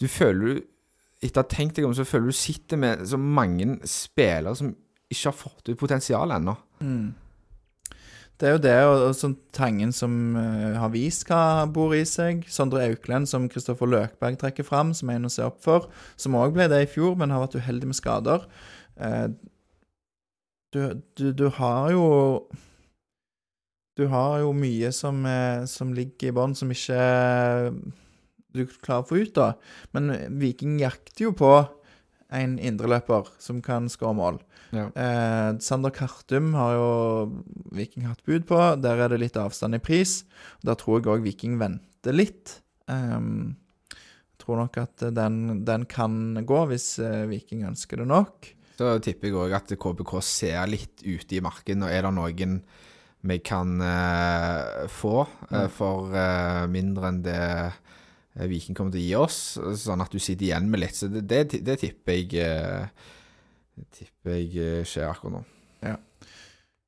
Du 0.00 0.08
føler 0.10 0.46
du 0.46 0.64
Etter 1.24 1.40
å 1.40 1.46
ha 1.46 1.48
tenkt 1.48 1.78
deg 1.78 1.86
om, 1.88 1.94
så 1.96 2.04
føler 2.04 2.28
du 2.28 2.36
sitter 2.36 2.76
med 2.80 3.06
så 3.08 3.16
mange 3.16 3.78
spillere 3.88 4.52
som 4.58 4.74
ikke 5.08 5.30
har 5.30 5.36
fått 5.38 5.70
ut 5.70 5.78
potensial 5.80 6.34
ennå. 6.34 6.52
Mm. 6.84 7.14
Det 8.36 8.48
er 8.50 8.52
jo 8.52 8.60
det, 8.60 8.74
og, 8.84 9.02
og 9.06 9.14
sånn 9.16 9.36
Tangen 9.56 9.94
som 9.96 10.12
uh, 10.36 10.76
har 10.76 10.92
vist 10.92 11.24
hva 11.24 11.64
bor 11.72 11.94
i 11.96 12.02
seg. 12.04 12.44
Sondre 12.52 12.84
Auklend, 12.84 13.30
som 13.30 13.48
Kristoffer 13.48 13.88
Løkberg 13.88 14.36
trekker 14.42 14.66
fram, 14.68 14.92
som 14.92 15.08
er 15.08 15.16
en 15.16 15.30
å 15.30 15.32
se 15.32 15.46
opp 15.46 15.62
for. 15.64 15.88
Som 16.20 16.36
òg 16.36 16.52
ble 16.58 16.68
det 16.68 16.82
i 16.84 16.90
fjor, 16.98 17.16
men 17.16 17.32
har 17.32 17.46
vært 17.46 17.56
uheldig 17.62 17.88
med 17.94 17.96
skader. 17.96 18.44
Eh, 18.96 19.28
du, 20.72 20.80
du, 21.16 21.32
du 21.32 21.46
har 21.56 21.90
jo 21.92 22.06
Du 23.96 24.06
har 24.12 24.42
jo 24.42 24.50
mye 24.52 24.90
som, 24.92 25.22
eh, 25.24 25.64
som 25.64 25.94
ligger 25.96 26.28
i 26.28 26.34
bånn, 26.36 26.54
som 26.56 26.68
ikke 26.72 27.00
du 28.52 28.66
klarer 28.84 29.04
å 29.04 29.08
få 29.08 29.22
ut, 29.22 29.32
da. 29.36 29.54
Men 29.96 30.10
Viking 30.40 30.78
jakter 30.80 31.28
jo 31.28 31.32
på 31.36 31.52
en 32.36 32.56
indreløper 32.58 33.28
som 33.40 33.62
kan 33.64 33.88
skåre 33.92 34.16
mål. 34.18 34.38
Ja. 34.76 34.88
Eh, 34.92 35.50
Sander 35.64 35.92
Kartum 35.94 36.52
har 36.56 36.74
jo 36.76 36.88
Viking 37.76 38.08
hatt 38.08 38.24
bud 38.26 38.44
på. 38.48 38.58
Der 38.82 39.00
er 39.04 39.12
det 39.12 39.20
litt 39.22 39.36
avstand 39.40 39.78
i 39.78 39.80
pris. 39.80 40.24
Der 40.66 40.76
tror 40.76 41.00
jeg 41.00 41.08
òg 41.12 41.24
Viking 41.24 41.56
venter 41.60 42.16
litt. 42.16 42.58
Jeg 42.90 44.42
tror 44.42 44.60
nok 44.60 44.76
at 44.82 45.08
den, 45.16 45.64
den 45.64 45.86
kan 45.90 46.36
gå, 46.46 46.60
hvis 46.70 46.98
eh, 47.02 47.24
Viking 47.30 47.64
ønsker 47.68 48.02
det 48.02 48.08
nok. 48.12 48.52
Så 48.76 48.90
tipper 49.04 49.30
jeg 49.30 49.38
òg 49.40 49.54
at 49.56 49.72
KBK 49.80 50.12
ser 50.24 50.66
litt 50.68 51.00
ute 51.06 51.38
i 51.38 51.42
marken, 51.44 51.84
og 51.86 51.92
er 51.92 52.04
det 52.04 52.12
noen 52.16 52.58
vi 53.26 53.38
kan 53.42 53.80
uh, 53.80 54.84
få 54.92 55.26
Mm. 55.50 55.68
for 55.72 56.12
uh, 56.12 56.66
mindre 56.70 57.08
enn 57.08 57.22
det 57.24 57.40
Viking 58.36 58.76
kommer 58.76 58.92
til 58.92 59.00
å 59.00 59.06
gi 59.06 59.14
oss, 59.16 59.38
sånn 59.80 60.02
at 60.04 60.12
du 60.12 60.18
sitter 60.20 60.44
igjen 60.50 60.66
med 60.68 60.82
litt. 60.82 60.94
Så 60.98 61.08
det, 61.08 61.22
det, 61.30 61.62
det 61.64 61.78
tipper 61.80 62.18
jeg 62.18 62.34
det 63.76 63.86
tipper 63.96 64.36
jeg 64.36 64.84
skjer 64.88 65.08
akkurat 65.08 65.38
nå. 65.38 65.40
Ja. 65.86 65.94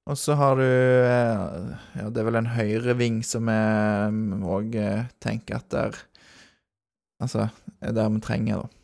Og 0.08 0.16
så 0.20 0.36
har 0.40 0.60
du 0.60 0.64
Ja, 0.64 2.10
det 2.10 2.20
er 2.20 2.28
vel 2.28 2.38
en 2.42 2.52
høyreving 2.52 3.22
som 3.24 3.48
jeg 3.48 4.44
òg 4.44 4.76
tenker 5.24 5.62
at 5.62 5.70
der 5.72 5.98
Altså, 7.18 7.48
er 7.82 7.92
der 7.96 8.12
vi 8.14 8.20
trenger, 8.22 8.60
da. 8.62 8.77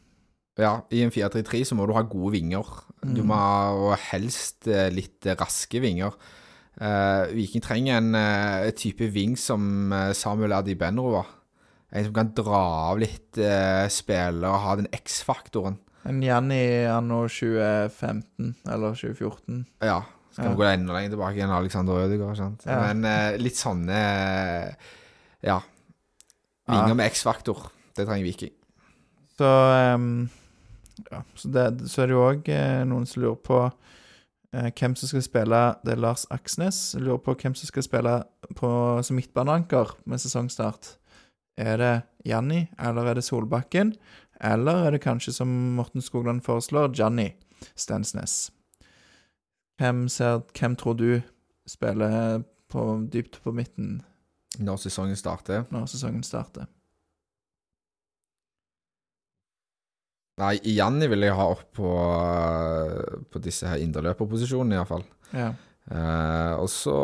Ja, 0.61 0.85
i 0.95 1.01
en 1.03 1.11
4-3-3 1.11 1.65
så 1.67 1.75
må 1.75 1.87
du 1.87 1.95
ha 1.97 2.03
gode 2.07 2.33
vinger. 2.37 2.69
Du 3.03 3.23
Mm. 3.23 3.27
må 3.29 3.35
ha 3.37 3.97
helst 4.13 4.69
eh, 4.69 4.89
litt 4.95 5.27
eh, 5.27 5.35
raske 5.37 5.81
vinger. 5.83 6.15
Uh, 6.75 7.31
Viking 7.31 7.63
trenger 7.63 7.99
en 8.01 8.15
uh, 8.19 8.71
type 8.75 9.07
ving 9.15 9.37
som 9.39 9.93
Samuel 10.13 10.53
Adi 10.57 10.75
var. 10.75 11.27
En 11.93 12.05
som 12.05 12.13
kan 12.17 12.33
dra 12.35 12.91
av 12.91 12.99
litt 12.99 13.39
uh, 13.39 13.87
spillere 13.87 14.51
og 14.51 14.59
ha 14.65 14.75
den 14.81 14.89
X-faktoren. 14.91 15.77
En 16.05 16.19
Janni 16.21 16.85
anno 16.91 17.29
2015 17.29 18.57
eller 18.67 18.91
2014. 18.95 19.67
Ja, 19.81 20.03
så 20.35 20.43
kan 20.43 20.51
Ja. 20.51 20.57
gå 20.57 20.65
enda 20.73 20.93
lenger 20.95 21.11
tilbake 21.15 21.39
enn 21.45 21.51
Alexander 21.55 21.95
Ødegaard. 22.09 22.37
Sant? 22.37 22.65
Ja. 22.67 22.93
Men 22.93 23.05
uh, 23.05 23.37
litt 23.39 23.55
sånne 23.57 24.01
Ja. 25.45 25.61
Ja. 25.61 25.61
Vinger 26.67 26.95
med 26.95 27.07
X-faktor. 27.13 27.71
Det 27.95 28.07
trenger 28.09 28.25
Viking. 28.25 28.51
Så 29.39 29.45
ehm, 29.47 30.29
ja, 31.15 31.23
så, 31.35 31.51
det, 31.55 31.67
så 31.91 32.03
er 32.03 32.11
det 32.11 32.17
jo 32.17 32.25
òg 32.25 32.51
eh, 32.53 32.83
noen 32.89 33.07
som 33.09 33.23
lurer 33.23 33.39
på 33.47 33.61
eh, 33.65 34.71
hvem 34.71 34.97
som 34.99 35.11
skal 35.11 35.25
spille 35.25 35.61
Det 35.85 35.95
er 35.95 36.03
Lars 36.03 36.27
Aksnes 36.35 36.81
lurer 36.99 37.23
på 37.23 37.37
hvem 37.39 37.57
som 37.59 37.71
skal 37.71 37.87
spille 37.87 38.17
på, 38.59 38.71
som 39.07 39.19
midtbaneanker 39.19 39.97
med 40.11 40.23
sesongstart. 40.23 40.97
Er 41.57 41.79
det 41.79 41.95
Janni, 42.27 42.65
eller 42.83 43.13
er 43.13 43.19
det 43.19 43.25
Solbakken? 43.25 43.95
Eller 44.43 44.89
er 44.89 44.97
det 44.97 45.05
kanskje, 45.05 45.33
som 45.33 45.49
Morten 45.79 46.03
Skogland 46.03 46.43
foreslår, 46.43 46.91
Janni 46.99 47.31
Stensnes? 47.79 48.51
Hvem, 49.79 50.09
ser, 50.09 50.43
hvem 50.59 50.77
tror 50.79 50.99
du 50.99 51.21
spiller 51.67 52.43
på, 52.71 52.83
dypt 53.13 53.41
på 53.43 53.53
midten 53.55 54.03
Når 54.59 54.77
sesongen 54.77 55.17
starter. 55.17 55.65
når 55.71 55.87
sesongen 55.91 56.23
starter? 56.23 56.67
Nei, 60.43 60.57
Janni 60.75 61.07
vil 61.11 61.29
jeg 61.29 61.37
ha 61.39 61.45
opp 61.53 61.69
på, 61.79 61.91
eh, 62.25 63.21
på 63.31 63.43
disse 63.43 63.69
her 63.71 63.83
indreløperposisjonene, 63.85 64.81
iallfall. 64.81 65.05
Ja. 65.35 65.53
Uh, 65.85 66.57
og 66.63 66.71
så 66.73 66.97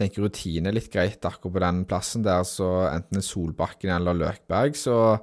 tenker 0.00 0.24
rutine 0.24 0.72
litt 0.72 0.88
greit 0.92 1.20
akkurat 1.20 1.54
på 1.54 1.62
den 1.66 1.84
plassen 1.88 2.24
der, 2.24 2.42
så 2.48 2.88
enten 2.88 3.22
Solbakken 3.22 3.92
eller 3.92 4.16
Løkberg, 4.16 4.78
så 4.78 5.20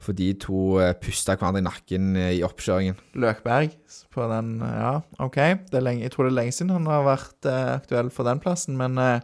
får 0.00 0.16
de 0.16 0.30
to 0.40 0.60
eh, 0.80 0.94
puste 0.96 1.34
hverandre 1.36 1.60
i 1.60 1.66
nakken 1.66 2.16
i 2.16 2.40
oppkjøringen. 2.46 2.98
Løkberg 3.20 3.74
på 4.14 4.26
den 4.32 4.54
Ja, 4.64 4.94
OK. 5.20 5.38
Det 5.70 5.82
lenge, 5.82 6.06
jeg 6.06 6.14
tror 6.14 6.26
det 6.26 6.32
er 6.32 6.38
lenge 6.40 6.56
siden 6.56 6.72
han 6.72 6.88
har 6.88 7.04
vært 7.06 7.48
eh, 7.48 7.74
aktuell 7.76 8.12
for 8.14 8.28
den 8.28 8.40
plassen, 8.42 8.78
men 8.80 8.96
eh, 9.00 9.20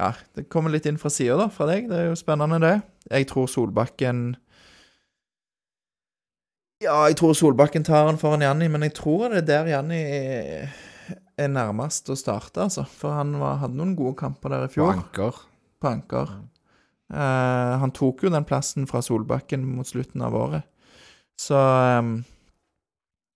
ja, 0.00 0.12
det 0.36 0.48
kommer 0.52 0.72
litt 0.72 0.88
inn 0.88 1.00
fra 1.00 1.12
sida, 1.12 1.38
da, 1.40 1.48
fra 1.52 1.68
deg. 1.70 1.88
Det 1.90 1.98
er 1.98 2.10
jo 2.10 2.18
spennende, 2.18 2.60
det. 2.62 2.74
Jeg 3.12 3.28
tror 3.32 3.48
Solbakken 3.50 4.32
Ja, 6.82 6.96
jeg 7.06 7.14
tror 7.20 7.34
Solbakken 7.38 7.84
tar 7.86 8.08
den 8.08 8.18
foran 8.18 8.42
Janni, 8.42 8.66
men 8.72 8.82
jeg 8.82 8.96
tror 8.96 9.30
det 9.30 9.44
er 9.44 9.46
der 9.46 9.68
Janni 9.70 10.00
er, 10.02 10.72
er 11.38 11.50
nærmest 11.52 12.10
å 12.10 12.16
starte, 12.18 12.64
altså. 12.64 12.82
For 12.98 13.14
han 13.14 13.36
var, 13.38 13.60
hadde 13.60 13.78
noen 13.78 13.92
gode 13.98 14.16
kamper 14.18 14.50
der 14.50 14.66
i 14.66 14.72
fjor. 14.72 14.90
På 14.90 14.96
anker. 14.98 15.38
på 15.78 15.90
anker. 15.92 16.32
Uh, 17.12 17.78
han 17.82 17.92
tok 17.94 18.24
jo 18.24 18.32
den 18.32 18.46
plassen 18.48 18.88
fra 18.90 19.02
Solbakken 19.04 19.66
mot 19.76 19.86
slutten 19.86 20.24
av 20.26 20.34
året. 20.38 20.66
Så 21.38 21.58
um, 21.58 22.16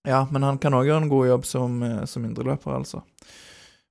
Ja, 0.06 0.24
men 0.30 0.46
han 0.46 0.58
kan 0.62 0.74
òg 0.74 0.88
gjøre 0.88 1.04
en 1.04 1.10
god 1.10 1.26
jobb 1.26 1.46
som, 1.46 1.78
eh, 1.82 2.02
som 2.06 2.26
indreløper, 2.26 2.74
altså. 2.76 3.04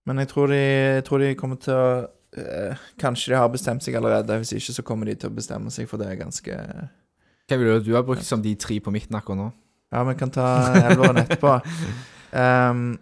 Men 0.07 0.19
jeg 0.21 0.29
tror 0.31 0.51
de, 0.51 0.59
jeg 0.59 1.07
tror 1.07 1.23
de 1.23 1.31
kommer 1.39 1.59
til 1.63 1.75
å 1.75 1.87
uh, 2.03 2.85
Kanskje 2.99 3.33
de 3.33 3.39
har 3.39 3.49
bestemt 3.51 3.83
seg 3.87 3.95
allerede. 3.99 4.41
Hvis 4.43 4.55
ikke 4.59 4.75
så 4.77 4.85
kommer 4.87 5.07
de 5.07 5.15
til 5.19 5.31
å 5.31 5.35
bestemme 5.39 5.71
seg 5.71 5.87
for 5.91 6.01
det 6.01 6.11
ganske 6.19 6.59
Hva 7.45 7.57
vil 7.61 7.69
du 7.69 7.91
du 7.91 7.93
har 7.93 8.05
brukt 8.05 8.25
som 8.25 8.41
de 8.41 8.55
tre 8.57 8.79
på 8.81 8.93
midten 8.93 9.17
akkurat 9.17 9.37
nå? 9.37 9.49
Ja, 9.93 10.01
vi 10.03 10.15
kan 10.17 10.31
ta 10.33 10.47
elveren 10.81 11.21
etterpå. 11.21 11.59
Um, 12.33 12.97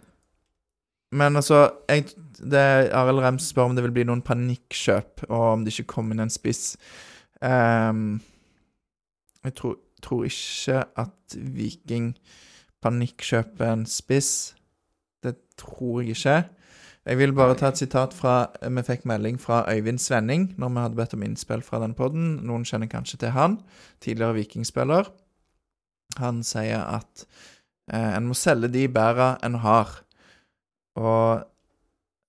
men 1.18 1.40
altså 1.40 1.62
jeg, 1.88 2.12
det, 2.38 2.92
Arild 2.94 3.22
Rems 3.24 3.48
spør 3.50 3.70
om 3.70 3.76
det 3.76 3.86
vil 3.86 3.94
bli 3.96 4.04
noen 4.06 4.22
panikkjøp, 4.22 5.24
og 5.30 5.46
om 5.54 5.64
det 5.64 5.72
ikke 5.72 5.94
kommer 5.96 6.14
inn 6.14 6.26
en 6.26 6.34
spiss. 6.34 6.74
Um, 7.40 8.20
jeg 9.44 9.56
tror, 9.58 9.78
tror 10.04 10.28
ikke 10.28 10.84
at 11.00 11.38
Viking 11.56 12.12
panikkjøper 12.84 13.72
en 13.72 13.86
spiss. 13.88 14.54
Det 15.24 15.38
tror 15.60 16.02
jeg 16.04 16.18
ikke. 16.18 16.38
Jeg 17.04 17.18
vil 17.20 17.34
bare 17.36 17.52
ta 17.60 17.68
et 17.68 17.76
sitat 17.76 18.14
fra 18.16 18.48
Vi 18.62 18.82
fikk 18.86 19.02
melding 19.04 19.36
fra 19.40 19.60
Øyvind 19.68 20.00
Svenning 20.00 20.54
når 20.56 20.70
vi 20.72 20.84
hadde 20.84 20.96
bedt 20.96 21.16
om 21.16 21.24
innspill 21.26 21.62
fra 21.62 21.82
den 21.82 21.92
podden. 21.94 22.38
Noen 22.48 22.64
kjenner 22.64 22.88
kanskje 22.88 23.18
til 23.20 23.34
han. 23.36 23.58
Tidligere 24.00 24.38
Vikingspiller. 24.38 25.10
Han 26.16 26.40
sier 26.46 26.80
at 26.80 27.26
eh, 27.92 28.16
en 28.16 28.30
må 28.30 28.36
selge 28.38 28.72
de 28.72 28.86
bæra 28.88 29.34
en 29.44 29.60
har. 29.60 30.00
Og 30.96 31.44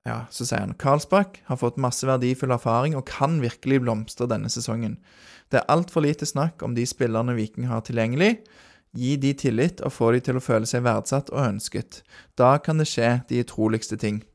ja, 0.05 0.19
så 0.29 0.43
sier 0.43 0.65
han 0.65 0.75
Karlsbakk 0.75 1.39
har 1.47 1.61
fått 1.61 1.79
masse 1.81 2.03
verdifull 2.05 2.51
erfaring 2.51 2.99
og 2.99 3.07
kan 3.07 3.39
virkelig 3.41 3.79
blomstre 3.85 4.27
denne 4.27 4.51
sesongen. 4.51 4.99
Det 5.49 5.61
er 5.61 5.71
altfor 5.71 6.03
lite 6.03 6.27
snakk 6.27 6.59
om 6.67 6.75
de 6.75 6.83
spillerne 6.89 7.37
Viking 7.37 7.71
har 7.71 7.87
tilgjengelig. 7.87 8.41
Gi 8.95 9.15
de 9.15 9.31
tillit 9.39 9.79
og 9.87 9.95
få 9.95 10.11
de 10.11 10.23
til 10.27 10.35
å 10.35 10.43
føle 10.43 10.67
seg 10.67 10.83
verdsatt 10.83 11.31
og 11.31 11.45
ønsket. 11.47 12.03
Da 12.35 12.57
kan 12.59 12.79
det 12.81 12.91
skje 12.91 13.21
de 13.31 13.43
utroligste 13.45 13.95
ting. 14.01 14.25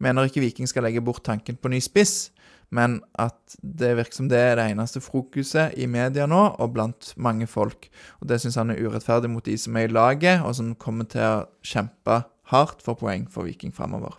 Mener 0.00 0.28
ikke 0.28 0.42
Viking 0.44 0.68
skal 0.68 0.86
legge 0.86 1.02
bort 1.04 1.24
tanken 1.26 1.58
på 1.60 1.70
ny 1.72 1.80
spiss, 1.84 2.30
men 2.70 3.00
at 3.18 3.56
det 3.60 3.96
virker 3.98 4.16
som 4.16 4.28
det 4.30 4.38
er 4.38 4.54
det 4.56 4.68
eneste 4.70 5.02
fokuset 5.02 5.74
i 5.76 5.88
media 5.90 6.26
nå, 6.30 6.42
og 6.62 6.72
blant 6.76 7.12
mange 7.20 7.48
folk. 7.50 7.88
Og 8.22 8.30
det 8.30 8.38
syns 8.40 8.56
han 8.60 8.70
er 8.72 8.80
urettferdig 8.80 9.30
mot 9.30 9.44
de 9.44 9.56
som 9.58 9.76
er 9.76 9.88
i 9.88 9.92
laget, 9.92 10.44
og 10.46 10.54
som 10.56 10.72
kommer 10.78 11.08
til 11.10 11.24
å 11.26 11.46
kjempe 11.66 12.22
hardt 12.54 12.84
for 12.86 12.98
poeng 12.98 13.26
for 13.30 13.48
Viking 13.48 13.74
framover. 13.74 14.16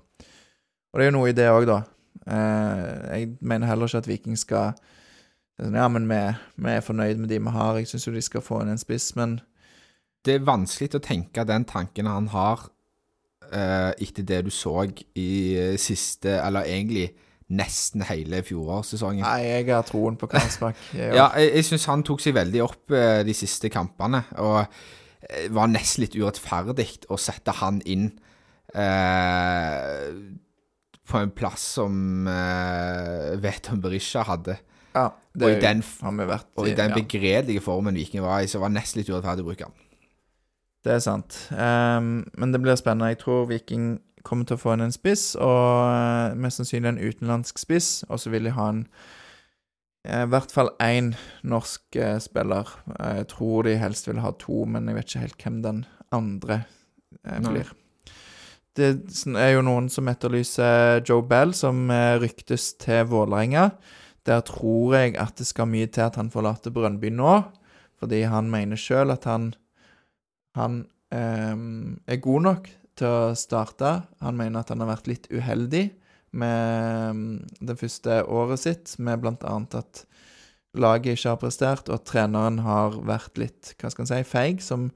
Og 0.91 0.99
det 0.99 1.05
er 1.05 1.11
jo 1.11 1.17
noe 1.17 1.31
i 1.31 1.35
det 1.35 1.47
òg, 1.49 1.65
da. 1.69 1.79
Eh, 2.27 2.89
jeg 3.15 3.29
mener 3.39 3.71
heller 3.71 3.89
ikke 3.89 4.03
at 4.03 4.09
Viking 4.11 4.37
skal 4.37 4.75
sånn, 5.57 5.77
Ja, 5.77 5.87
men 5.87 6.05
vi, 6.09 6.19
vi 6.61 6.75
er 6.75 6.83
fornøyd 6.85 7.23
med 7.23 7.31
de 7.31 7.39
vi 7.39 7.55
har. 7.55 7.79
Jeg 7.79 7.87
syns 7.89 8.07
jo 8.07 8.13
de 8.13 8.21
skal 8.25 8.43
få 8.43 8.61
inn 8.61 8.75
en 8.75 8.81
spiss, 8.81 9.13
men 9.15 9.39
Det 10.21 10.35
er 10.35 10.43
vanskelig 10.45 10.99
å 10.99 11.01
tenke 11.01 11.47
den 11.49 11.63
tanken 11.65 12.05
han 12.05 12.27
har 12.29 12.67
eh, 13.52 13.91
etter 14.02 14.26
det 14.28 14.40
du 14.48 14.53
så 14.53 14.86
i 14.88 15.32
eh, 15.57 15.76
siste, 15.82 16.40
eller 16.41 16.68
egentlig 16.69 17.11
nesten 17.52 18.06
hele 18.07 18.41
fjorårssesongen. 18.48 19.23
nei, 19.26 19.44
jeg 19.44 19.68
har 19.72 19.86
troen 19.88 20.18
på 20.19 20.30
Karlsbakk. 20.32 20.80
Ja, 20.98 21.32
jeg, 21.36 21.52
jeg 21.57 21.68
syns 21.68 21.88
han 21.91 22.06
tok 22.07 22.23
seg 22.23 22.38
veldig 22.38 22.64
opp 22.64 22.95
eh, 22.95 23.22
de 23.28 23.36
siste 23.36 23.72
kampene, 23.73 24.23
og 24.40 24.61
eh, 24.64 25.49
var 25.53 25.72
nesten 25.72 26.06
litt 26.06 26.15
urettferdig 26.15 26.90
å 27.11 27.19
sette 27.19 27.56
han 27.60 27.82
inn 27.84 28.07
eh, 28.76 30.07
på 31.11 31.19
en 31.19 31.34
plass 31.36 31.65
som 31.78 32.28
eh, 32.32 33.36
Veton 33.44 33.84
Berisha 33.84 34.23
hadde. 34.30 34.57
ja, 34.95 35.10
det 35.36 35.48
Og 35.48 35.57
i 35.57 35.61
den, 35.64 35.84
har 36.03 36.15
vi 36.18 36.28
vært 36.28 36.49
og 36.60 36.68
i 36.68 36.76
den 36.76 36.91
ja. 36.91 36.99
begredelige 36.99 37.64
formen 37.64 37.95
Viking 37.95 38.23
var 38.23 38.44
i, 38.44 38.52
så 38.52 38.60
var 38.64 38.72
det 38.72 38.80
nesten 38.80 39.02
litt 39.02 39.11
urettferdig 39.11 39.44
å 39.44 39.52
bruke 39.52 39.68
han. 39.68 39.90
Det 40.81 40.95
er 40.95 41.01
sant. 41.03 41.35
Um, 41.53 42.23
men 42.37 42.53
det 42.53 42.61
blir 42.63 42.79
spennende. 42.79 43.11
Jeg 43.13 43.21
tror 43.21 43.45
Viking 43.51 43.99
kommer 44.25 44.47
til 44.47 44.57
å 44.57 44.61
få 44.61 44.75
inn 44.75 44.85
en 44.85 44.93
spiss, 44.93 45.33
og 45.39 45.89
eh, 45.89 46.37
mest 46.39 46.61
sannsynlig 46.61 46.93
en 46.93 47.01
utenlandsk 47.01 47.61
spiss. 47.61 47.89
Og 48.09 48.21
så 48.21 48.31
vil 48.33 48.47
de 48.47 48.55
ha 48.55 48.67
en 48.73 48.83
eh, 50.05 50.23
i 50.23 50.29
hvert 50.31 50.53
fall 50.53 50.71
én 50.83 51.13
norsk 51.47 51.97
eh, 51.99 52.17
spiller. 52.23 52.69
Jeg 52.97 53.29
tror 53.33 53.67
de 53.67 53.77
helst 53.81 54.09
vil 54.09 54.21
ha 54.23 54.33
to, 54.41 54.63
men 54.69 54.89
jeg 54.89 54.99
vet 54.99 55.09
ikke 55.09 55.25
helt 55.25 55.45
hvem 55.45 55.61
den 55.65 55.85
andre 56.15 56.63
blir. 57.21 57.71
Nei. 57.71 57.77
Det 58.77 58.93
er 59.35 59.49
jo 59.51 59.63
noen 59.67 59.89
som 59.91 60.07
etterlyser 60.07 61.01
Joe 61.03 61.25
Bell, 61.27 61.51
som 61.57 61.89
ryktes 62.23 62.69
til 62.79 63.03
Vålerenga. 63.11 63.65
Der 64.23 64.45
tror 64.47 64.95
jeg 64.95 65.17
at 65.19 65.35
det 65.41 65.49
skal 65.49 65.67
mye 65.67 65.89
til 65.91 66.05
at 66.05 66.15
han 66.15 66.29
forlater 66.31 66.71
Brønnby 66.71 67.11
nå, 67.11 67.33
fordi 67.99 68.21
han 68.31 68.47
mener 68.53 68.79
sjøl 68.79 69.11
at 69.11 69.27
han, 69.27 69.49
han 70.57 70.84
eh, 71.14 71.56
er 72.11 72.23
god 72.23 72.48
nok 72.48 72.69
til 72.99 73.07
å 73.07 73.34
starte. 73.40 74.02
Han 74.22 74.38
mener 74.40 74.61
at 74.61 74.73
han 74.73 74.84
har 74.84 74.91
vært 74.94 75.10
litt 75.11 75.28
uheldig 75.32 75.88
med 76.32 77.11
ehm, 77.11 77.23
det 77.60 77.78
første 77.80 78.22
året 78.32 78.64
sitt, 78.64 78.95
med 78.99 79.23
bl.a. 79.23 79.56
at 79.78 80.03
laget 80.80 81.18
ikke 81.18 81.34
har 81.34 81.41
prestert, 81.41 81.90
og 81.90 81.99
at 81.99 82.07
treneren 82.07 82.61
har 82.64 82.95
vært 83.07 83.40
litt, 83.41 83.73
hva 83.80 83.91
skal 83.91 84.06
en 84.06 84.11
si, 84.11 84.22
feig, 84.28 84.64
som 84.64 84.90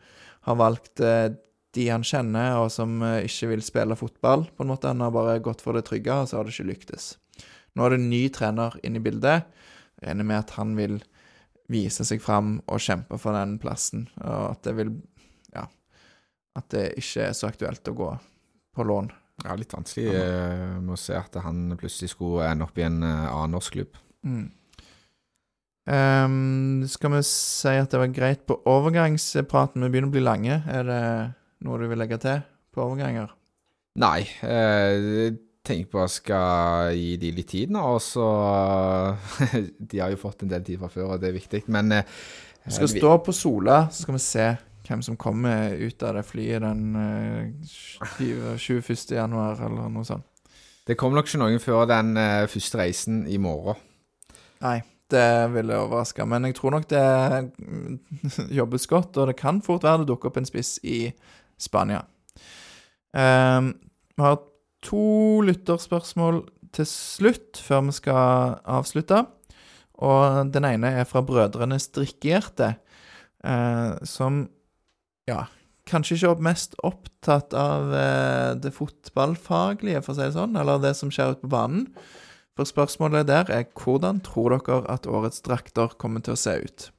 har 0.48 0.60
valgt 0.60 1.04
eh, 1.04 1.34
de 1.76 1.90
han 1.92 2.06
kjenner, 2.08 2.62
og 2.62 2.70
som 2.72 3.02
eh, 3.04 3.26
ikke 3.28 3.52
vil 3.52 3.66
spille 3.66 4.00
fotball, 4.00 4.48
på 4.56 4.64
en 4.64 4.72
måte. 4.72 4.92
Han 4.92 5.04
har 5.04 5.12
bare 5.16 5.42
gått 5.44 5.64
for 5.66 5.76
det 5.76 5.86
trygge, 5.90 6.16
og 6.16 6.32
så 6.32 6.40
har 6.40 6.48
det 6.48 6.56
ikke 6.56 6.70
lyktes. 6.72 7.10
Nå 7.76 7.84
er 7.84 7.92
det 7.92 8.00
en 8.00 8.12
ny 8.14 8.24
trener 8.32 8.80
inne 8.88 9.02
i 9.02 9.04
bildet. 9.04 9.50
Jeg 10.00 10.08
regner 10.08 10.28
med 10.28 10.40
at 10.40 10.56
han 10.56 10.78
vil 10.80 11.02
vise 11.72 12.06
seg 12.08 12.22
fram 12.24 12.60
og 12.70 12.84
kjempe 12.84 13.18
for 13.20 13.36
den 13.36 13.58
plassen, 13.60 14.08
og 14.22 14.54
at 14.54 14.64
det 14.68 14.78
vil. 14.80 14.96
At 16.56 16.70
det 16.74 16.88
ikke 17.02 17.30
er 17.30 17.36
så 17.36 17.50
aktuelt 17.52 17.92
å 17.92 17.96
gå 17.96 18.10
på 18.76 18.86
lån. 18.88 19.12
Ja, 19.44 19.56
litt 19.60 19.74
vanskelig 19.76 20.14
eh, 20.16 20.76
med 20.80 20.96
å 20.96 21.00
se 21.00 21.16
at 21.20 21.36
han 21.44 21.74
plutselig 21.80 22.14
skulle 22.14 22.48
ende 22.48 22.68
opp 22.68 22.78
i 22.80 22.86
en 22.88 23.02
eh, 23.04 23.26
annen 23.28 23.58
norsk 23.58 23.76
klubb. 23.76 23.98
Mm. 24.26 24.46
Um, 25.86 26.82
skal 26.90 27.12
vi 27.14 27.20
si 27.30 27.74
at 27.78 27.92
det 27.92 28.00
var 28.02 28.14
greit 28.14 28.46
på 28.50 28.58
overgangspraten? 28.66 29.84
Vi 29.84 29.92
begynner 29.92 30.10
å 30.10 30.16
bli 30.16 30.24
lange. 30.24 30.62
Er 30.72 30.88
det 30.88 31.02
noe 31.68 31.82
du 31.82 31.90
vil 31.92 32.00
legge 32.02 32.18
til 32.24 32.40
på 32.74 32.86
overganger? 32.88 33.34
Nei, 34.02 34.26
eh, 34.44 35.36
tenker 35.66 35.92
på 35.92 36.02
at 36.02 36.10
jeg 36.10 36.22
skal 36.22 36.96
gi 36.98 37.12
de 37.22 37.32
litt 37.38 37.52
tid 37.52 37.74
nå, 37.74 37.84
og 37.96 38.02
så 38.04 38.26
De 39.92 40.02
har 40.02 40.12
jo 40.14 40.20
fått 40.22 40.44
en 40.44 40.52
del 40.52 40.66
tid 40.66 40.82
fra 40.82 40.90
før, 40.92 41.14
og 41.16 41.22
det 41.22 41.30
er 41.30 41.38
viktig, 41.38 41.64
men 41.72 42.00
eh, 42.00 42.18
Vi 42.66 42.76
skal 42.76 42.92
stå 42.92 43.14
på 43.26 43.36
Sola, 43.36 43.86
så 43.92 44.06
skal 44.06 44.18
vi 44.18 44.24
se 44.26 44.48
hvem 44.86 45.02
som 45.06 45.18
kommer 45.18 45.76
ut 45.76 46.04
av 46.06 46.18
det 46.18 46.26
flyet 46.28 46.64
den 46.64 46.96
uh, 46.96 47.68
20 48.18 48.58
21. 48.58 49.12
januar, 49.18 49.60
eller 49.66 49.92
noe 49.92 50.08
sånt. 50.08 50.26
Det 50.86 50.98
kommer 51.00 51.18
nok 51.18 51.30
ikke 51.30 51.42
noen 51.42 51.62
før 51.62 51.88
den 51.90 52.14
uh, 52.18 52.46
første 52.50 52.78
reisen 52.78 53.24
i 53.32 53.40
morgen. 53.42 53.80
Nei, 54.62 54.80
det 55.12 55.30
ville 55.54 55.78
overraske. 55.82 56.26
Men 56.30 56.46
jeg 56.48 56.58
tror 56.58 56.76
nok 56.76 56.90
det 56.92 57.06
mm, 57.58 58.00
jobbes 58.60 58.88
godt, 58.90 59.18
og 59.18 59.32
det 59.32 59.40
kan 59.40 59.62
fort 59.66 59.86
være 59.86 60.04
det 60.04 60.12
dukker 60.12 60.32
opp 60.32 60.38
en 60.42 60.50
spiss 60.50 60.78
i 60.86 61.10
Spania. 61.62 62.04
Um, 63.16 63.74
vi 64.16 64.24
har 64.24 64.42
to 64.86 65.42
lytterspørsmål 65.48 66.44
til 66.76 66.88
slutt, 66.90 67.62
før 67.64 67.88
vi 67.88 67.96
skal 67.96 68.60
avslutte. 68.66 69.24
Og 70.06 70.52
den 70.52 70.68
ene 70.68 70.92
er 71.00 71.08
fra 71.08 71.24
Brødrene 71.24 71.80
Strikkehjerte, 71.80 72.76
uh, 73.48 73.96
som 74.04 74.46
ja, 75.30 75.46
kanskje 75.90 76.18
ikke 76.18 76.46
mest 76.46 76.76
opptatt 76.86 77.54
av 77.58 77.94
eh, 77.94 78.52
det 78.62 78.74
fotballfaglige, 78.76 80.02
for 80.06 80.14
å 80.14 80.18
si 80.18 80.28
det 80.28 80.36
sånn, 80.38 80.58
eller 80.60 80.82
det 80.82 80.96
som 80.98 81.12
skjer 81.14 81.36
ute 81.36 81.46
på 81.46 81.54
banen. 81.54 81.88
For 82.56 82.68
spørsmålet 82.68 83.28
der 83.28 83.50
er 83.52 83.66
hvordan 83.76 84.22
tror 84.24 84.56
dere 84.56 84.84
at 84.92 85.08
årets 85.10 85.44
drakter 85.44 85.98
kommer 86.00 86.24
til 86.24 86.38
å 86.38 86.40
se 86.40 86.56
ut? 86.64 86.90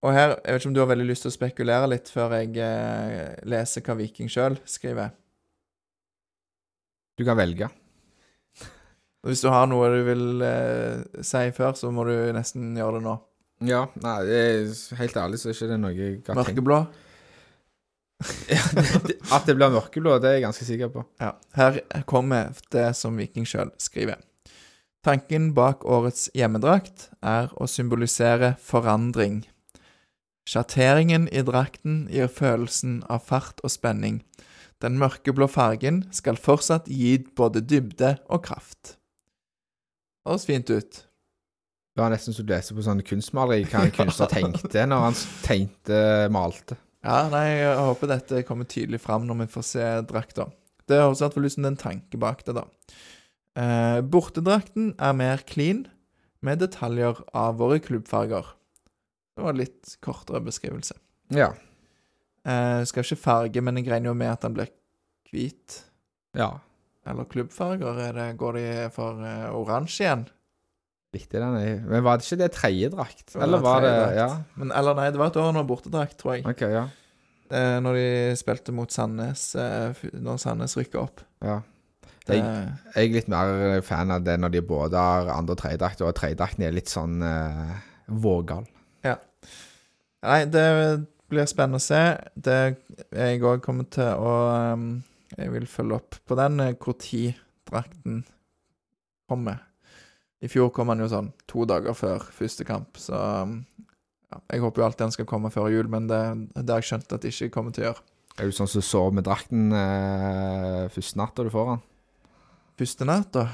Og 0.00 0.14
her, 0.16 0.36
jeg 0.38 0.54
vet 0.54 0.62
ikke 0.62 0.70
om 0.70 0.76
du 0.76 0.80
har 0.80 0.88
veldig 0.88 1.08
lyst 1.10 1.26
til 1.26 1.32
å 1.32 1.34
spekulere 1.34 1.90
litt 1.90 2.08
før 2.08 2.38
jeg 2.38 2.54
eh, 2.64 3.34
leser 3.50 3.84
hva 3.84 3.98
Viking 3.98 4.30
sjøl 4.32 4.56
skriver. 4.64 5.10
Du 7.20 7.26
kan 7.26 7.36
velge. 7.36 7.68
Hvis 9.26 9.42
du 9.44 9.50
har 9.52 9.68
noe 9.68 9.90
du 9.92 10.00
vil 10.06 10.46
eh, 10.46 11.02
si 11.26 11.44
før, 11.56 11.74
så 11.76 11.90
må 11.92 12.06
du 12.08 12.14
nesten 12.32 12.72
gjøre 12.78 13.00
det 13.00 13.04
nå. 13.10 13.18
Ja, 13.68 13.82
nei, 14.00 14.16
helt 14.96 15.20
ærlig 15.20 15.42
så 15.42 15.50
er 15.50 15.58
ikke 15.58 15.76
noe 15.76 15.92
jeg 15.92 16.14
har 16.14 16.22
tenkt 16.30 16.38
Mørkeblå? 16.38 16.78
At 18.20 19.46
det 19.48 19.56
blir 19.56 19.72
mørkeblå, 19.72 20.18
det 20.20 20.28
er 20.28 20.36
jeg 20.38 20.44
ganske 20.44 20.66
sikker 20.68 20.90
på. 20.92 21.04
Ja. 21.22 21.32
Her 21.56 21.80
kommer 22.10 22.52
det 22.74 22.90
som 22.98 23.16
Viking 23.20 23.48
sjøl 23.48 23.72
skriver. 23.80 24.20
Tanken 25.06 25.54
bak 25.56 25.86
årets 25.88 26.28
hjemmedrakt 26.36 27.08
er 27.24 27.48
å 27.56 27.68
symbolisere 27.70 28.52
forandring. 28.60 29.46
Sjatteringen 30.48 31.28
i 31.32 31.40
drakten 31.46 32.02
gir 32.12 32.28
følelsen 32.28 33.00
av 33.08 33.24
fart 33.28 33.62
og 33.64 33.72
spenning. 33.72 34.20
Den 34.80 34.98
mørkeblå 35.00 35.48
fargen 35.48 36.02
skal 36.16 36.40
fortsatt 36.40 36.88
gi 36.88 37.18
både 37.36 37.62
dybde 37.64 38.18
og 38.28 38.44
kraft. 38.48 38.96
Det 40.20 40.34
høres 40.34 40.46
fint 40.48 40.72
ut. 40.72 41.00
Det 41.96 42.04
var 42.04 42.12
nesten 42.12 42.36
som 42.36 42.46
du 42.46 42.52
leser 42.52 42.76
på 42.76 42.84
sånne 42.84 43.04
kunstmaleri 43.04 43.64
hva 43.68 43.86
en 43.86 43.96
kunstner 43.96 44.30
tenkte 44.30 44.84
når 44.88 45.06
han 45.08 45.18
tegnte, 45.44 45.98
malte. 46.32 46.76
Ja, 47.00 47.22
nei, 47.32 47.46
jeg 47.62 47.76
håper 47.80 48.10
dette 48.10 48.42
kommer 48.48 48.68
tydelig 48.68 49.00
fram 49.00 49.24
når 49.28 49.44
vi 49.44 49.52
får 49.54 49.66
se 49.70 49.86
drakta. 50.08 50.50
Det 50.90 50.98
høres 51.00 51.22
i 51.22 51.24
hvert 51.24 51.36
fall 51.36 51.46
ut 51.46 51.54
som 51.54 51.64
det 51.64 51.70
er 51.70 51.74
en 51.76 51.84
tanke 51.84 52.20
bak 52.20 52.44
det, 52.44 52.56
da. 52.58 52.66
Eh, 53.60 54.00
bortedrakten 54.04 54.92
er 55.00 55.16
mer 55.16 55.44
clean, 55.48 55.86
med 56.40 56.62
detaljer 56.62 57.18
av 57.36 57.58
våre 57.60 57.80
klubbfarger. 57.84 58.46
Det 59.36 59.44
var 59.44 59.52
en 59.52 59.60
litt 59.60 59.94
kortere 60.04 60.40
beskrivelse. 60.44 60.96
Ja. 61.36 61.50
Eh, 62.48 62.80
skal 62.88 63.04
ikke 63.04 63.20
farge, 63.20 63.62
men 63.64 63.76
jeg 63.76 63.90
regner 63.92 64.12
jo 64.12 64.16
med 64.16 64.32
at 64.32 64.46
den 64.46 64.56
blir 64.56 64.70
hvit. 65.28 65.82
Ja. 66.36 66.54
Eller 67.08 67.28
klubbfarger. 67.28 68.00
Er 68.08 68.16
det, 68.16 68.28
går 68.40 68.56
de 68.56 68.66
for 68.94 69.20
eh, 69.24 69.48
oransje 69.52 70.06
igjen? 70.06 70.26
Likte 71.14 71.40
den. 71.42 71.56
jeg. 71.58 71.80
Men 71.90 72.04
var 72.06 72.20
det 72.20 72.26
ikke 72.28 72.38
det 72.38 72.50
tredjedrakt? 72.54 73.24
Det 73.26 73.34
var 73.34 73.46
Eller 73.46 73.64
var 73.64 73.82
det. 73.82 73.94
Ja. 74.14 74.28
Men, 74.60 74.70
eller 74.78 74.94
nei, 74.94 75.08
det 75.10 75.18
var 75.18 75.32
et 75.32 75.40
år 75.42 75.52
når 75.56 75.66
bortedrakt, 75.66 76.16
tror 76.20 76.36
jeg. 76.36 76.46
Okay, 76.46 76.70
ja. 76.76 76.86
Eh, 77.50 77.76
når 77.82 77.98
de 77.98 78.06
spilte 78.38 78.74
mot 78.74 78.92
Sandnes, 78.94 79.48
eh, 79.58 80.04
når 80.22 80.38
Sandnes 80.38 80.76
rykka 80.78 81.02
opp. 81.02 81.26
ja. 81.42 81.60
Jeg, 82.28 82.44
Eh, 82.44 82.66
jeg 82.94 83.08
er 83.08 83.14
litt 83.16 83.28
mer 83.32 83.80
fan 83.82 84.12
av 84.14 84.22
det 84.22 84.36
når 84.38 84.52
de 84.54 84.60
både 84.62 84.94
har 84.94 85.30
andre 85.34 85.56
og 85.56 85.58
tredjedrakt, 85.58 86.02
og 86.04 86.14
tredjedrakten 86.14 86.62
er 86.62 86.76
litt 86.76 86.92
sånn 86.92 87.22
eh, 87.26 87.72
vågal. 88.06 88.68
Nei, 90.20 90.44
det 90.52 90.64
blir 91.32 91.48
spennende 91.48 91.80
å 91.80 91.84
se. 91.84 92.00
Det 92.36 92.58
jeg 93.08 93.40
òg 93.46 93.62
kommer 93.64 93.86
til 93.88 94.10
å 94.20 94.34
um, 94.74 94.90
Jeg 95.38 95.52
vil 95.54 95.66
følge 95.70 95.96
opp 95.96 96.18
på 96.26 96.36
den 96.36 96.58
når 96.58 96.76
tid 97.00 97.38
drakten 97.70 98.24
kommer. 99.30 99.62
I 100.40 100.48
fjor 100.48 100.70
kom 100.72 100.88
han 100.92 101.02
jo 101.02 101.08
sånn 101.12 101.32
to 101.50 101.66
dager 101.68 101.96
før 101.96 102.24
første 102.32 102.64
kamp, 102.68 102.96
så 103.00 103.18
um, 103.44 103.58
ja, 104.30 104.38
Jeg 104.54 104.62
håper 104.62 104.80
jo 104.80 104.86
alltid 104.86 105.06
han 105.08 105.14
skal 105.16 105.28
komme 105.28 105.50
før 105.52 105.68
jul, 105.72 105.90
men 105.92 106.06
det, 106.08 106.22
det 106.54 106.70
har 106.70 106.80
jeg 106.80 106.92
skjønt 106.92 107.12
at 107.16 107.24
det 107.24 107.34
ikke 107.34 107.52
kommer 107.56 107.74
til 107.74 107.84
å 107.84 107.90
gjøre. 107.90 108.06
Er 108.38 108.48
du 108.48 108.54
sånn 108.56 108.70
som 108.70 108.84
sover 108.84 109.16
med 109.18 109.26
drakten 109.26 109.72
eh, 109.74 110.86
første 110.94 111.18
natta 111.20 111.44
du 111.44 111.50
får 111.52 111.66
den? 111.72 111.82
Første 112.80 113.08
natt, 113.08 113.34
da. 113.34 113.48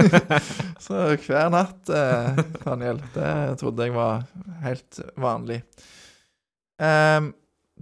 så 0.86 1.02
hver 1.20 1.50
natt, 1.52 1.90
eh, 1.92 2.38
Daniel. 2.62 3.02
Det 3.12 3.32
trodde 3.60 3.88
jeg 3.88 3.92
var 3.92 4.24
helt 4.64 5.02
vanlig. 5.20 5.60
Um, 6.80 7.34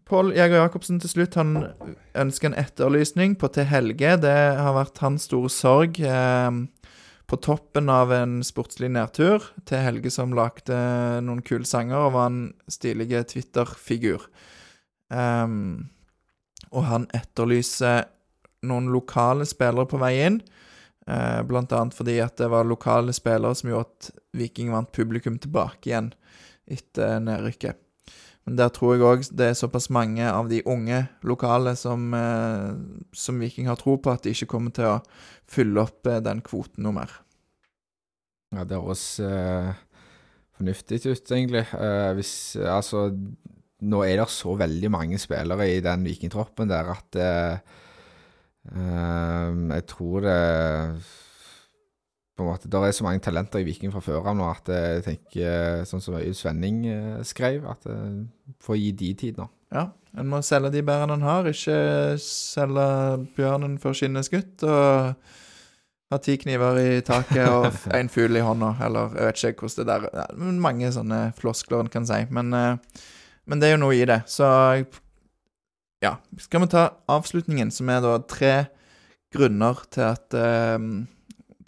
Pål 0.09 0.33
Jæger 0.33 0.63
Jacobsen 0.63 0.99
til 1.03 1.11
slutt, 1.13 1.37
han 1.37 1.53
ønsker 2.19 2.51
en 2.51 2.59
etterlysning 2.59 3.37
på 3.39 3.51
Til 3.53 3.69
Helge. 3.69 4.17
Det 4.25 4.35
har 4.59 4.75
vært 4.75 4.99
hans 5.05 5.29
store 5.29 5.53
sorg. 5.53 6.01
Um, 6.03 6.65
på 7.29 7.37
toppen 7.45 7.91
av 7.93 8.13
en 8.13 8.39
sportslig 8.45 8.89
nedtur. 8.95 9.45
Til 9.69 9.83
Helge 9.85 10.11
som 10.13 10.33
lagde 10.37 10.77
noen 11.25 11.43
kule 11.45 11.69
sanger 11.69 12.07
og 12.07 12.15
var 12.17 12.31
en 12.31 12.45
stilig 12.73 13.11
Twitter-figur. 13.29 14.25
Um, 15.13 15.89
og 16.73 16.87
han 16.89 17.05
etterlyser 17.17 18.09
noen 18.69 18.89
lokale 18.93 19.47
spillere 19.49 19.89
på 19.89 20.01
vei 20.01 20.15
inn. 20.25 20.41
uh, 21.09 21.43
blant 21.49 21.73
annet 21.73 21.97
fordi 21.97 22.19
at 22.21 22.37
det 22.41 22.49
var 22.53 22.69
lokale 22.69 23.13
spillere 23.17 23.55
som 23.57 23.71
gjorde 23.71 23.89
at 23.89 24.11
Viking 24.37 24.73
vant 24.73 24.93
publikum 24.93 25.39
tilbake 25.41 25.89
igjen 25.89 26.13
etter 26.69 27.21
nedrykket. 27.25 27.81
Men 28.49 28.57
der 28.57 28.71
tror 28.73 28.95
jeg 28.95 29.05
òg 29.05 29.27
det 29.37 29.51
er 29.51 29.59
såpass 29.59 29.91
mange 29.93 30.25
av 30.25 30.49
de 30.49 30.63
unge 30.65 31.03
lokale 31.29 31.75
som, 31.77 32.09
eh, 32.17 32.71
som 33.13 33.41
Viking 33.43 33.69
har 33.69 33.77
tro 33.77 33.99
på, 34.01 34.15
at 34.15 34.25
de 34.25 34.33
ikke 34.33 34.49
kommer 34.55 34.73
til 34.73 34.89
å 34.89 35.01
fylle 35.49 35.85
opp 35.85 36.09
eh, 36.09 36.23
den 36.25 36.41
kvoten 36.45 36.87
noe 36.87 36.97
mer. 36.97 37.13
Ja, 38.57 38.65
det 38.65 38.81
høres 38.81 39.05
eh, 39.21 39.75
fornuftig 40.57 41.03
ut, 41.05 41.29
egentlig. 41.29 41.67
Eh, 41.77 42.15
hvis 42.17 42.33
Altså, 42.57 43.11
nå 43.85 44.01
er 44.07 44.17
det 44.23 44.31
så 44.33 44.57
veldig 44.57 44.91
mange 44.91 45.21
spillere 45.21 45.69
i 45.69 45.85
den 45.85 46.09
vikingtroppen 46.09 46.73
der 46.73 46.89
at 46.97 47.21
eh, 47.21 47.77
Ehm, 48.77 49.71
jeg 49.73 49.87
tror 49.89 50.21
det 50.21 51.03
på 52.39 52.45
en 52.47 52.53
måte, 52.53 52.71
Det 52.71 52.79
er 52.79 52.95
så 52.95 53.05
mange 53.05 53.23
talenter 53.25 53.61
i 53.61 53.67
Viking 53.67 53.91
fra 53.91 54.03
før 54.05 54.31
av 54.31 54.39
nå 54.39 54.47
at 54.47 54.71
jeg 54.71 55.05
tenker, 55.05 55.83
sånn 55.91 56.03
som 56.05 56.19
Svenning 56.39 56.85
eh, 56.87 57.19
skrev, 57.27 57.67
at 57.67 57.89
får 58.63 58.79
gi 58.79 58.93
de 58.93 59.13
tid 59.19 59.41
nå. 59.43 59.49
Ja, 59.75 59.91
en 60.17 60.31
må 60.31 60.41
selge 60.47 60.71
de 60.73 60.85
bærene 60.87 61.19
en 61.19 61.27
har, 61.27 61.49
ikke 61.51 62.17
selge 62.23 62.87
bjørnen 63.37 63.77
før 63.83 63.97
skinnet 63.99 64.23
er 64.23 64.29
skutt, 64.29 64.65
og 64.65 65.19
ha 66.09 66.19
ti 66.25 66.39
kniver 66.41 66.79
i 66.81 67.03
taket 67.05 67.45
og 67.51 67.67
én 67.69 67.99
en 68.01 68.13
fugl 68.13 68.39
i 68.39 68.45
hånda, 68.45 68.73
eller 68.87 69.13
jeg 69.13 69.29
vet 69.29 69.45
ikke 69.51 69.67
hvordan 69.67 69.91
det 69.91 69.99
der 70.15 70.57
Mange 70.65 70.93
sånne 70.95 71.21
floskler 71.37 71.85
en 71.85 71.93
kan 71.93 72.09
si, 72.09 72.23
men, 72.33 72.55
eh, 72.57 73.05
men 73.45 73.61
det 73.61 73.69
er 73.69 73.77
jo 73.77 73.83
noe 73.85 73.99
i 73.99 74.09
det. 74.09 74.23
Så 74.31 74.49
ja, 76.05 76.17
skal 76.41 76.65
vi 76.65 76.73
ta 76.73 76.89
avslutningen, 77.11 77.73
som 77.75 77.91
er 77.93 78.01
da 78.05 78.17
tre 78.25 78.55
grunner 79.35 79.85
til 79.93 80.07
at 80.09 80.37
eh, 80.39 80.79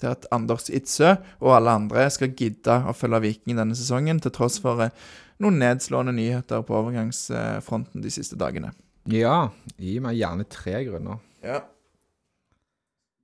til 0.01 0.13
at 0.13 0.27
Anders 0.35 0.71
Itzø 0.73 1.15
og 1.41 1.55
alle 1.57 1.75
andre 1.83 2.07
skal 2.13 2.33
gidde 2.37 2.81
å 2.89 2.95
følge 2.97 3.23
Viking 3.27 3.61
denne 3.61 3.77
sesongen, 3.79 4.21
til 4.23 4.35
tross 4.35 4.59
for 4.63 4.83
eh, 4.87 4.95
noen 5.41 5.61
nedslående 5.63 6.15
nyheter 6.17 6.65
på 6.67 6.77
overgangsfronten 6.81 8.05
de 8.05 8.13
siste 8.13 8.39
dagene. 8.41 8.73
Ja, 9.11 9.51
gi 9.81 9.97
meg 10.03 10.19
gjerne 10.19 10.45
tre 10.51 10.83
grunner. 10.89 11.23
Ja. 11.45 11.63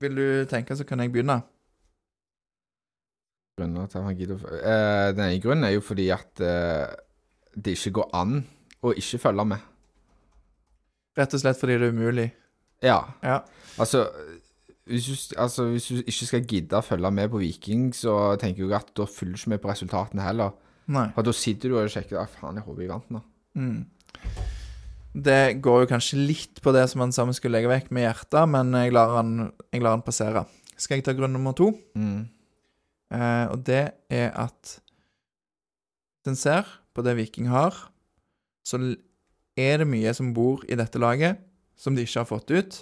Vil 0.01 0.16
du 0.16 0.27
tenke, 0.48 0.77
så 0.77 0.85
kan 0.89 1.01
jeg 1.01 1.12
begynne. 1.12 1.43
grunner 3.57 3.86
til 3.89 3.98
at 3.98 4.05
han 4.05 4.16
gidder 4.16 4.36
å 4.36 4.57
eh, 4.57 5.12
Den 5.16 5.23
ene 5.31 5.40
grunnen 5.40 5.65
er 5.65 5.77
jo 5.77 5.85
fordi 5.85 6.11
at 6.12 6.40
eh, 6.44 6.93
det 7.57 7.77
ikke 7.77 7.94
går 8.01 8.11
an 8.16 8.40
å 8.85 8.93
ikke 8.93 9.20
følge 9.23 9.47
med. 9.48 9.70
Rett 11.16 11.32
og 11.32 11.40
slett 11.40 11.61
fordi 11.61 11.78
det 11.81 11.89
er 11.89 11.97
umulig. 11.97 12.27
Ja. 12.85 12.98
Ja. 13.24 13.40
Altså 13.81 14.05
hvis, 14.86 15.06
du, 15.06 15.34
altså, 15.42 15.66
hvis 15.72 15.88
du 15.90 16.02
ikke 16.04 16.28
skal 16.28 16.44
gidde 16.46 16.78
å 16.78 16.84
følge 16.84 17.10
med 17.14 17.30
på 17.32 17.40
Viking, 17.42 17.88
så 17.96 18.36
tenker 18.40 18.64
jeg 18.64 18.76
at 18.78 18.92
da 18.94 19.06
følger 19.10 19.34
du 19.34 19.40
ikke 19.40 19.52
med 19.56 19.62
på 19.64 19.70
resultatene 19.72 20.26
heller. 20.26 20.54
Nei. 20.94 21.08
For 21.16 21.26
da 21.26 21.34
sitter 21.34 21.72
du 21.72 21.80
og 21.80 21.90
sjekker 21.90 22.20
at 22.20 22.30
faen, 22.30 22.60
jeg 22.60 22.66
håper 22.66 22.84
jeg 22.84 22.92
vant 22.92 23.10
nå. 23.16 23.22
Mm. 23.58 23.80
Det 25.26 25.40
går 25.64 25.82
jo 25.82 25.90
kanskje 25.90 26.20
litt 26.20 26.60
på 26.62 26.74
det 26.76 26.84
som 26.92 27.02
han 27.02 27.14
sammen 27.14 27.34
skulle 27.34 27.56
legge 27.56 27.72
vekk 27.72 27.90
med 27.94 28.06
hjertet, 28.06 28.42
men 28.52 28.70
jeg 28.76 28.94
lar 28.94 29.16
han, 29.16 29.50
jeg 29.74 29.82
lar 29.82 29.96
han 29.96 30.06
passere. 30.06 30.44
Skal 30.76 31.00
jeg 31.00 31.06
ta 31.06 31.16
grunn 31.16 31.34
nummer 31.34 31.56
to? 31.56 31.70
Mm. 31.96 32.28
Eh, 33.16 33.44
og 33.50 33.62
det 33.66 33.82
er 34.12 34.30
at 34.36 34.76
den 36.26 36.38
ser 36.38 36.68
på 36.94 37.02
det 37.06 37.16
Viking 37.18 37.48
har, 37.50 37.74
så 38.66 38.78
er 39.56 39.82
det 39.82 39.88
mye 39.88 40.12
som 40.14 40.34
bor 40.36 40.62
i 40.68 40.78
dette 40.78 41.00
laget 41.00 41.42
som 41.78 41.96
de 41.96 42.04
ikke 42.04 42.22
har 42.22 42.28
fått 42.28 42.52
ut. 42.52 42.78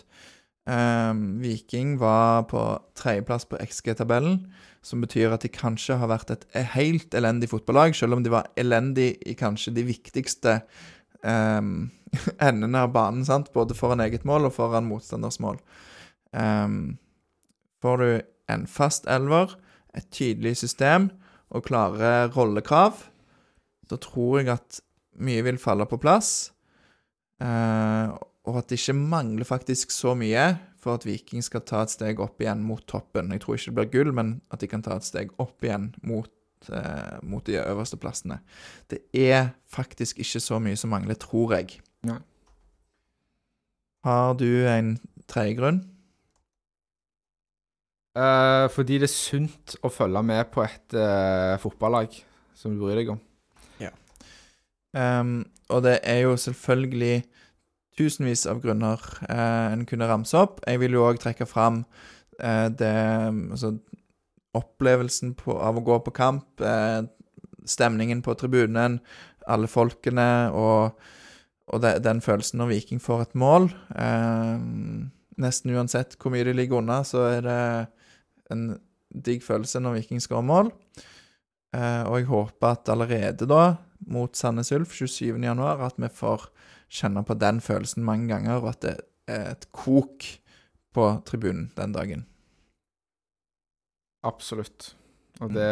Eh, 0.65 1.15
Viking 1.45 1.99
var 2.01 2.47
på 2.49 2.62
tredjeplass 2.97 3.45
på 3.49 3.61
XG-tabellen, 3.61 4.39
som 4.85 5.01
betyr 5.05 5.32
at 5.35 5.45
de 5.45 5.51
kanskje 5.53 5.99
har 6.01 6.09
vært 6.12 6.32
et 6.32 6.47
helt 6.74 7.15
elendig 7.16 7.51
fotballag, 7.53 7.97
selv 7.97 8.16
om 8.16 8.24
de 8.24 8.32
var 8.32 8.49
elendig 8.61 9.15
i 9.28 9.36
kanskje 9.36 9.74
de 9.77 9.86
viktigste 9.89 10.59
eh, 11.24 11.61
endene 12.49 12.85
av 12.85 12.95
banen, 12.95 13.24
sant? 13.28 13.53
både 13.53 13.77
foran 13.77 14.05
eget 14.05 14.24
mål 14.28 14.49
og 14.49 14.57
foran 14.57 14.89
motstanders 14.89 15.41
mål. 15.45 15.61
Eh, 16.32 16.69
får 17.85 18.01
du 18.01 18.09
en 18.53 18.66
fast 18.69 19.09
elver, 19.11 19.59
et 19.95 20.09
tydelig 20.11 20.57
system 20.59 21.12
og 21.55 21.69
klare 21.69 22.27
rollekrav, 22.35 23.05
da 23.86 23.99
tror 24.01 24.41
jeg 24.41 24.49
at 24.57 24.81
mye 25.23 25.45
vil 25.47 25.61
falle 25.61 25.86
på 25.86 26.01
plass. 26.03 26.31
Eh, 27.43 28.15
og 28.45 28.61
at 28.61 28.69
det 28.69 28.79
ikke 28.81 28.97
mangler 28.99 29.49
faktisk 29.49 29.93
så 29.95 30.12
mye 30.19 30.45
for 30.81 30.99
at 30.99 31.07
Viking 31.09 31.45
skal 31.45 31.65
ta 31.65 31.81
et 31.85 31.95
steg 31.95 32.21
opp 32.21 32.43
igjen 32.43 32.61
mot 32.65 32.83
toppen. 32.91 33.33
Jeg 33.33 33.41
tror 33.45 33.57
ikke 33.57 33.71
det 33.71 33.77
blir 33.79 33.93
gull, 33.95 34.12
men 34.16 34.35
at 34.53 34.61
de 34.61 34.69
kan 34.69 34.85
ta 34.85 34.99
et 34.99 35.07
steg 35.07 35.33
opp 35.41 35.65
igjen 35.65 35.89
mot, 36.05 36.31
eh, 36.69 37.16
mot 37.25 37.45
de 37.47 37.57
øverste 37.62 37.97
plassene. 38.01 38.43
Det 38.93 39.01
er 39.16 39.55
faktisk 39.73 40.21
ikke 40.21 40.45
så 40.45 40.61
mye 40.61 40.77
som 40.77 40.93
mangler, 40.93 41.16
tror 41.16 41.57
jeg. 41.57 41.81
Nei. 42.05 42.21
Har 44.05 44.37
du 44.37 44.49
en 44.69 44.99
tredje 45.25 45.57
grunn? 45.57 45.81
Eh, 48.15 48.69
fordi 48.71 49.01
det 49.01 49.09
er 49.09 49.16
sunt 49.16 49.79
å 49.83 49.91
følge 49.91 50.21
med 50.23 50.53
på 50.53 50.62
et 50.69 51.01
eh, 51.01 51.57
fotballag 51.65 52.12
som 52.55 52.77
du 52.77 52.85
bryr 52.85 53.01
deg 53.01 53.16
om. 53.16 53.25
Ehm, 54.95 55.43
og 55.69 55.83
det 55.83 55.99
er 56.03 56.23
jo 56.25 56.37
selvfølgelig 56.39 57.25
tusenvis 57.99 58.47
av 58.51 58.61
grunner 58.65 59.03
eh, 59.29 59.73
en 59.73 59.85
kunne 59.89 60.09
ramse 60.11 60.39
opp. 60.39 60.61
Jeg 60.66 60.83
vil 60.83 60.97
jo 60.97 61.05
òg 61.07 61.21
trekke 61.23 61.47
fram 61.49 61.85
eh, 62.41 62.69
det 62.75 62.95
Altså 62.95 63.77
opplevelsen 64.55 65.35
på, 65.35 65.57
av 65.59 65.81
å 65.81 65.85
gå 65.85 65.99
på 66.07 66.15
kamp, 66.15 66.62
eh, 66.62 67.03
stemningen 67.66 68.21
på 68.23 68.37
tribunen, 68.39 69.01
alle 69.51 69.69
folkene 69.71 70.29
og, 70.55 71.01
og 71.73 71.83
de, 71.83 71.97
den 72.05 72.23
følelsen 72.25 72.61
når 72.62 72.71
Viking 72.71 73.03
får 73.03 73.25
et 73.25 73.35
mål. 73.41 73.66
Ehm, 73.99 75.11
nesten 75.41 75.75
uansett 75.75 76.15
hvor 76.21 76.33
mye 76.35 76.47
de 76.47 76.55
ligger 76.55 76.81
unna, 76.81 77.01
så 77.09 77.27
er 77.33 77.43
det 77.45 77.61
en 78.55 78.69
digg 79.27 79.43
følelse 79.45 79.83
når 79.83 79.99
Viking 79.99 80.23
skårer 80.23 80.47
mål. 80.47 80.71
Eh, 81.75 82.03
og 82.07 82.21
jeg 82.21 82.31
håper 82.31 82.71
at 82.71 82.93
allerede 82.95 83.49
da, 83.51 83.65
mot 84.07 84.37
Sandnes 84.37 84.71
Ulf 84.77 84.95
27.1, 84.95 85.65
at 85.65 85.99
vi 85.99 86.12
får 86.12 86.47
kjenne 86.93 87.24
på 87.27 87.36
den 87.40 87.61
følelsen 87.65 88.05
mange 88.06 88.28
ganger, 88.32 88.61
og 88.61 88.73
at 88.74 88.82
det 88.85 88.94
er 89.31 89.51
et 89.55 89.69
kok 89.73 90.27
på 90.94 91.06
tribunen 91.27 91.70
den 91.77 91.94
dagen. 91.94 92.27
Absolutt. 94.24 94.93
Og 95.43 95.51
det 95.52 95.69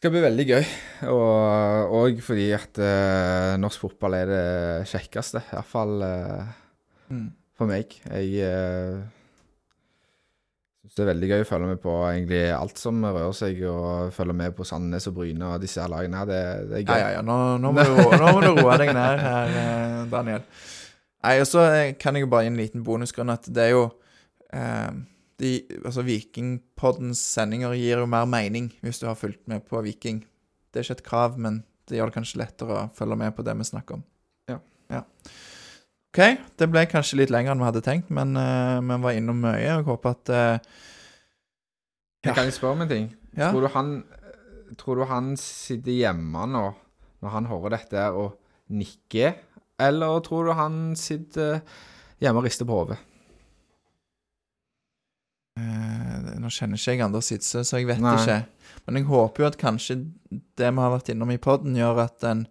skal 0.00 0.14
bli 0.14 0.22
veldig 0.24 0.46
gøy. 0.48 0.64
Og, 1.12 1.92
og 1.98 2.22
fordi 2.24 2.48
at 2.56 2.80
uh, 2.80 3.58
norsk 3.60 3.82
fotball 3.84 4.16
er 4.16 4.30
det 4.30 4.44
kjekkeste. 4.90 5.44
Iallfall 5.52 6.02
uh, 6.06 6.56
Mm. 7.10 7.32
for 7.58 7.66
meg. 7.66 7.90
Jeg 8.06 8.46
uh, 8.46 9.00
det 11.00 11.06
er 11.06 11.10
veldig 11.14 11.28
gøy 11.30 11.42
å 11.42 11.48
følge 11.48 11.68
med 11.70 11.78
på 11.80 11.92
egentlig 12.10 12.40
alt 12.52 12.80
som 12.80 12.98
rører 13.06 13.36
seg, 13.36 13.62
og 13.70 14.10
følge 14.12 14.36
med 14.36 14.56
på 14.56 14.66
Sandnes 14.68 15.08
og 15.08 15.16
Bryne 15.16 15.54
og 15.54 15.62
disse 15.62 15.80
her 15.80 15.88
lagene. 15.92 16.26
Det, 16.28 16.40
det 16.68 16.76
er 16.80 16.84
gøy. 16.84 16.98
ja, 17.00 17.08
ja. 17.16 17.22
Nå, 17.24 17.38
nå, 17.62 17.70
må, 17.76 17.86
du, 17.88 17.96
nå 18.20 18.34
må 18.36 18.42
du 18.44 18.50
roe 18.60 18.76
deg 18.82 18.92
ned 18.96 19.24
her, 19.24 19.54
eh, 19.62 19.96
Daniel. 20.12 20.44
Nei, 21.24 21.34
og 21.40 21.48
så 21.48 21.64
eh, 21.68 21.94
kan 22.00 22.16
jeg 22.16 22.26
jo 22.26 22.30
bare 22.32 22.46
gi 22.46 22.52
en 22.52 22.60
liten 22.60 22.84
bonusgrunn 22.84 23.32
at 23.32 23.48
det 23.48 23.66
er 23.66 23.74
jo 23.74 23.86
eh, 24.56 24.92
de, 25.40 25.52
altså 25.80 26.04
Vikingpoddens 26.04 27.20
sendinger 27.36 27.74
gir 27.76 28.04
jo 28.04 28.08
mer 28.10 28.28
mening 28.28 28.70
hvis 28.84 29.00
du 29.00 29.08
har 29.08 29.18
fulgt 29.18 29.46
med 29.50 29.64
på 29.68 29.80
Viking. 29.84 30.22
Det 30.70 30.80
er 30.80 30.86
ikke 30.86 30.98
et 31.00 31.06
krav, 31.06 31.38
men 31.40 31.62
det 31.88 31.98
gjør 31.98 32.12
det 32.12 32.18
kanskje 32.20 32.42
lettere 32.42 32.76
å 32.76 32.88
følge 32.94 33.18
med 33.20 33.34
på 33.36 33.44
det 33.46 33.56
vi 33.58 33.66
snakker 33.66 33.98
om. 33.98 34.04
Ja. 34.52 34.60
ja. 34.92 35.02
OK, 36.10 36.18
det 36.58 36.66
ble 36.66 36.82
kanskje 36.90 37.20
litt 37.20 37.30
lenger 37.30 37.54
enn 37.54 37.60
vi 37.62 37.68
hadde 37.68 37.82
tenkt, 37.86 38.08
men 38.10 38.34
eh, 38.34 38.80
vi 38.82 38.96
var 39.04 39.14
innom 39.14 39.44
mye. 39.44 39.76
og 39.78 39.92
håper 39.92 40.16
at 40.16 40.32
uh, 40.34 40.78
Jeg 42.26 42.34
kan 42.34 42.48
jeg 42.48 42.56
spørre 42.56 42.74
om 42.74 42.82
en 42.82 42.90
ting? 42.90 43.06
ja. 43.38 43.52
Tror, 43.52 43.62
du 43.62 43.70
han, 43.76 43.92
tror 44.80 44.98
du 44.98 45.04
han 45.06 45.36
sitter 45.38 45.94
hjemme 45.94 46.48
nå, 46.50 46.64
når 47.22 47.34
han 47.36 47.46
hører 47.46 47.76
dette, 47.76 48.08
og 48.10 48.34
nikker? 48.74 49.38
Eller 49.80 50.18
tror 50.26 50.50
du 50.50 50.52
han 50.58 50.80
sitter 50.98 51.62
hjemme 52.18 52.42
og 52.42 52.48
rister 52.48 52.66
på 52.66 52.80
hodet? 52.80 52.98
Eh, 55.60 56.34
nå 56.42 56.50
kjenner 56.50 56.78
ikke 56.80 56.96
jeg 56.96 57.04
Anders 57.06 57.30
Sidsø, 57.30 57.62
så 57.62 57.78
jeg 57.78 57.86
vet 57.90 58.02
Nei. 58.02 58.16
ikke. 58.18 58.42
Men 58.86 58.98
jeg 58.98 59.08
håper 59.10 59.44
jo 59.44 59.48
at 59.50 59.60
kanskje 59.60 60.00
det 60.30 60.74
vi 60.74 60.82
har 60.82 60.92
vært 60.92 61.14
innom 61.14 61.30
i 61.30 61.40
poden, 61.42 61.78
gjør 61.78 62.02
at 62.08 62.26
en 62.26 62.44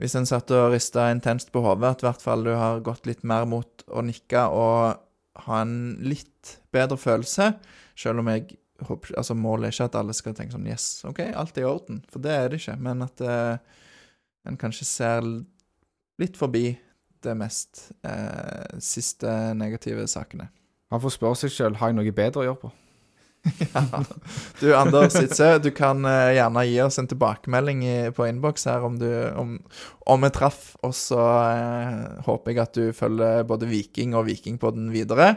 Hvis 0.00 0.16
en 0.16 0.28
satt 0.28 0.48
og 0.56 0.70
rista 0.72 1.10
intenst 1.12 1.50
på 1.52 1.60
hodet, 1.60 1.90
at 1.90 2.02
i 2.02 2.06
hvert 2.08 2.24
fall 2.24 2.46
du 2.46 2.54
har 2.56 2.80
gått 2.84 3.04
litt 3.08 3.20
mer 3.26 3.44
mot 3.48 3.84
å 3.92 4.00
nikke 4.04 4.46
og 4.48 5.02
ha 5.44 5.60
en 5.60 5.98
litt 6.00 6.56
bedre 6.72 6.96
følelse. 7.00 7.52
Selv 7.98 8.22
om 8.22 8.30
jeg 8.32 8.56
håper 8.88 9.12
Altså, 9.20 9.36
målet 9.36 9.68
er 9.68 9.74
ikke 9.74 9.88
at 9.90 9.98
alle 10.00 10.16
skal 10.16 10.36
tenke 10.36 10.54
sånn 10.54 10.68
Yes, 10.70 11.02
OK, 11.04 11.20
alt 11.36 11.58
er 11.58 11.66
i 11.66 11.68
orden. 11.68 12.00
For 12.08 12.24
det 12.24 12.32
er 12.32 12.48
det 12.48 12.62
ikke. 12.62 12.78
Men 12.80 13.04
at 13.04 13.20
uh, 13.20 13.82
en 14.48 14.56
kanskje 14.60 14.88
ser 14.88 15.28
litt 16.20 16.40
forbi 16.40 16.70
det 17.20 17.36
mest 17.36 17.90
uh, 18.06 18.80
siste 18.80 19.28
negative 19.56 20.06
sakene. 20.08 20.48
Han 20.90 21.02
får 21.02 21.18
spørre 21.18 21.38
seg 21.42 21.52
sjøl 21.54 21.76
har 21.78 21.92
jeg 21.92 22.00
noe 22.00 22.14
bedre 22.16 22.40
å 22.42 22.46
gjøre 22.48 22.62
på. 22.64 22.72
Ja. 23.74 24.04
Du, 24.60 24.74
Anders 24.76 25.14
Itzø, 25.16 25.58
du 25.62 25.70
kan 25.72 26.04
eh, 26.04 26.34
gjerne 26.36 26.64
gi 26.68 26.76
oss 26.84 26.98
en 27.00 27.08
tilbakemelding 27.08 27.84
i, 27.86 27.94
på 28.16 28.26
innboks 28.28 28.66
her 28.68 28.84
om 28.84 28.98
du 29.00 29.08
om, 29.38 29.54
om 30.10 30.26
vi 30.26 30.30
traff. 30.34 30.74
Og 30.86 30.94
så 30.96 31.20
eh, 31.20 32.20
håper 32.26 32.52
jeg 32.52 32.62
at 32.64 32.76
du 32.76 32.90
følger 32.96 33.46
både 33.48 33.70
Viking 33.70 34.16
og 34.18 34.26
Vikingpodden 34.28 34.90
videre. 34.92 35.34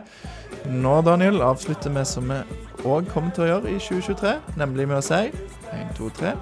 Nå, 0.68 1.00
Daniel, 1.08 1.42
avslutter 1.46 1.94
vi 1.96 2.06
som 2.08 2.32
vi 2.32 2.42
òg 2.84 3.08
kommer 3.14 3.32
til 3.36 3.48
å 3.48 3.52
gjøre 3.54 3.72
i 3.76 3.80
2023, 3.80 4.36
nemlig 4.60 4.90
med 4.92 5.00
å 5.00 5.06
si 5.06 5.24
1, 5.72 5.96
2, 6.00 6.12
3 6.20 6.36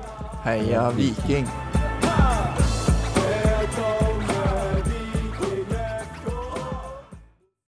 Heia 0.48 0.90
Viking! 0.98 1.50